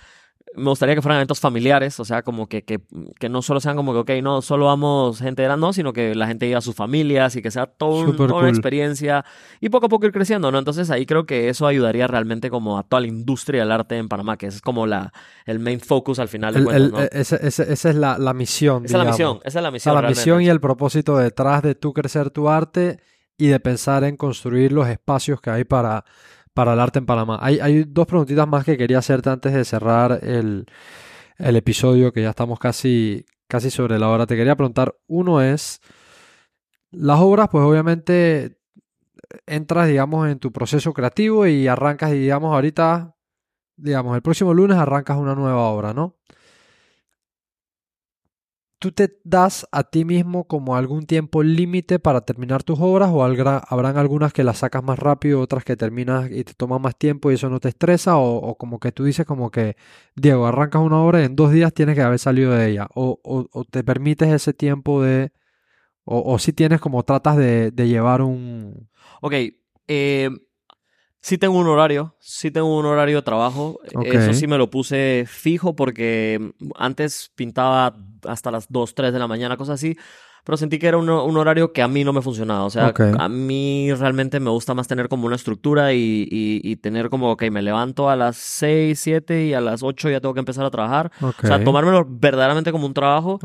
me 0.55 0.69
gustaría 0.69 0.95
que 0.95 1.01
fueran 1.01 1.17
eventos 1.17 1.39
familiares, 1.39 1.99
o 1.99 2.05
sea, 2.05 2.21
como 2.21 2.47
que, 2.47 2.63
que, 2.63 2.79
que 3.19 3.27
no 3.29 3.41
solo 3.41 3.59
sean 3.59 3.75
como 3.75 3.91
que, 3.91 3.99
ok, 3.99 4.23
no 4.23 4.41
solo 4.41 4.67
vamos 4.67 5.19
gente 5.19 5.43
grande, 5.43 5.59
no, 5.59 5.73
sino 5.73 5.91
que 5.91 6.15
la 6.15 6.27
gente 6.27 6.45
lleve 6.45 6.57
a 6.57 6.61
sus 6.61 6.75
familias 6.75 7.35
y 7.35 7.41
que 7.41 7.51
sea 7.51 7.65
todo 7.65 8.01
un- 8.11 8.15
toda 8.15 8.35
una 8.35 8.49
experiencia 8.49 9.25
y 9.59 9.67
poco 9.69 9.87
a 9.87 9.89
poco 9.89 10.05
ir 10.05 10.13
creciendo, 10.13 10.51
¿no? 10.51 10.59
Entonces 10.59 10.89
ahí 10.91 11.05
creo 11.05 11.25
que 11.25 11.49
eso 11.49 11.67
ayudaría 11.67 12.07
realmente 12.07 12.49
como 12.49 12.77
a 12.77 12.83
toda 12.83 13.01
la 13.01 13.07
industria 13.07 13.61
del 13.61 13.71
arte 13.71 13.97
en 13.97 14.07
Panamá, 14.07 14.37
que 14.37 14.47
es 14.47 14.61
como 14.61 14.87
la, 14.87 15.11
el 15.45 15.59
main 15.59 15.79
focus 15.81 16.19
al 16.19 16.29
final 16.29 16.53
de 16.53 16.59
El- 16.59 16.65
cuentas, 16.65 16.91
¿no? 16.91 16.99
ese- 17.19 17.39
ese- 17.47 17.73
esa 17.73 17.89
es 17.89 17.95
la, 17.95 18.17
la 18.17 18.33
misión. 18.33 18.85
esa 18.85 18.97
es 18.99 19.03
la 19.03 19.09
misión, 19.11 19.39
esa 19.43 19.59
es 19.59 19.63
la 19.63 19.71
misión. 19.71 19.95
la 19.95 20.01
realmente. 20.01 20.21
misión 20.21 20.41
y 20.41 20.47
el 20.47 20.61
propósito 20.61 21.17
detrás 21.17 21.63
de 21.63 21.75
tú 21.75 21.91
crecer 21.91 22.29
tu 22.29 22.47
arte 22.49 22.99
y 23.37 23.47
de 23.47 23.59
pensar 23.59 24.05
en 24.05 24.15
construir 24.15 24.71
los 24.71 24.87
espacios 24.87 25.41
que 25.41 25.49
hay 25.49 25.65
para, 25.65 26.05
para 26.55 26.73
el 26.73 26.79
arte 26.79 26.99
en 26.99 27.05
Panamá. 27.05 27.37
Hay, 27.41 27.59
hay 27.59 27.83
dos 27.83 28.07
preguntitas 28.07 28.47
más 28.47 28.63
que 28.63 28.77
quería 28.77 28.99
hacerte 28.99 29.29
antes 29.29 29.53
de 29.53 29.65
cerrar 29.65 30.21
el, 30.23 30.65
episodio, 31.37 32.13
que 32.13 32.21
ya 32.21 32.29
estamos 32.29 32.59
casi, 32.59 33.25
casi 33.47 33.69
sobre 33.69 33.99
la 33.99 34.07
hora. 34.09 34.25
Te 34.25 34.37
quería 34.37 34.55
preguntar, 34.55 34.95
uno 35.05 35.41
es, 35.41 35.81
las 36.91 37.19
obras, 37.19 37.49
pues 37.51 37.61
obviamente 37.63 38.57
entras, 39.45 39.89
digamos, 39.89 40.29
en 40.29 40.39
tu 40.39 40.53
proceso 40.53 40.93
creativo 40.93 41.45
y 41.45 41.67
arrancas, 41.67 42.13
digamos, 42.13 42.53
ahorita, 42.53 43.17
digamos, 43.75 44.15
el 44.15 44.21
próximo 44.21 44.53
lunes 44.53 44.77
arrancas 44.77 45.17
una 45.17 45.35
nueva 45.35 45.63
obra, 45.63 45.93
¿no? 45.93 46.15
¿Tú 48.79 48.91
te 48.91 49.17
das 49.23 49.67
a 49.71 49.83
ti 49.83 50.05
mismo 50.05 50.45
como 50.47 50.75
algún 50.75 51.05
tiempo 51.07 51.41
límite 51.43 51.97
para 51.97 52.21
terminar 52.21 52.61
tus 52.63 52.77
obras 52.79 53.09
o 53.11 53.23
habrán 53.23 53.97
algunas 53.97 54.31
que 54.33 54.43
las 54.43 54.59
sacas 54.59 54.83
más 54.83 54.99
rápido, 54.99 55.39
otras 55.41 55.63
que 55.63 55.75
terminas 55.77 56.29
y 56.29 56.43
te 56.43 56.53
toma 56.53 56.77
más 56.77 56.95
tiempo 56.97 57.31
y 57.31 57.35
eso 57.35 57.49
no 57.49 57.59
te 57.59 57.69
estresa? 57.69 58.17
O, 58.17 58.35
o 58.37 58.57
como 58.57 58.79
que 58.79 58.91
tú 58.91 59.03
dices 59.05 59.25
como 59.25 59.49
que, 59.49 59.75
Diego, 60.15 60.45
arrancas 60.45 60.81
una 60.83 60.99
obra 61.01 61.21
y 61.21 61.25
en 61.25 61.35
dos 61.35 61.51
días 61.51 61.73
tienes 61.73 61.95
que 61.95 62.01
haber 62.03 62.19
salido 62.19 62.51
de 62.53 62.69
ella. 62.69 62.87
O, 62.93 63.19
o- 63.23 63.47
o 63.51 63.63
te 63.65 63.83
permites 63.83 64.29
ese 64.29 64.53
tiempo 64.53 65.01
de... 65.01 65.31
O, 66.05 66.33
o 66.33 66.39
si 66.39 66.53
tienes 66.53 66.81
como 66.81 67.03
tratas 67.03 67.37
de, 67.37 67.71
de 67.71 67.87
llevar 67.87 68.21
un... 68.21 68.89
Ok, 69.21 69.33
eh, 69.87 70.29
sí 71.25 71.39
tengo 71.39 71.57
un 71.57 71.65
horario, 71.67 72.15
sí 72.19 72.51
tengo 72.51 72.77
un 72.77 72.85
horario 72.85 73.15
de 73.17 73.21
trabajo. 73.23 73.79
Ok. 73.95 74.05
Eso 74.05 74.31
sí 74.33 74.45
me 74.45 74.59
lo 74.59 74.69
puse 74.69 75.25
fijo 75.27 75.75
porque 75.75 76.51
antes 76.75 77.31
pintaba 77.35 77.95
hasta 78.27 78.51
las 78.51 78.67
2, 78.69 78.93
3 78.93 79.11
de 79.11 79.17
la 79.17 79.27
mañana, 79.27 79.57
cosas 79.57 79.75
así. 79.75 79.97
Pero 80.43 80.57
sentí 80.57 80.77
que 80.77 80.85
era 80.85 80.97
un, 80.97 81.09
un 81.09 81.37
horario 81.37 81.73
que 81.73 81.81
a 81.81 81.87
mí 81.87 82.03
no 82.03 82.13
me 82.13 82.21
funcionaba. 82.21 82.65
O 82.65 82.69
sea, 82.69 82.89
Ok. 82.89 82.99
a 83.17 83.27
mí 83.27 83.91
realmente 83.95 84.39
me 84.39 84.51
gusta 84.51 84.75
más 84.75 84.87
tener 84.87 85.09
como 85.09 85.25
una 85.25 85.35
estructura 85.37 85.91
y, 85.93 86.27
y- 86.29 86.61
y 86.63 86.75
tener 86.75 87.09
como, 87.09 87.31
ok, 87.31 87.45
me 87.49 87.63
levanto 87.63 88.11
a 88.11 88.15
las 88.15 88.37
6, 88.37 88.99
7 88.99 89.45
y 89.47 89.55
a 89.55 89.61
las 89.61 89.81
8 89.81 90.07
ya 90.11 90.21
tengo 90.21 90.35
que 90.35 90.41
empezar 90.41 90.63
a 90.63 90.69
trabajar. 90.69 91.11
Ok. 91.21 91.39
O 91.43 91.47
sea, 91.47 91.63
tomármelo 91.63 92.05
verdaderamente 92.07 92.71
como 92.71 92.85
un 92.85 92.93
trabajo 92.93 93.39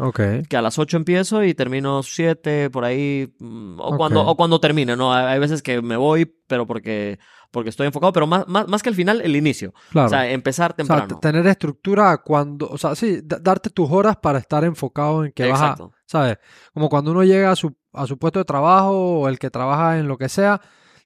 que 0.46 0.56
a 0.58 0.60
las 0.60 0.78
8 0.78 0.98
empiezo 0.98 1.42
y 1.42 1.54
termino 1.54 2.02
7 2.02 2.68
por 2.68 2.84
ahí 2.84 3.32
mm, 3.38 3.80
o 3.80 3.96
cuando 3.96 4.20
o 4.26 4.36
cuando 4.36 4.60
termine, 4.60 4.94
¿no? 4.94 5.14
Hay 5.14 5.38
veces 5.38 5.62
que 5.62 5.80
me 5.80 5.96
voy, 5.96 6.26
pero 6.46 6.66
porque 6.66 7.18
porque 7.50 7.70
estoy 7.70 7.86
enfocado, 7.86 8.12
pero 8.12 8.26
más, 8.26 8.46
más, 8.48 8.68
más 8.68 8.82
que 8.82 8.88
el 8.88 8.94
final, 8.94 9.20
el 9.20 9.34
inicio. 9.36 9.72
Claro. 9.90 10.06
O 10.06 10.10
sea, 10.10 10.30
empezar 10.30 10.70
O 10.72 10.74
sea, 10.74 10.76
temprano. 10.76 11.18
tener 11.20 11.46
estructura 11.46 12.18
cuando, 12.18 12.68
o 12.68 12.78
sea, 12.78 12.94
sí, 12.94 13.20
da- 13.24 13.38
darte 13.40 13.70
tus 13.70 13.90
horas 13.90 14.16
para 14.16 14.38
estar 14.38 14.64
enfocado 14.64 15.24
en 15.24 15.32
que 15.32 15.48
vas 15.50 15.60
a, 15.60 15.64
Exacto. 15.64 15.92
¿sabes? 16.06 16.38
Como 16.72 16.88
cuando 16.88 17.10
uno 17.10 17.24
llega 17.24 17.50
a 17.50 17.56
su, 17.56 17.74
a 17.92 18.06
su 18.06 18.18
puesto 18.18 18.38
de 18.38 18.44
trabajo 18.44 19.20
o 19.20 19.28
el 19.28 19.38
que 19.38 19.50
trabaja 19.50 19.98
en 19.98 20.06
lo 20.08 20.16
que 20.16 20.28
sea, 20.28 20.60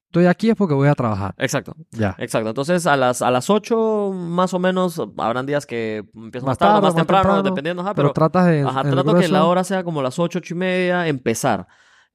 estoy 0.05 0.27
aquí 0.27 0.49
es 0.49 0.55
porque 0.55 0.73
voy 0.75 0.87
a 0.87 0.93
trabajar. 0.95 1.33
Exacto, 1.37 1.75
Ya. 1.91 2.15
exacto. 2.19 2.47
Entonces, 2.49 2.85
a 2.87 2.95
las, 2.95 3.21
a 3.21 3.31
las 3.31 3.49
8 3.49 4.11
más 4.13 4.53
o 4.53 4.59
menos, 4.59 5.01
habrán 5.17 5.45
días 5.45 5.65
que 5.65 6.05
empiezo 6.15 6.45
más, 6.45 6.57
tarde, 6.57 6.73
más 6.75 6.83
más 6.83 6.95
temprano, 6.95 7.23
temprano, 7.23 7.43
dependiendo, 7.43 7.81
ajá, 7.81 7.93
Pero, 7.95 8.09
pero, 8.09 8.13
tratas 8.13 8.45
de, 8.45 8.61
ajá, 8.61 8.83
trato 8.83 9.15
que 9.15 9.27
la 9.27 9.43
hora 9.45 9.63
sea 9.63 9.83
como 9.83 10.01
las 10.01 10.17
8, 10.19 10.39
8 10.39 10.53
y 10.53 10.57
media, 10.57 11.07
empezar. 11.07 11.67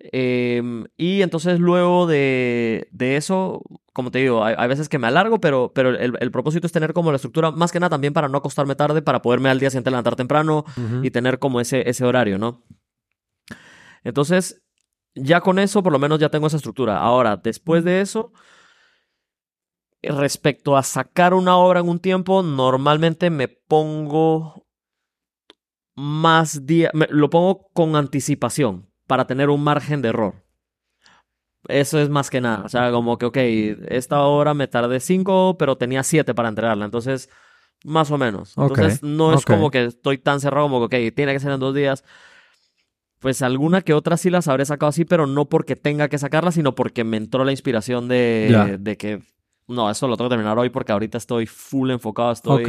Em, 0.03 0.87
y 0.97 1.21
entonces 1.21 1.61
luego 1.61 2.07
de, 2.07 2.89
de 2.91 3.17
eso, 3.17 3.63
como 3.93 4.11
te 4.11 4.21
digo, 4.21 4.43
hay, 4.43 4.55
hay 4.57 4.67
veces 4.69 4.89
que 4.89 4.99
me 4.99 5.07
alargo, 5.07 5.41
pero, 5.41 5.73
pero 5.75 5.91
el, 5.91 6.17
el 6.19 6.31
propósito 6.31 6.67
es 6.67 6.73
tener 6.73 6.95
como 6.95 7.11
la 7.11 7.17
estructura, 7.17 7.51
más 7.51 7.71
que 7.71 7.81
nada 7.81 7.91
también 7.91 8.15
para 8.15 8.29
no 8.29 8.39
acostarme 8.39 8.75
tarde, 8.77 9.03
para 9.03 9.21
poderme 9.21 9.51
al 9.51 9.61
día 9.61 9.69
siguiente 9.71 9.91
levantar 9.91 10.17
temprano 10.17 10.65
y 11.05 11.11
tener 11.11 11.39
como 11.39 11.61
ese, 11.61 11.89
ese 11.89 12.05
horario, 12.07 12.39
¿no? 12.39 12.65
Entonces, 14.03 14.63
ya 15.15 15.41
con 15.43 15.59
eso, 15.59 15.83
por 15.83 15.93
lo 15.93 15.99
menos 15.99 16.19
ya 16.19 16.31
tengo 16.31 16.47
esa 16.47 16.57
estructura. 16.57 16.99
Ahora, 16.99 17.37
después 17.37 17.85
de 17.85 18.01
eso, 18.01 18.33
respecto 20.03 20.77
a 20.79 20.83
sacar 20.83 21.35
una 21.35 21.57
obra 21.57 21.81
en 21.81 21.89
un 21.89 21.99
tiempo, 21.99 22.43
normalmente 22.43 23.29
me 23.29 23.49
pongo 23.49 24.67
más 25.95 26.65
días, 26.67 26.93
me- 26.95 27.09
lo 27.11 27.29
pongo 27.29 27.69
con 27.75 27.97
anticipación. 27.97 28.89
Para 29.11 29.27
tener 29.27 29.51
un 29.51 29.61
margen 29.65 30.03
de 30.03 30.11
error. 30.11 30.35
Eso 31.67 31.99
es 31.99 32.09
más 32.09 32.31
que 32.31 32.41
nada. 32.41 32.63
O 32.65 32.69
sea, 32.69 32.93
como 32.93 33.19
que, 33.19 33.27
ok, 33.27 33.37
esta 33.89 34.21
hora 34.21 34.55
me 34.55 34.69
tardé 34.69 35.01
cinco, 35.01 35.57
pero 35.59 35.77
tenía 35.77 36.05
siete 36.05 36.33
para 36.33 36.49
entregarla. 36.49 36.85
Entonces, 36.85 37.29
más 37.85 38.13
o 38.13 38.19
menos. 38.19 38.57
Entonces, 38.57 39.03
no 39.03 39.35
es 39.35 39.41
ok. 39.41 39.47
como 39.49 39.71
que 39.73 39.87
estoy 39.87 40.19
tan 40.19 40.39
cerrado 40.39 40.69
como 40.69 40.89
que, 40.89 41.09
ok, 41.09 41.15
tiene 41.17 41.33
que 41.33 41.41
ser 41.41 41.51
en 41.51 41.59
dos 41.59 41.75
días. 41.75 42.05
Pues 43.19 43.43
alguna 43.43 43.83
que 43.83 43.95
otra 43.95 44.17
sí 44.17 44.31
las 44.31 44.47
habré 44.47 44.65
sacado 44.65 44.91
así, 44.91 45.05
pero 45.05 45.27
no 45.27 45.49
porque 45.49 45.75
tenga 45.75 46.09
que 46.09 46.17
sacarlas, 46.17 46.55
sino 46.55 46.77
porque 46.77 47.03
me 47.03 47.17
entró 47.17 47.45
la 47.45 47.51
inspiración 47.51 48.07
de, 48.07 48.47
Ya. 48.49 48.65
de 48.79 48.97
que, 48.97 49.23
no, 49.71 49.91
eso 49.91 50.07
lo 50.09 50.17
tengo 50.17 50.29
que 50.29 50.35
terminar 50.35 50.59
hoy 50.59 50.69
porque 50.71 50.93
ahorita 50.93 51.19
estoy 51.19 51.47
full 51.47 51.91
enfocado, 51.91 52.33
estoy 52.33 52.65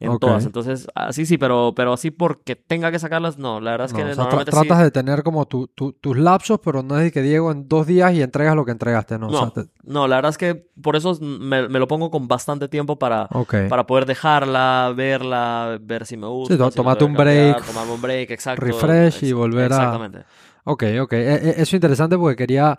en 0.00 0.18
todas. 0.18 0.44
Entonces, 0.46 0.86
así 0.94 1.26
sí, 1.26 1.36
pero, 1.38 1.72
pero 1.76 1.92
así 1.92 2.10
porque 2.10 2.56
tenga 2.56 2.90
que 2.90 2.98
sacarlas, 2.98 3.38
no. 3.38 3.60
La 3.60 3.72
verdad 3.72 3.86
es 3.86 3.92
No, 3.92 3.98
que 3.98 4.04
o 4.04 4.14
sea, 4.14 4.24
tra- 4.30 4.44
tratas 4.44 4.78
sí. 4.78 4.84
de 4.84 4.90
tener 4.90 5.22
como 5.22 5.46
tu- 5.46 5.66
tu- 5.68 5.92
tus 5.92 6.16
lapsos, 6.16 6.58
pero 6.64 6.82
no 6.82 6.96
es 6.98 7.04
de 7.04 7.12
que 7.12 7.20
Diego 7.22 7.52
en 7.52 7.68
dos 7.68 7.86
días 7.86 8.12
y 8.14 8.22
entregas 8.22 8.56
lo 8.56 8.64
que 8.64 8.72
entregaste, 8.72 9.18
¿no? 9.18 9.28
O 9.28 9.30
sea, 9.30 9.40
No, 9.46 9.50
te- 9.52 9.66
no, 9.84 10.08
la 10.08 10.16
verdad 10.16 10.30
es 10.30 10.38
que 10.38 10.54
por 10.82 10.96
eso 10.96 11.16
me, 11.20 11.68
me 11.68 11.78
lo 11.78 11.86
pongo 11.86 12.10
con 12.10 12.28
bastante 12.28 12.68
tiempo 12.68 12.98
para, 12.98 13.28
para 13.68 13.86
poder 13.86 14.06
dejarla, 14.06 14.92
verla, 14.96 15.78
ver 15.80 16.06
si 16.06 16.16
me 16.16 16.26
gusta. 16.26 16.56
Sí, 16.56 16.70
si 16.70 16.76
tomate 16.76 17.04
un 17.04 17.14
cambiar, 17.14 17.54
break, 17.54 17.66
Tomarme 17.66 17.92
un 17.92 18.00
break, 18.02 18.30
exacto. 18.30 18.64
refresh 18.64 19.22
y 19.24 19.32
volver 19.32 19.72
a- 19.72 19.76
Exactamente. 19.76 20.18
Ok, 20.64 20.84
ok. 21.02 21.12
E- 21.12 21.34
e- 21.34 21.50
Eso 21.50 21.62
es 21.62 21.74
interesante 21.74 22.16
porque 22.16 22.36
quería, 22.36 22.78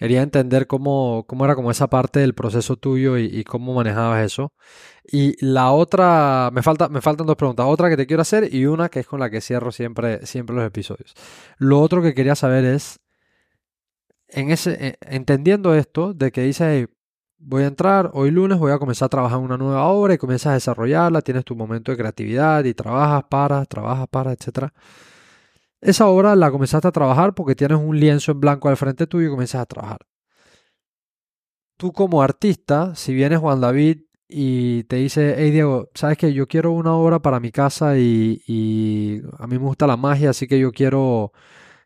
quería 0.00 0.22
entender 0.22 0.66
cómo, 0.66 1.26
cómo 1.28 1.44
era 1.44 1.54
como 1.54 1.70
esa 1.70 1.90
parte 1.90 2.20
del 2.20 2.34
proceso 2.34 2.76
tuyo 2.76 3.18
y, 3.18 3.44
cómo 3.44 3.74
manejabas 3.74 4.24
eso. 4.24 4.54
Y 5.04 5.36
la 5.44 5.72
otra, 5.72 6.48
me 6.54 6.62
falta, 6.62 6.88
me 6.88 7.02
faltan 7.02 7.26
dos 7.26 7.36
preguntas. 7.36 7.66
Otra 7.68 7.90
que 7.90 7.98
te 7.98 8.06
quiero 8.06 8.22
hacer 8.22 8.54
y 8.54 8.64
una 8.64 8.88
que 8.88 9.00
es 9.00 9.06
con 9.06 9.20
la 9.20 9.28
que 9.28 9.42
cierro 9.42 9.72
siempre, 9.72 10.24
siempre 10.24 10.56
los 10.56 10.64
episodios. 10.64 11.14
Lo 11.58 11.82
otro 11.82 12.00
que 12.00 12.14
quería 12.14 12.34
saber 12.34 12.64
es, 12.64 12.98
en 14.28 14.50
ese, 14.50 14.86
eh, 14.86 14.96
entendiendo 15.02 15.74
esto, 15.74 16.14
de 16.14 16.32
que 16.32 16.44
dices, 16.44 16.66
"Hey, 16.66 16.86
voy 17.38 17.64
a 17.64 17.66
entrar, 17.66 18.10
hoy 18.14 18.30
lunes 18.30 18.58
voy 18.58 18.72
a 18.72 18.78
comenzar 18.78 19.06
a 19.06 19.08
trabajar 19.10 19.38
una 19.38 19.58
nueva 19.58 19.84
obra 19.88 20.14
y 20.14 20.18
comienzas 20.18 20.52
a 20.52 20.54
desarrollarla, 20.54 21.20
tienes 21.20 21.44
tu 21.44 21.54
momento 21.56 21.92
de 21.92 21.98
creatividad 21.98 22.64
y 22.64 22.72
trabajas, 22.72 23.24
paras, 23.28 23.68
trabajas, 23.68 24.08
paras, 24.10 24.36
etcétera. 24.40 24.72
Esa 25.82 26.06
obra 26.08 26.34
la 26.36 26.50
comenzaste 26.50 26.88
a 26.88 26.92
trabajar 26.92 27.34
porque 27.34 27.54
tienes 27.54 27.78
un 27.78 27.98
lienzo 28.00 28.32
en 28.32 28.40
blanco 28.40 28.68
al 28.70 28.76
frente 28.78 29.06
tuyo 29.06 29.26
y 29.28 29.30
comienzas 29.30 29.60
a 29.62 29.66
trabajar. 29.66 29.98
Tú 31.76 31.92
como 31.92 32.22
artista, 32.22 32.94
si 32.94 33.14
viene 33.14 33.36
Juan 33.38 33.60
David 33.60 34.00
y 34.28 34.84
te 34.84 34.96
dice, 34.96 35.34
hey 35.38 35.50
Diego, 35.50 35.88
sabes 35.94 36.18
que 36.18 36.32
yo 36.34 36.46
quiero 36.46 36.72
una 36.72 36.92
obra 36.94 37.20
para 37.20 37.40
mi 37.40 37.50
casa 37.50 37.98
y, 37.98 39.22
a 39.38 39.46
mí 39.46 39.58
me 39.58 39.64
gusta 39.64 39.86
la 39.86 39.96
magia, 39.96 40.30
así 40.30 40.46
que 40.46 40.58
yo 40.60 40.72
quiero 40.72 41.32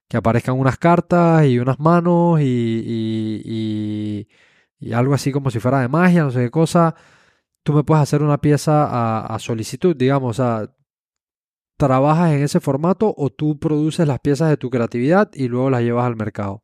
que 0.09 0.17
aparezcan 0.19 0.59
unas 0.59 0.79
cartas 0.79 1.47
y 1.47 1.59
unas 1.61 1.81
manos 1.81 2.41
y, 2.41 2.45
y- 2.45 3.43
y- 3.45 4.29
y 4.81 4.93
algo 4.95 5.15
así 5.15 5.33
como 5.33 5.51
si 5.51 5.61
fuera 5.61 5.81
de 5.81 5.89
magia, 5.89 6.25
no 6.25 6.31
sé 6.33 6.41
qué 6.41 6.51
cosa. 6.51 6.95
Tú 7.65 7.73
me 7.75 7.85
puedes 7.85 8.03
hacer 8.03 8.23
una 8.23 8.39
pieza 8.41 8.87
a, 8.87 9.27
a 9.35 9.39
solicitud, 9.41 9.97
digamos, 9.97 10.41
o 10.41 10.43
sea, 10.43 10.74
¿trabajas 11.77 12.33
en 12.33 12.43
ese 12.43 12.61
formato 12.61 13.15
o 13.17 13.31
tú 13.31 13.59
produces 13.59 14.07
las 14.07 14.21
piezas 14.21 14.51
de 14.51 14.57
tu 14.57 14.71
creatividad 14.71 15.31
y 15.35 15.49
luego 15.49 15.71
las 15.71 15.83
llevas 15.83 16.07
al 16.07 16.17
mercado? 16.17 16.63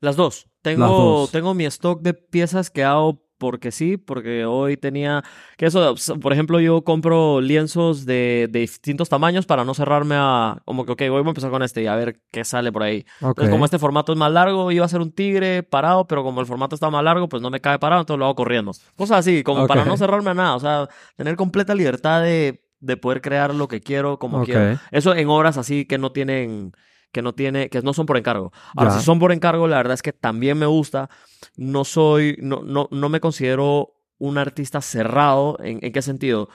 Las 0.00 0.16
dos. 0.16 0.48
Tengo, 0.62 0.80
Las 0.80 0.90
dos. 0.90 1.30
tengo 1.30 1.54
mi 1.54 1.64
stock 1.66 2.02
de 2.02 2.14
piezas 2.14 2.70
que 2.70 2.84
hago 2.84 3.22
porque 3.38 3.70
sí, 3.70 3.96
porque 3.96 4.44
hoy 4.44 4.76
tenía 4.76 5.22
que 5.56 5.66
eso, 5.66 5.94
por 6.20 6.32
ejemplo, 6.32 6.60
yo 6.60 6.82
compro 6.82 7.40
lienzos 7.40 8.04
de, 8.04 8.48
de 8.50 8.60
distintos 8.60 9.08
tamaños 9.08 9.46
para 9.46 9.64
no 9.64 9.74
cerrarme 9.74 10.16
a 10.18 10.60
como 10.64 10.84
que, 10.84 10.92
ok, 10.92 11.02
hoy 11.02 11.08
voy 11.08 11.24
a 11.24 11.28
empezar 11.28 11.50
con 11.50 11.62
este 11.62 11.82
y 11.82 11.86
a 11.86 11.94
ver 11.94 12.20
qué 12.32 12.44
sale 12.44 12.72
por 12.72 12.82
ahí. 12.82 13.06
Entonces, 13.20 13.50
como 13.50 13.64
este 13.64 13.78
formato 13.78 14.12
es 14.12 14.18
más 14.18 14.32
largo, 14.32 14.72
iba 14.72 14.84
a 14.84 14.88
ser 14.88 15.00
un 15.00 15.12
tigre 15.12 15.62
parado, 15.62 16.06
pero 16.06 16.24
como 16.24 16.40
el 16.40 16.46
formato 16.46 16.74
está 16.74 16.90
más 16.90 17.04
largo, 17.04 17.28
pues 17.28 17.40
no 17.40 17.50
me 17.50 17.60
cae 17.60 17.78
parado, 17.78 18.02
entonces 18.02 18.18
lo 18.18 18.24
hago 18.24 18.34
corriendo. 18.34 18.72
Cosas 18.96 19.18
así, 19.18 19.44
como 19.44 19.66
para 19.68 19.84
no 19.84 19.96
cerrarme 19.96 20.30
a 20.30 20.34
nada, 20.34 20.56
o 20.56 20.60
sea, 20.60 20.88
tener 21.16 21.36
completa 21.36 21.74
libertad 21.74 22.22
de, 22.22 22.60
de 22.80 22.96
poder 22.96 23.20
crear 23.20 23.54
lo 23.54 23.68
que 23.68 23.80
quiero, 23.80 24.18
como 24.18 24.44
quiero. 24.44 24.78
Eso 24.90 25.14
en 25.14 25.28
obras 25.28 25.56
así 25.56 25.84
que 25.84 25.98
no 25.98 26.12
tienen, 26.12 26.72
que 27.12 27.22
no 27.22 27.34
tiene, 27.34 27.68
que 27.68 27.82
no 27.82 27.92
son 27.92 28.06
por 28.06 28.16
encargo. 28.16 28.52
Ahora, 28.76 28.92
si 28.92 29.04
son 29.04 29.18
por 29.18 29.32
encargo, 29.32 29.66
la 29.68 29.76
verdad 29.76 29.94
es 29.94 30.02
que 30.02 30.12
también 30.12 30.58
me 30.58 30.66
gusta. 30.66 31.10
No 31.56 31.84
soy, 31.84 32.36
no, 32.40 32.62
no, 32.62 32.88
no 32.90 33.08
me 33.08 33.20
considero 33.20 33.94
un 34.18 34.38
artista 34.38 34.80
cerrado. 34.80 35.58
¿En, 35.60 35.78
en 35.82 35.92
qué 35.92 36.02
sentido? 36.02 36.48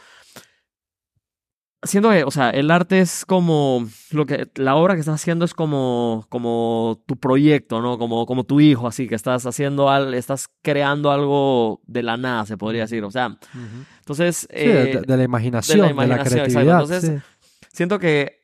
Siento 1.86 2.12
que, 2.12 2.24
o 2.24 2.32
sea, 2.32 2.50
el 2.52 2.72
arte 2.72 3.02
es 3.02 3.26
como 3.26 3.86
lo 4.12 4.26
que 4.26 4.50
la 4.56 4.76
obra 4.76 4.94
que 4.94 5.02
estás 5.02 5.16
haciendo 5.16 5.44
es 5.44 5.54
como 5.54 6.26
como 6.30 7.04
tu 7.06 7.18
proyecto, 7.18 7.82
¿no? 7.82 7.98
Como 7.98 8.26
como 8.26 8.46
tu 8.46 8.62
hijo, 8.62 8.88
así 8.88 9.10
que 9.10 9.16
estás 9.16 9.46
haciendo 9.46 9.90
algo, 9.90 10.14
estás 10.14 10.48
creando 10.62 11.12
algo 11.12 11.82
de 11.86 12.04
la 12.04 12.16
nada, 12.16 12.46
se 12.46 12.56
podría 12.56 12.84
decir. 12.84 13.04
O 13.04 13.12
sea. 13.12 13.38
Entonces 14.04 14.48
Sí, 14.50 14.68
de, 14.68 14.92
eh, 14.92 15.02
de 15.08 15.18
la 15.18 15.24
imaginación, 15.24 15.78
de 15.78 15.86
la, 15.86 15.92
imaginación, 15.92 16.40
exacto. 16.40 16.52
creatividad. 16.52 16.82
Entonces, 16.82 17.22
sí. 17.22 17.68
siento 17.72 18.00
que 18.00 18.42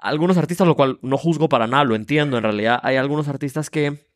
algunos 0.00 0.36
artistas, 0.36 0.66
lo 0.66 0.76
cual 0.76 0.98
no 1.02 1.18
juzgo 1.18 1.48
para 1.48 1.66
nada, 1.66 1.84
lo 1.84 1.96
entiendo 1.96 2.36
en 2.36 2.44
realidad, 2.44 2.78
hay 2.82 2.96
algunos 2.96 3.26
artistas 3.26 3.70
que 3.70 4.06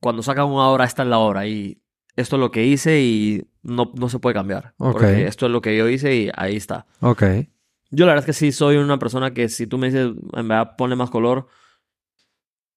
cuando 0.00 0.22
sacan 0.22 0.46
una 0.46 0.68
obra, 0.68 0.84
esta 0.84 1.02
es 1.02 1.08
la 1.08 1.18
obra 1.18 1.46
y 1.46 1.80
esto 2.16 2.36
es 2.36 2.40
lo 2.40 2.50
que 2.50 2.64
hice 2.64 3.00
y 3.00 3.46
no, 3.62 3.92
no 3.94 4.08
se 4.08 4.18
puede 4.18 4.34
cambiar. 4.34 4.74
Ok. 4.78 4.92
Porque 4.92 5.26
esto 5.26 5.46
es 5.46 5.52
lo 5.52 5.60
que 5.60 5.76
yo 5.76 5.88
hice 5.88 6.14
y 6.14 6.30
ahí 6.34 6.56
está. 6.56 6.86
Ok, 7.00 7.22
Yo 7.90 8.06
la 8.06 8.12
verdad 8.12 8.18
es 8.18 8.26
que 8.26 8.32
sí 8.32 8.50
soy 8.50 8.76
una 8.76 8.98
persona 8.98 9.32
que 9.32 9.48
si 9.48 9.66
tú 9.66 9.78
me 9.78 9.86
dices, 9.86 10.12
en 10.32 10.48
verdad, 10.48 10.74
ponle 10.76 10.96
más 10.96 11.10
color, 11.10 11.46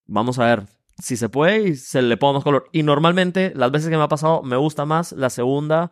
vamos 0.06 0.38
a 0.38 0.46
ver 0.46 0.64
si 1.02 1.18
se 1.18 1.30
puede 1.30 1.70
y 1.70 1.76
se 1.76 2.02
le 2.02 2.18
pongo 2.18 2.36
más 2.36 2.44
color. 2.44 2.70
Y 2.72 2.84
normalmente, 2.84 3.52
las 3.56 3.72
veces 3.72 3.90
que 3.90 3.98
me 3.98 4.04
ha 4.04 4.08
pasado, 4.08 4.44
me 4.44 4.58
gusta 4.58 4.86
más 4.86 5.12
la 5.14 5.30
segunda, 5.32 5.92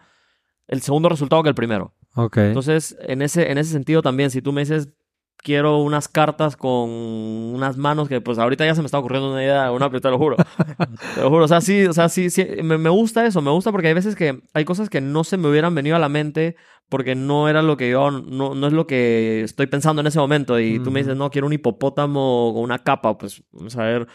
el 0.70 0.82
segundo 0.82 1.09
resultado 1.09 1.43
que 1.43 1.49
el 1.49 1.55
primero. 1.55 1.93
ok. 2.15 2.38
Entonces, 2.38 2.95
en 3.01 3.22
ese, 3.22 3.51
en 3.51 3.57
ese 3.57 3.72
sentido 3.72 4.01
también, 4.01 4.30
si 4.32 4.41
tú 4.41 4.53
me 4.53 4.61
dices, 4.61 4.89
quiero 5.38 5.78
unas 5.80 6.07
cartas 6.07 6.55
con 6.55 6.89
unas 6.89 7.78
manos 7.78 8.07
que 8.07 8.22
pues 8.22 8.38
ahorita 8.38 8.65
ya 8.65 8.76
se 8.76 8.82
me 8.82 8.86
está 8.86 8.99
ocurriendo 8.99 9.32
una 9.32 9.43
idea, 9.43 9.72
una, 9.72 9.89
pero 9.89 10.01
te 10.01 10.09
lo 10.09 10.17
juro. 10.17 10.38
te 11.15 11.22
lo 11.22 11.30
juro, 11.30 11.45
o 11.45 11.47
sea, 11.47 11.59
sí, 11.61 11.86
o 11.86 11.93
sea, 11.93 12.07
sí, 12.07 12.30
sí, 12.30 12.45
me, 12.63 12.78
me 12.78 12.89
gusta 12.89 13.26
eso, 13.26 13.41
me 13.41 13.51
gusta 13.51 13.72
porque 13.72 13.88
hay 13.88 13.93
veces 13.93 14.15
que 14.15 14.41
hay 14.53 14.65
cosas 14.65 14.89
que 14.89 15.01
no 15.01 15.24
se 15.24 15.38
me 15.38 15.49
hubieran 15.49 15.74
venido 15.74 15.95
a 15.95 15.99
la 15.99 16.09
mente 16.09 16.55
porque 16.90 17.16
no 17.16 17.48
era 17.48 17.62
lo 17.62 17.78
que 17.78 17.90
yo, 17.92 18.12
no, 18.12 18.56
no 18.56 18.68
es 18.68 18.74
lo 18.74 18.88
que 18.88 19.42
estoy 19.44 19.68
pensando 19.68 20.02
en 20.02 20.08
ese 20.08 20.20
momento 20.20 20.60
y 20.60 20.80
tú 20.80 20.92
me 20.92 21.00
dices, 21.00 21.16
no, 21.16 21.30
quiero 21.30 21.48
un 21.48 21.54
hipopótamo 21.54 22.52
con 22.54 22.64
una 22.64 22.80
capa, 22.80 23.18
pues 23.18 23.44
vamos 23.52 23.78
a 23.78 23.84
ver, 23.84 24.08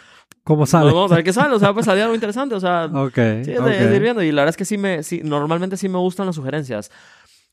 ¿Cómo 0.43 0.67
sale? 0.67 0.93
vamos 0.93 1.11
a 1.13 1.15
ver 1.17 1.25
qué 1.25 1.33
sale, 1.33 1.55
o 1.55 1.59
sea, 1.59 1.73
pues 1.73 1.87
salir 1.87 2.03
algo 2.03 2.15
interesante, 2.15 2.55
o 2.55 2.61
sea, 2.61 2.85
Ok, 2.93 3.15
Sí, 3.45 3.53
es 3.53 4.01
viendo. 4.01 4.23
Y 4.23 4.31
la 4.33 4.43
verdad 4.43 4.51
es 4.51 4.57
que 4.57 4.65
sí 4.65 4.77
me, 4.77 5.03
sí, 5.03 5.21
normalmente 5.25 5.77
sí 5.77 5.89
me 5.89 5.99
gustan 5.99 6.27
las 6.27 6.35
sugerencias. 6.35 6.91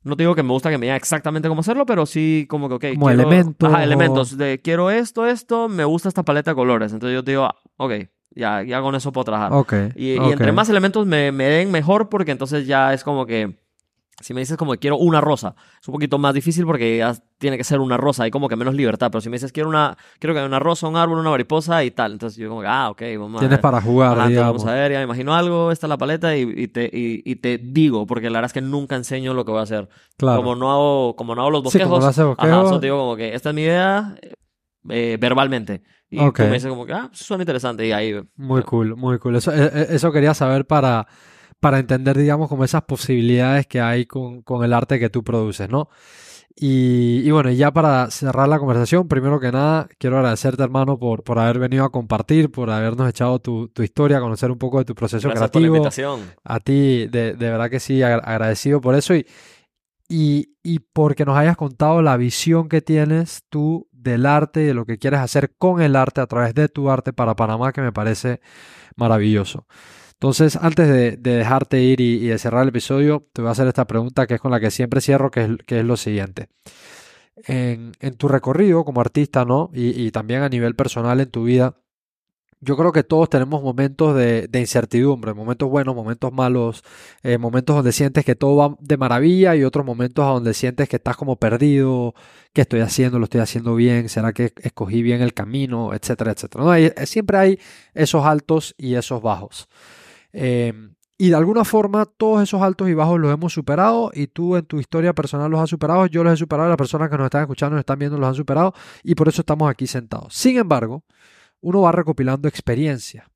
No 0.03 0.17
te 0.17 0.23
digo 0.23 0.33
que 0.33 0.41
me 0.41 0.49
gusta 0.49 0.69
que 0.71 0.77
me 0.79 0.87
digan 0.87 0.97
exactamente 0.97 1.47
cómo 1.47 1.61
hacerlo, 1.61 1.85
pero 1.85 2.05
sí 2.07 2.47
como 2.49 2.67
que, 2.67 2.75
ok. 2.75 2.85
Como 2.95 3.05
quiero- 3.07 3.21
elementos 3.21 3.69
Ajá, 3.69 3.83
elementos. 3.83 4.37
De 4.37 4.59
quiero 4.61 4.89
esto, 4.89 5.27
esto, 5.27 5.69
me 5.69 5.85
gusta 5.85 6.09
esta 6.09 6.23
paleta 6.23 6.51
de 6.51 6.55
colores. 6.55 6.91
Entonces 6.91 7.13
yo 7.13 7.23
te 7.23 7.31
digo, 7.31 7.43
ah, 7.45 7.55
ok, 7.77 7.93
ya, 8.31 8.63
ya 8.63 8.81
con 8.81 8.95
eso 8.95 9.11
puedo 9.11 9.25
trabajar. 9.25 9.53
Ok, 9.53 9.73
Y, 9.95 10.13
y 10.13 10.17
ok. 10.17 10.31
entre 10.31 10.51
más 10.53 10.69
elementos 10.69 11.05
me, 11.05 11.31
me 11.31 11.43
den 11.45 11.69
mejor, 11.71 12.09
porque 12.09 12.31
entonces 12.31 12.65
ya 12.65 12.93
es 12.93 13.03
como 13.03 13.25
que. 13.27 13.60
Si 14.21 14.33
me 14.33 14.41
dices 14.41 14.57
como 14.57 14.71
que 14.73 14.79
quiero 14.79 14.97
una 14.97 15.19
rosa, 15.21 15.55
es 15.81 15.87
un 15.87 15.93
poquito 15.93 16.17
más 16.17 16.33
difícil 16.33 16.65
porque 16.65 16.97
ya 16.97 17.15
tiene 17.37 17.57
que 17.57 17.63
ser 17.63 17.79
una 17.79 17.97
rosa, 17.97 18.23
hay 18.23 18.31
como 18.31 18.47
que 18.47 18.55
menos 18.55 18.73
libertad. 18.75 19.09
Pero 19.11 19.21
si 19.21 19.29
me 19.29 19.35
dices 19.35 19.51
quiero 19.51 19.69
una, 19.69 19.97
quiero 20.19 20.33
que 20.33 20.39
haya 20.39 20.47
una 20.47 20.59
rosa, 20.59 20.87
un 20.87 20.95
árbol, 20.95 21.19
una 21.19 21.29
mariposa 21.31 21.83
y 21.83 21.91
tal, 21.91 22.13
entonces 22.13 22.37
yo 22.37 22.49
como 22.49 22.61
que, 22.61 22.67
ah, 22.67 22.89
ok, 22.91 23.01
vamos 23.17 23.37
a 23.37 23.39
Tienes 23.39 23.57
ver. 23.57 23.61
para 23.61 23.81
jugar, 23.81 24.17
Ajá, 24.17 24.29
digamos. 24.29 24.63
vamos 24.63 24.67
a 24.67 24.73
ver, 24.73 24.91
ya 24.91 24.97
me 24.99 25.03
imagino 25.05 25.33
algo, 25.35 25.71
esta 25.71 25.87
es 25.87 25.89
la 25.89 25.97
paleta 25.97 26.35
y, 26.37 26.41
y 26.55 26.67
te, 26.67 26.85
y, 26.85 27.21
y 27.25 27.35
te 27.37 27.57
digo, 27.57 28.05
porque 28.05 28.29
la 28.29 28.37
verdad 28.39 28.49
es 28.49 28.53
que 28.53 28.61
nunca 28.61 28.95
enseño 28.95 29.33
lo 29.33 29.43
que 29.45 29.51
voy 29.51 29.59
a 29.59 29.63
hacer. 29.63 29.89
Claro. 30.17 30.37
Como 30.41 30.55
no 30.55 30.71
hago, 30.71 31.15
como 31.15 31.33
no 31.35 31.41
hago 31.41 31.51
los 31.51 31.61
Sí, 31.61 31.65
bosquejos, 31.65 31.89
como 31.89 32.01
no 32.01 32.07
haces 32.07 32.19
ajá, 32.19 32.27
bosquejos. 32.27 32.67
solo 32.69 32.79
te 32.79 32.85
digo 32.87 32.97
como 32.99 33.15
que 33.15 33.33
esta 33.33 33.49
es 33.49 33.55
mi 33.55 33.61
idea 33.63 34.15
eh, 34.89 35.17
verbalmente. 35.19 35.83
Y 36.09 36.19
Ok. 36.19 36.37
tú 36.37 36.43
me 36.43 36.53
dices 36.53 36.69
como 36.69 36.85
que, 36.85 36.93
ah, 36.93 37.09
suena 37.13 37.43
interesante 37.43 37.87
y 37.87 37.91
ahí... 37.93 38.21
Muy 38.35 38.63
cool, 38.63 38.95
muy 38.97 39.17
cool. 39.19 39.35
Eso, 39.37 39.53
e- 39.53 39.65
e- 39.65 39.95
eso 39.95 40.11
quería 40.11 40.33
saber 40.33 40.65
para, 40.67 41.07
para 41.61 41.79
entender, 41.79 42.17
digamos, 42.17 42.49
como 42.49 42.65
esas 42.65 42.81
posibilidades 42.83 43.67
que 43.67 43.79
hay 43.79 44.05
con, 44.05 44.41
con 44.41 44.65
el 44.65 44.73
arte 44.73 44.99
que 44.99 45.09
tú 45.09 45.23
produces, 45.23 45.69
¿no? 45.69 45.87
Y, 46.53 47.21
y 47.25 47.31
bueno, 47.31 47.49
ya 47.51 47.71
para 47.71 48.11
cerrar 48.11 48.49
la 48.49 48.59
conversación, 48.59 49.07
primero 49.07 49.39
que 49.39 49.51
nada, 49.53 49.87
quiero 49.97 50.17
agradecerte, 50.17 50.61
hermano, 50.61 50.99
por, 50.99 51.23
por 51.23 51.39
haber 51.39 51.59
venido 51.59 51.85
a 51.85 51.91
compartir, 51.91 52.51
por 52.51 52.69
habernos 52.69 53.07
echado 53.09 53.39
tu, 53.39 53.69
tu 53.69 53.83
historia, 53.83 54.19
conocer 54.19 54.51
un 54.51 54.57
poco 54.57 54.79
de 54.79 54.85
tu 54.85 54.93
proceso 54.93 55.29
Gracias 55.29 55.49
por 55.49 55.61
la 55.61 55.67
invitación. 55.77 56.19
A 56.43 56.59
ti, 56.59 57.07
de, 57.07 57.33
de 57.35 57.49
verdad 57.51 57.69
que 57.69 57.79
sí, 57.79 58.03
agra- 58.03 58.21
agradecido 58.25 58.81
por 58.81 58.95
eso 58.95 59.15
y, 59.15 59.25
y, 60.09 60.55
y 60.61 60.79
porque 60.79 61.23
nos 61.23 61.37
hayas 61.37 61.55
contado 61.55 62.01
la 62.01 62.17
visión 62.17 62.67
que 62.67 62.81
tienes 62.81 63.43
tú 63.49 63.87
del 63.93 64.25
arte 64.25 64.63
y 64.63 64.65
de 64.65 64.73
lo 64.73 64.85
que 64.85 64.97
quieres 64.97 65.21
hacer 65.21 65.53
con 65.57 65.81
el 65.81 65.95
arte 65.95 66.19
a 66.21 66.27
través 66.27 66.53
de 66.53 66.67
tu 66.67 66.89
arte 66.89 67.13
para 67.13 67.35
Panamá, 67.35 67.71
que 67.71 67.81
me 67.81 67.93
parece 67.93 68.41
maravilloso. 68.97 69.65
Entonces, 70.21 70.55
antes 70.55 70.87
de, 70.87 71.17
de 71.17 71.37
dejarte 71.37 71.81
ir 71.81 71.99
y, 71.99 72.27
de 72.27 72.37
cerrar 72.37 72.61
el 72.61 72.69
episodio, 72.69 73.27
te 73.33 73.41
voy 73.41 73.49
a 73.49 73.53
hacer 73.53 73.67
esta 73.67 73.87
pregunta 73.87 74.27
que 74.27 74.35
es 74.35 74.39
con 74.39 74.51
la 74.51 74.59
que 74.59 74.69
siempre 74.69 75.01
cierro, 75.01 75.31
que 75.31 75.41
es, 75.45 75.49
que 75.65 75.79
es 75.79 75.85
lo 75.85 75.97
siguiente. 75.97 76.47
En, 77.47 77.93
en 77.99 78.13
tu 78.17 78.27
recorrido 78.27 78.85
como 78.85 79.01
artista, 79.01 79.45
¿no? 79.45 79.71
Y, 79.73 80.11
también 80.11 80.43
a 80.43 80.49
nivel 80.49 80.75
personal 80.75 81.19
en 81.21 81.31
tu 81.31 81.45
vida, 81.45 81.75
yo 82.59 82.77
creo 82.77 82.91
que 82.91 83.03
todos 83.03 83.29
tenemos 83.31 83.63
momentos 83.63 84.15
de, 84.15 84.47
incertidumbre, 84.53 85.33
momentos 85.33 85.67
buenos, 85.67 85.95
momentos 85.95 86.31
malos, 86.31 86.83
eh, 87.23 87.39
momentos 87.39 87.75
donde 87.77 87.91
sientes 87.91 88.23
que 88.23 88.35
todo 88.35 88.55
va 88.57 88.77
de 88.79 88.97
maravilla 88.97 89.55
y 89.55 89.63
otros 89.63 89.83
momentos 89.83 90.23
donde 90.23 90.53
sientes 90.53 90.87
que 90.87 90.97
estás 90.97 91.17
como 91.17 91.37
perdido, 91.37 92.13
qué 92.53 92.61
estoy 92.61 92.81
haciendo, 92.81 93.17
lo 93.17 93.23
estoy 93.23 93.41
haciendo 93.41 93.73
bien, 93.73 94.07
será 94.07 94.33
que 94.33 94.53
escogí 94.61 95.01
bien 95.01 95.23
el 95.23 95.33
camino, 95.33 95.95
etcétera, 95.95 96.33
etcétera. 96.33 97.05
siempre 97.07 97.37
hay 97.39 97.59
esos 97.95 98.23
altos 98.23 98.75
y 98.77 98.93
esos 98.93 99.19
bajos. 99.23 99.67
Eh, 100.33 100.73
y 101.17 101.29
de 101.29 101.35
alguna 101.35 101.63
forma 101.63 102.07
todos 102.07 102.41
esos 102.41 102.63
altos 102.63 102.89
y 102.89 102.95
bajos 102.95 103.19
los 103.19 103.31
hemos 103.31 103.53
superado 103.53 104.09
y 104.11 104.25
tú 104.25 104.55
en 104.55 104.65
tu 104.65 104.79
historia 104.79 105.13
personal 105.13 105.51
los 105.51 105.59
has 105.59 105.69
superado, 105.69 106.07
yo 106.07 106.23
los 106.23 106.33
he 106.33 106.37
superado, 106.37 106.67
las 106.67 106.77
personas 106.77 107.11
que 107.11 107.17
nos 107.17 107.25
están 107.25 107.41
escuchando, 107.41 107.75
nos 107.75 107.81
están 107.81 107.99
viendo, 107.99 108.17
los 108.17 108.27
han 108.27 108.33
superado 108.33 108.73
y 109.03 109.13
por 109.13 109.27
eso 109.27 109.41
estamos 109.41 109.69
aquí 109.69 109.85
sentados. 109.85 110.33
Sin 110.33 110.57
embargo, 110.57 111.03
uno 111.59 111.81
va 111.81 111.91
recopilando 111.91 112.47
experiencia. 112.47 113.29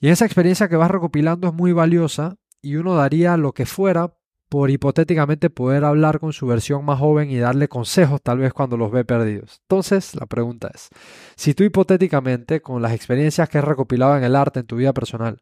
Y 0.00 0.08
esa 0.08 0.24
experiencia 0.24 0.68
que 0.68 0.74
vas 0.74 0.90
recopilando 0.90 1.46
es 1.46 1.54
muy 1.54 1.72
valiosa 1.72 2.38
y 2.60 2.74
uno 2.74 2.96
daría 2.96 3.36
lo 3.36 3.52
que 3.52 3.66
fuera 3.66 4.12
por 4.48 4.68
hipotéticamente 4.70 5.48
poder 5.48 5.84
hablar 5.84 6.18
con 6.18 6.32
su 6.32 6.48
versión 6.48 6.84
más 6.84 6.98
joven 6.98 7.30
y 7.30 7.38
darle 7.38 7.68
consejos 7.68 8.20
tal 8.20 8.38
vez 8.38 8.52
cuando 8.52 8.76
los 8.76 8.90
ve 8.90 9.04
perdidos. 9.04 9.60
Entonces, 9.62 10.16
la 10.16 10.26
pregunta 10.26 10.72
es, 10.74 10.88
si 11.36 11.54
tú 11.54 11.62
hipotéticamente 11.62 12.60
con 12.60 12.82
las 12.82 12.92
experiencias 12.92 13.48
que 13.48 13.58
has 13.58 13.64
recopilado 13.64 14.16
en 14.16 14.24
el 14.24 14.34
arte 14.34 14.58
en 14.58 14.66
tu 14.66 14.74
vida 14.74 14.92
personal, 14.92 15.40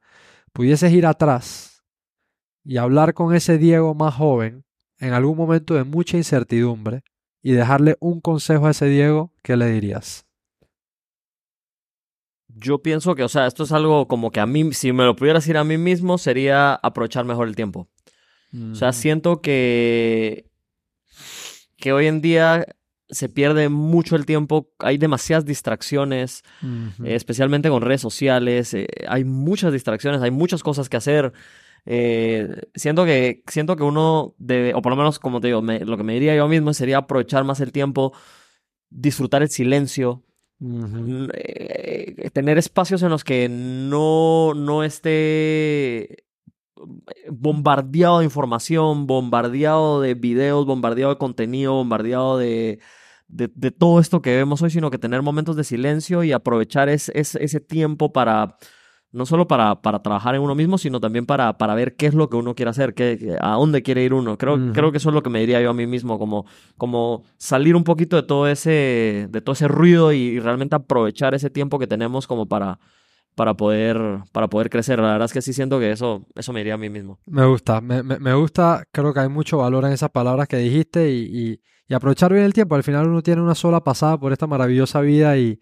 pudieses 0.59 0.93
ir 0.93 1.07
atrás 1.07 1.85
y 2.65 2.79
hablar 2.79 3.15
con 3.15 3.33
ese 3.33 3.59
Diego 3.59 3.95
más 3.95 4.17
joven 4.17 4.65
en 4.99 5.13
algún 5.13 5.37
momento 5.37 5.75
de 5.75 5.85
mucha 5.85 6.17
incertidumbre 6.17 7.05
y 7.41 7.53
dejarle 7.53 7.97
un 8.01 8.21
consejo 8.21 8.67
a 8.67 8.73
ese 8.73 8.87
Diego, 8.87 9.33
¿qué 9.45 9.57
le 9.57 9.71
dirías? 9.71 10.27
Yo 12.49 12.83
pienso 12.83 13.15
que, 13.15 13.23
o 13.23 13.29
sea, 13.29 13.47
esto 13.47 13.63
es 13.63 13.71
algo 13.71 14.09
como 14.09 14.33
que 14.33 14.41
a 14.41 14.47
mí, 14.47 14.73
si 14.73 14.93
me 14.93 15.05
lo 15.05 15.15
pudiera 15.15 15.39
decir 15.39 15.57
a 15.57 15.63
mí 15.63 15.79
mismo, 15.79 16.19
sería 16.19 16.75
aprovechar 16.75 17.25
mejor 17.25 17.47
el 17.47 17.55
tiempo. 17.55 17.89
O 18.73 18.75
sea, 18.75 18.93
siento 18.93 19.41
que, 19.41 20.51
que 21.77 21.93
hoy 21.93 22.09
en 22.09 22.21
día 22.21 22.67
se 23.11 23.29
pierde 23.29 23.69
mucho 23.69 24.17
el 24.17 24.27
tiempo, 24.27 24.71
hay 24.79 24.99
demasiadas 24.99 25.45
distracciones, 25.47 26.43
eh, 27.05 27.15
especialmente 27.15 27.71
con 27.71 27.83
redes 27.83 28.01
sociales, 28.03 28.75
eh, 28.75 28.87
hay 29.09 29.25
muchas 29.25 29.73
distracciones, 29.73 30.21
hay 30.23 30.31
muchas 30.31 30.63
cosas 30.63 30.89
que 30.89 30.97
hacer. 30.99 31.33
Eh, 31.87 32.49
siento 32.75 33.05
que, 33.07 33.43
siento 33.47 33.77
que 33.77 33.83
uno 33.83 34.35
debe, 34.39 34.75
o 34.75 34.83
por 34.83 34.91
lo 34.93 34.97
menos 34.97 35.19
como 35.19 35.41
te 35.41 35.47
digo, 35.47 35.63
me- 35.63 35.81
lo 35.85 35.97
que 35.97 36.03
me 36.03 36.13
diría 36.15 36.37
yo 36.37 36.47
mismo 36.49 36.75
sería 36.75 36.99
aprovechar 36.99 37.45
más 37.45 37.61
el 37.61 37.73
tiempo, 37.73 38.13
disfrutar 38.91 39.43
el 39.43 39.49
silencio, 39.49 40.25
tener 42.33 42.59
espacios 42.59 43.03
en 43.03 43.11
los 43.11 43.23
que 43.25 43.49
no, 43.49 44.55
no 44.55 44.83
esté 44.83 46.25
bombardeado 47.31 48.19
de 48.19 48.25
información, 48.25 49.07
bombardeado 49.07 50.01
de 50.01 50.15
videos, 50.15 50.67
bombardeado 50.67 51.13
de 51.13 51.19
contenido, 51.19 51.75
bombardeado 51.75 52.39
de, 52.39 52.81
de, 53.29 53.51
de 53.55 53.71
todo 53.71 54.01
esto 54.01 54.23
que 54.23 54.35
vemos 54.37 54.63
hoy, 54.63 54.71
sino 54.71 54.91
que 54.91 54.99
tener 54.99 55.23
momentos 55.23 55.57
de 55.57 55.65
silencio 55.65 56.25
y 56.25 56.33
aprovechar 56.33 56.89
es, 56.89 57.11
es- 57.15 57.35
ese 57.37 57.61
tiempo 57.61 58.13
para, 58.13 58.57
no 59.13 59.25
solo 59.27 59.47
para, 59.49 59.81
para 59.83 60.03
trabajar 60.03 60.35
en 60.35 60.43
uno 60.43 60.55
mismo, 60.55 60.77
sino 60.79 61.01
también 61.01 61.27
para, 61.27 61.57
para 61.59 61.75
ver 61.75 61.97
qué 61.97 62.07
es 62.07 62.15
lo 62.15 62.29
que 62.29 62.37
uno 62.37 62.55
quiere 62.55 62.71
hacer, 62.71 62.95
qué, 62.95 63.37
a 63.41 63.53
dónde 63.55 63.83
quiere 63.83 64.03
ir 64.05 64.13
uno. 64.15 64.37
Creo, 64.39 64.73
creo 64.73 64.91
que 64.93 64.99
eso 64.99 65.09
es 65.11 65.15
lo 65.15 65.23
que 65.23 65.31
me 65.31 65.41
diría 65.41 65.61
yo 65.61 65.71
a 65.71 65.75
mí 65.75 65.87
mismo, 65.87 66.19
como, 66.19 66.47
como 66.77 67.23
salir 67.39 67.77
un 67.77 67.85
poquito 67.85 68.17
de 68.17 68.23
todo 68.23 68.49
ese, 68.49 69.29
de 69.31 69.41
todo 69.41 69.53
ese 69.55 69.69
ruido 69.69 70.13
y, 70.13 70.41
realmente 70.41 70.77
aprovechar 70.77 71.35
ese 71.35 71.51
tiempo 71.51 71.79
que 71.79 71.87
tenemos 71.87 72.27
como 72.27 72.47
para, 72.47 72.79
para 73.35 73.55
poder, 73.55 73.99
para 74.33 74.49
poder 74.49 74.69
crecer. 74.71 74.99
La 74.99 75.13
verdad 75.13 75.27
es 75.27 75.33
que 75.33 75.43
sí 75.43 75.53
siento 75.53 75.79
que 75.79 75.91
eso, 75.93 76.27
eso 76.35 76.53
me 76.53 76.61
diría 76.61 76.75
a 76.75 76.79
mí 76.79 76.91
mismo. 76.91 77.19
Me 77.27 77.47
gusta, 77.47 77.81
me, 77.81 78.03
me- 78.03 78.19
me 78.19 78.35
gusta, 78.35 78.85
creo 78.93 79.13
que 79.15 79.21
hay 79.21 79.29
mucho 79.29 79.59
valor 79.59 79.85
en 79.85 79.93
esas 79.93 80.11
palabras 80.11 80.49
que 80.49 80.57
dijiste 80.59 81.11
y, 81.13 81.25
y- 81.53 81.61
y 81.89 81.95
aprovechar 81.95 82.33
bien 82.33 82.45
el 82.45 82.53
tiempo. 82.53 82.75
Al 82.75 82.83
final 82.83 83.09
uno 83.09 83.23
tiene 83.23 83.41
una 83.43 83.55
sola 83.55 83.83
pasada 83.83 84.19
por 84.19 84.33
esta 84.33 84.47
maravillosa 84.47 85.01
vida 85.01 85.37
y, 85.39 85.61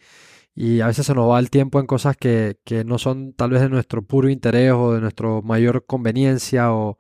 y 0.55 0.81
a 0.81 0.89
veces 0.89 1.07
se 1.07 1.15
nos 1.15 1.31
va 1.31 1.39
el 1.39 1.51
tiempo 1.51 1.79
en 1.81 1.87
cosas 1.87 2.17
que, 2.17 2.59
que 2.65 2.85
no 2.85 2.99
son 2.99 3.33
tal 3.35 3.51
vez 3.51 3.63
de 3.63 3.69
nuestro 3.69 4.03
puro 4.03 4.29
interés 4.29 4.73
o 4.73 4.95
de 4.95 5.01
nuestra 5.01 5.29
mayor 5.43 5.87
conveniencia 5.87 6.73
o, 6.73 6.99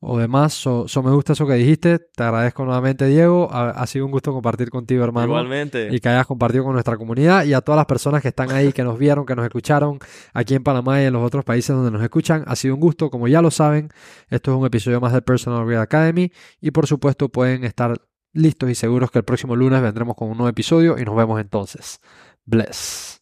o 0.00 0.18
demás. 0.18 0.52
So, 0.52 0.86
so 0.88 1.02
me 1.02 1.12
gusta 1.12 1.32
eso 1.32 1.46
que 1.46 1.54
dijiste. 1.54 2.00
Te 2.00 2.24
agradezco 2.24 2.64
nuevamente, 2.64 3.06
Diego. 3.06 3.48
Ha, 3.52 3.70
ha 3.70 3.86
sido 3.86 4.04
un 4.04 4.10
gusto 4.10 4.32
compartir 4.32 4.68
contigo, 4.68 5.02
hermano. 5.04 5.28
Igualmente. 5.28 5.88
y 5.90 6.00
que 6.00 6.08
hayas 6.10 6.26
compartido 6.26 6.64
con 6.64 6.74
nuestra 6.74 6.96
comunidad 6.98 7.44
y 7.44 7.54
a 7.54 7.60
todas 7.62 7.78
las 7.78 7.86
personas 7.86 8.20
que 8.20 8.28
están 8.28 8.50
ahí, 8.50 8.72
que 8.72 8.82
nos 8.82 8.98
vieron, 8.98 9.24
que 9.24 9.34
nos 9.34 9.44
escucharon 9.44 9.98
aquí 10.34 10.54
en 10.56 10.62
Panamá 10.62 11.00
y 11.00 11.06
en 11.06 11.12
los 11.14 11.22
otros 11.24 11.44
países 11.44 11.74
donde 11.74 11.90
nos 11.92 12.02
escuchan. 12.02 12.44
Ha 12.46 12.56
sido 12.56 12.74
un 12.74 12.80
gusto, 12.80 13.10
como 13.10 13.28
ya 13.28 13.40
lo 13.40 13.50
saben, 13.50 13.88
esto 14.28 14.50
es 14.50 14.58
un 14.58 14.66
episodio 14.66 15.00
más 15.00 15.12
del 15.12 15.22
Personal 15.22 15.64
Grade 15.64 15.82
Academy 15.82 16.32
y 16.60 16.70
por 16.72 16.86
supuesto 16.86 17.28
pueden 17.28 17.64
estar 17.64 17.96
listos 18.32 18.70
y 18.70 18.74
seguros 18.74 19.10
que 19.10 19.18
el 19.18 19.24
próximo 19.24 19.56
lunes 19.56 19.80
vendremos 19.82 20.16
con 20.16 20.28
un 20.28 20.36
nuevo 20.38 20.48
episodio 20.48 20.98
y 20.98 21.04
nos 21.04 21.14
vemos 21.16 21.40
entonces. 21.40 22.00
Bless. 22.44 23.20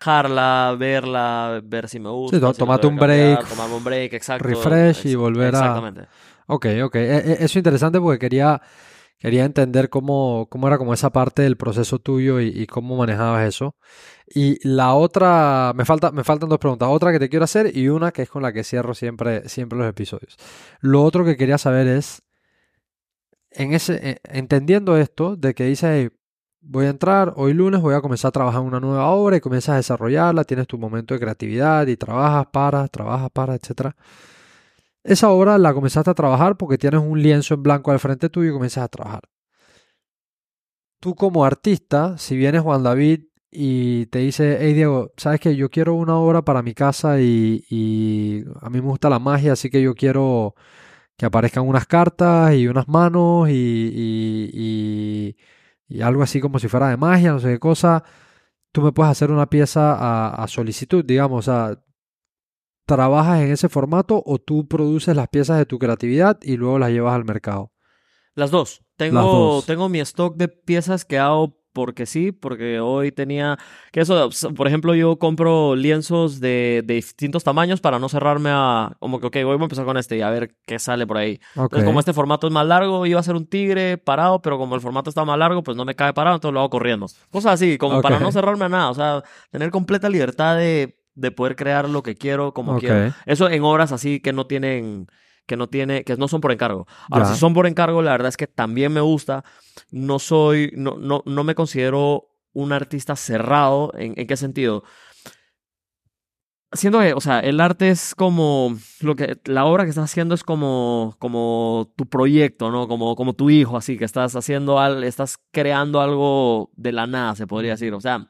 Dejarla, 0.00 0.76
verla, 0.78 1.60
ver 1.62 1.88
si 1.88 2.00
me 2.00 2.08
gusta. 2.08 2.38
Sí, 2.38 2.46
si 2.52 2.58
tomate 2.58 2.86
un 2.86 2.96
cambiar, 2.96 3.36
break, 3.36 3.48
Tomarme 3.48 3.74
un 3.76 3.84
break, 3.84 4.12
exacto. 4.14 4.48
refresh 4.48 5.06
y 5.06 5.14
volver 5.14 5.54
a- 5.54 5.58
Exactamente. 5.58 6.06
Ok, 6.46 6.66
ok. 6.84 6.94
E- 6.96 7.16
e- 7.16 7.32
Eso 7.34 7.44
es 7.44 7.56
interesante 7.56 8.00
porque 8.00 8.18
quería, 8.18 8.62
quería 9.18 9.44
entender 9.44 9.90
cómo, 9.90 10.46
cómo 10.50 10.68
era 10.68 10.78
como 10.78 10.94
esa 10.94 11.10
parte 11.10 11.42
del 11.42 11.58
proceso 11.58 11.98
tuyo 11.98 12.40
y, 12.40 12.48
y 12.48 12.66
cómo 12.66 12.96
manejabas 12.96 13.46
eso. 13.46 13.76
Y 14.26 14.56
la 14.66 14.94
otra, 14.94 15.72
me 15.76 15.84
falta, 15.84 16.12
me 16.12 16.24
faltan 16.24 16.48
dos 16.48 16.58
preguntas. 16.58 16.88
Otra 16.90 17.12
que 17.12 17.18
te 17.18 17.28
quiero 17.28 17.44
hacer 17.44 17.76
y 17.76 17.88
una 17.88 18.10
que 18.10 18.22
es 18.22 18.30
con 18.30 18.42
la 18.42 18.52
que 18.54 18.64
cierro 18.64 18.94
siempre, 18.94 19.48
siempre 19.50 19.78
los 19.78 19.86
episodios. 19.88 20.36
Lo 20.80 21.02
otro 21.04 21.26
que 21.26 21.36
quería 21.36 21.58
saber 21.58 21.86
es, 21.88 22.22
eh, 23.52 24.20
entendiendo 24.24 24.96
esto, 24.96 25.36
de 25.36 25.54
que 25.54 25.64
dices, 25.64 25.90
"Hey, 25.90 26.10
voy 26.60 26.86
a 26.86 26.90
entrar 26.90 27.32
hoy 27.36 27.54
lunes, 27.54 27.80
voy 27.80 27.94
a 27.94 28.00
comenzar 28.00 28.30
a 28.30 28.32
trabajar 28.32 28.60
una 28.60 28.80
nueva 28.80 29.10
obra 29.10 29.36
y 29.36 29.40
comienzas 29.40 29.74
a 29.74 29.76
desarrollarla, 29.76 30.44
tienes 30.44 30.66
tu 30.66 30.78
momento 30.78 31.14
de 31.14 31.20
creatividad 31.20 31.86
y 31.86 31.96
trabajas 31.96 32.46
para, 32.52 32.86
trabajas 32.88 33.30
para, 33.30 33.54
etcétera. 33.54 33.96
Esa 35.02 35.30
obra 35.30 35.56
la 35.58 35.72
comenzaste 35.72 36.10
a 36.10 36.14
trabajar 36.14 36.56
porque 36.56 36.78
tienes 36.78 37.00
un 37.00 37.22
lienzo 37.22 37.54
en 37.54 37.62
blanco 37.62 37.90
al 37.90 38.00
frente 38.00 38.28
tuyo 38.28 38.50
y 38.50 38.52
comienzas 38.52 38.84
a 38.84 38.88
trabajar. 38.88 39.22
Tú 41.00 41.14
como 41.14 41.44
artista, 41.44 42.18
si 42.18 42.36
vienes 42.36 42.60
Juan 42.62 42.82
David 42.82 43.22
y 43.50 44.06
te 44.06 44.18
dice, 44.18 44.58
hey 44.60 44.74
Diego, 44.74 45.12
sabes 45.16 45.40
que 45.40 45.56
yo 45.56 45.70
quiero 45.70 45.94
una 45.94 46.16
obra 46.16 46.42
para 46.42 46.62
mi 46.62 46.74
casa 46.74 47.20
y, 47.20 47.64
y 47.70 48.44
a 48.60 48.68
mí 48.68 48.80
me 48.80 48.88
gusta 48.88 49.08
la 49.08 49.18
magia, 49.18 49.54
así 49.54 49.70
que 49.70 49.80
yo 49.80 49.94
quiero 49.94 50.54
que 51.20 51.26
aparezcan 51.26 51.68
unas 51.68 51.86
cartas 51.86 52.54
y 52.54 52.66
unas 52.66 52.88
manos 52.88 53.50
y, 53.50 53.52
y, 53.52 54.50
y- 54.54 55.36
y 55.86 56.00
algo 56.00 56.22
así 56.22 56.40
como 56.40 56.58
si 56.58 56.66
fuera 56.66 56.88
de 56.88 56.96
magia, 56.96 57.32
no 57.32 57.40
sé 57.40 57.48
qué 57.48 57.58
cosa. 57.58 58.02
Tú 58.72 58.80
me 58.80 58.90
puedes 58.92 59.10
hacer 59.10 59.30
una 59.30 59.50
pieza 59.50 59.92
a, 59.94 60.42
a 60.42 60.48
solicitud, 60.48 61.04
digamos, 61.04 61.46
o 61.46 61.52
sea, 61.52 61.78
¿trabajas 62.86 63.42
en 63.42 63.50
ese 63.52 63.68
formato 63.68 64.22
o 64.24 64.38
tú 64.38 64.66
produces 64.66 65.14
las 65.14 65.28
piezas 65.28 65.58
de 65.58 65.66
tu 65.66 65.78
creatividad 65.78 66.38
y 66.42 66.56
luego 66.56 66.78
las 66.78 66.90
llevas 66.90 67.14
al 67.14 67.26
mercado? 67.26 67.72
Las 68.34 68.50
dos. 68.50 68.82
Tengo, 68.96 69.14
Las 69.16 69.24
dos. 69.26 69.66
tengo 69.66 69.88
mi 69.90 70.00
stock 70.00 70.36
de 70.36 70.48
piezas 70.48 71.04
que 71.04 71.18
hago 71.18 71.59
porque 71.72 72.06
sí, 72.06 72.32
porque 72.32 72.80
hoy 72.80 73.12
tenía 73.12 73.58
que 73.92 74.00
eso, 74.00 74.30
por 74.56 74.66
ejemplo, 74.66 74.94
yo 74.94 75.18
compro 75.18 75.76
lienzos 75.76 76.40
de, 76.40 76.82
de 76.84 76.94
distintos 76.94 77.44
tamaños 77.44 77.80
para 77.80 77.98
no 77.98 78.08
cerrarme 78.08 78.50
a, 78.52 78.96
como 78.98 79.20
que, 79.20 79.26
ok, 79.26 79.36
hoy 79.36 79.44
voy 79.44 79.60
a 79.60 79.62
empezar 79.62 79.84
con 79.84 79.96
este 79.96 80.16
y 80.16 80.22
a 80.22 80.30
ver 80.30 80.54
qué 80.66 80.78
sale 80.78 81.06
por 81.06 81.16
ahí. 81.18 81.40
Entonces, 81.54 81.84
como 81.84 82.00
este 82.00 82.12
formato 82.12 82.46
es 82.46 82.52
más 82.52 82.66
largo, 82.66 83.06
iba 83.06 83.20
a 83.20 83.22
ser 83.22 83.36
un 83.36 83.46
tigre 83.46 83.98
parado, 83.98 84.42
pero 84.42 84.58
como 84.58 84.74
el 84.74 84.80
formato 84.80 85.10
está 85.10 85.24
más 85.24 85.38
largo, 85.38 85.62
pues 85.62 85.76
no 85.76 85.84
me 85.84 85.94
cae 85.94 86.12
parado, 86.12 86.36
entonces 86.36 86.54
lo 86.54 86.60
hago 86.60 86.70
corriendo. 86.70 87.06
Cosas 87.30 87.54
así, 87.54 87.78
como 87.78 88.02
para 88.02 88.18
no 88.18 88.32
cerrarme 88.32 88.64
a 88.64 88.68
nada, 88.68 88.90
o 88.90 88.94
sea, 88.94 89.22
tener 89.50 89.70
completa 89.70 90.08
libertad 90.08 90.56
de, 90.56 90.98
de 91.14 91.30
poder 91.30 91.56
crear 91.56 91.88
lo 91.88 92.02
que 92.02 92.14
quiero, 92.14 92.52
como 92.54 92.78
quiero. 92.78 93.14
Eso 93.26 93.48
en 93.48 93.62
obras 93.62 93.92
así 93.92 94.20
que 94.20 94.32
no 94.32 94.46
tienen, 94.46 95.06
que 95.50 95.56
no 95.56 95.68
tiene, 95.68 96.04
que 96.04 96.16
no 96.16 96.28
son 96.28 96.40
por 96.40 96.52
encargo. 96.52 96.86
Ahora, 97.10 97.26
Ya. 97.26 97.34
si 97.34 97.40
son 97.40 97.52
por 97.54 97.66
encargo, 97.66 98.00
la 98.02 98.12
verdad 98.12 98.28
es 98.28 98.36
que 98.36 98.46
también 98.46 98.92
me 98.92 99.00
gusta. 99.00 99.44
No 99.90 100.20
soy, 100.20 100.70
no, 100.76 100.96
no, 100.96 101.22
no 101.26 101.42
me 101.44 101.56
considero 101.56 102.28
un 102.52 102.72
artista 102.72 103.16
cerrado. 103.16 103.92
¿En, 103.96 104.14
en 104.16 104.26
qué 104.28 104.36
sentido? 104.36 104.84
Siento 106.72 107.00
que, 107.00 107.14
o 107.14 107.20
sea, 107.20 107.40
el 107.40 107.60
arte 107.60 107.90
es 107.90 108.14
como 108.14 108.76
lo 109.00 109.16
que 109.16 109.38
la 109.46 109.64
obra 109.64 109.82
que 109.82 109.90
estás 109.90 110.04
haciendo 110.04 110.36
es 110.36 110.44
como 110.44 111.16
como 111.18 111.92
tu 111.96 112.06
proyecto, 112.06 112.70
¿no? 112.70 112.86
Como 112.86 113.16
como 113.16 113.32
tu 113.32 113.50
hijo, 113.50 113.76
así 113.76 113.98
que 113.98 114.04
estás 114.04 114.36
haciendo 114.36 114.78
algo, 114.78 115.02
estás 115.02 115.36
creando 115.50 116.00
algo 116.00 116.70
de 116.76 116.92
la 116.92 117.08
nada, 117.08 117.34
se 117.34 117.48
podría 117.48 117.72
decir. 117.72 117.92
O 117.92 118.00
sea, 118.00 118.28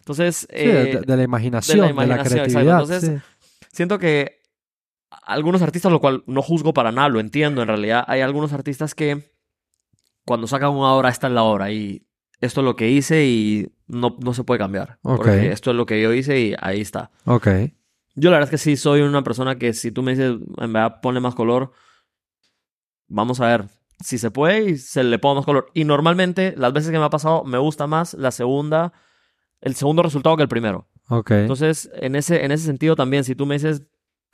entonces 0.00 0.46
Sí, 0.50 0.66
de, 0.66 0.90
eh, 0.92 1.00
de 1.06 1.16
la 1.16 1.22
imaginación, 1.22 1.78
de 1.78 1.84
la, 1.84 1.90
imaginación, 1.90 2.40
creatividad. 2.44 2.80
Entonces, 2.82 3.04
sí. 3.22 3.66
siento 3.72 3.98
que 3.98 4.39
algunos 5.10 5.62
artistas, 5.62 5.92
lo 5.92 6.00
cual 6.00 6.22
no 6.26 6.42
juzgo 6.42 6.72
para 6.72 6.92
nada, 6.92 7.08
lo 7.08 7.20
entiendo 7.20 7.62
en 7.62 7.68
realidad, 7.68 8.04
hay 8.06 8.20
algunos 8.20 8.52
artistas 8.52 8.94
que 8.94 9.32
cuando 10.24 10.46
sacan 10.46 10.70
una 10.70 10.92
obra, 10.92 11.08
esta 11.08 11.26
es 11.26 11.32
la 11.32 11.42
obra 11.42 11.72
y 11.72 12.06
esto 12.40 12.60
es 12.60 12.64
lo 12.64 12.76
que 12.76 12.88
hice 12.88 13.26
y 13.26 13.72
no, 13.86 14.16
no 14.22 14.34
se 14.34 14.44
puede 14.44 14.58
cambiar. 14.58 14.98
Ok. 15.02 15.16
Porque 15.18 15.52
esto 15.52 15.70
es 15.70 15.76
lo 15.76 15.86
que 15.86 16.00
yo 16.00 16.12
hice 16.12 16.40
y 16.40 16.54
ahí 16.60 16.80
está. 16.80 17.10
Ok. 17.24 17.48
Yo 18.14 18.30
la 18.30 18.38
verdad 18.38 18.48
es 18.48 18.50
que 18.50 18.64
sí 18.64 18.76
soy 18.76 19.02
una 19.02 19.22
persona 19.22 19.58
que 19.58 19.72
si 19.72 19.90
tú 19.90 20.02
me 20.02 20.12
dices, 20.12 20.36
en 20.58 20.72
verdad, 20.72 21.00
ponle 21.00 21.20
más 21.20 21.34
color, 21.34 21.72
vamos 23.08 23.40
a 23.40 23.46
ver 23.46 23.66
si 24.00 24.18
se 24.18 24.30
puede 24.30 24.70
y 24.70 24.78
se 24.78 25.04
le 25.04 25.18
pone 25.18 25.36
más 25.36 25.44
color. 25.44 25.70
Y 25.74 25.84
normalmente, 25.84 26.54
las 26.56 26.72
veces 26.72 26.90
que 26.90 26.98
me 26.98 27.04
ha 27.04 27.10
pasado, 27.10 27.44
me 27.44 27.58
gusta 27.58 27.86
más 27.86 28.14
la 28.14 28.30
segunda, 28.30 28.92
el 29.60 29.74
segundo 29.74 30.02
resultado 30.02 30.36
que 30.36 30.42
el 30.42 30.48
primero. 30.48 30.88
Ok. 31.08 31.30
Entonces, 31.32 31.90
en 31.94 32.14
ese, 32.14 32.44
en 32.44 32.52
ese 32.52 32.64
sentido 32.64 32.96
también, 32.96 33.24
si 33.24 33.34
tú 33.34 33.46
me 33.46 33.56
dices, 33.56 33.82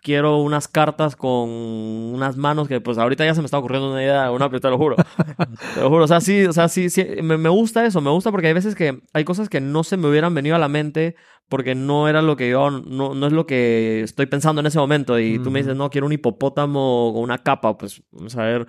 quiero 0.02 0.38
unas 0.38 0.68
cartas 0.68 1.16
con 1.16 1.48
unas 1.48 2.36
manos 2.36 2.68
que 2.68 2.80
pues 2.80 2.98
ahorita 2.98 3.24
ya 3.24 3.34
se 3.34 3.40
me 3.40 3.46
está 3.46 3.58
ocurriendo 3.58 3.90
una 3.90 4.02
idea, 4.02 4.30
una, 4.30 4.48
te 4.48 4.70
lo 4.70 4.78
juro. 4.78 4.96
te 5.74 5.80
lo 5.80 5.88
juro, 5.88 6.04
o 6.04 6.08
sea, 6.08 6.20
sí, 6.20 6.44
o 6.44 6.52
sea, 6.52 6.68
sí, 6.68 6.90
sí, 6.90 7.04
me, 7.22 7.36
me 7.36 7.48
gusta 7.48 7.84
eso, 7.84 8.00
me 8.00 8.10
gusta 8.10 8.30
porque 8.30 8.48
hay 8.48 8.52
veces 8.52 8.74
que 8.74 9.00
hay 9.12 9.24
cosas 9.24 9.48
que 9.48 9.60
no 9.60 9.84
se 9.84 9.96
me 9.96 10.08
hubieran 10.08 10.34
venido 10.34 10.56
a 10.56 10.58
la 10.58 10.68
mente 10.68 11.16
porque 11.48 11.74
no 11.74 12.08
era 12.08 12.22
lo 12.22 12.36
que 12.36 12.50
yo, 12.50 12.70
no, 12.70 13.14
no 13.14 13.26
es 13.26 13.32
lo 13.32 13.46
que 13.46 14.02
estoy 14.02 14.26
pensando 14.26 14.60
en 14.60 14.66
ese 14.66 14.78
momento 14.78 15.18
y 15.18 15.38
tú 15.38 15.50
me 15.52 15.60
dices, 15.60 15.76
no, 15.76 15.90
quiero 15.90 16.06
un 16.06 16.12
hipopótamo 16.12 17.12
con 17.14 17.22
una 17.22 17.38
capa, 17.38 17.78
pues 17.78 18.02
vamos 18.10 18.36
a 18.36 18.42
ver, 18.42 18.66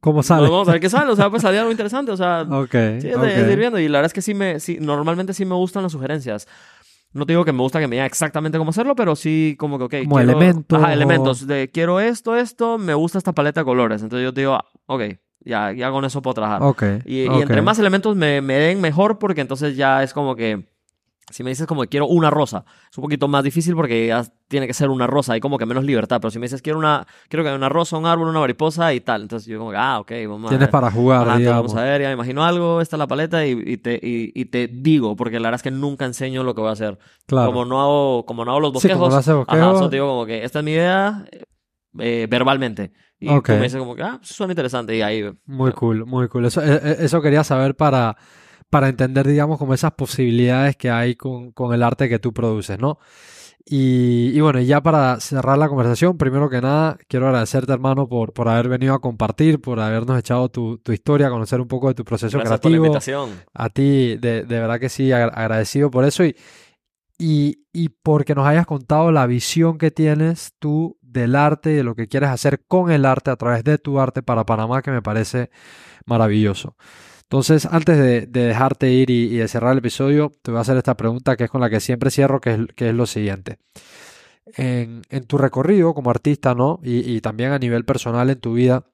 ¿Cómo 0.00 0.22
sale? 0.22 0.48
vamos 0.48 0.68
a 0.68 0.72
ver 0.72 0.80
qué 0.80 0.88
sale, 0.90 1.10
o 1.10 1.16
sea, 1.16 1.28
pues 1.28 1.42
salía 1.42 1.60
algo 1.60 1.72
interesante, 1.72 2.12
o 2.12 2.16
sea, 2.16 2.42
Ok. 2.50 2.70
Sí, 3.00 3.08
es 3.08 3.16
es 3.16 3.50
ir 3.52 3.58
viendo. 3.58 3.78
Y 3.78 3.88
la 3.88 3.98
verdad 3.98 4.06
es 4.06 4.12
que 4.12 4.22
sí 4.22 4.32
me, 4.32 4.60
sí, 4.60 4.78
normalmente 4.80 5.34
sí 5.34 5.44
me 5.44 5.54
gustan 5.54 5.82
las 5.82 5.92
sugerencias. 5.92 6.46
No 7.12 7.24
te 7.26 7.32
digo 7.32 7.44
que 7.44 7.52
me 7.52 7.62
gusta 7.62 7.80
que 7.80 7.88
me 7.88 7.96
diga 7.96 8.06
exactamente 8.06 8.58
cómo 8.58 8.70
hacerlo, 8.70 8.94
pero 8.94 9.16
sí 9.16 9.56
como 9.58 9.78
que, 9.78 9.84
ok. 9.84 9.94
Como 10.04 10.16
quiero- 10.16 10.32
elementos 10.32 10.78
Ajá, 10.82 10.92
elementos. 10.92 11.46
De 11.46 11.70
quiero 11.72 12.00
esto, 12.00 12.36
esto, 12.36 12.78
me 12.78 12.94
gusta 12.94 13.18
esta 13.18 13.32
paleta 13.32 13.60
de 13.60 13.64
colores. 13.64 14.02
Entonces 14.02 14.24
yo 14.24 14.34
te 14.34 14.42
digo, 14.42 14.54
ah, 14.54 14.64
ok, 14.86 15.02
ya, 15.40 15.72
ya 15.72 15.90
con 15.90 16.04
eso 16.04 16.20
puedo 16.20 16.34
trabajar. 16.34 16.62
Ok. 16.62 16.82
Y, 17.06 17.22
y 17.22 17.26
entre 17.42 17.62
más 17.62 17.78
elementos 17.78 18.14
me, 18.16 18.40
me 18.42 18.54
den 18.54 18.80
mejor, 18.80 19.18
porque 19.18 19.40
entonces 19.40 19.76
ya 19.76 20.02
es 20.02 20.12
como 20.12 20.36
que. 20.36 20.68
Si 21.30 21.42
me 21.44 21.50
dices 21.50 21.66
como 21.66 21.82
que 21.82 21.88
quiero 21.88 22.06
una 22.06 22.30
rosa, 22.30 22.64
es 22.90 22.96
un 22.96 23.02
poquito 23.02 23.28
más 23.28 23.44
difícil 23.44 23.74
porque 23.74 24.06
ya 24.06 24.24
tiene 24.48 24.66
que 24.66 24.72
ser 24.72 24.88
una 24.88 25.06
rosa, 25.06 25.34
hay 25.34 25.40
como 25.40 25.58
que 25.58 25.66
menos 25.66 25.84
libertad. 25.84 26.20
Pero 26.20 26.30
si 26.30 26.38
me 26.38 26.46
dices 26.46 26.62
quiero 26.62 26.78
una, 26.78 27.06
quiero 27.28 27.42
que 27.42 27.48
haya 27.50 27.56
una 27.58 27.68
rosa, 27.68 27.98
un 27.98 28.06
árbol, 28.06 28.28
una 28.28 28.40
mariposa 28.40 28.94
y 28.94 29.00
tal, 29.00 29.22
entonces 29.22 29.46
yo 29.46 29.58
como 29.58 29.70
que, 29.72 29.76
ah, 29.76 30.00
ok, 30.00 30.10
vamos 30.26 30.46
a 30.46 30.48
Tienes 30.50 30.66
ver. 30.68 30.70
para 30.70 30.90
jugar, 30.90 31.28
Ajá, 31.28 31.38
vamos 31.50 31.74
a 31.74 31.82
ver, 31.82 32.00
ya 32.00 32.08
me 32.08 32.14
imagino 32.14 32.44
algo, 32.44 32.80
esta 32.80 32.96
es 32.96 32.98
la 32.98 33.06
paleta 33.06 33.46
y, 33.46 33.50
y 33.66 33.76
te, 33.76 33.94
y, 34.02 34.32
y 34.34 34.44
te 34.46 34.68
digo, 34.68 35.16
porque 35.16 35.38
la 35.38 35.48
verdad 35.48 35.56
es 35.58 35.62
que 35.62 35.70
nunca 35.70 36.06
enseño 36.06 36.42
lo 36.44 36.54
que 36.54 36.62
voy 36.62 36.70
a 36.70 36.72
hacer. 36.72 36.98
Claro. 37.26 37.48
Como 37.52 37.64
no 37.66 37.80
hago, 37.82 38.24
como 38.24 38.44
no 38.46 38.52
hago 38.52 38.60
los 38.60 38.70
Sí, 38.70 38.74
bosquejos, 38.88 38.98
como 38.98 39.10
no 39.10 39.16
haces 39.16 39.28
ajá, 39.34 39.36
bosquejos. 39.36 39.78
solo 39.78 39.90
te 39.90 39.96
digo 39.96 40.08
como 40.08 40.24
que 40.26 40.44
esta 40.44 40.60
es 40.60 40.64
mi 40.64 40.70
idea 40.72 41.24
eh, 41.30 41.42
eh, 41.98 42.26
verbalmente. 42.30 42.92
Y 43.20 43.28
Ok. 43.30 43.46
tú 43.48 43.52
me 43.54 43.62
dices 43.64 43.78
como 43.80 43.96
que, 43.96 44.02
ah, 44.02 44.18
suena 44.22 44.52
interesante 44.52 44.96
y 44.96 45.02
ahí... 45.02 45.28
Muy 45.44 45.72
cool, 45.72 46.06
muy 46.06 46.28
cool. 46.28 46.44
Eso, 46.46 46.62
e- 46.62 46.74
e- 46.76 47.04
eso 47.04 47.20
quería 47.20 47.42
saber 47.42 47.74
para, 47.74 48.16
para 48.70 48.88
entender, 48.88 49.26
digamos, 49.26 49.58
como 49.58 49.74
esas 49.74 49.92
posibilidades 49.92 50.76
que 50.76 50.90
hay 50.90 51.14
con, 51.16 51.52
con 51.52 51.72
el 51.74 51.82
arte 51.82 52.08
que 52.08 52.18
tú 52.18 52.32
produces, 52.32 52.78
¿no? 52.78 52.98
Y, 53.70 54.30
y 54.34 54.40
bueno, 54.40 54.60
ya 54.60 54.80
para 54.82 55.20
cerrar 55.20 55.58
la 55.58 55.68
conversación, 55.68 56.16
primero 56.16 56.48
que 56.48 56.60
nada, 56.62 56.96
quiero 57.06 57.26
agradecerte, 57.26 57.70
hermano, 57.72 58.08
por, 58.08 58.32
por 58.32 58.48
haber 58.48 58.68
venido 58.68 58.94
a 58.94 59.00
compartir, 59.00 59.60
por 59.60 59.78
habernos 59.78 60.18
echado 60.18 60.48
tu, 60.48 60.78
tu 60.78 60.92
historia, 60.92 61.28
conocer 61.28 61.60
un 61.60 61.68
poco 61.68 61.88
de 61.88 61.94
tu 61.94 62.04
proceso 62.04 62.38
Gracias 62.38 62.60
por 62.60 62.70
la 62.70 62.76
invitación. 62.86 63.30
A 63.52 63.68
ti, 63.68 64.16
de, 64.16 64.44
de 64.44 64.60
verdad 64.60 64.80
que 64.80 64.88
sí, 64.88 65.12
agra- 65.12 65.34
agradecido 65.34 65.90
por 65.90 66.06
eso 66.06 66.24
y, 66.24 66.34
y, 67.18 67.66
y 67.72 67.90
porque 67.90 68.34
nos 68.34 68.46
hayas 68.46 68.64
contado 68.66 69.12
la 69.12 69.26
visión 69.26 69.76
que 69.76 69.90
tienes 69.90 70.52
tú 70.58 70.96
del 71.02 71.36
arte 71.36 71.72
y 71.72 71.74
de 71.74 71.82
lo 71.84 71.94
que 71.94 72.06
quieres 72.08 72.30
hacer 72.30 72.64
con 72.66 72.90
el 72.90 73.04
arte 73.04 73.30
a 73.30 73.36
través 73.36 73.64
de 73.64 73.76
tu 73.76 74.00
arte 74.00 74.22
para 74.22 74.44
Panamá, 74.46 74.80
que 74.80 74.90
me 74.92 75.02
parece 75.02 75.50
maravilloso. 76.06 76.76
Entonces, 77.28 77.66
antes 77.66 77.98
de, 77.98 78.26
de 78.26 78.40
dejarte 78.46 78.90
ir 78.90 79.10
y, 79.10 79.36
de 79.36 79.48
cerrar 79.48 79.72
el 79.72 79.78
episodio, 79.78 80.32
te 80.40 80.50
voy 80.50 80.58
a 80.58 80.62
hacer 80.62 80.78
esta 80.78 80.96
pregunta 80.96 81.36
que 81.36 81.44
es 81.44 81.50
con 81.50 81.60
la 81.60 81.68
que 81.68 81.78
siempre 81.80 82.10
cierro, 82.10 82.40
que 82.40 82.54
es, 82.54 82.60
que 82.74 82.88
es 82.88 82.94
lo 82.94 83.04
siguiente. 83.04 83.58
En, 84.56 85.02
en 85.10 85.24
tu 85.24 85.36
recorrido 85.38 85.92
como 85.94 86.10
artista, 86.10 86.54
¿no? 86.54 86.80
Y, 86.82 87.20
también 87.20 87.52
a 87.52 87.58
nivel 87.58 87.84
personal 87.84 88.30
en 88.30 88.40
tu 88.40 88.54
vida, 88.54 88.84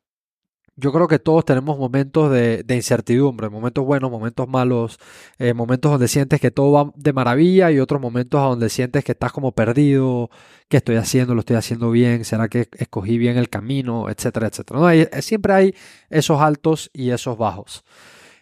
yo 0.77 0.93
creo 0.93 1.06
que 1.09 1.20
todos 1.20 1.44
tenemos 1.44 1.78
momentos 1.78 2.32
de, 2.32 2.65
incertidumbre, 2.70 3.48
momentos 3.48 3.85
buenos, 3.85 4.11
momentos 4.11 4.48
malos, 4.48 4.98
eh, 5.39 5.55
momentos 5.55 5.93
donde 5.93 6.09
sientes 6.09 6.40
que 6.40 6.51
todo 6.51 6.73
va 6.73 6.93
de 6.97 7.12
maravilla 7.12 7.70
y 7.70 7.78
otros 7.78 8.01
momentos 8.01 8.40
donde 8.43 8.69
sientes 8.69 9.05
que 9.05 9.12
estás 9.12 9.32
como 9.32 9.52
perdido, 9.52 10.31
qué 10.69 10.78
estoy 10.78 10.97
haciendo, 10.97 11.35
lo 11.35 11.40
estoy 11.40 11.56
haciendo 11.56 11.93
bien, 11.93 12.24
será 12.24 12.48
que 12.48 12.69
escogí 12.78 13.19
bien 13.19 13.36
el 13.39 13.48
camino, 13.48 14.11
etcétera, 14.11 14.48
etcétera. 14.48 14.81
¿no? 14.81 14.86
Hay- 14.86 15.06
siempre 15.20 15.52
hay 15.52 15.74
esos 16.11 16.40
altos 16.40 16.90
y 16.93 17.11
esos 17.11 17.39
bajos. 17.39 17.85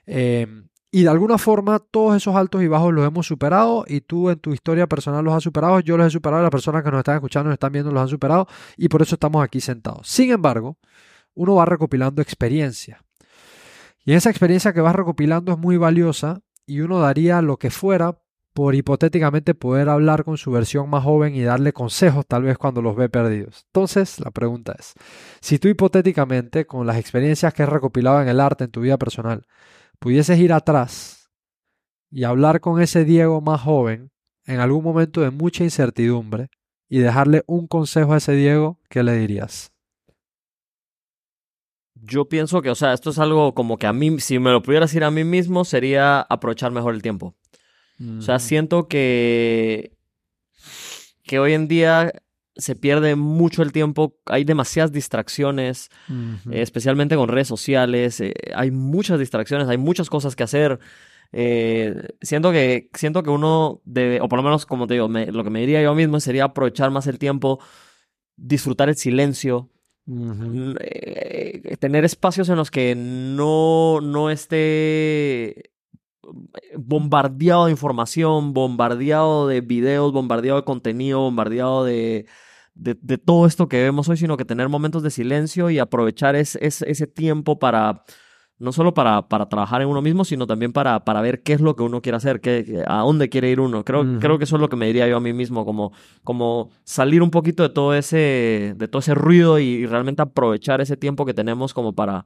Eh, 0.06 0.46
y 0.94 1.04
de 1.04 1.08
alguna 1.08 1.38
forma 1.38 1.78
todos 1.78 2.16
esos 2.16 2.36
altos 2.36 2.62
y 2.62 2.68
bajos 2.68 2.92
los 2.92 3.06
hemos 3.06 3.26
superado 3.26 3.84
y 3.88 4.02
tú 4.02 4.28
en 4.28 4.38
tu 4.38 4.52
historia 4.52 4.86
personal 4.86 5.24
los 5.24 5.34
has 5.34 5.42
superado, 5.42 5.80
yo 5.80 5.96
los 5.96 6.06
he 6.06 6.10
superado, 6.10 6.42
las 6.42 6.50
personas 6.50 6.84
que 6.84 6.90
nos 6.90 6.98
están 6.98 7.14
escuchando, 7.14 7.48
nos 7.48 7.54
están 7.54 7.72
viendo 7.72 7.90
los 7.90 8.02
han 8.02 8.08
superado 8.08 8.46
y 8.76 8.88
por 8.88 9.00
eso 9.00 9.14
estamos 9.14 9.42
aquí 9.42 9.62
sentados. 9.62 10.06
Sin 10.06 10.30
embargo, 10.30 10.76
uno 11.34 11.54
va 11.54 11.64
recopilando 11.64 12.20
experiencia. 12.20 13.02
Y 14.04 14.12
esa 14.12 14.28
experiencia 14.28 14.74
que 14.74 14.82
vas 14.82 14.94
recopilando 14.94 15.52
es 15.52 15.58
muy 15.58 15.78
valiosa 15.78 16.42
y 16.66 16.80
uno 16.80 17.00
daría 17.00 17.40
lo 17.40 17.56
que 17.56 17.70
fuera 17.70 18.18
por 18.52 18.74
hipotéticamente 18.74 19.54
poder 19.54 19.88
hablar 19.88 20.24
con 20.24 20.36
su 20.36 20.50
versión 20.50 20.90
más 20.90 21.04
joven 21.04 21.34
y 21.34 21.42
darle 21.42 21.72
consejos 21.72 22.26
tal 22.26 22.42
vez 22.42 22.58
cuando 22.58 22.82
los 22.82 22.96
ve 22.96 23.08
perdidos. 23.08 23.64
Entonces, 23.68 24.20
la 24.20 24.30
pregunta 24.30 24.76
es, 24.78 24.92
si 25.40 25.58
tú 25.58 25.68
hipotéticamente 25.68 26.66
con 26.66 26.86
las 26.86 26.98
experiencias 26.98 27.54
que 27.54 27.62
has 27.62 27.68
recopilado 27.70 28.20
en 28.20 28.28
el 28.28 28.40
arte, 28.40 28.64
en 28.64 28.70
tu 28.70 28.82
vida 28.82 28.98
personal, 28.98 29.46
pudieses 30.02 30.36
ir 30.40 30.52
atrás 30.52 31.30
y 32.10 32.24
hablar 32.24 32.60
con 32.60 32.82
ese 32.82 33.04
Diego 33.04 33.40
más 33.40 33.60
joven 33.60 34.10
en 34.44 34.58
algún 34.58 34.82
momento 34.82 35.20
de 35.20 35.30
mucha 35.30 35.62
incertidumbre 35.62 36.48
y 36.88 36.98
dejarle 36.98 37.44
un 37.46 37.68
consejo 37.68 38.12
a 38.12 38.16
ese 38.16 38.32
Diego, 38.32 38.80
¿qué 38.90 39.04
le 39.04 39.16
dirías? 39.16 39.72
Yo 41.94 42.28
pienso 42.28 42.62
que, 42.62 42.70
o 42.70 42.74
sea, 42.74 42.92
esto 42.92 43.10
es 43.10 43.18
algo 43.20 43.54
como 43.54 43.78
que 43.78 43.86
a 43.86 43.92
mí, 43.92 44.18
si 44.18 44.40
me 44.40 44.50
lo 44.50 44.60
pudiera 44.60 44.86
decir 44.86 45.04
a 45.04 45.12
mí 45.12 45.22
mismo, 45.22 45.64
sería 45.64 46.20
aprovechar 46.20 46.72
mejor 46.72 46.94
el 46.94 47.02
tiempo. 47.02 47.36
O 48.18 48.20
sea, 48.20 48.40
siento 48.40 48.88
que, 48.88 49.96
que 51.22 51.38
hoy 51.38 51.52
en 51.52 51.68
día 51.68 52.12
se 52.56 52.76
pierde 52.76 53.16
mucho 53.16 53.62
el 53.62 53.72
tiempo, 53.72 54.16
hay 54.26 54.44
demasiadas 54.44 54.92
distracciones, 54.92 55.88
eh, 56.52 56.62
especialmente 56.62 57.16
con 57.16 57.28
redes 57.28 57.48
sociales, 57.48 58.20
eh, 58.20 58.34
hay 58.54 58.70
muchas 58.70 59.18
distracciones, 59.18 59.68
hay 59.68 59.78
muchas 59.78 60.10
cosas 60.10 60.36
que 60.36 60.42
hacer. 60.42 60.78
Eh, 61.32 61.94
siento 62.20 62.52
que 62.52 62.90
siento 62.92 63.22
que 63.22 63.30
uno 63.30 63.80
debe, 63.84 64.20
o 64.20 64.28
por 64.28 64.38
lo 64.38 64.42
menos 64.42 64.66
como 64.66 64.86
te 64.86 64.94
digo, 64.94 65.08
me- 65.08 65.32
lo 65.32 65.42
que 65.44 65.50
me 65.50 65.60
diría 65.60 65.82
yo 65.82 65.94
mismo 65.94 66.20
sería 66.20 66.44
aprovechar 66.44 66.90
más 66.90 67.06
el 67.06 67.18
tiempo, 67.18 67.58
disfrutar 68.36 68.88
el 68.90 68.96
silencio, 68.96 69.70
eh, 70.80 71.76
tener 71.78 72.04
espacios 72.04 72.48
en 72.48 72.56
los 72.56 72.70
que 72.70 72.94
no, 72.96 74.00
no 74.02 74.30
esté 74.30 75.71
bombardeado 76.76 77.66
de 77.66 77.72
información, 77.72 78.52
bombardeado 78.52 79.48
de 79.48 79.60
videos, 79.60 80.12
bombardeado 80.12 80.58
de 80.60 80.64
contenido, 80.64 81.20
bombardeado 81.20 81.84
de, 81.84 82.26
de, 82.74 82.96
de 83.00 83.18
todo 83.18 83.46
esto 83.46 83.68
que 83.68 83.82
vemos 83.82 84.08
hoy, 84.08 84.16
sino 84.16 84.36
que 84.36 84.44
tener 84.44 84.68
momentos 84.68 85.02
de 85.02 85.10
silencio 85.10 85.70
y 85.70 85.78
aprovechar 85.78 86.36
es, 86.36 86.56
es- 86.56 86.82
ese 86.82 87.06
tiempo 87.06 87.58
para, 87.58 88.04
no 88.58 88.72
solo 88.72 88.94
para, 88.94 89.28
para 89.28 89.48
trabajar 89.48 89.82
en 89.82 89.88
uno 89.88 90.00
mismo, 90.02 90.24
sino 90.24 90.46
también 90.46 90.72
para, 90.72 91.04
para 91.04 91.20
ver 91.20 91.42
qué 91.42 91.52
es 91.54 91.60
lo 91.60 91.74
que 91.76 91.82
uno 91.82 92.00
quiere 92.00 92.16
hacer, 92.16 92.40
qué, 92.40 92.82
a 92.86 92.98
dónde 92.98 93.28
quiere 93.28 93.50
ir 93.50 93.60
uno. 93.60 93.84
Creo, 93.84 94.02
creo 94.20 94.38
que 94.38 94.44
eso 94.44 94.56
es 94.56 94.60
lo 94.60 94.68
que 94.68 94.76
me 94.76 94.86
diría 94.86 95.08
yo 95.08 95.16
a 95.16 95.20
mí 95.20 95.32
mismo, 95.32 95.64
como, 95.64 95.92
como 96.22 96.70
salir 96.84 97.22
un 97.22 97.30
poquito 97.30 97.62
de 97.62 97.70
todo 97.70 97.94
ese, 97.94 98.74
de 98.76 98.88
todo 98.88 99.00
ese 99.00 99.14
ruido 99.14 99.58
y, 99.58 99.64
y 99.64 99.86
realmente 99.86 100.22
aprovechar 100.22 100.80
ese 100.80 100.96
tiempo 100.96 101.26
que 101.26 101.34
tenemos 101.34 101.74
como 101.74 101.92
para, 101.94 102.24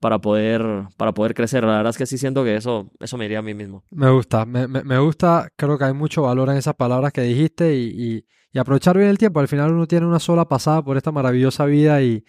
para, 0.00 0.18
poder, 0.20 0.62
para 0.96 1.12
poder 1.14 1.34
crecer. 1.34 1.62
La 1.64 1.76
verdad 1.76 1.90
es 1.90 1.98
que 1.98 2.06
sí 2.06 2.18
siento 2.18 2.42
que 2.44 2.56
eso, 2.56 2.90
eso 3.00 3.16
me 3.16 3.24
diría 3.24 3.38
a 3.40 3.42
mí 3.42 3.54
mismo. 3.54 3.84
Me 3.90 4.10
gusta, 4.10 4.44
me, 4.46 4.66
me- 4.66 4.82
me 4.82 4.98
gusta, 4.98 5.48
creo 5.56 5.78
que 5.78 5.84
hay 5.84 5.92
mucho 5.94 6.22
valor 6.22 6.48
en 6.50 6.56
esas 6.56 6.74
palabras 6.74 7.12
que 7.12 7.22
dijiste 7.22 7.76
y, 7.76 7.88
y- 8.16 8.24
y 8.52 8.58
aprovechar 8.58 8.96
bien 8.98 9.08
el 9.10 9.18
tiempo. 9.18 9.38
Al 9.40 9.46
final 9.48 9.72
uno 9.72 9.86
tiene 9.86 10.06
una 10.06 10.18
sola 10.18 10.48
pasada 10.48 10.82
por 10.82 10.96
esta 10.96 11.12
maravillosa 11.12 11.66
vida 11.66 12.02
y, 12.02 12.24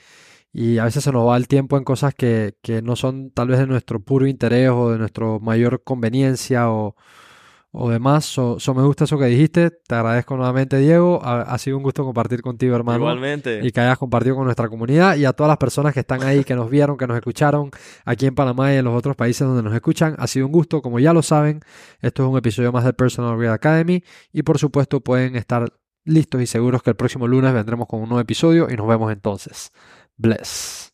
y 0.54 0.78
a 0.80 0.84
veces 0.86 1.04
se 1.04 1.12
nos 1.12 1.28
va 1.28 1.38
el 1.38 1.48
tiempo 1.48 1.78
en 1.78 1.84
cosas 1.84 2.14
que, 2.16 2.56
que 2.62 2.82
no 2.82 2.96
son 2.96 3.32
tal 3.32 3.48
vez 3.48 3.60
de 3.60 3.68
nuestro 3.68 4.00
puro 4.02 4.28
interés 4.28 4.70
o 4.70 4.92
de 4.92 5.00
nuestra 5.00 5.26
mayor 5.40 5.84
conveniencia 5.84 6.70
o, 6.72 6.96
o 7.72 7.90
demás. 7.90 8.26
So, 8.26 8.60
so 8.60 8.74
me 8.74 8.84
gusta 8.84 9.06
eso 9.06 9.18
que 9.18 9.26
dijiste. 9.26 9.72
Te 9.72 9.96
agradezco 9.96 10.36
nuevamente, 10.36 10.78
Diego. 10.78 11.22
Ha, 11.24 11.42
ha 11.42 11.58
sido 11.58 11.78
un 11.78 11.84
gusto 11.84 12.04
compartir 12.04 12.42
contigo, 12.42 12.76
hermano. 12.76 13.00
Igualmente. 13.00 13.62
y 13.64 13.72
que 13.72 13.80
hayas 13.80 13.98
compartido 13.98 14.36
con 14.36 14.46
nuestra 14.46 14.70
comunidad 14.70 15.16
y 15.16 15.26
a 15.26 15.34
todas 15.34 15.50
las 15.50 15.58
personas 15.58 15.94
que 15.94 16.02
están 16.02 16.24
ahí, 16.24 16.44
que 16.44 16.56
nos 16.56 16.70
vieron, 16.70 16.98
que 16.98 17.08
nos 17.08 17.18
escucharon 17.18 17.72
aquí 18.06 18.26
en 18.26 18.36
Panamá 18.36 18.74
y 18.74 18.78
en 18.78 18.86
los 18.86 18.96
otros 18.96 19.16
países 19.16 19.48
donde 19.48 19.64
nos 19.64 19.74
escuchan. 19.74 20.16
Ha 20.20 20.28
sido 20.28 20.46
un 20.46 20.52
gusto, 20.52 20.82
como 20.82 21.00
ya 21.00 21.14
lo 21.14 21.22
saben, 21.22 21.62
esto 22.02 22.24
es 22.24 22.30
un 22.30 22.38
episodio 22.38 22.72
más 22.72 22.84
de 22.84 22.94
Personal 22.94 23.38
Brand 23.38 23.54
Academy 23.54 24.04
y 24.32 24.44
por 24.44 24.58
supuesto 24.58 25.02
pueden 25.02 25.36
estar 25.36 25.72
listos 26.04 26.42
y 26.42 26.48
seguros 26.48 26.84
que 26.84 26.90
el 26.90 26.96
próximo 26.96 27.28
lunes 27.28 27.54
vendremos 27.54 27.88
con 27.88 28.02
un 28.02 28.10
nuevo 28.10 28.22
episodio 28.22 28.68
y 28.70 28.76
nos 28.76 28.88
vemos 28.88 29.12
entonces. 29.12 29.72
Bless. 30.18 30.91